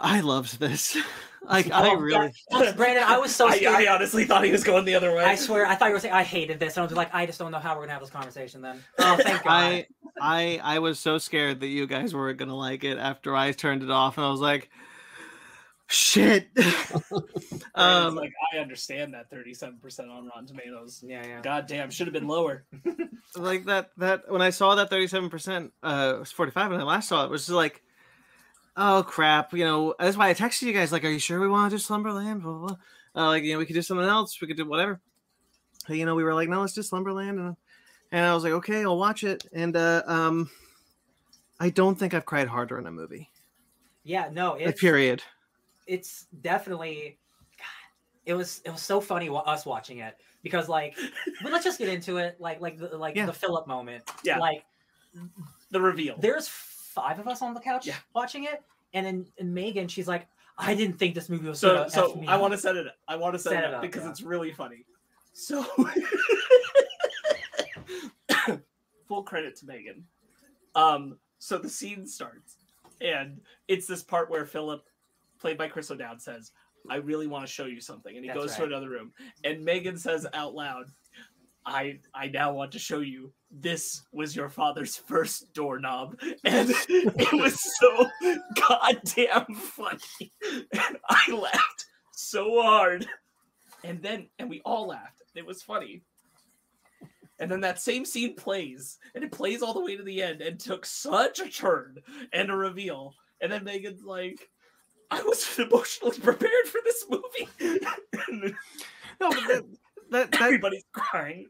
[0.00, 0.96] I loved this.
[1.42, 2.72] Like I Oh, really, yeah.
[2.72, 3.74] Brandon, I was so I, scared.
[3.74, 5.24] I honestly thought he was going the other way.
[5.24, 7.24] I swear, I thought you were saying I hated this, and I was like, I
[7.24, 8.60] just don't know how we're gonna have this conversation.
[8.60, 9.50] Then, oh, thank God.
[9.50, 9.86] I,
[10.20, 13.82] I, I was so scared that you guys weren't gonna like it after I turned
[13.82, 14.68] it off, and I was like,
[15.88, 16.48] shit.
[17.74, 21.02] Um, like, I understand that 37% on Rotten Tomatoes.
[21.06, 21.40] yeah, yeah.
[21.40, 22.64] God damn, should have been lower.
[23.34, 27.22] like that that when I saw that 37% uh was 45 when I last saw
[27.22, 27.82] it, it was just like
[28.80, 31.48] oh crap, you know, that's why I texted you guys like, are you sure we
[31.48, 32.42] want to do Slumberland?
[32.42, 32.76] Blah, blah, blah.
[33.14, 35.00] Uh, like, you know, we could do something else, we could do whatever.
[35.86, 37.56] But, you know, we were like, no, let's do Slumberland and
[38.12, 39.44] and I was like, okay, I'll watch it.
[39.52, 40.50] And uh um
[41.60, 43.28] I don't think I've cried harder in a movie.
[44.02, 45.22] Yeah, no, Like, it's period.
[45.86, 47.18] it's definitely.
[47.58, 47.66] God,
[48.26, 50.96] it was it was so funny wa- us watching it because like,
[51.42, 52.36] but let's just get into it.
[52.40, 53.26] Like like the like Yeah.
[53.26, 54.04] the Philip moment.
[54.24, 54.38] Yeah.
[54.38, 54.64] Like
[55.70, 56.16] The reveal.
[56.18, 56.48] there's
[56.90, 57.96] five of us on the couch Yeah.
[58.14, 58.62] watching it,
[58.92, 60.26] and then and Megan, she's like,
[60.58, 62.86] I didn't think this movie was So, so I want to set it.
[63.08, 64.10] I want to set, Set it up up, because yeah.
[64.10, 64.84] it's really funny.
[65.32, 65.64] So,
[69.08, 70.04] full credit to Megan.
[70.74, 72.56] Um, so the scene starts,
[73.00, 74.84] and it's this part where Philip,
[75.40, 76.52] played by Chris O'Dowd, says,
[76.88, 79.12] "I really want to show you something," and he That's goes to another room,
[79.44, 80.86] and Megan says out loud,
[81.66, 87.32] "I I now want to show you." This was your father's first doorknob, and it
[87.32, 88.06] was so
[88.68, 90.32] goddamn funny,
[90.72, 93.06] and I laughed so hard,
[93.82, 95.22] and then and we all laughed.
[95.34, 96.02] It was funny,
[97.38, 100.42] and then that same scene plays, and it plays all the way to the end,
[100.42, 101.98] and took such a turn
[102.32, 104.48] and a reveal, and then Megan's like,
[105.10, 108.54] "I wasn't emotionally prepared for this movie,"
[109.20, 109.64] No, but that,
[110.10, 111.48] that, that everybody's crying.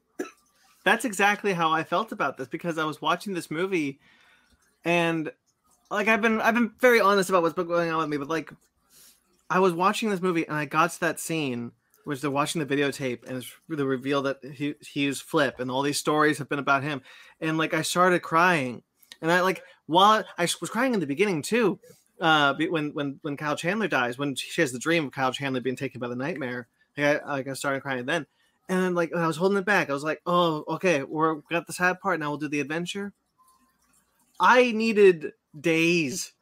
[0.85, 4.01] that's exactly how I felt about this because I was watching this movie
[4.85, 5.31] and
[5.91, 8.29] like I've been I've been very honest about what's been going on with me, but
[8.29, 8.53] like
[9.49, 11.73] I was watching this movie and I got to that scene
[12.05, 15.83] which they're watching the videotape and it's the reveal that he he's Flip and all
[15.83, 17.03] these stories have been about him
[17.41, 18.83] and like I started crying
[19.21, 21.79] and I like while I was crying in the beginning too
[22.21, 25.61] uh when when when Kyle Chandler dies when she has the dream of Kyle Chandler
[25.61, 28.27] being taken by the nightmare like I, like I started crying then
[28.71, 29.91] and then like I was holding it back.
[29.91, 32.21] I was like, "Oh, okay, we're we got the sad part.
[32.21, 33.13] Now we'll do the adventure."
[34.39, 36.33] I needed days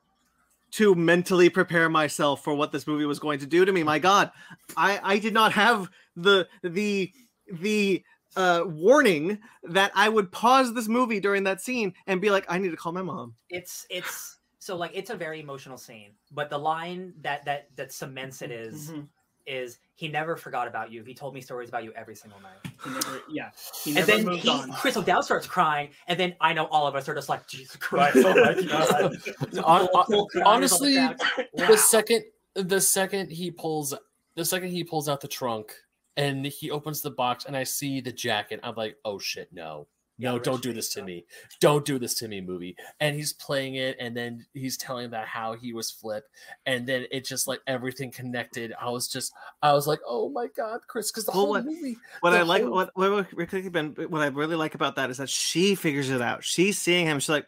[0.73, 3.83] to mentally prepare myself for what this movie was going to do to me.
[3.83, 4.31] My God,
[4.77, 7.11] I I did not have the the
[7.51, 8.05] the
[8.37, 12.59] uh warning that I would pause this movie during that scene and be like, "I
[12.59, 16.51] need to call my mom." it's it's so like it's a very emotional scene, but
[16.51, 19.09] the line that that that cements it is Mhm.
[19.49, 21.03] Is he never forgot about you.
[21.03, 22.73] He told me stories about you every single night.
[22.85, 23.51] He never, yeah,
[23.85, 24.71] he And then moved he, on.
[24.73, 27.77] Chris O'Dowd starts crying, and then I know all of us are just like, Jesus
[27.81, 28.19] Christ!
[28.19, 29.17] Oh my God.
[29.65, 31.17] Hon- Full- full crying honestly, the.
[31.55, 31.67] Wow.
[31.69, 33.95] the second the second he pulls
[34.35, 35.73] the second he pulls out the trunk
[36.17, 39.87] and he opens the box and I see the jacket, I'm like, oh shit, no.
[40.21, 41.25] No, Yeah, don't do this to me.
[41.61, 42.77] Don't do this to me, movie.
[42.99, 46.25] And he's playing it, and then he's telling about how he was Flip,
[46.67, 48.73] and then it just like everything connected.
[48.81, 49.33] I was just,
[49.63, 51.97] I was like, oh my god, Chris, because the Well, whole what- movie.
[52.21, 55.11] What I like, whole- what what what, what been- what I really like about that
[55.11, 56.43] is that she figures it out.
[56.43, 57.21] She's seeing him.
[57.21, 57.47] She's like,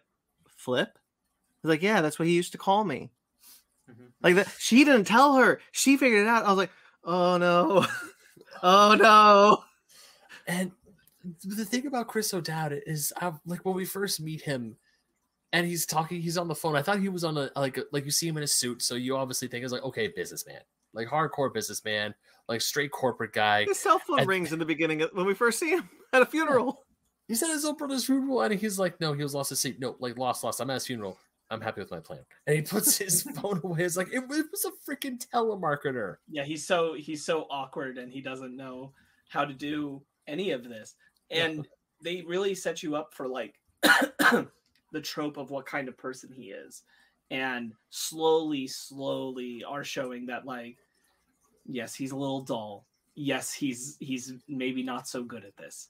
[0.57, 0.97] "Flip."
[1.63, 3.11] He's like, "Yeah, that's what he used to call me."
[3.91, 4.13] Mhm.
[4.23, 4.49] Like that.
[4.59, 5.61] She didn't tell her.
[5.73, 6.45] She figured it out.
[6.45, 6.71] I was like,
[7.03, 7.85] "Oh no,
[8.63, 9.65] oh no."
[10.47, 10.73] And
[11.45, 14.77] the thing about Chris O'Dowd is, I, like when we first meet him,
[15.53, 16.77] and he's talking, he's on the phone.
[16.77, 18.95] I thought he was on a like like you see him in a suit, so
[18.95, 20.61] you obviously think it's like okay, businessman.
[20.93, 22.15] like hardcore businessman,
[22.49, 23.65] like straight corporate guy.
[23.65, 26.23] His cell phone And- rings in the beginning of- when we first see him at
[26.23, 26.83] a funeral.
[27.29, 29.77] He's at his own brother's funeral, and he's like, "No, he was lost at sea.
[29.79, 30.61] No, like lost, lost.
[30.61, 31.17] I'm at his funeral.
[31.51, 33.83] I'm happy with my plan." And he puts his phone away.
[33.85, 36.17] It's like it, it was a freaking telemarketer.
[36.29, 38.93] yeah he's so he's so awkward and he doesn't know
[39.29, 40.95] how to do any of this
[41.31, 41.69] and
[42.03, 46.51] they really set you up for like the trope of what kind of person he
[46.51, 46.83] is.
[47.31, 50.79] And slowly slowly are showing that like
[51.67, 52.87] yes he's a little dull.
[53.15, 55.89] Yes he's he's maybe not so good at this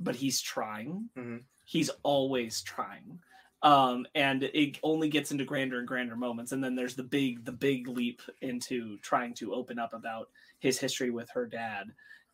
[0.00, 1.08] but he's trying.
[1.16, 1.42] Mhm.
[1.64, 3.20] he's always trying.
[3.62, 6.52] Um and it only gets into grander and grander moments.
[6.52, 10.78] And then there's the big the big leap into trying to open up about his
[10.78, 11.92] history with her dad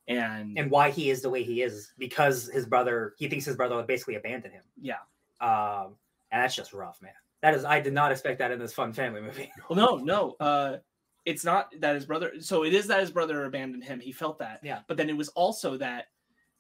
[0.09, 3.57] and, and why he is the way he is because his brother he thinks his
[3.57, 4.63] brother basically abandoned him.
[4.81, 4.99] Yeah.
[5.41, 5.97] Um
[6.31, 7.13] and that's just rough man.
[7.43, 9.51] That is i did not expect that in this fun family movie.
[9.69, 10.77] Well no no uh
[11.25, 14.01] it's not that his brother so it is that his brother abandoned him.
[14.01, 14.61] He felt that.
[14.63, 14.81] Yeah.
[14.87, 16.07] but then it was also that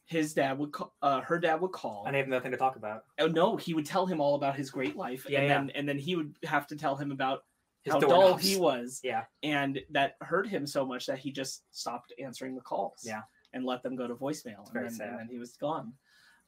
[0.07, 2.05] his dad would call uh her dad would call.
[2.07, 3.05] And they have nothing to talk about.
[3.18, 5.55] Oh no he would tell him all about his great life Yeah, and yeah.
[5.58, 7.44] then and then he would have to tell him about
[7.83, 9.00] His how dull he was.
[9.05, 9.25] Yeah.
[9.42, 13.02] And that hurt him so much that he just stopped answering the calls.
[13.05, 13.23] Yeah.
[13.57, 15.09] And let them go to voicemail and very then, sad.
[15.09, 15.93] and then he was gone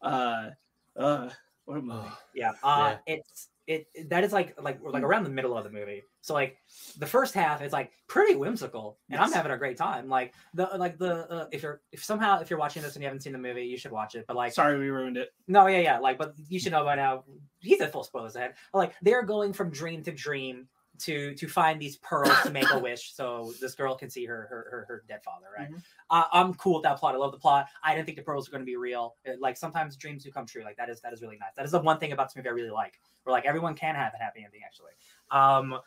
[0.02, 0.50] uh
[0.96, 1.28] uh
[1.64, 5.56] what a movie Yeah, uh, it's it that is like like like around the middle
[5.56, 6.02] of the movie.
[6.22, 6.56] So like
[6.98, 10.08] the first half is like pretty whimsical, and I'm having a great time.
[10.08, 13.06] Like the like the uh, if you're if somehow if you're watching this and you
[13.08, 14.24] haven't seen the movie, you should watch it.
[14.26, 16.94] But like sorry we ruined it no, yeah, yeah, like but you should know by
[16.94, 17.24] now.
[17.60, 18.54] He's at full spoilers ahead.
[18.72, 20.68] Like they're going from dream to dream
[21.00, 24.46] to to find these pearls to make a wish, so this girl can see her
[24.50, 25.46] her her, her dead father.
[25.56, 25.70] Right.
[25.70, 25.82] Mhm.
[26.10, 27.14] Uh, I'm cool with that plot.
[27.14, 27.66] I love the plot.
[27.82, 29.16] I didn't think the pearls were going to be real.
[29.26, 30.62] Uh, Like sometimes dreams do come true.
[30.64, 31.54] Like that is that is really nice.
[31.56, 33.00] That is the one thing about this movie I really like.
[33.24, 34.92] Where like everyone can have a happy ending actually.
[35.30, 35.78] Um.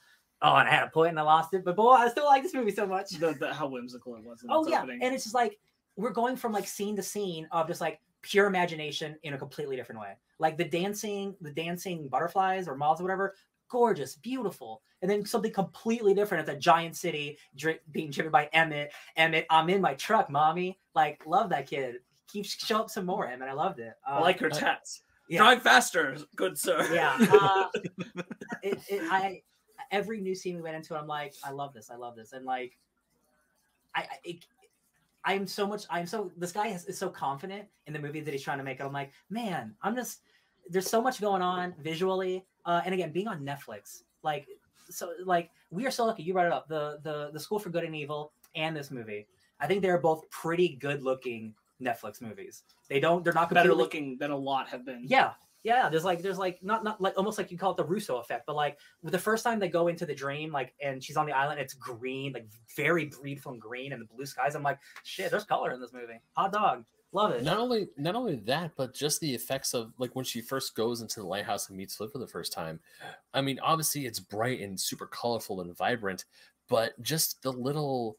[0.44, 2.42] Oh, and I had a point and I lost it, but boy, I still like
[2.42, 3.12] this movie so much.
[3.12, 5.04] the, the how whimsical it was in Oh yeah, opening.
[5.04, 5.60] and it's just like
[5.98, 9.76] we're going from like scene to scene of just like pure imagination in a completely
[9.76, 10.14] different way.
[10.40, 13.36] Like the dancing, the dancing butterflies or moths or whatever,
[13.72, 14.82] gorgeous, beautiful.
[15.02, 16.48] And then something completely different.
[16.48, 18.92] It's a giant city dri- being driven by Emmett.
[19.16, 20.78] Emmett, I'm in my truck, mommy.
[20.94, 21.96] Like, love that kid.
[22.28, 23.50] Keep show up some more, Emmett.
[23.50, 23.94] I loved it.
[24.06, 25.02] I Uh, like her uh, tats
[25.32, 25.38] yeah.
[25.38, 27.16] drive faster good sir yeah.
[27.32, 27.68] Uh,
[28.64, 29.42] it, it, I
[29.90, 31.90] every new scene we went into, I'm like, I love this.
[31.90, 32.78] I love this, and like,
[33.96, 34.46] I, I it,
[35.24, 35.86] I'm so much.
[35.90, 38.64] I'm so this guy is, is so confident in the movie that he's trying to
[38.64, 38.84] make it.
[38.84, 40.20] I'm like, man, I'm just
[40.72, 44.48] there's so much going on visually, uh, and again, being on Netflix, like,
[44.90, 46.24] so like we are so lucky.
[46.24, 49.28] You brought it up the the the School for Good and Evil and this movie.
[49.60, 52.64] I think they're both pretty good looking Netflix movies.
[52.90, 53.24] They don't.
[53.24, 55.32] They're not better looking than a lot have been yeah,
[55.64, 55.90] yeah.
[55.90, 58.46] There's like there's like not not like almost like you call it the Russo effect,
[58.46, 61.34] but like the first time they go into the dream, like and she's on the
[61.34, 64.56] island, it's green, like very beautiful and green, and the blue skies.
[64.56, 66.20] I'm like, shit, there's color in this movie.
[66.34, 67.46] Hot dog, love it.
[67.46, 71.02] Not only not only that, but just the effects of like when she first goes
[71.02, 72.82] into the lighthouse and meets Flip for the first time.
[73.34, 76.26] I mean, obviously it's bright and super colorful and vibrant,
[76.68, 78.18] but just the little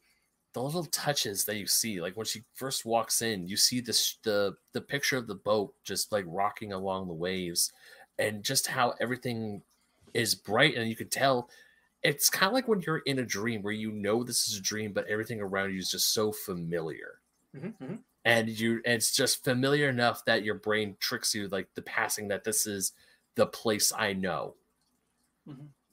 [0.53, 4.17] the little touches that you see, like when she first walks in, you see this
[4.23, 7.71] the the picture of the boat just like rocking along the waves,
[8.19, 9.63] and just how everything
[10.13, 11.49] is bright, and you can tell.
[12.03, 14.61] It's kind of like when you're in a dream where you know this is a
[14.61, 17.21] dream, but everything around you is just so familiar
[17.53, 18.03] Mhm, mhm.
[18.25, 22.27] And you and it's just familiar enough that your brain tricks you like the passing
[22.29, 22.93] that this is
[23.35, 24.55] the place i know.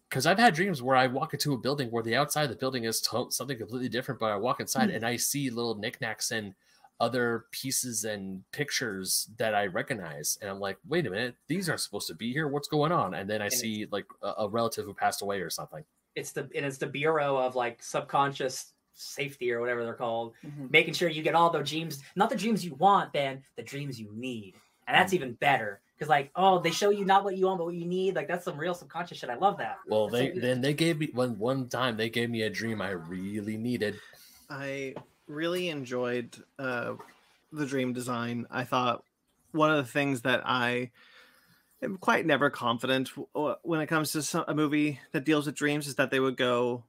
[0.09, 2.57] Because i've had dreams where i walk into a building where the outside of the
[2.57, 3.01] building is
[3.31, 4.97] something completely different but i walk inside Mhm.
[4.97, 6.55] and i see little knickknacks and
[6.99, 11.81] other pieces and pictures that i recognize and i'm like wait a minute these aren't
[11.81, 12.47] supposed to be here.
[12.49, 13.15] What's going on?
[13.15, 15.85] And then i And see like a, a relative who passed away or something.
[16.15, 20.71] It's the and it's the Bureau of like subconscious safety or whatever they're called, Mhm.
[20.71, 24.01] making sure you get all the dreams, not the dreams you want, Ben, the dreams
[24.01, 24.55] you need,
[24.87, 25.81] and that's even better.
[25.97, 28.15] Because like, oh, they show you not what you want, but what you need.
[28.17, 29.29] Like that's some real subconscious shit.
[29.31, 29.79] I love that.
[29.87, 30.43] well That's they good.
[30.43, 33.97] then they gave me one one time they gave me a dream i really needed
[34.49, 34.95] I
[35.27, 36.95] really enjoyed uh,
[37.53, 38.47] the dream design.
[38.51, 39.05] I thought
[39.53, 40.91] one of the things that I
[41.83, 45.47] am quite never confident w- w- when it comes to some, a movie that deals
[45.47, 46.83] with dreams is that they would go,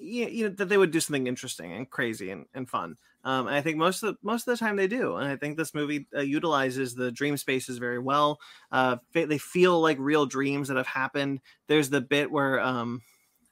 [0.00, 2.96] you you know, that they would do something interesting and crazy and, and fun.
[3.24, 5.16] Um, and I think most of the, most of the time they do.
[5.16, 8.38] And I think this movie uh, utilizes the dream spaces very well.
[8.70, 11.40] Uh, they feel like real dreams that have happened.
[11.66, 13.02] There's the bit where um,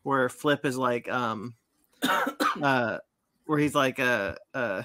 [0.02, 1.54] where Flip is like um,
[2.62, 2.98] uh
[3.46, 4.82] where he's like uh uh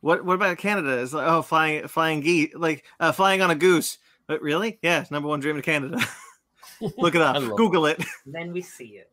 [0.00, 0.98] what what about Canada?
[0.98, 3.98] Is like oh flying flying geese like uh flying on a goose.
[4.26, 4.78] But really?
[4.82, 5.98] Yeah, it's number one dream in Canada.
[6.98, 7.36] Look it up.
[7.56, 8.04] Google it.
[8.24, 9.10] And then we see it.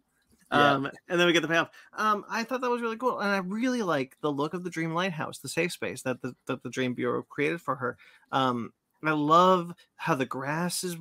[0.54, 0.74] Yeah.
[0.74, 1.72] Um, and then we get the payoff.
[1.94, 4.70] Um, I thought that was really cool, and I really like the look of the
[4.70, 7.98] Dream Lighthouse, the safe space that the that the Dream Bureau created for her.
[8.32, 8.72] Um,
[9.04, 10.96] I love how the grass is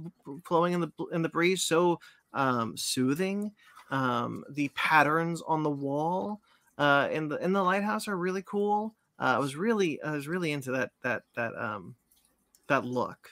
[0.44, 2.00] flowing in the in the breeze, so
[2.32, 3.52] um, soothing.
[3.90, 6.40] Um, the patterns on the wall
[6.78, 8.94] uh, in the in the lighthouse are really cool.
[9.18, 11.94] Uh, I was really I was really into that that that um
[12.68, 13.30] that look.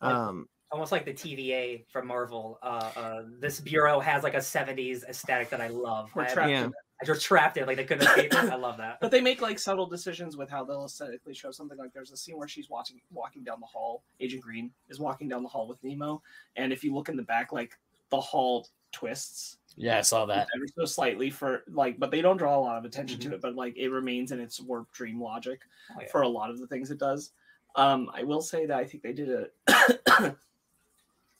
[0.00, 2.58] Um, almost like the TVA from Marvel.
[2.62, 6.10] Uh, uh, this bureau has like a '70s aesthetic that I love.
[6.14, 6.58] We're I, trapped Yeah.
[6.64, 6.72] in it.
[7.00, 8.50] I just trapped it, like they couldn't escape it.
[8.52, 8.98] I love that.
[9.00, 11.78] But they make like subtle decisions with how they'll aesthetically show something.
[11.78, 14.02] Like there's a scene where she's watching walking down the hall.
[14.20, 16.20] Agent Green is walking down the hall with Nemo,
[16.56, 17.78] and if you look in the back, like
[18.10, 20.46] the hall twists Yeah, I saw that.
[20.56, 23.30] ever so slightly for like, but they don't draw a lot of attention Mm-hmm.
[23.30, 23.40] to it.
[23.42, 26.08] But like it remains in its warp dream logic Oh, yeah.
[26.10, 27.30] for a lot of the things it does.
[27.76, 30.36] Um, I will say that I think they did a.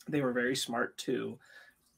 [0.06, 1.38] they were very smart too.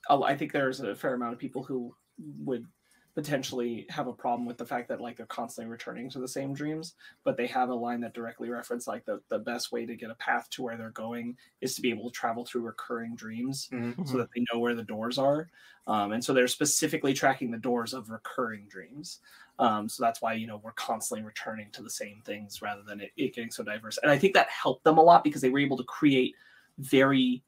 [0.08, 2.66] I think there's a fair amount of people who would
[3.14, 6.52] potentially have a problem with the fact that like they're constantly returning to the same
[6.52, 6.94] dreams
[7.24, 10.10] but they have a line that directly reference like the, the best way to get
[10.10, 13.70] a path to where they're going is to be able to travel through recurring dreams
[13.70, 14.04] Mhm.
[14.04, 15.48] so that they know where the doors are
[15.86, 19.20] um, and so they're specifically tracking the doors of recurring dreams
[19.58, 23.00] um, so that's why you know we're constantly returning to the same things rather than
[23.00, 25.48] it, it getting so diverse and i think that helped them a lot because they
[25.48, 26.34] were able to create
[26.78, 27.42] very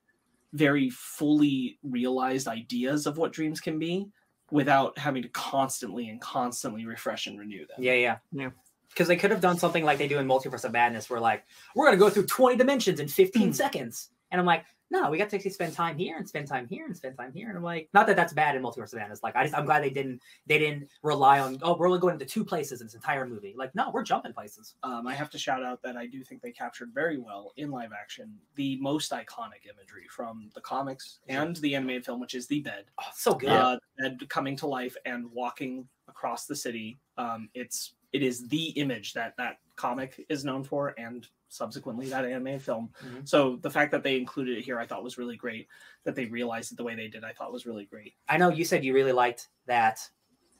[0.53, 4.07] very fully realized ideas of what dreams can be
[4.51, 7.77] without having to constantly and constantly refresh and renew them.
[7.79, 8.51] Yeah, yeah, Yeah.
[8.89, 11.45] Because they could have done something like they do in Multiverse of Madness, where like
[11.75, 13.53] we're gonna go through 20 dimensions in 15 hmm.
[13.53, 16.67] seconds, and I'm like, no, we got to actually spend time here and spend time
[16.67, 18.99] here and spend time here, and I'm like, not that that's bad in Multiverse of
[18.99, 19.23] Madness.
[19.23, 22.19] Like, I just I'm glad they didn't they didn't rely on oh we're only going
[22.19, 23.55] to two places in this entire movie.
[23.57, 24.77] Like, no, we're jumping places.
[24.83, 27.71] um, I have to shout out that I do think they captured very well in
[27.71, 32.47] live action the most iconic imagery from the comics and the animated film, which is
[32.47, 32.85] the bed.
[32.99, 33.51] Oh, so good.
[33.51, 36.99] Uh, bed coming to life and walking across the city.
[37.19, 42.27] Um, it's it is the image that that comic is known for, and subsequently that
[42.27, 42.91] anime film.
[43.03, 43.27] Mhm.
[43.27, 45.69] So the fact that they included it here, I thought was really great.
[46.05, 48.15] That they realized it the way they did, I thought was really great.
[48.29, 50.07] I know you said you really liked that.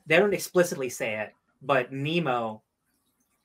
[0.07, 2.63] They don't explicitly say it, but Nemo,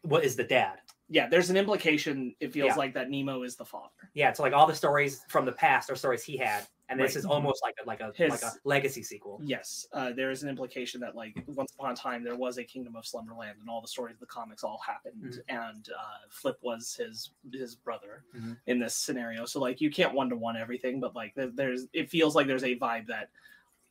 [0.03, 0.80] what is the dad?
[1.10, 2.34] Yeah, there's an implication.
[2.40, 2.76] It feels Yeah.
[2.76, 3.92] like that Nemo is the father.
[4.14, 7.12] Yeah, it's like all the stories from the past are stories he had, and this
[7.12, 7.16] Right.
[7.18, 9.40] is almost like a like a His- like a legacy sequel.
[9.44, 12.64] Yes, uh, there is an implication that like once upon a time there was a
[12.64, 16.58] kingdom of Slumberland, and all the stories of the comics all happened, and uh, Flip
[16.62, 18.58] was his his brother Mhm.
[18.68, 19.45] in this scenario.
[19.45, 22.48] So like you can't one to one everything, but like there, there's it feels like
[22.48, 23.30] there's a vibe that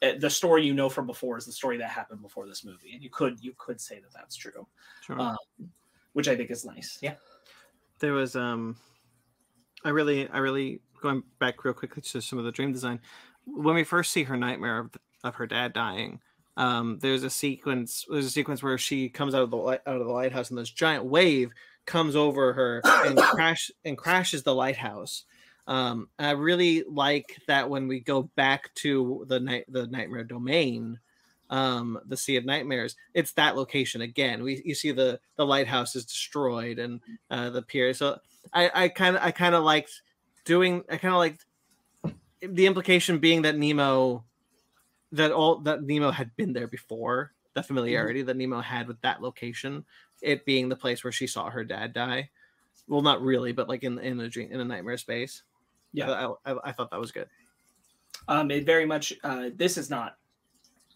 [0.02, 2.92] uh, the story you know from before is the story that happened before this movie,
[2.94, 4.66] and you could you could say that that's true,
[5.00, 5.20] sure.
[5.20, 5.36] uh,
[6.12, 6.98] which I think is nice.
[7.00, 7.14] Yeah.
[8.00, 8.76] there was um
[9.84, 13.00] i really i really going back real quickly to some of the dream design.
[13.44, 14.90] When we first see her nightmare of,
[15.24, 16.20] of her dad dying
[16.56, 20.00] um there's a sequence there's a sequence where she comes out of the light out
[20.00, 21.50] of the lighthouse and this giant wave
[21.86, 25.24] comes over her and crash and crashes the lighthouse.
[25.66, 30.98] Um i really like that when we go back to the night the nightmare domain
[31.48, 34.42] um the sea of nightmares it's that location again.
[34.42, 37.00] We you see the the lighthouse is destroyed and
[37.30, 37.94] uh the pier.
[37.94, 38.18] So
[38.52, 40.02] i i kind of i kind of liked
[40.44, 41.38] doing i kind of like
[42.40, 44.24] the implication being that nemo
[45.12, 49.22] that all that nemo had been there before the familiarity that nemo had with that
[49.22, 49.84] location
[50.22, 52.28] it being the place where she saw her dad die
[52.88, 55.42] well not really but like in in a dream in a nightmare space
[55.92, 56.10] Yeah.
[56.44, 57.28] i, I, I thought that was good
[58.28, 59.12] Um, it very much.
[59.24, 60.16] Uh, this is not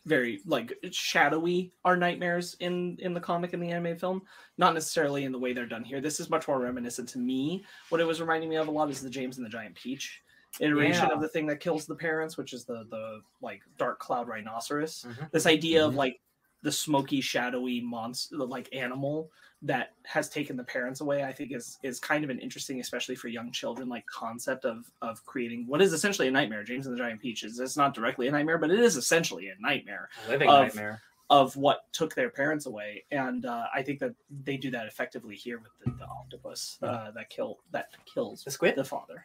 [0.07, 1.73] very like shadowy.
[1.85, 4.23] Our nightmares in in the comic and the anime film,
[4.57, 6.01] not necessarily in the way they're done here.
[6.01, 7.65] This is much more reminiscent to me.
[7.91, 10.23] What it was reminding me of a lot is the James and the Giant Peach
[10.61, 11.15] iteration Yeah.
[11.15, 15.03] of the thing that kills the parents, which is the the like dark cloud rhinoceros.
[15.07, 15.31] Mhm.
[15.33, 15.97] This idea of Mhm.
[15.97, 16.21] like
[16.63, 19.31] the smoky, shadowy monster, like animal
[19.63, 23.15] that has taken the parents away i think is is kind of an interesting especially
[23.15, 26.63] for young children like concept of of creating what is essentially a nightmare.
[26.63, 29.49] James and the giant peach is it's not directly a nightmare but it is essentially
[29.49, 31.01] a nightmare Living Of- nightmare.
[31.31, 33.05] of what took their parents away.
[33.11, 34.13] And uh, i think that
[34.45, 38.51] they do that effectively here with the, the octopus uh, that kill that kills The
[38.51, 38.77] squid.
[38.77, 39.25] the father.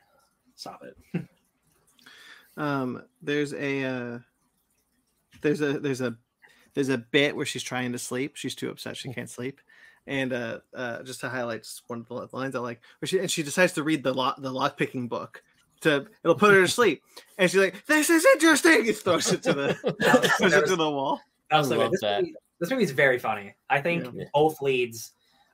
[0.56, 1.24] Stop it.
[2.58, 4.20] Um there's a uh
[5.42, 6.16] there's a there's a
[6.74, 8.36] there's a bit where she's trying to sleep.
[8.36, 9.60] She's too upset she can't sleep
[10.08, 13.20] and uh, uh just to highlight just one of the lines i like where she
[13.20, 15.44] and she decides to read the lot the lock picking book
[15.82, 17.02] to it'll put her to sleep
[17.38, 20.76] and she's like this is interesting it throws it to the was- throws it to
[20.76, 21.94] the wall that was so love good.
[21.94, 22.22] This that.
[22.22, 23.56] movie, this movie is very funny.
[23.70, 24.26] I think Yeah.
[24.34, 25.12] both leads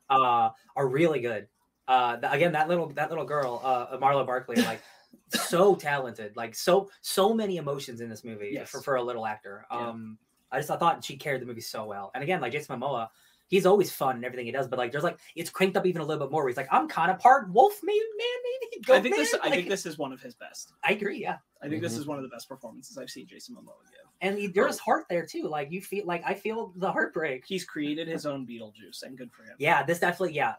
[0.10, 1.48] uh, are really good.
[1.88, 4.82] Uh, th- again, that little that little girl, uh, Marla Barkley, like
[5.30, 8.70] so talented, like so so many emotions in this movie Yes.
[8.70, 9.66] for, for a little actor.
[9.72, 9.88] Yeah.
[9.90, 10.18] Um,
[10.52, 12.12] I just I thought she carried the movie so well.
[12.14, 13.08] And again, like Jason Momoa,
[13.48, 16.02] he's always fun and everything he does, but like there's like it's cranked up even
[16.02, 16.44] a little bit more.
[16.44, 18.84] Where he's like, I'm kind of part wolf, maybe man, maybe.
[18.84, 19.34] I goat think this.
[19.34, 20.74] man." I think this is one of his best.
[20.84, 21.38] I agree, yeah.
[21.62, 22.00] I think this Mhm.
[22.00, 24.00] is one of the best performances I've seen Jason Momoa give.
[24.22, 25.44] And he, there's heart there too.
[25.48, 27.44] Like you feel like I feel the heartbreak.
[27.46, 29.56] He's created his own Beetlejuice, and good for him.
[29.60, 30.56] Yeah, this definitely yeah.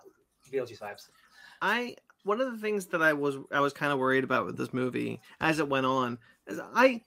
[0.50, 1.08] Beetlejuice vibes.
[1.60, 4.56] I one of the things that I was I was kind of worried about with
[4.56, 7.02] this movie as it went on is I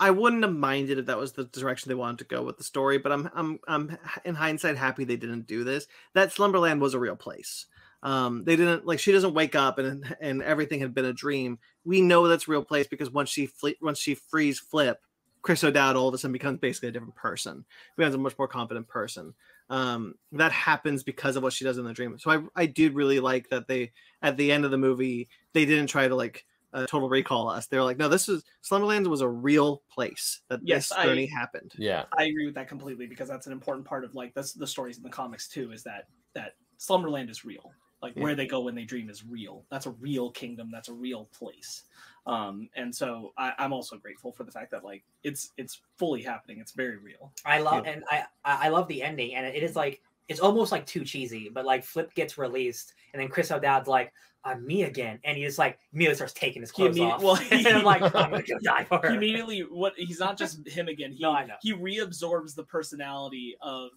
[0.00, 2.64] I wouldn't have minded if that was the direction they wanted to go with the
[2.64, 5.86] story, but I'm I'm I'm in hindsight happy they didn't do this.
[6.14, 7.66] That Slumberland was a real place.
[8.02, 11.58] Um, they didn't like she doesn't wake up and and everything had been a dream.
[11.84, 14.98] We know that's real place because once she fle- once she frees Flip,
[15.42, 17.66] Chris O'Dowd all of a sudden becomes basically a different person.
[17.98, 19.34] Becomes a much more competent person.
[19.68, 22.18] Um, that happens because of what she does in the dream.
[22.18, 25.66] So I I did really like that they at the end of the movie they
[25.66, 27.66] didn't try to like uh, total recall us.
[27.66, 31.26] They're like, no, this is Slumberland was a real place that Yes, this I- journey
[31.26, 31.72] happened.
[31.76, 32.04] Yeah.
[32.16, 34.96] I agree with that completely because that's an important part of like this the stories
[34.96, 35.72] in the comics too.
[35.72, 37.72] Is that that Slumberland is real.
[38.02, 38.22] Like Yeah.
[38.22, 39.64] where they go when they dream is real.
[39.70, 40.70] That's a real kingdom.
[40.72, 41.84] That's a real place.
[42.26, 46.22] Um, and so I, I'm also grateful for the fact that like it's it's fully
[46.22, 46.58] happening.
[46.60, 47.32] It's very real.
[47.44, 50.00] I love and I I I love the ending, and it is like
[50.30, 54.12] it's almost like too cheesy, but like Flip gets released, and then Chris O'Dowd's like,
[54.44, 57.22] "I'm me again," and he just like immediately starts taking his He clothes immedi- off.
[57.22, 60.66] well, and I'm like, "I'm gonna go die for her." immediately what he's not just
[60.68, 61.12] him again.
[61.12, 61.56] He No, I know.
[61.60, 63.90] he reabsorbs the personality of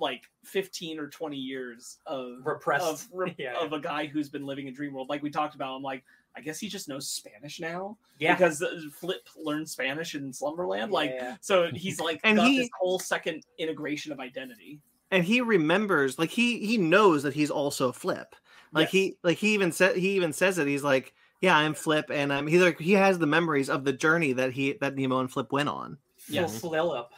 [0.00, 2.84] like 15 or 20 years of Repressed.
[2.84, 5.56] of, re- Yeah, of a guy who's been living in dream world like we talked
[5.56, 6.04] about i'm like
[6.36, 10.92] i guess he just knows spanish now yeah, because uh, flip learned spanish in slumberland
[10.92, 11.34] like yeah.
[11.40, 14.78] so he's like And got he- this whole second integration of identity
[15.10, 18.34] and he remembers like he he knows that he's also flip
[18.72, 18.90] like Yes.
[18.92, 22.32] he like he even said he even says it he's like yeah i'm flip and
[22.32, 25.30] i'm he's like he has the memories of the journey that he that nemo and
[25.32, 26.58] flip went on Yes.
[26.60, 27.10] Full Philip.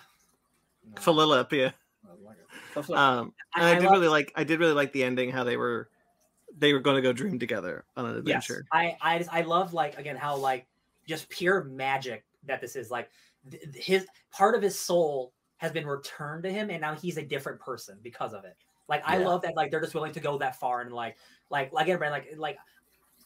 [0.99, 1.71] philip yeah
[2.75, 4.93] So Flip- um and I- i, I did love- really like i did really like
[4.93, 5.89] the ending how they were
[6.59, 8.67] they were going to go dream together on an adventure.
[8.75, 8.97] Yes.
[9.01, 10.67] I I just, I love like again how like
[11.07, 13.09] just pure magic that this is like
[13.51, 17.19] th- th- his part of his soul has been returned to him and now he's
[17.19, 18.57] a different person because of it.
[18.89, 19.29] Like I Yeah.
[19.29, 21.17] love that like they're just willing to go that far and like
[21.51, 22.59] like like everybody like like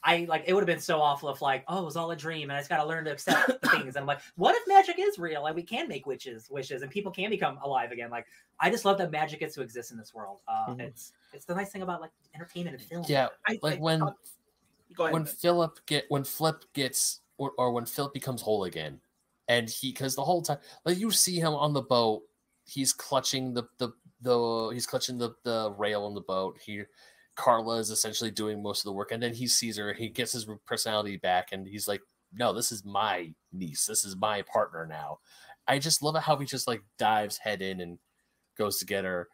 [0.03, 2.17] I like it would have been so awful if like oh it was all a
[2.17, 4.67] dream and I just got to learn to accept things and I'm like what if
[4.67, 8.11] magic is real like we can make witches wishes and people can become alive again
[8.11, 8.27] like
[8.59, 10.41] I just love that magic gets to exist in this world.
[10.49, 10.81] Uh, Mhm.
[10.81, 13.05] It's it's the nice thing about like entertainment and film.
[13.09, 13.29] Yeah.
[13.49, 14.17] I- Like I when thought-
[14.97, 15.33] go ahead when Ben.
[15.33, 19.01] Philip get when Flip gets or, or when Philip becomes whole again,
[19.49, 22.23] and he because the whole time like you see him on the boat,
[22.65, 23.91] he's clutching the the
[24.21, 26.59] the he's clutching the the rail on the boat.
[26.65, 26.83] He
[27.37, 29.93] Carla is essentially doing most of the work, and then he sees her.
[29.93, 32.01] He gets his personality back, and he's like,
[32.33, 33.87] "No, this is my niece.
[33.87, 35.19] This is my partner now."
[35.67, 37.99] I just love it how he just like dives head in and
[38.57, 39.29] goes to get her.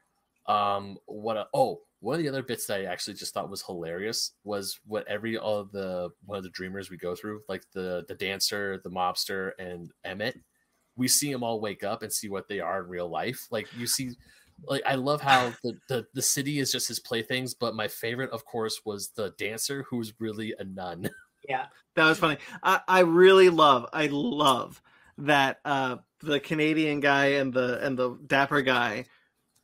[0.46, 3.62] Um, what a oh, one of the other bits that I actually just thought was
[3.62, 8.04] hilarious was what every all the one of the dreamers we go through, like the
[8.08, 10.38] the dancer, the mobster, and Emmett.
[10.96, 13.46] We see them all wake up and see what they are in real life.
[13.50, 14.12] Like you see,
[14.64, 18.30] like I love how the the, the city is just his playthings, but my favorite,
[18.30, 21.10] of course, was the dancer who's really a nun.
[21.48, 21.66] Yeah.
[21.96, 22.36] That was funny.
[22.62, 24.80] I, I really love, I love
[25.18, 29.06] that uh the Canadian guy and the and the dapper guy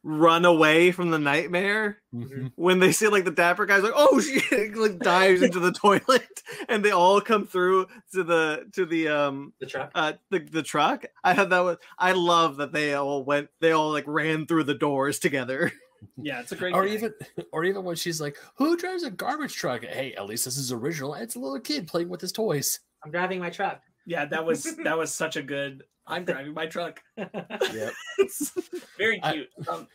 [0.09, 2.53] run away from the nightmare Mhm.
[2.55, 4.21] when they see like the dapper guy's like, oh
[4.51, 9.09] shit, like dives into the toilet and they all come through to the to the
[9.09, 9.91] um The truck.
[9.97, 11.07] uh the, the truck.
[11.25, 14.65] I thought that was I love that they all went they all like ran through
[14.65, 15.73] the doors together.
[16.17, 16.95] yeah it's a great or thing.
[16.95, 17.15] even
[17.53, 20.71] or even when she's like, "Who drives a garbage truck?" Hey, at least this is
[20.71, 21.15] original.
[21.15, 22.79] It's a little kid playing with his toys.
[23.05, 23.81] I'm driving my truck.
[24.07, 27.93] yeah that was that was such a good i'm driving my truck Yep.
[28.19, 28.53] it's
[28.99, 29.49] very I- cute.
[29.69, 29.87] um,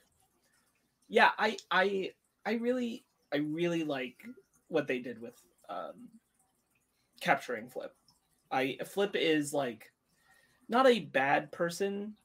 [1.09, 2.11] yeah, I I
[2.45, 4.23] I really I really like
[4.69, 5.37] what they did with
[5.69, 6.07] um,
[7.19, 7.93] capturing Flip.
[8.49, 9.91] I Flip is like
[10.69, 12.15] not a bad person,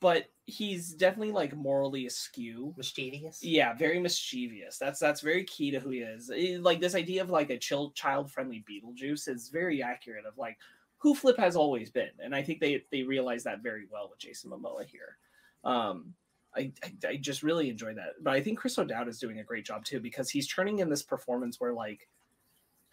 [0.00, 2.74] but he's definitely like morally askew.
[2.76, 3.42] Mischievous.
[3.42, 4.76] Yeah, very mischievous.
[4.76, 6.30] That's that's very key to who he is.
[6.30, 10.58] Eh, Like this idea of like a chill, child-friendly Beetlejuice is very accurate of like
[11.04, 14.18] who Flip has always been, and I think they they realize that very well with
[14.18, 15.18] Jason Momoa here.
[15.62, 16.14] Um,
[16.56, 19.44] I, I I just really enjoy that, but I think Chris O'Dowd is doing a
[19.44, 22.08] great job too because he's turning in this performance where like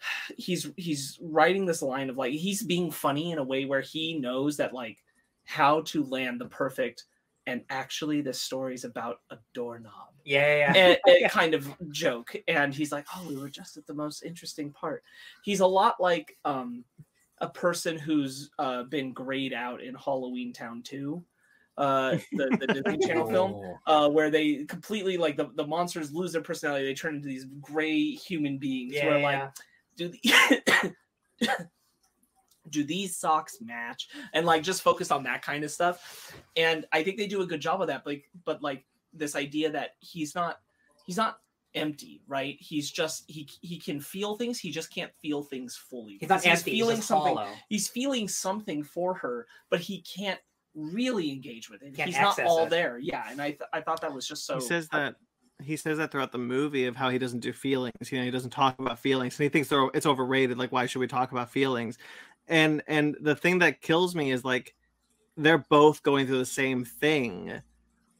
[0.36, 4.18] he's he's writing this line of like he's being funny in a way where he
[4.18, 4.98] knows that like
[5.46, 7.04] how to land the perfect
[7.46, 10.10] and actually this story is about a doorknob.
[10.26, 13.86] Yeah, yeah, and, and kind of joke and he's like oh we were just at
[13.86, 15.02] the most interesting part.
[15.42, 16.84] He's a lot like um
[17.42, 21.22] a person who's uh been grayed out in Halloweentown 2
[21.78, 23.52] uh, the, the Disney Channel film,
[23.86, 24.06] Oh.
[24.06, 26.84] uh, where they completely like the, the monsters lose their personality.
[26.84, 28.94] They turn into these gray human beings.
[28.94, 29.52] Yeah, where yeah, like,
[29.96, 30.94] do the
[32.70, 34.08] do these socks match?
[34.34, 36.34] And like just focus on that kind of stuff.
[36.56, 38.06] And I think they do a good job of that.
[38.06, 40.60] Like, but like this idea that he's not
[41.06, 41.38] he's not
[41.74, 42.56] empty, right?
[42.58, 44.58] He's just he he can feel things.
[44.58, 46.18] He just can't feel things fully.
[46.20, 46.72] He's not because empty.
[46.72, 47.52] feeling he's something hollow.
[47.68, 50.40] he's feeling something for her, but he can't
[50.74, 51.94] really engage with it.
[51.94, 52.70] Can't He's not all it.
[52.70, 52.98] there.
[52.98, 54.54] Yeah, and I th- I thought that was just so.
[54.56, 55.16] he says that
[55.62, 58.30] he says that throughout the movie of how he doesn't do feelings you know he
[58.32, 61.30] doesn't talk about feelings and he thinks they're it's overrated like why should we talk
[61.30, 61.98] about feelings
[62.48, 64.74] and and the thing that kills me is like
[65.36, 67.62] they're both going through the same thing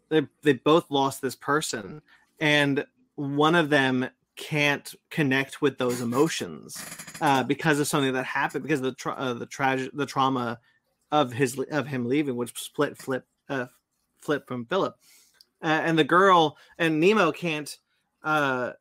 [0.09, 2.01] they they both lost this person
[2.39, 2.85] and
[3.17, 6.77] one of them can't connect with those emotions
[7.21, 10.59] uh, because of something that happened because of the tra- uh, the tragic the trauma
[11.11, 13.67] of his of him leaving which split flip uh,
[14.21, 14.97] flip from Philip
[15.63, 17.79] uh, and the girl and Nemo can't.
[18.23, 18.73] Uh,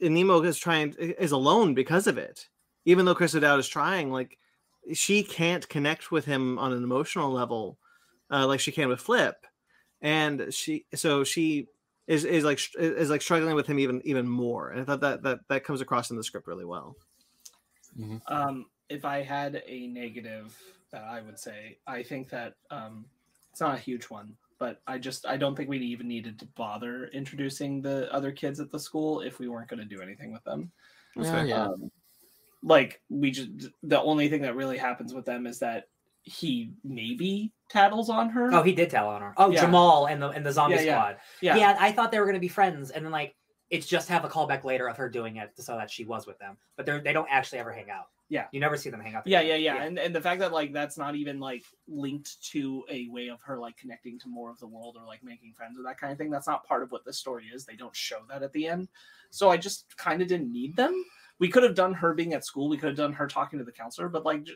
[0.00, 2.48] and Nemo is trying is alone because of it.
[2.84, 4.38] Even though Chris O'Dowd is trying, like
[4.92, 7.78] she can't connect with him on an emotional level,
[8.30, 9.34] uh, like she can with Flip,
[10.00, 11.66] and she so she
[12.08, 14.70] is is like is like struggling with him even even more.
[14.70, 16.96] And I thought that that that comes across in the script really well.
[18.26, 20.56] Um, if I had a negative
[20.90, 23.04] that I would say, I think that um,
[23.50, 26.46] it's not a huge one, but I just I don't think we even needed to
[26.46, 30.32] bother introducing the other kids at the school if we weren't going to do anything
[30.32, 30.70] with them.
[31.14, 31.46] Yeah, fair.
[31.46, 31.64] yeah.
[31.66, 31.90] Um,
[32.62, 33.50] like we just
[33.82, 35.88] the only thing that really happens with them is that
[36.28, 38.52] he maybe tattles on her.
[38.52, 39.34] Oh, he did tell on her.
[39.36, 39.62] Oh, Yeah.
[39.62, 40.94] Jamal and the and the zombie Yeah, yeah.
[41.00, 41.16] squad.
[41.40, 41.56] yeah.
[41.56, 41.76] Yeah.
[41.80, 43.34] I thought they were gonna be friends, and then like
[43.70, 46.38] it's just have a callback later of her doing it so that she was with
[46.38, 48.06] them, but they they don't actually ever hang out.
[48.30, 48.44] Yeah.
[48.52, 49.26] you never see them hang out.
[49.26, 49.58] yeah together.
[49.58, 53.08] yeah yeah and and the fact that like that's not even like linked to a
[53.08, 55.82] way of her like connecting to more of the world or like making friends or
[55.84, 58.18] that kind of thing that's not part of what the story is they don't show
[58.28, 58.86] that at the end
[59.30, 60.92] so i just kind of didn't need them
[61.40, 63.64] we could have done her being at school we could have done her talking to
[63.64, 64.46] the counselor but like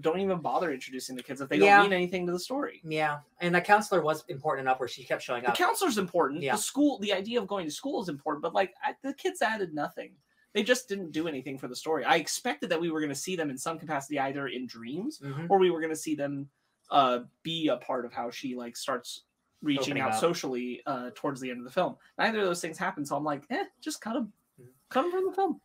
[0.00, 1.78] don't even bother introducing the kids if they Yeah.
[1.78, 3.18] don't mean anything to the story yeah.
[3.40, 5.54] And the counselor was important enough where she kept showing up.
[5.56, 6.52] the counselor's important Yeah.
[6.56, 9.40] the school the idea of going to school is important but like I, the kids
[9.42, 10.12] added nothing
[10.52, 13.14] they just didn't do anything for the story i expected that we were going to
[13.14, 15.46] see them in some capacity either in dreams Mhm.
[15.50, 16.48] or we were going to see them
[16.90, 19.24] uh, be a part of how she like starts
[19.62, 20.20] reaching out up.
[20.20, 21.96] socially uh, towards the end of the film.
[22.16, 24.66] Neither of those things happen, so I'm like, eh, just cut them, Mhm.
[24.90, 25.60] cut them from the film.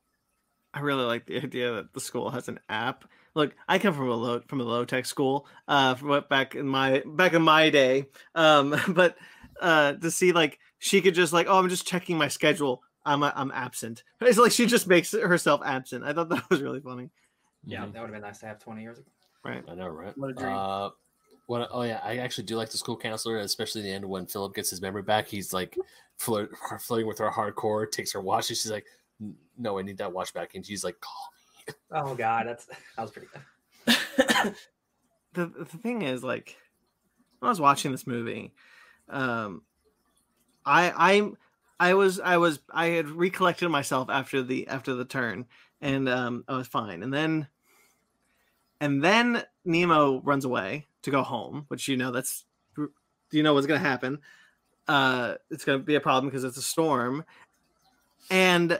[0.73, 3.05] I really like the idea that the school has an app.
[3.35, 6.55] Look, I come from a low from a low tech school, uh, from what back
[6.55, 8.05] in my back in my day.
[8.35, 9.17] Um, but
[9.61, 12.81] uh, to see like she could just like, oh, I'm just checking my schedule.
[13.05, 14.03] I'm I'm absent.
[14.21, 16.03] It's like she just makes herself absent.
[16.03, 17.09] I thought that was really funny.
[17.65, 17.93] Yeah, Mhm.
[17.93, 19.07] that would have been nice to have 20 years ago.
[19.43, 19.63] Right.
[19.67, 20.17] I know, right?
[20.17, 20.53] What a dream.
[20.55, 20.89] Uh,
[21.47, 21.67] what?
[21.71, 24.53] Oh yeah, I actually do like the school counselor, especially in the end when Philip
[24.55, 25.27] gets his memory back.
[25.27, 25.77] He's like
[26.17, 28.91] flirt, flirting with her hardcore, takes her watch, and she's like, "N-
[29.57, 31.29] "No, I need that watch back." And she's like, "Call
[31.67, 33.41] me." Oh god, that's that was pretty good.
[35.33, 36.57] the the thing is like
[37.39, 38.53] when I was watching this movie,
[39.09, 39.63] um,
[40.65, 40.91] I
[41.79, 45.45] I I was I was I had recollected myself after the after the turn,
[45.81, 47.03] and um, I was fine.
[47.03, 47.47] And then
[48.79, 52.89] and then Nemo runs away to go home, which you know that's do
[53.31, 54.19] you know what's gonna happen.
[54.87, 57.23] Uh, it's gonna be a problem because it's a storm,
[58.29, 58.79] and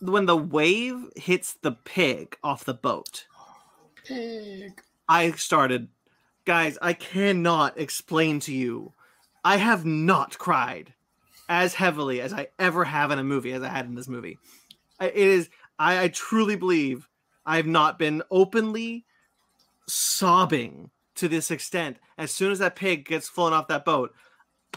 [0.00, 3.26] when the wave hits the pig off the boat.
[4.04, 4.80] Pig.
[5.08, 5.88] I started,
[6.44, 8.92] guys, I cannot explain to you.
[9.44, 10.92] I have not cried
[11.48, 14.38] as heavily as I ever have in a movie as I had in this movie.
[14.98, 17.08] I, it is, I, I truly believe
[17.44, 19.04] I have not been openly
[19.86, 21.98] sobbing to this extent.
[22.18, 24.12] As soon as that pig gets flown off that boat,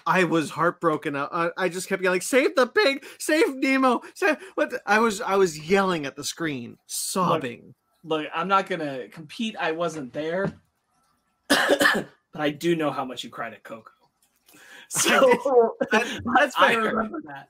[0.08, 1.16] I was heartbroken.
[1.16, 3.06] I, I just kept yelling, "Save the pig!
[3.19, 4.74] Save Nemo!" Save what?
[4.85, 7.74] I was I was yelling at the screen, sobbing.
[8.03, 9.56] Look, I'm not gonna compete.
[9.59, 10.53] I wasn't there,
[11.50, 13.92] but I do know how much you cried at Coco.
[14.92, 16.82] So That's I fair.
[16.82, 17.50] remember that.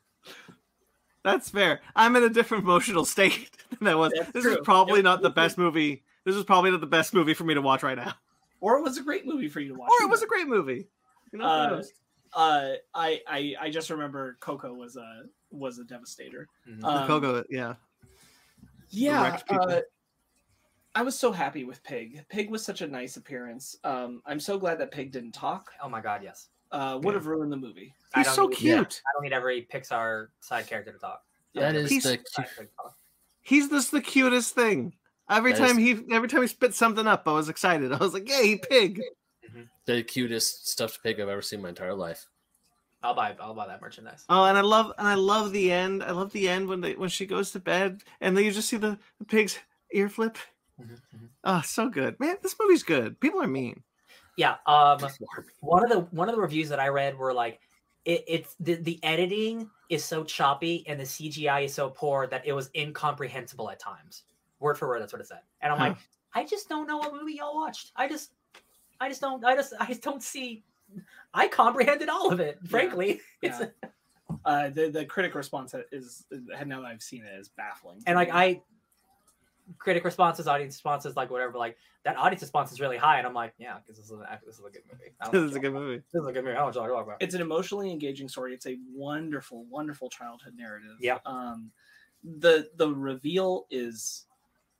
[1.23, 1.79] That's fair.
[1.95, 4.11] I'm in a different emotional state than I was.
[4.13, 4.53] That's this true.
[4.53, 6.03] is probably Yep, not the best movie.
[6.25, 8.13] This is probably not the best movie for me to watch right now.
[8.59, 9.89] Or it was a great movie for you to watch.
[9.89, 10.87] Or it was a great movie.
[11.31, 11.83] You know, Uh?
[12.33, 16.47] Uh, I, I I just remember Coco was a was a devastator.
[16.69, 16.83] Mhm.
[16.83, 17.75] Um, Coco, yeah.
[18.89, 19.81] Yeah, uh,
[20.95, 22.25] I was so happy with Pig.
[22.29, 23.75] Pig was such a nice appearance.
[23.83, 25.71] Um, I'm so glad that Pig didn't talk.
[25.83, 26.47] oh my god, yes.
[26.71, 27.17] Uh, would Yeah.
[27.19, 27.93] have ruined the movie.
[28.13, 29.01] I He's don't so need- cute.
[29.05, 31.23] I don't need every Pixar side character to talk.
[31.55, 32.47] That is He's- the Side.
[33.41, 34.93] He's just the cutest thing.
[35.29, 37.91] Every That is- time he every time he spit something up, I was excited.
[37.91, 39.01] I was like, "Yay, pig!"
[39.49, 39.61] Mm-hmm.
[39.85, 42.25] The cutest stuffed pig I've ever seen in my entire life.
[43.01, 44.25] I'll buy I'll buy that merchandise.
[44.29, 46.03] Oh, and I love and I love the end.
[46.03, 48.69] I love the end when they when she goes to bed and then you just
[48.69, 49.57] see the, the pig's
[49.93, 50.37] ear flip.
[51.43, 52.37] Oh, so good, man!
[52.41, 53.19] This movie's good.
[53.19, 53.83] People are mean.
[54.35, 54.55] Yeah.
[54.65, 54.99] Um
[55.61, 57.59] one of the one of the reviews that I read were like
[58.05, 62.45] it, it's the, the editing is so choppy and the CGI is so poor that
[62.45, 64.23] it was incomprehensible at times.
[64.59, 65.41] Word for word, that's what it said.
[65.61, 65.85] And I'm Huh.
[65.89, 65.97] like,
[66.33, 67.91] I just don't know what movie y'all watched.
[67.95, 68.31] I just
[68.99, 70.63] I just don't I just I just don't see
[71.33, 73.21] I comprehended all of it, frankly.
[73.41, 73.89] It's Yeah.
[74.45, 76.25] uh, the the critic response is
[76.65, 78.01] now that I've seen it is baffling.
[78.07, 78.61] and like I
[79.77, 83.33] critic responses, audience responses, like whatever, like that audience response is really high, and I'm
[83.35, 85.11] like, yeah, because this is an, this is a good movie.
[85.21, 86.03] I don't know This is a good y'all- movie.
[86.11, 86.55] This is a good movie.
[86.55, 87.17] I don't know what y'all about.
[87.21, 88.53] it's an emotionally engaging story.
[88.53, 90.97] It's a wonderful, wonderful childhood narrative.
[90.99, 91.19] Yeah.
[91.25, 91.71] Um,
[92.23, 94.25] the the reveal is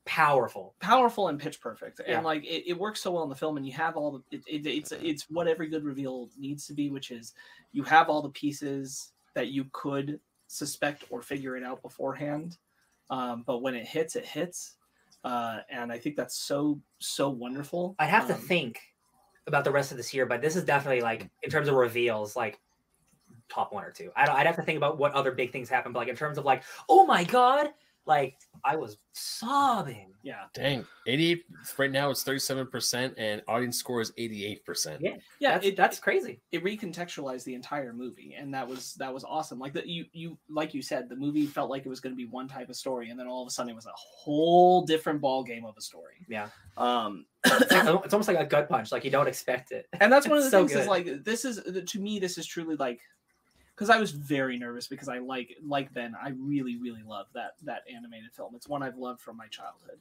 [0.09, 0.73] Powerful.
[0.79, 2.15] powerful and pitch perfect, Yeah.
[2.17, 3.57] and like it, it works so well in the film.
[3.57, 6.73] And you have all the it, it, it's it's what every good reveal needs to
[6.73, 7.33] be, which is
[7.73, 12.57] you have all the pieces that you could suspect or figure it out beforehand.
[13.11, 14.77] Um, but when it hits, it hits,
[15.23, 17.95] uh, and I think that's so so wonderful.
[17.99, 18.79] I'd have to Um, think
[19.45, 22.35] about the rest of this year, but this is definitely like in terms of reveals,
[22.35, 22.59] like
[23.47, 24.11] top one or two.
[24.15, 26.15] I don't, I'd have to think about what other big things happen, but like in
[26.15, 27.69] terms of like, oh my god,
[28.09, 30.11] like I was sobbing.
[30.21, 31.43] Yeah, Dang, 88
[31.77, 34.97] right now it's 37% and audience score is 88%.
[34.99, 35.11] Yeah.
[35.39, 35.51] yeah.
[35.53, 36.41] that's, it, that's crazy.
[36.51, 40.37] it recontextualized the entire movie and that was that was awesome like that you you
[40.49, 42.75] like you said the movie felt like it was going to be one type of
[42.75, 45.75] story and then all of a sudden it was a whole different ball game of
[45.77, 46.49] a story Yeah.
[46.77, 48.91] um It's, like- it's almost like a gut punch.
[48.91, 49.85] Like you don't expect it.
[50.01, 52.45] and that's one of the so things is like this is to me this is
[52.45, 52.99] truly like
[53.79, 57.53] because i was very nervous because i like like ben i really really love that
[57.63, 58.53] that animated film.
[58.55, 59.99] It's one i've loved from my childhood.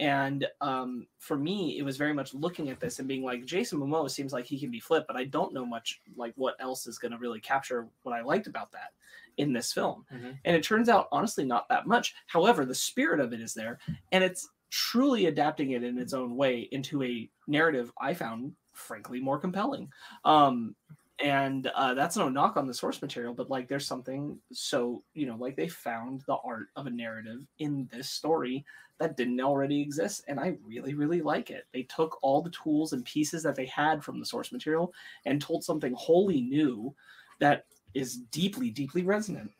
[0.00, 3.78] And um, for me it was very much looking at this and being like jason
[3.78, 6.86] momoa seems like he can be flipped but i don't know much like what else
[6.86, 8.92] is going to really capture what i liked about that
[9.36, 10.04] in this film.
[10.12, 10.36] Mhm.
[10.44, 12.14] and it turns out honestly not that much.
[12.26, 13.78] However the spirit of it is there
[14.12, 19.20] and it's truly adapting it in its own way into a narrative i found frankly
[19.20, 19.92] more compelling.
[20.24, 20.74] Um
[21.22, 25.26] and uh, that's no knock on the source material but like there's something so you
[25.26, 28.64] know like they found the art of a narrative in this story
[28.98, 32.92] that didn't already exist and i really really like it they took all the tools
[32.92, 34.92] and pieces that they had from the source material
[35.26, 36.94] and told something wholly new
[37.38, 39.50] that is deeply deeply resonant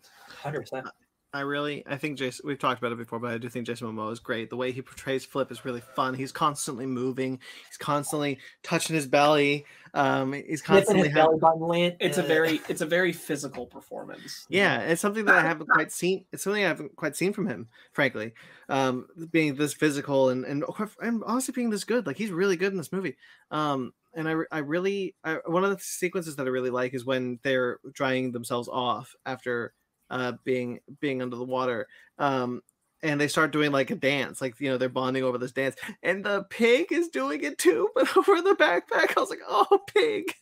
[0.42, 0.86] Hundred percent.
[1.32, 2.44] I really, I think Jason.
[2.46, 4.50] We've talked about it before, but I do think Jason Momoa is great.
[4.50, 6.14] The way he portrays Flip is really fun.
[6.14, 7.38] He's constantly moving.
[7.68, 9.64] He's constantly touching his belly.
[9.94, 11.38] Um, he's constantly his having.
[11.38, 11.96] belly button lint.
[12.00, 15.68] it's a uh, very it's a very physical performance Yeah, it's something that I haven't
[15.68, 16.24] quite seen.
[16.32, 18.32] It's something I haven't quite seen from him, frankly.
[18.68, 20.64] Um, being this physical and and
[21.00, 22.06] and honestly being this good.
[22.06, 23.16] Like he's really good in this movie.
[23.52, 27.04] Um, and I I really I, one of the sequences that I really like is
[27.04, 29.74] when they're drying themselves off after
[30.10, 31.86] uh being being under the water.
[32.18, 32.62] Um.
[33.02, 35.74] And they start doing like a dance, like you know, they're bonding over this dance,
[36.02, 39.16] and the pig is doing it too, but over the backpack.
[39.16, 40.34] I was like, "Oh, pig!"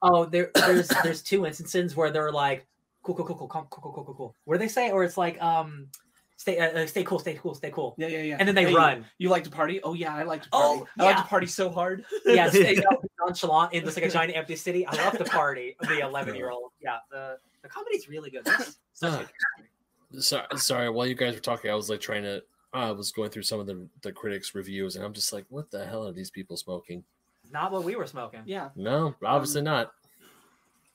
[0.00, 2.68] Oh, there, there's there's two instances where they're like,
[3.02, 4.36] cool, cool, cool, cool, cool, cool, cool, cool, cool.
[4.44, 4.92] What do they say?
[4.92, 5.88] Or it's like, um,
[6.36, 7.96] stay, uh, uh, stay cool, stay cool, stay cool.
[7.98, 9.04] yeah yeah yeah And then they Hey, run.
[9.18, 11.02] you like to party oh yeah i like to party Oh, yeah.
[11.02, 12.78] i like to party so hard Yeah, stay
[13.20, 14.86] nonchalant in just like a giant empty city.
[14.86, 15.76] I love the party.
[15.82, 16.70] The 11 year old.
[16.80, 18.44] Yeah, the the comedy's really good.
[18.44, 20.22] This- such a good comedy.
[20.22, 20.90] Sorry, sorry.
[20.90, 22.42] While you guys were talking, I was like trying to.
[22.74, 25.70] I was going through some of the the critics' reviews, and I'm just like, what
[25.70, 27.04] the hell are these people smoking?
[27.50, 28.40] Not what we were smoking.
[28.46, 29.92] yeah No, obviously not.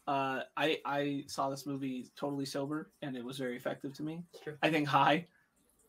[0.08, 4.24] uh, I I saw this movie totally sober, and it was very effective to me.
[4.44, 4.56] True.
[4.64, 5.26] I think high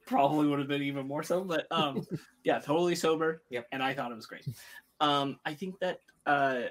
[0.07, 2.07] probably would have been even more so, but um,
[2.45, 3.43] yeah, totally sober.
[3.51, 3.67] Yep.
[3.73, 4.47] and I thought it was great.
[5.01, 6.63] Um, I think that uh,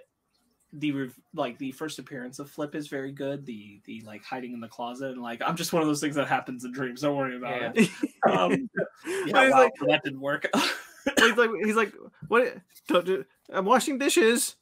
[0.74, 3.46] the rev- like the first appearance of Flip is very good.
[3.46, 6.16] The the like hiding in the closet and like I'm just one of those things
[6.16, 7.02] that happens in dreams.
[7.02, 7.84] Don't worry about Yeah.
[7.86, 7.90] it.
[8.30, 8.70] Um,
[9.28, 10.48] yeah, wow, like, that didn't work.
[11.20, 11.94] he's like, he's like,
[12.28, 12.58] what?
[12.88, 14.56] Don't do, I'm washing dishes.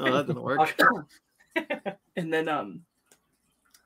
[0.00, 0.80] Oh, that didn't work.
[2.16, 2.80] and then um,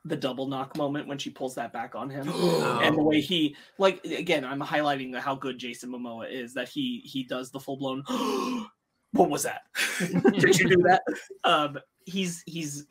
[0.04, 2.28] the double knock moment when she pulls that back on him.
[2.82, 7.00] And the way he like again i'm highlighting how good jason momoa is that he
[7.04, 8.04] he does the full-blown
[9.16, 9.62] what was that
[10.38, 11.02] did you do that
[11.44, 12.86] um he's he's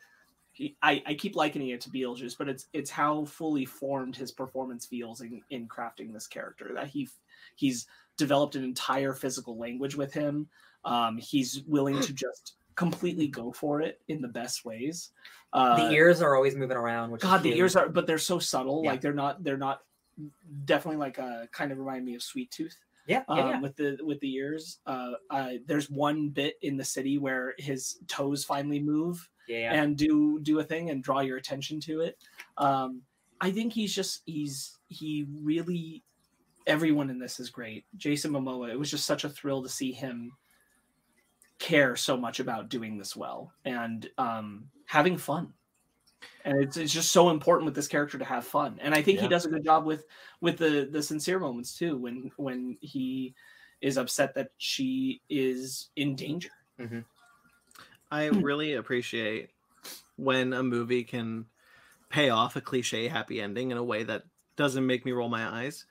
[0.56, 4.32] he, I, I keep likening it to Beetlejuice, but it's it's how fully formed his
[4.32, 6.72] performance feels in, in crafting this character.
[6.74, 7.10] That he
[7.58, 7.88] he's
[8.18, 10.48] developed an entire physical language with him.
[10.86, 15.12] Um, he's willing to just completely go for it in the best ways.
[15.52, 17.12] Uh, the ears are always moving around.
[17.12, 18.82] Which God, the ears are, but they're so subtle.
[18.82, 18.92] Yeah.
[18.92, 19.82] Like they're not, they're not.
[20.64, 22.78] Definitely, like a kind of remind me of Sweet Tooth.
[23.08, 23.60] Yeah, yeah, um, yeah.
[23.62, 24.80] with the with the ears.
[24.86, 29.84] Uh, uh, there's one bit in the city where his toes finally move yeah, yeah.
[29.84, 32.18] and do do a thing and draw your attention to it.
[32.58, 33.04] Um,
[33.40, 36.04] I think he's just he's he really
[36.68, 37.86] everyone in this is great.
[37.96, 38.72] Jason Momoa.
[38.72, 40.32] It was just such a thrill to see him
[41.60, 45.54] care so much about doing this well and um, having fun.
[46.44, 48.80] And it's, it's just so important with this character to have fun.
[48.82, 50.06] And I think he does a good job with
[50.42, 53.34] with the the sincere moments too when when he
[53.82, 56.50] is upset that she is in danger.
[58.12, 59.50] I really appreciate
[60.16, 61.46] when a movie can
[62.10, 64.24] pay off a cliche happy ending in a way that
[64.56, 65.86] doesn't make me roll my eyes.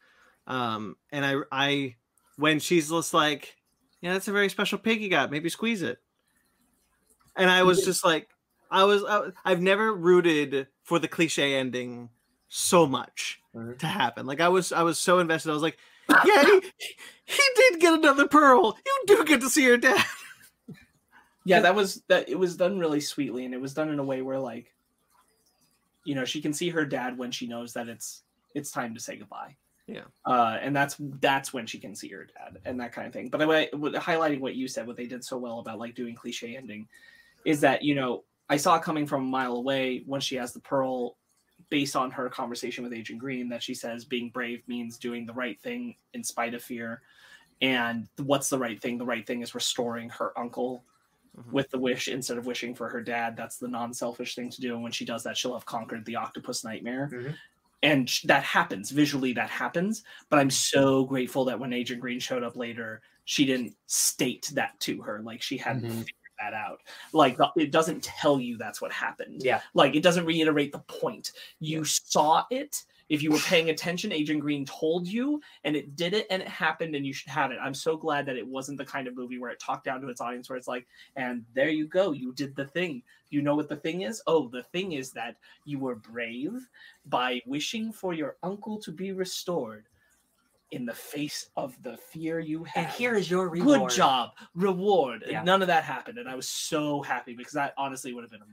[0.47, 1.97] Um, and I, I,
[2.37, 3.57] when she's just like,
[4.01, 5.31] "Yeah, that's a very special pig you got.
[5.31, 5.99] Maybe squeeze it,"
[7.37, 8.29] and I was just like,
[8.75, 12.11] I was, I, I've never rooted for the cliche ending
[12.49, 13.79] so much Mhm.
[13.79, 14.27] to happen.
[14.27, 15.51] Like I was, I was so invested.
[15.51, 15.79] I was like,
[16.25, 16.61] "Yeah, he,
[17.25, 18.77] he did get another pearl.
[18.85, 20.05] You do get to see your dad."
[21.47, 24.03] yeah that was that it was done really sweetly and it was done in a
[24.05, 24.73] way where like
[26.05, 28.23] you know she can see her dad when she knows that it's
[28.55, 29.55] it's time to say goodbye
[29.87, 30.05] Yeah.
[30.25, 33.29] uh and that's that's when she can see her dad and that kind of thing
[33.29, 36.57] but I, highlighting what you said what they did so well about like doing cliche
[36.57, 36.89] ending
[37.45, 40.61] is that you know i saw coming from a mile away when she has the
[40.61, 41.17] pearl
[41.71, 45.33] based on her conversation with agent green that she says being brave means doing the
[45.33, 47.03] right thing in spite of fear
[47.61, 50.85] and what's the right thing the right thing is restoring her uncle
[51.37, 51.53] Mhm.
[51.53, 53.37] with the wish instead of wishing for her dad.
[53.37, 54.75] That's the non-selfish thing to do.
[54.75, 57.13] And when she does that, she'll have conquered the octopus nightmare.
[57.13, 57.39] Mhm.
[57.83, 59.33] And that happens visually.
[59.33, 60.05] That happens.
[60.31, 64.79] But I'm so grateful that when Agent Green showed up later, she didn't state that
[64.81, 65.23] to her.
[65.23, 66.07] Like she hadn't Mhm.
[66.45, 66.83] That out.
[67.13, 69.43] Like the, it doesn't tell you that's what happened.
[69.43, 69.61] Yeah.
[69.75, 71.33] Like it doesn't reiterate the point.
[71.61, 72.85] You saw it.
[73.11, 76.49] If you were paying attention, Agent Green told you, and it did it, and it
[76.49, 77.59] happened, and you should have it.
[77.61, 80.09] I'm so glad that it wasn't the kind of movie where it talked down to
[80.09, 83.03] its audience, where it's like, and there you go, you did the thing.
[83.29, 84.23] You know what the thing is?
[84.27, 86.67] Oh, the thing is that you were brave
[87.05, 89.85] by wishing for your uncle to be restored
[90.71, 92.85] in the face of the fear you had.
[92.85, 93.91] and here is your reward.
[93.91, 95.25] Good job, reward.
[95.29, 95.43] Yeah.
[95.43, 98.43] None of that happened, and I was so happy because that honestly would have been
[98.43, 98.47] a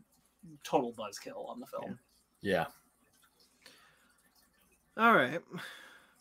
[0.63, 1.97] total buzzkill on the film.
[2.41, 2.65] Yeah.
[4.97, 5.39] All right,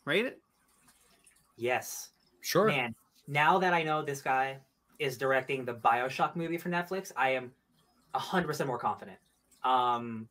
[0.05, 0.41] rate it.
[1.57, 2.11] Yes.
[2.41, 2.69] Sure.
[2.69, 2.95] Man,
[3.29, 4.59] now that I know this guy
[4.99, 7.53] is directing the Bioshock movie for Netflix, I am
[8.15, 9.19] hundred percent more confident.
[9.65, 10.29] Um,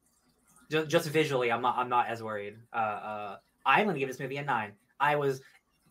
[0.71, 2.55] just, just visually, I'm not I'm not as worried.
[2.73, 4.71] Uh, uh, I'm gonna give this movie a nine.
[4.99, 5.41] I was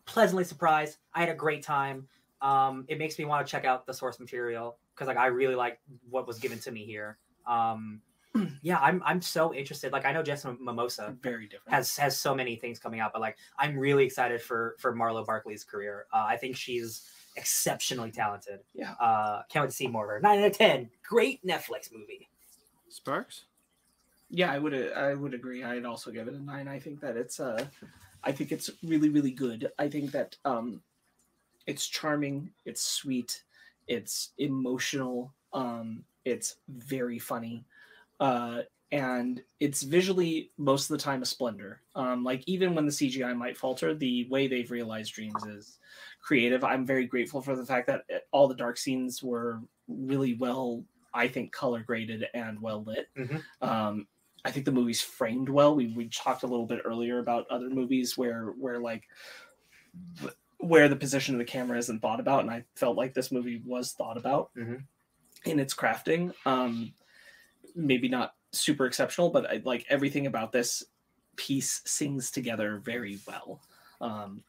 [0.05, 0.97] pleasantly surprised.
[1.13, 2.07] I had a great time.
[2.41, 5.55] Um, it makes me want to check out the source material because like I really
[5.55, 5.79] like
[6.09, 7.17] what was given to me here.
[7.45, 8.01] Um,
[8.61, 9.91] yeah, I'm I'm so interested.
[9.91, 11.73] Like I know Jason Momoa Very different.
[11.73, 15.25] has has so many things coming out but like i'm really excited for for marlow
[15.25, 18.91] barkley's career uh, i think she's exceptionally talented Yeah.
[18.93, 22.29] uh can't wait to see more of her 9 out of 10 great netflix movie
[22.89, 23.45] Sparks.
[24.29, 25.63] Yeah, I would I would agree.
[25.63, 26.67] I'd also give it a nine.
[26.67, 27.65] I think that it's uh
[28.23, 29.71] I think it's really, really good.
[29.79, 30.83] I think that um
[31.67, 33.43] it's charming, it's sweet,
[33.87, 37.65] it's emotional, um, it's very funny.
[38.19, 41.81] Uh and it's visually most of the time a splendor.
[41.95, 45.79] Um, like even when the CGI might falter, the way they've realized dreams is
[46.21, 46.63] creative.
[46.63, 50.83] I'm very grateful for the fact that uh, all the dark scenes were really well,
[51.13, 53.09] I think, color graded and well lit.
[53.15, 53.43] Mhm.
[53.61, 54.07] Um,
[54.45, 55.75] I think the movie's framed well.
[55.75, 59.07] We we talked a little bit earlier about other movies where where like
[60.59, 63.61] where the position of the camera isn't thought about, and I felt like this movie
[63.65, 64.85] was thought about Mhm.
[65.45, 66.33] in its crafting.
[66.45, 66.93] Um,
[67.75, 70.83] maybe not super exceptional, but I, like everything about this
[71.37, 73.61] piece sings together very well.
[74.01, 74.43] Um,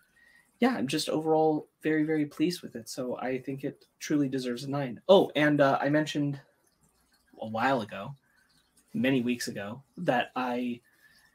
[0.61, 2.89] yeah, I'm just overall very very pleased with it.
[2.89, 5.03] So I think it truly deserves a nine.
[5.09, 6.41] Oh, and uh, I mentioned
[7.41, 8.15] a while ago,
[8.93, 10.81] many weeks ago, that I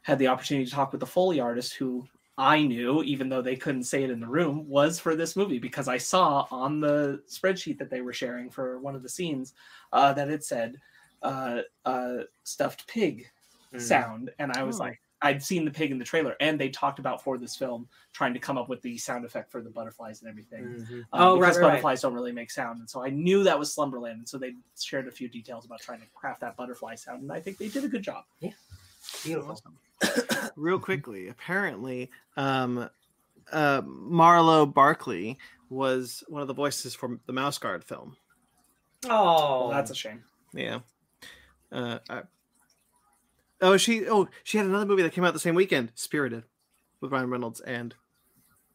[0.02, 3.56] had the opportunity to talk with the Foley artist who I knew, even though they
[3.56, 7.24] couldn't say it in the room, was for this movie because I saw on the
[7.28, 9.54] spreadsheet that they were sharing for one of the scenes
[9.94, 10.80] uh, that it said
[11.22, 13.26] uh, uh, stuffed pig
[13.74, 13.80] Mhm.
[13.80, 14.32] sound.
[14.38, 14.84] And I was Oh.
[14.84, 17.88] like, I'd seen the pig in the trailer, and they talked about for this film
[18.14, 20.66] trying to come up with the sound effect for the butterflies and everything.
[20.66, 21.00] Mhm.
[21.00, 21.70] Um, oh right, because right, right.
[21.72, 24.56] butterflies don't really make sound, and so I knew that was Slumberland, and so they
[24.78, 27.70] shared a few details about trying to craft that butterfly sound, and I think they
[27.70, 28.26] did a good job.
[28.40, 28.52] Yeah,
[29.24, 29.58] beautiful
[30.56, 32.90] Real quickly, apparently, um,
[33.52, 35.38] uh, Marlow Barkley
[35.70, 38.16] was one of the voices for the Mouse Guard film.
[39.06, 40.24] oh Well, that's a shame.
[40.54, 40.80] Yeah.
[41.72, 42.22] Uh, I,
[43.66, 44.08] oh, she.
[44.08, 46.44] Oh, she had another movie that came out the same weekend, Spirited,
[47.02, 47.94] with Ryan Reynolds and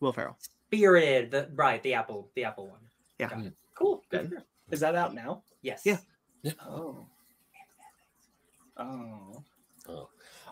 [0.00, 0.36] Will Ferrell.
[0.66, 2.80] Spirited, the right, the Apple, the Apple one.
[3.18, 3.28] Yeah.
[3.28, 3.44] Got.
[3.74, 4.02] Cool.
[4.10, 4.42] Good.
[4.70, 5.42] Is that out now?
[5.62, 5.82] Yes.
[5.84, 5.98] Yeah.
[6.42, 6.52] Yeah.
[6.66, 7.06] Oh.
[8.76, 9.42] Oh.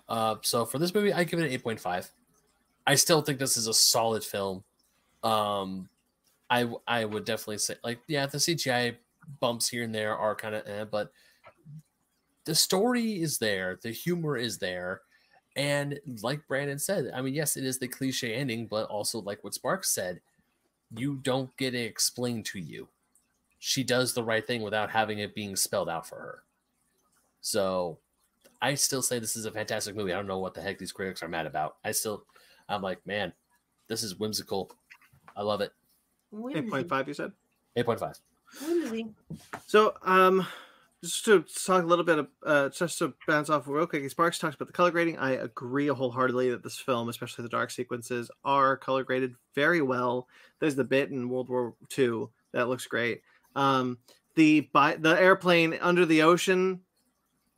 [0.08, 2.10] Uh, so for this movie, I give it an eight point five.
[2.86, 4.64] I still think this is a solid film.
[5.22, 5.88] Um,
[6.48, 8.96] I I would definitely say like yeah, the CGI
[9.40, 11.12] bumps here and there are kind of, eh, but
[12.48, 15.02] the story is there, the humor is there,
[15.54, 19.44] and like Brandon said, I mean yes, it is the cliche ending, but also like
[19.44, 20.22] what Sparks said,
[20.96, 22.88] you don't get it explained to you.
[23.58, 26.42] She does the right thing without having it being spelled out for her.
[27.42, 27.98] So
[28.62, 30.14] I still say this is a fantastic movie.
[30.14, 31.76] I don't know what the heck these critics are mad about.
[31.84, 32.24] I still,
[32.66, 33.34] I'm like, man,
[33.88, 34.70] this is whimsical.
[35.36, 35.72] I love it.
[36.54, 37.08] Eight point five.
[37.08, 37.32] You said.
[37.76, 38.18] 8.5.
[39.66, 40.46] So, um,
[41.02, 44.38] just to talk a little bit, of, uh, just to bounce off real quick, Sparks
[44.38, 45.18] talks about the color grading.
[45.18, 50.26] I agree wholeheartedly that this film, especially the dark sequences, are color graded very well.
[50.58, 53.22] There's the bit in World War II that looks great.
[53.54, 53.98] Um,
[54.34, 56.80] the by the airplane under the ocean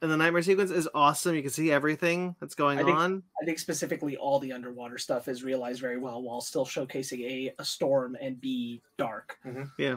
[0.02, 1.34] and the nightmare sequence is awesome.
[1.34, 3.22] You can see everything that's going I think- on.
[3.40, 7.54] I think specifically all the underwater stuff is realized very well while still showcasing a,
[7.58, 9.38] a storm and B dark.
[9.78, 9.96] Yeah.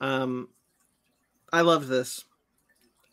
[0.00, 0.48] Um,
[1.52, 2.24] I loved this.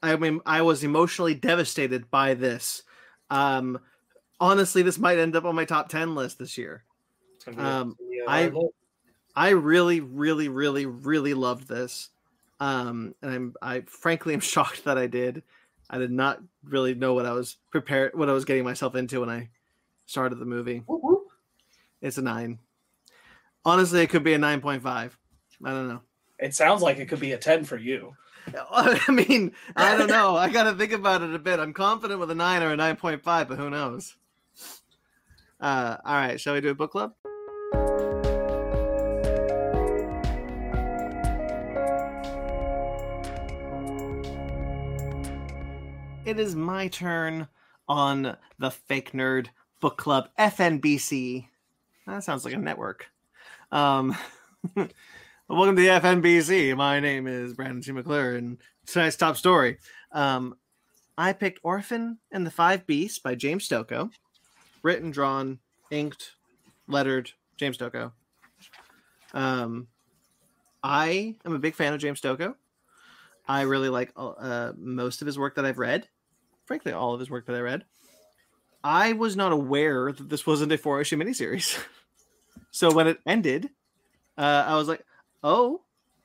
[0.02, 2.84] I mean, I was emotionally devastated by this.
[3.30, 3.80] Um,
[4.40, 6.84] honestly, this might end up on my top ten list this year.
[7.36, 8.74] It's gonna be a- Um, it's gonna be a I- hard look.
[9.36, 12.10] I really, really, really, really loved this.
[12.60, 15.44] Um, and I'm, I frankly am shocked that I did.
[15.90, 19.22] I did not really know what I was prepared, what I was getting myself into
[19.22, 19.50] when I
[20.06, 20.80] started the movie.
[20.86, 21.28] Whoop, whoop.
[22.02, 22.60] It's a nine.
[23.66, 25.18] Honestly, it could be a nine point five.
[25.64, 26.02] I don't know.
[26.38, 28.16] It sounds like it could be a 10 for you.
[28.72, 30.36] I mean, I don't know.
[30.36, 31.60] I got to think about it a bit.
[31.60, 34.16] I'm confident with a nine or a nine point five, but who knows?
[35.60, 37.14] Uh, all right, shall we do a book club?
[46.26, 47.48] It is my turn
[47.88, 49.48] on the Fake Nerd
[49.80, 51.48] Book Club FNBC.
[52.06, 53.08] That sounds like a network.
[53.72, 54.16] Um,
[55.58, 56.78] welcome to the FNBC.
[56.78, 57.92] My name is Brandon T.
[57.92, 59.80] McClure, and tonight's top story.
[60.12, 60.56] Um,
[61.18, 64.12] I picked Orphan and the Five Beasts by James Stokoe.
[64.84, 65.58] Written, drawn,
[65.90, 66.34] inked,
[66.88, 68.12] lettered, James Stokoe.
[69.34, 69.88] Um,
[70.84, 72.54] I am a big fan of James Stokoe.
[73.48, 76.08] I really like uh, most of his work that I've read.
[76.66, 77.86] Frankly, all of his work that I read.
[78.84, 81.84] I was not aware that this wasn't a four issue miniseries.
[82.72, 83.72] so when it ended,
[84.38, 85.04] uh, I was like,
[85.44, 85.82] oh,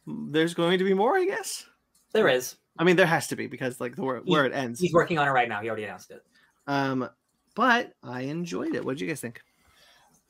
[0.06, 1.66] there's going to be more, I guess.
[2.12, 2.56] There is.
[2.78, 4.80] I mean, there has to be because like the where, where it ends.
[4.80, 5.60] He's working on it right now.
[5.60, 6.24] He already announced it.
[6.66, 7.08] Um,
[7.54, 8.84] but I enjoyed it.
[8.84, 9.40] What did you guys think?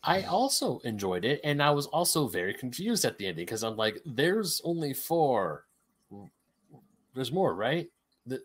[0.03, 3.77] I also enjoyed it, and I was also very confused at the ending because I'm
[3.77, 5.65] like, there's only four.
[7.15, 7.89] There's more, right?
[8.27, 8.43] The,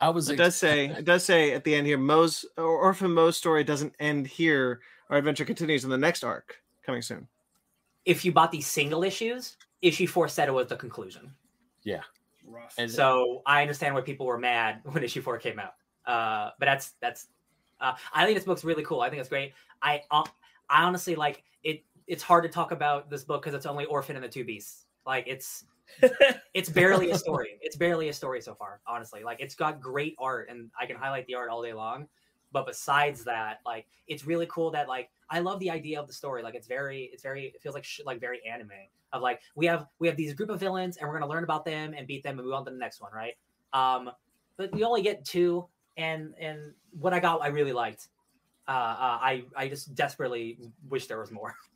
[0.00, 0.30] I was.
[0.30, 3.64] It does say it does say at the end here, Moe's or Orphan Moe's story
[3.64, 4.80] doesn't end here.
[5.10, 7.28] Our adventure continues in the next arc coming soon.
[8.06, 11.32] If you bought these single issues, issue four said it was the conclusion.
[12.46, 12.74] Rough.
[12.78, 15.74] And So I understand why people were mad when issue four came out.
[16.06, 17.28] Uh, but that's that's.
[17.80, 19.00] Uh, I think this book's really cool.
[19.00, 19.52] I think it's great.
[19.82, 20.24] I uh,
[20.70, 21.84] I honestly like it.
[22.06, 24.86] It's hard to talk about this book because it's only Orphan and the Two Beasts.
[25.04, 25.64] Like it's
[26.54, 27.58] it's barely a story.
[27.60, 28.80] It's barely a story so far.
[28.86, 32.06] Honestly, like it's got great art, and I can highlight the art all day long.
[32.52, 36.12] But besides that, like it's really cool that like I love the idea of the
[36.12, 36.42] story.
[36.42, 38.70] Like it's very, it's very, it feels like sh- like very anime.
[39.16, 41.64] Of like we have we have these group of villains, and we're gonna learn about
[41.64, 43.34] them and beat them, and move on to the next one, right?
[43.72, 44.10] Um,
[44.56, 48.08] but we only get two, and and what I got, I really liked.
[48.68, 51.54] Uh, uh I I just desperately wish there was more.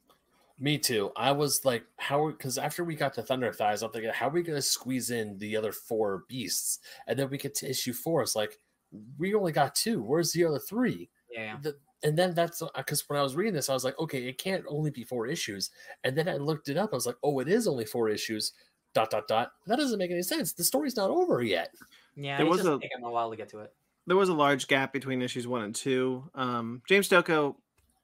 [0.62, 1.10] Me too.
[1.16, 2.28] I was like, how?
[2.28, 5.10] Because after we got to Thunder Thighs, I'm thinking, how are we going to squeeze
[5.10, 6.80] in the other four beasts?
[7.06, 8.20] And then we get to issue four.
[8.22, 8.58] It's like,
[9.18, 10.02] we only got two.
[10.02, 11.08] Where's the other three?
[11.30, 11.56] Yeah.
[11.62, 14.38] The, and then that's because when I was reading this, I was like, okay, it
[14.38, 15.70] can't only be four issues.
[16.04, 16.90] And then I looked it up.
[16.92, 18.52] I was like, oh, it is only four issues.
[18.94, 19.52] Dot dot dot.
[19.66, 20.52] That doesn't make any sense.
[20.52, 21.72] The story's not over yet.
[22.16, 23.72] Yeah, There was just a- taking a while to get to it.
[24.06, 26.24] There was a large gap between issues one and two.
[26.34, 27.54] Um, James Stokoe,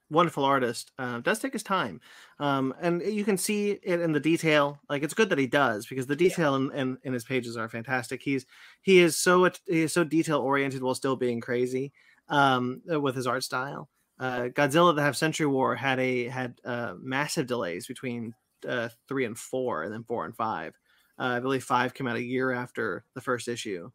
[0.09, 1.99] wonderful artist, uh, does take his time,
[2.39, 4.79] um, and you can see it in the detail.
[4.89, 7.67] Like it's good that he does because the detail in, in, in his pages are
[7.67, 8.21] fantastic.
[8.21, 8.45] He's
[8.81, 11.91] he is so he is so detail oriented while still being crazy
[12.29, 13.89] um, with his art style.
[14.19, 18.33] Uh, Godzilla: The Half Century War had a had uh, massive delays between
[18.67, 20.73] uh, three and four, and then four and five.
[21.19, 23.91] Uh, I believe five came out a year after the first issue.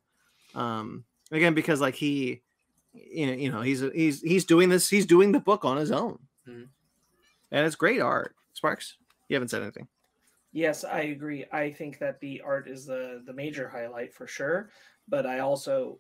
[0.54, 2.42] Um, again, because like he,
[2.92, 4.88] you know, you know, he's he's he's doing this.
[4.88, 6.68] He's doing the book on his own, Mhm.
[7.50, 8.36] and it's great art.
[8.52, 8.96] Sparks.
[9.28, 9.88] You haven't said anything.
[10.52, 11.46] Yes, I agree.
[11.50, 14.70] I think that the art is the the major highlight for sure,
[15.08, 15.98] but I also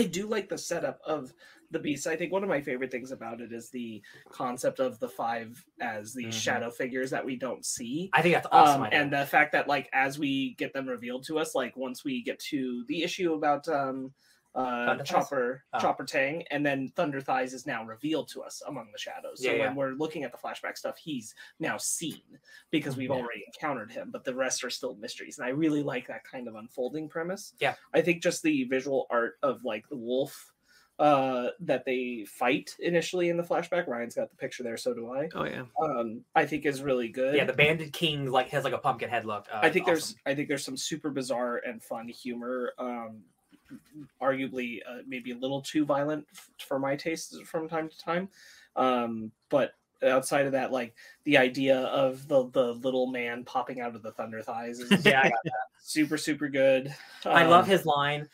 [0.00, 1.32] I do like the setup of
[1.70, 2.06] the beast.
[2.06, 5.64] I think one of my favorite things about it is the concept of the five
[5.80, 6.42] as these Mhm.
[6.42, 8.10] shadow figures that we don't see.
[8.12, 8.82] I think that's awesome.
[8.82, 12.04] Um, and the fact that like as we get them revealed to us, like once
[12.04, 14.14] we get to the issue about um
[14.54, 15.78] uh Chopper Oh.
[15.78, 19.42] Chopper Tang, and then Thunder Thighs is now revealed to us among the shadows.
[19.42, 19.66] So Yeah, yeah.
[19.68, 22.22] when we're looking at the flashback stuff, he's now seen
[22.70, 23.16] because we've Yeah.
[23.16, 25.38] already encountered him, but the rest are still mysteries.
[25.38, 27.54] And I really like that kind of unfolding premise.
[27.60, 27.74] Yeah.
[27.94, 30.52] I think just the visual art of like the wolf
[30.98, 33.86] uh that they fight initially in the flashback.
[33.86, 35.28] Ryan's got the picture there, so do I.
[35.34, 35.64] Oh yeah.
[35.80, 37.34] Um, I think is really good.
[37.36, 39.46] yeah, the banded king like has like a pumpkin head look.
[39.50, 39.92] Uh, I think awesome.
[39.94, 42.74] there's I think there's some super bizarre and fun humor.
[42.78, 43.22] Um,
[44.20, 48.28] arguably, uh, maybe a little too violent f- for my taste from time to time.
[48.76, 49.72] Um, but
[50.06, 54.12] outside of that, like the idea of the the little man popping out of the
[54.12, 55.28] thunder thighs is yeah.
[55.82, 56.94] Super super good.
[57.24, 57.36] that.
[57.36, 58.28] I love Um, his line.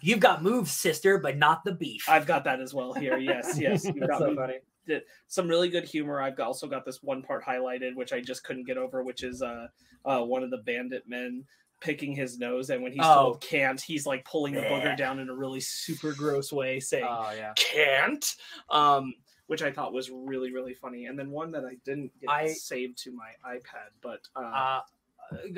[0.00, 2.08] You've got moves, sister, but not the beef.
[2.08, 3.18] I've got that as well here.
[3.18, 3.84] Yes, yes.
[3.84, 5.00] You've got so me- funny.
[5.26, 6.22] some really good humor.
[6.22, 9.22] I've got- also got this one part highlighted, which I just couldn't get over, which
[9.22, 9.68] is uh,
[10.06, 11.44] uh one of the bandit men
[11.80, 13.14] picking his nose, and when he's Oh.
[13.14, 14.70] told can't, he's like pulling the Yeah.
[14.70, 17.52] booger down in a really super gross way, saying Oh yeah.
[17.56, 18.34] can't.
[18.70, 19.14] Um,
[19.46, 21.06] which I thought was really really funny.
[21.06, 24.80] And then one that I didn't get I- saved to my iPad, but uh, Uh,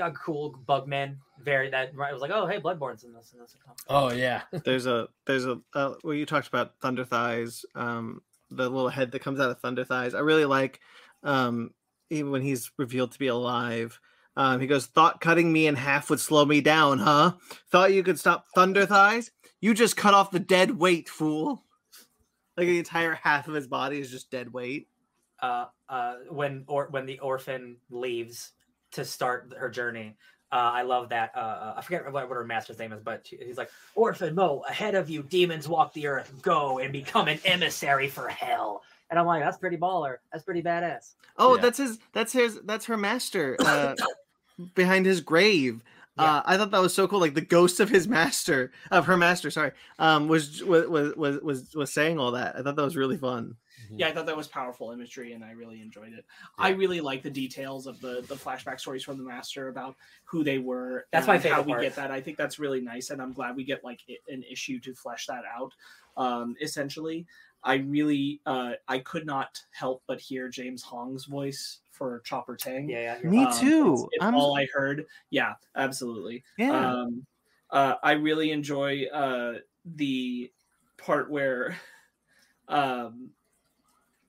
[0.03, 1.17] a cool Bugman.
[1.43, 3.33] Very that right was like, oh hey, Bloodborne's in this.
[3.33, 3.57] And this.
[3.89, 4.43] Oh yeah.
[4.65, 9.13] There's a there's a uh, well you talked about Thunder Thighs, um, the little head
[9.13, 10.15] that comes out of Thunder Thighs.
[10.15, 10.81] I really like
[11.23, 11.73] um
[12.11, 14.01] even when he's revealed to be alive.
[14.37, 17.33] Um, he goes, "Thought cutting me in half would slow me down, huh?
[17.71, 19.31] Thought you could stop Thunder Thighs?
[19.61, 21.65] You just cut off the dead weight, fool."
[22.57, 24.89] Like the entire half of his body is just dead weight.
[25.43, 28.53] uh, uh, when or when the orphan leaves
[28.93, 30.17] to start her journey.
[30.53, 31.31] Uh, I love that.
[31.37, 34.63] Uh, uh, I forget what, what her master's name is, but he's like, "Orphan Mo,
[34.69, 36.33] ahead of you, demons walk the earth.
[36.43, 40.17] Go and become an emissary for hell." And I'm like, "That's pretty baller.
[40.33, 41.63] That's pretty badass." Oh, Yeah.
[41.63, 41.99] that's his.
[42.13, 42.61] That's his.
[42.65, 43.95] That's her master uh,
[44.75, 45.83] behind his grave.
[46.19, 46.25] Yeah.
[46.37, 47.21] Uh, I thought that was so cool.
[47.21, 51.41] Like the ghost of his master, of her master, sorry, um, was was was was
[51.41, 52.57] was, was saying all that.
[52.57, 53.57] I thought that was really fun.
[53.91, 56.25] yeah, I thought that was powerful imagery, and I really enjoyed it.
[56.59, 60.45] I really like the details of the the flashback stories from the master about who
[60.45, 61.07] they were.
[61.13, 61.83] That's my and How we part.
[61.83, 64.79] get that, I think that's really nice, and I'm glad we get like an issue
[64.81, 65.73] to flesh that out.
[66.17, 67.25] Um, essentially,
[67.63, 72.89] I really uh, I could not help but hear James Hong's voice for Chopper Tang.
[72.89, 73.31] Yeah, yeah.
[73.31, 73.45] Me.
[73.45, 73.93] Um, too.
[73.95, 75.05] It's, it's I'm- all I heard.
[75.31, 76.43] Yeah, absolutely.
[76.57, 76.93] Yeah.
[76.93, 77.27] Um,
[77.71, 80.51] uh, I really enjoy uh, the
[80.97, 81.77] part where,
[82.69, 83.31] um,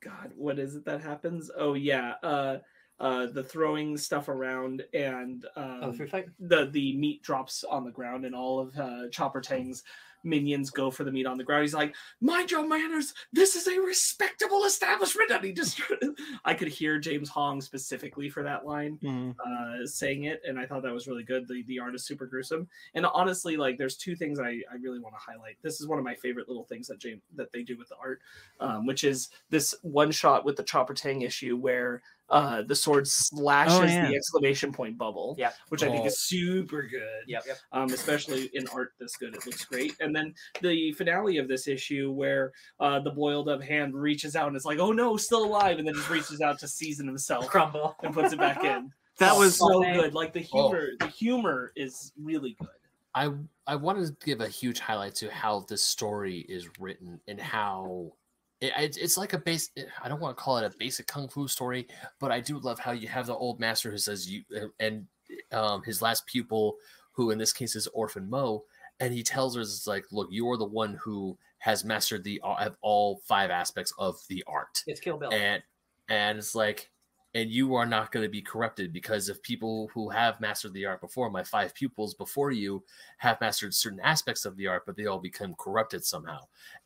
[0.02, 1.50] God, what is it that happens?
[1.56, 2.58] Oh yeah, uh,
[3.00, 8.26] uh, the throwing stuff around and um, Oh, the the meat drops on the ground
[8.26, 9.84] and all of uh, Chopper Tang's
[10.24, 11.64] minions go for the meat on the ground.
[11.64, 13.14] He's like, "Mind your manners!
[13.34, 15.82] This is a respectable establishment." And he just,
[16.46, 19.36] I could hear James Hong specifically for that line Mm.
[19.40, 21.48] uh, saying it, and I thought that was really good.
[21.48, 25.00] The the art is super gruesome, and honestly, like there's two things I, I really
[25.00, 25.58] want to highlight.
[25.62, 27.96] This is one of my favorite little things that James that they do with the
[28.02, 28.22] art,
[28.60, 32.02] um, which is this one shot with the Chopper Tang issue where
[32.32, 34.08] uh, the sword slashes yeah.
[34.10, 35.54] the exclamation point bubble, Yep.
[35.70, 36.08] which I think Oh.
[36.08, 37.24] is super good.
[37.28, 37.44] Yep.
[37.46, 37.58] Yep.
[37.74, 39.94] Um, especially in art this good, it looks great.
[40.00, 44.48] And then the finale of this issue, where uh, the boiled up hand reaches out
[44.48, 47.48] and it's like, "Oh no, still alive," and then just reaches out to season himself
[47.48, 47.96] Crumble.
[48.04, 48.92] and puts it back in.
[49.18, 49.94] That Oh, was so Oh.
[49.94, 50.14] good.
[50.16, 52.70] Like the humor, the humor is really good.
[53.14, 53.30] I
[53.68, 58.14] I wanted to give a huge highlight to how this story is written and how
[58.62, 59.70] it, it's it's like a base.
[59.76, 61.88] Eh, I don't want to call it a basic kung fu story,
[62.20, 65.08] but I do love how you have the old master who says you eh, and
[65.52, 66.78] um, his last pupil,
[67.12, 68.64] who in this case is Orphan Mo,
[69.00, 72.40] and he tells her it's like, look, you are the one who has mastered the
[72.44, 75.32] uh, of all five aspects of the art It's Kill Bill.
[75.34, 75.62] and
[76.10, 76.91] and it's like
[77.34, 80.86] and you are not going to be corrupted because if people who have mastered the
[80.86, 81.30] art before.
[81.30, 82.84] My five pupils before you
[83.20, 86.40] have mastered certain aspects of the art but they all become corrupted somehow.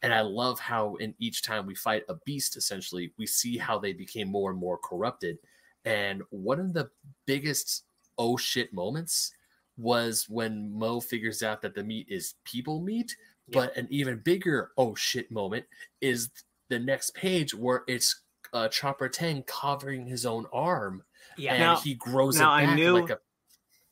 [0.03, 3.79] And i love how in each time we fight a beast essentially we see how
[3.79, 5.37] they became more and more corrupted.
[5.83, 6.89] And one of the
[7.25, 7.83] biggest
[8.17, 9.31] oh shit moments
[9.77, 13.15] was when mo figures out that the meat is people meat
[13.47, 13.61] Yeah.
[13.61, 15.65] but an even bigger oh shit moment
[16.01, 16.29] is
[16.69, 18.21] the next page where it's
[18.55, 21.03] uh, Chopper Tang covering his own arm,
[21.37, 21.51] yeah.
[21.53, 23.19] and Now- he grows now it I back knew- like a.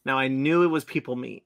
[0.06, 1.43] now I knew it was people meat,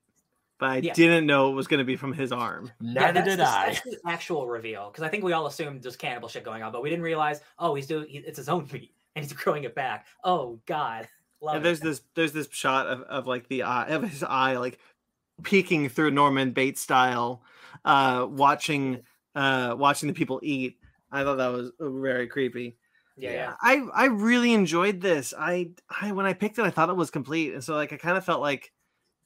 [0.60, 0.94] but I Yeah.
[0.94, 2.72] didn't know it was going to be from his arm.
[2.80, 3.66] Neither that's did the, I.
[3.68, 6.72] That's the actual reveal because I think we all assumed there's cannibal shit going on,
[6.72, 7.42] but we didn't realize.
[7.60, 8.06] Oh, he's doing.
[8.10, 10.06] It's his own meat, and he's growing it back.
[10.24, 11.08] Oh God.
[11.40, 11.66] Love and it.
[11.66, 14.80] there's this there's this shot of, of like the eye of his eye like
[15.44, 17.44] peeking through Norman Bates style,
[17.86, 19.04] uh, watching
[19.36, 20.78] uh watching the people eat.
[21.12, 22.76] I thought that was very creepy.
[23.18, 23.54] Yeah, yeah.
[23.62, 25.34] I I really enjoyed this.
[25.38, 27.98] I I when I picked it, I thought it was complete, and so like I
[27.98, 28.72] kind of felt like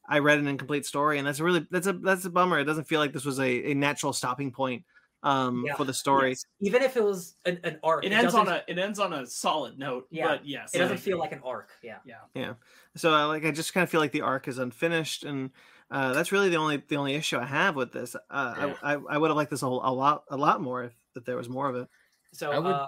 [0.09, 2.59] I read an incomplete story, and that's a really that's a that's a bummer.
[2.59, 4.83] It doesn't feel like this was a, a natural stopping point
[5.23, 5.75] um Yeah.
[5.75, 6.29] for the story.
[6.29, 6.45] Yes.
[6.61, 9.25] Even if it was an, an arc, It ends on a it ends on a
[9.27, 10.07] solid note.
[10.09, 10.27] Yeah.
[10.27, 11.69] But yes, It doesn't like- feel like an arc.
[11.83, 11.97] Yeah.
[12.05, 12.53] Yeah, yeah.
[12.95, 15.51] So I like I just kind of feel like the arc is unfinished, and
[15.91, 18.15] uh, that's really the only the only issue I have with this.
[18.31, 18.73] Uh, Yeah.
[18.81, 20.93] I, I I would have liked this a, whole, a lot a lot more if,
[21.15, 21.87] if there was more of it.
[22.33, 22.87] So I would-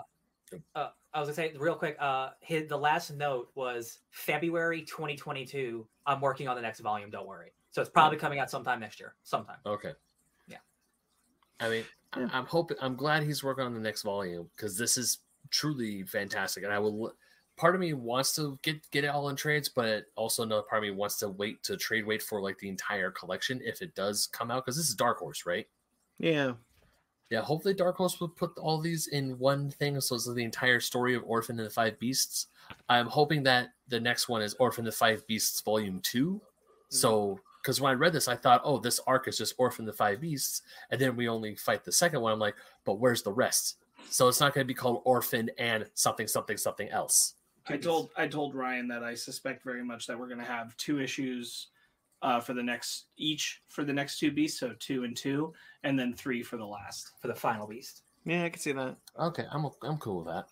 [0.75, 1.95] uh, I was gonna say real quick.
[1.99, 5.87] Uh, his, the last note was February 2022.
[6.05, 7.09] I'm working on the next volume.
[7.09, 7.51] Don't worry.
[7.71, 9.15] So it's probably coming out sometime next year.
[9.23, 9.57] Sometime.
[9.65, 9.93] Okay.
[10.47, 10.57] Yeah.
[11.59, 11.83] I mean,
[12.13, 12.29] I- Yeah.
[12.33, 12.77] I'm hoping.
[12.81, 16.79] I'm glad he's working on the next volume because this is truly fantastic, and I
[16.79, 17.13] will.
[17.55, 20.83] Part of me wants to get get it all in trades, but also another part
[20.83, 23.93] of me wants to wait to trade wait for like the entire collection if it
[23.93, 25.67] does come out because this is Dark Horse, right?
[26.17, 26.53] Yeah,
[27.33, 29.99] Yeah, hopefully Dark Horse will put all these in one thing.
[30.01, 32.45] So it's the entire story of Orphan and the Five Beasts.
[32.89, 36.33] I'm hoping that the next one is Orphan the Five Beasts Volume 2.
[36.33, 36.39] Hmm.
[36.89, 39.91] So, because when I read this, I thought, oh, this arc is just Orphan the
[39.91, 40.61] Five Beasts.
[40.91, 42.33] And then we only fight the second one.
[42.33, 42.53] I'm like,
[42.85, 43.77] but where's the rest?
[44.11, 47.33] So it's not going to be called Orphan and something, something, something else.
[47.67, 50.77] I told I told Ryan that I suspect very much that we're going to have
[50.77, 51.69] two issues
[52.23, 55.53] uh, for the next each for the next two beasts, so two and two,
[55.83, 57.11] and then three for the last.
[57.21, 58.01] for the final beast.
[58.25, 58.95] yeah, I can see that.
[59.19, 60.45] Okay, I'm, I'm cool with that.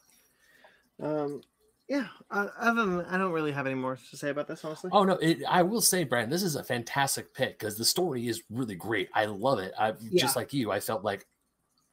[1.05, 1.41] Um,
[1.87, 2.07] yeah.
[2.29, 4.91] Uh, other than I don't really have any more to say about this, honestly.
[4.93, 8.27] Oh no, it, I will say, Brandon, this is a fantastic pick because the story
[8.27, 9.09] is really great.
[9.13, 9.73] I love it.
[9.79, 10.21] I Yeah.
[10.21, 10.71] just like you.
[10.71, 11.25] I felt like,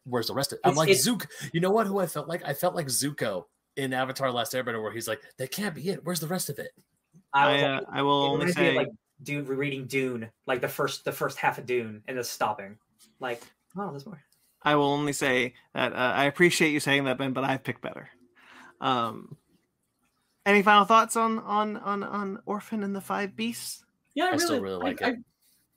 [0.04, 0.60] where's the rest of it?
[0.64, 1.26] I'm It's- like it's- Zuko.
[1.52, 1.86] You know what?
[1.86, 2.42] Who I felt like?
[2.44, 3.44] I felt like Zuko
[3.76, 6.04] in Avatar: Last Airbender, where he's like, "That can't be it.
[6.04, 6.72] Where's the rest of it?"
[7.32, 8.88] I, I, uh, I will it only reminds me of, say like
[9.22, 12.78] Dune, rereading Dune, like the first the first half of Dune, and just stopping.
[13.20, 13.42] Like,
[13.76, 14.22] oh, there's more.
[14.62, 17.82] I will only say that uh, I appreciate you saying that, Ben, but I've picked
[17.82, 18.10] better.
[18.80, 19.36] Um,
[20.44, 23.84] any final thoughts on on on on Orphan and the Five Beasts?
[24.14, 25.16] Yeah, I, I really, still really like I, it.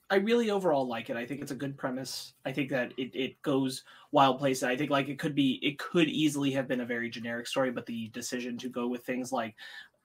[0.09, 1.15] I, I really overall like it.
[1.15, 2.33] I think it's a good premise.
[2.45, 4.63] I think that it, it goes wild places.
[4.63, 7.71] I think like it could be it could easily have been a very generic story,
[7.71, 9.55] but the decision to go with things like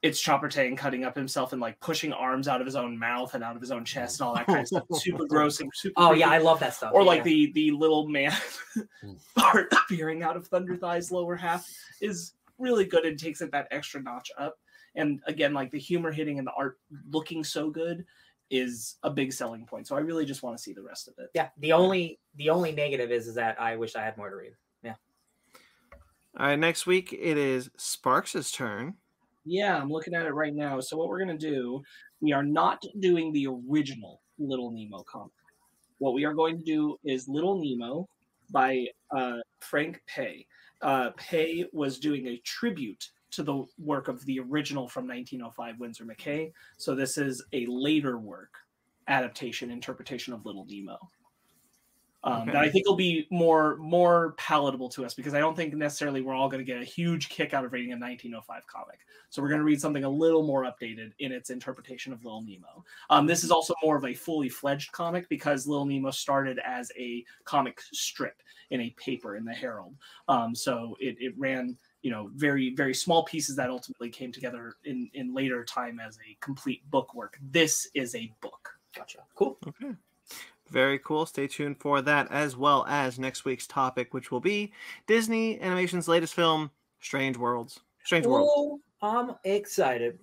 [0.06, 3.34] it's Chopper Tang cutting up himself and like pushing arms out of his own mouth
[3.34, 4.84] and out of his own chest and all that kind of stuff.
[4.94, 5.94] Super gross and super.
[5.96, 6.20] Oh creepy.
[6.20, 6.92] yeah, I love that stuff.
[6.94, 7.06] or yeah.
[7.06, 8.32] like the the little man
[9.02, 9.16] Mm.
[9.36, 11.66] part appearing out of Thunder Thigh's lower half
[12.00, 14.58] is really good and takes it that extra notch up.
[14.94, 16.78] And again, like the humor hitting and the art
[17.10, 18.04] looking so good
[18.50, 19.86] is a big selling point.
[19.86, 21.30] So I really just want to see the rest of it.
[21.34, 21.48] yeah.
[21.58, 24.52] The only the only negative is is that I wish I had more to read.
[24.82, 24.94] Yeah.
[26.38, 28.94] All right, next week it is Sparks' turn.
[29.46, 30.80] Yeah, I'm looking at it right now.
[30.80, 31.82] So what we're gonna do,
[32.20, 35.32] we are not doing the original Little Nemo comic.
[35.98, 38.06] What we are going to do is Little Nemo
[38.50, 40.46] by uh, Frank Pé.
[40.82, 46.04] Uh, Pay was doing a tribute to the work of the original from 1905 Winsor
[46.04, 46.52] McCay.
[46.76, 48.50] So this is a later work
[49.08, 50.98] adaptation interpretation of Little Nemo.
[52.26, 52.52] Um, Okay.
[52.52, 56.20] That I think will be more more palatable to us because I don't think necessarily
[56.20, 59.06] we're all going to get a huge kick out of reading a 1905 comic.
[59.30, 62.42] So we're going to read something a little more updated in its interpretation of Little
[62.42, 62.84] Nemo.
[63.10, 66.90] Um, this is also more of a fully fledged comic because Little Nemo started as
[66.98, 69.94] a comic strip in a paper in the Herald.
[70.28, 74.74] Um, so it, it ran, you know, very very small pieces that ultimately came together
[74.84, 77.38] in in later time as a complete book work.
[77.40, 78.68] This is a book.
[78.96, 79.18] Gotcha.
[79.36, 79.58] Cool.
[79.66, 79.94] Okay.
[80.70, 81.26] Very cool.
[81.26, 84.72] Stay tuned for that as well as next week's topic, which will be
[85.06, 86.70] Disney Animation's latest film,
[87.00, 87.80] Strange Worlds.
[88.04, 88.52] Strange Worlds.
[88.54, 90.18] Oh, I'm excited.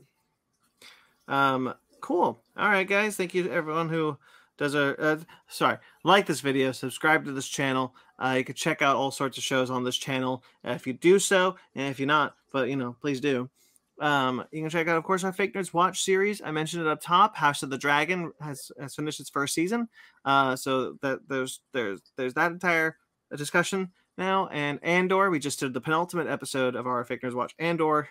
[1.27, 2.41] Um, cool.
[2.57, 3.15] All right, guys.
[3.15, 4.17] Thank you to everyone who
[4.57, 7.95] does a uh, sorry like this video, subscribe to this channel.
[8.19, 10.93] Uh, you can check out all sorts of shows on this channel uh, if you
[10.93, 13.49] do so, and if you're not, but you know, please do.
[14.03, 16.41] Um, you can check out, of course, our Fake Nerds Watch series.
[16.41, 17.37] I mentioned it up top.
[17.37, 19.87] House of the Dragon has, has finished its first season,
[20.25, 22.97] uh, so that there's there's there's that entire
[23.37, 24.49] discussion now.
[24.51, 28.09] And Andor, we just did the penultimate episode of our Fake Nerds Watch Andor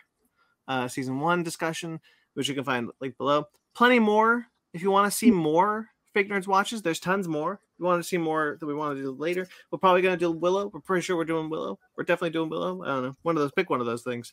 [0.66, 2.00] uh, season one discussion,
[2.32, 3.44] which you can find link below.
[3.74, 6.80] Plenty more if you want to see more Fake Nerds watches.
[6.80, 7.52] There's tons more.
[7.52, 10.18] If you want to see more that we want to do later, we're probably going
[10.18, 10.70] to do Willow.
[10.72, 11.78] We're pretty sure we're doing Willow.
[11.98, 12.82] We're definitely doing Willow.
[12.82, 13.16] I don't know.
[13.20, 13.52] One of those.
[13.52, 14.32] Pick one of those things.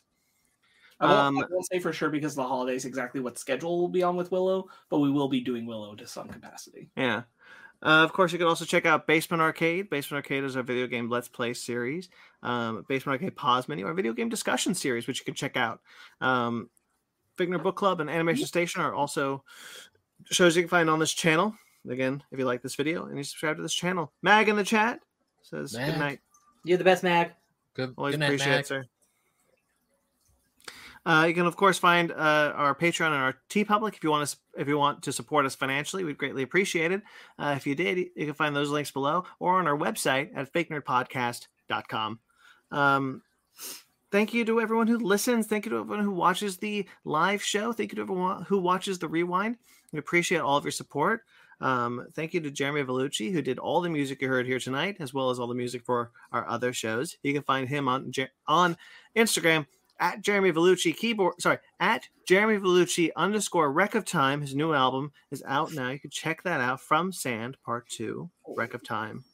[1.00, 3.78] I won't, Um, I won't say for sure because of the holidays exactly what schedule
[3.78, 6.90] we'll be on with Willow, but we will be doing Willow to some capacity.
[6.96, 7.22] Yeah.
[7.82, 9.88] Uh, of course, you can also check out Basement Arcade.
[9.88, 12.10] Basement Arcade is our video game Let's Play series.
[12.42, 15.80] Um, Basement Arcade Pause Menu, our video game discussion series, which you can check out.
[16.20, 16.68] Um,
[17.38, 19.44] Fake Nerd Book Club and Animation Station are also
[20.26, 21.54] shows you can find on this channel.
[21.88, 24.64] Again, if you like this video and you subscribe to this channel, Mag in the
[24.64, 25.00] chat
[25.42, 25.92] says Mag.
[25.92, 26.20] good night.
[26.64, 27.32] You're the best, Mag.
[27.72, 28.60] Good, Always good night, appreciate Mac.
[28.60, 28.84] it, sir.
[31.06, 34.28] Uh, you can of course find uh, our Patreon and our TeePublic if you want
[34.28, 36.04] to if you want to support us financially.
[36.04, 37.02] We'd greatly appreciate it.
[37.38, 40.52] Uh, if you did, you can find those links below or on our website at
[40.52, 42.18] fakenerdpodcast.com.
[42.70, 43.22] Um,
[44.10, 45.46] thank you to everyone who listens.
[45.46, 47.72] Thank you to everyone who watches the live show.
[47.72, 49.56] Thank you to everyone who watches the rewind.
[49.92, 51.22] We appreciate all of your support.
[51.60, 54.96] Um, thank you to Jeremy Vellucci, who did all the music you heard here tonight,
[55.00, 57.16] as well as all the music for our other shows.
[57.22, 58.12] You can find him on
[58.46, 58.76] on
[59.14, 59.66] Instagram
[60.00, 61.40] at Jeremy Vellucci keyboard.
[61.40, 64.40] Sorry, at Jeremy Vellucci underscore Wreck of Time.
[64.40, 65.90] His new album is out now.
[65.90, 69.24] You can check that out from Sand Part Two, Wreck of Time.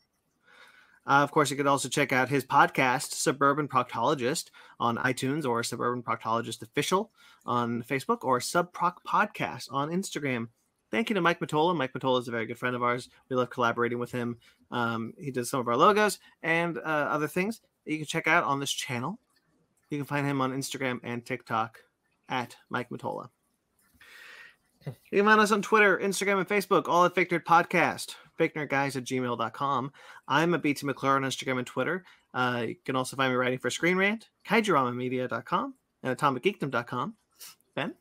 [1.06, 5.62] Uh, of course, you could also check out his podcast, Suburban Proctologist, on iTunes or
[5.62, 7.12] Suburban Proctologist Official
[7.46, 10.48] on Facebook or Subproc Podcast on Instagram.
[10.90, 11.76] Thank you to Mike Matola.
[11.76, 13.08] Mike Matola is a very good friend of ours.
[13.28, 14.38] We love collaborating with him.
[14.72, 18.26] Um, he does some of our logos and uh, other things that you can check
[18.26, 19.20] out on this channel.
[19.90, 21.78] You can find him on Instagram and TikTok
[22.28, 23.28] at Mike Matola.
[24.86, 28.96] You can find us on Twitter, Instagram, and Facebook, all at Fake Nerd Podcast, fakenerdguys
[28.96, 29.92] at gmail.com.
[30.28, 32.04] I'm a BT McClure on Instagram and Twitter.
[32.32, 37.14] Uh, you can also find me writing for Screen Rant, KaijuRamamedia.com, and AtomicGeekdom.com.
[37.74, 37.94] Ben?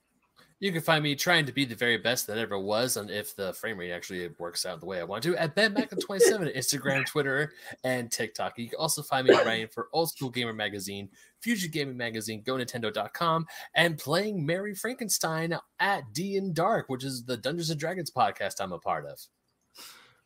[0.62, 3.36] You can find me trying to be the very best that ever was, and if
[3.36, 6.48] the frame rate actually works out the way I want to, at Ben Mackin 27
[6.56, 7.52] Instagram, Twitter,
[7.84, 8.58] and TikTok.
[8.58, 11.10] You can also find me writing for Old School Gamer Magazine,
[11.42, 17.36] Fusion Gaming Magazine, GoNintendo.com, and playing Mary Frankenstein at D and Dark, which is the
[17.36, 19.20] Dungeons and Dragons podcast I'm a part of.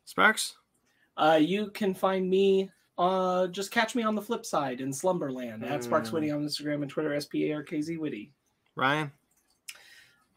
[0.04, 0.54] Sparks?
[1.16, 2.70] Uh, you can find me.
[2.96, 6.12] Uh, just catch me on the flip side in Slumberland at Sparks Mm.
[6.12, 7.12] Witty on Instagram and Twitter.
[7.14, 8.32] S P A R K Z Witty.
[8.76, 9.10] Ryan?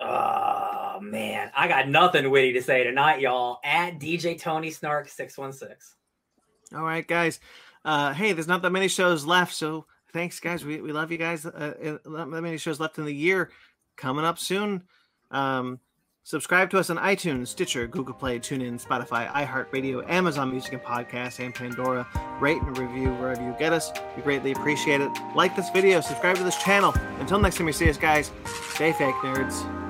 [0.06, 3.59] Oh man, I got nothing witty to say tonight, y'all.
[3.64, 5.95] At DJ Tony Snark six one six.
[6.75, 7.40] All right, guys.
[7.85, 10.65] Uh, hey, there's not that many shows left, so thanks, guys.
[10.65, 11.45] We, we love you guys.
[11.45, 11.73] Uh,
[12.06, 13.51] uh, not that many shows left in the year.
[13.95, 14.83] Coming up soon.
[15.32, 15.80] Um,
[16.23, 21.43] subscribe to us on iTunes, Stitcher, Google Play, TuneIn, Spotify, iHeartRadio, Amazon Music and Podcasts,
[21.43, 22.07] and Pandora.
[22.40, 23.91] Rate and review wherever you get us.
[24.15, 25.11] We greatly appreciate it.
[25.35, 26.93] Like this video, subscribe to this channel.
[27.19, 28.32] Until next time you see us, guys,
[28.73, 29.82] stay fake nerds.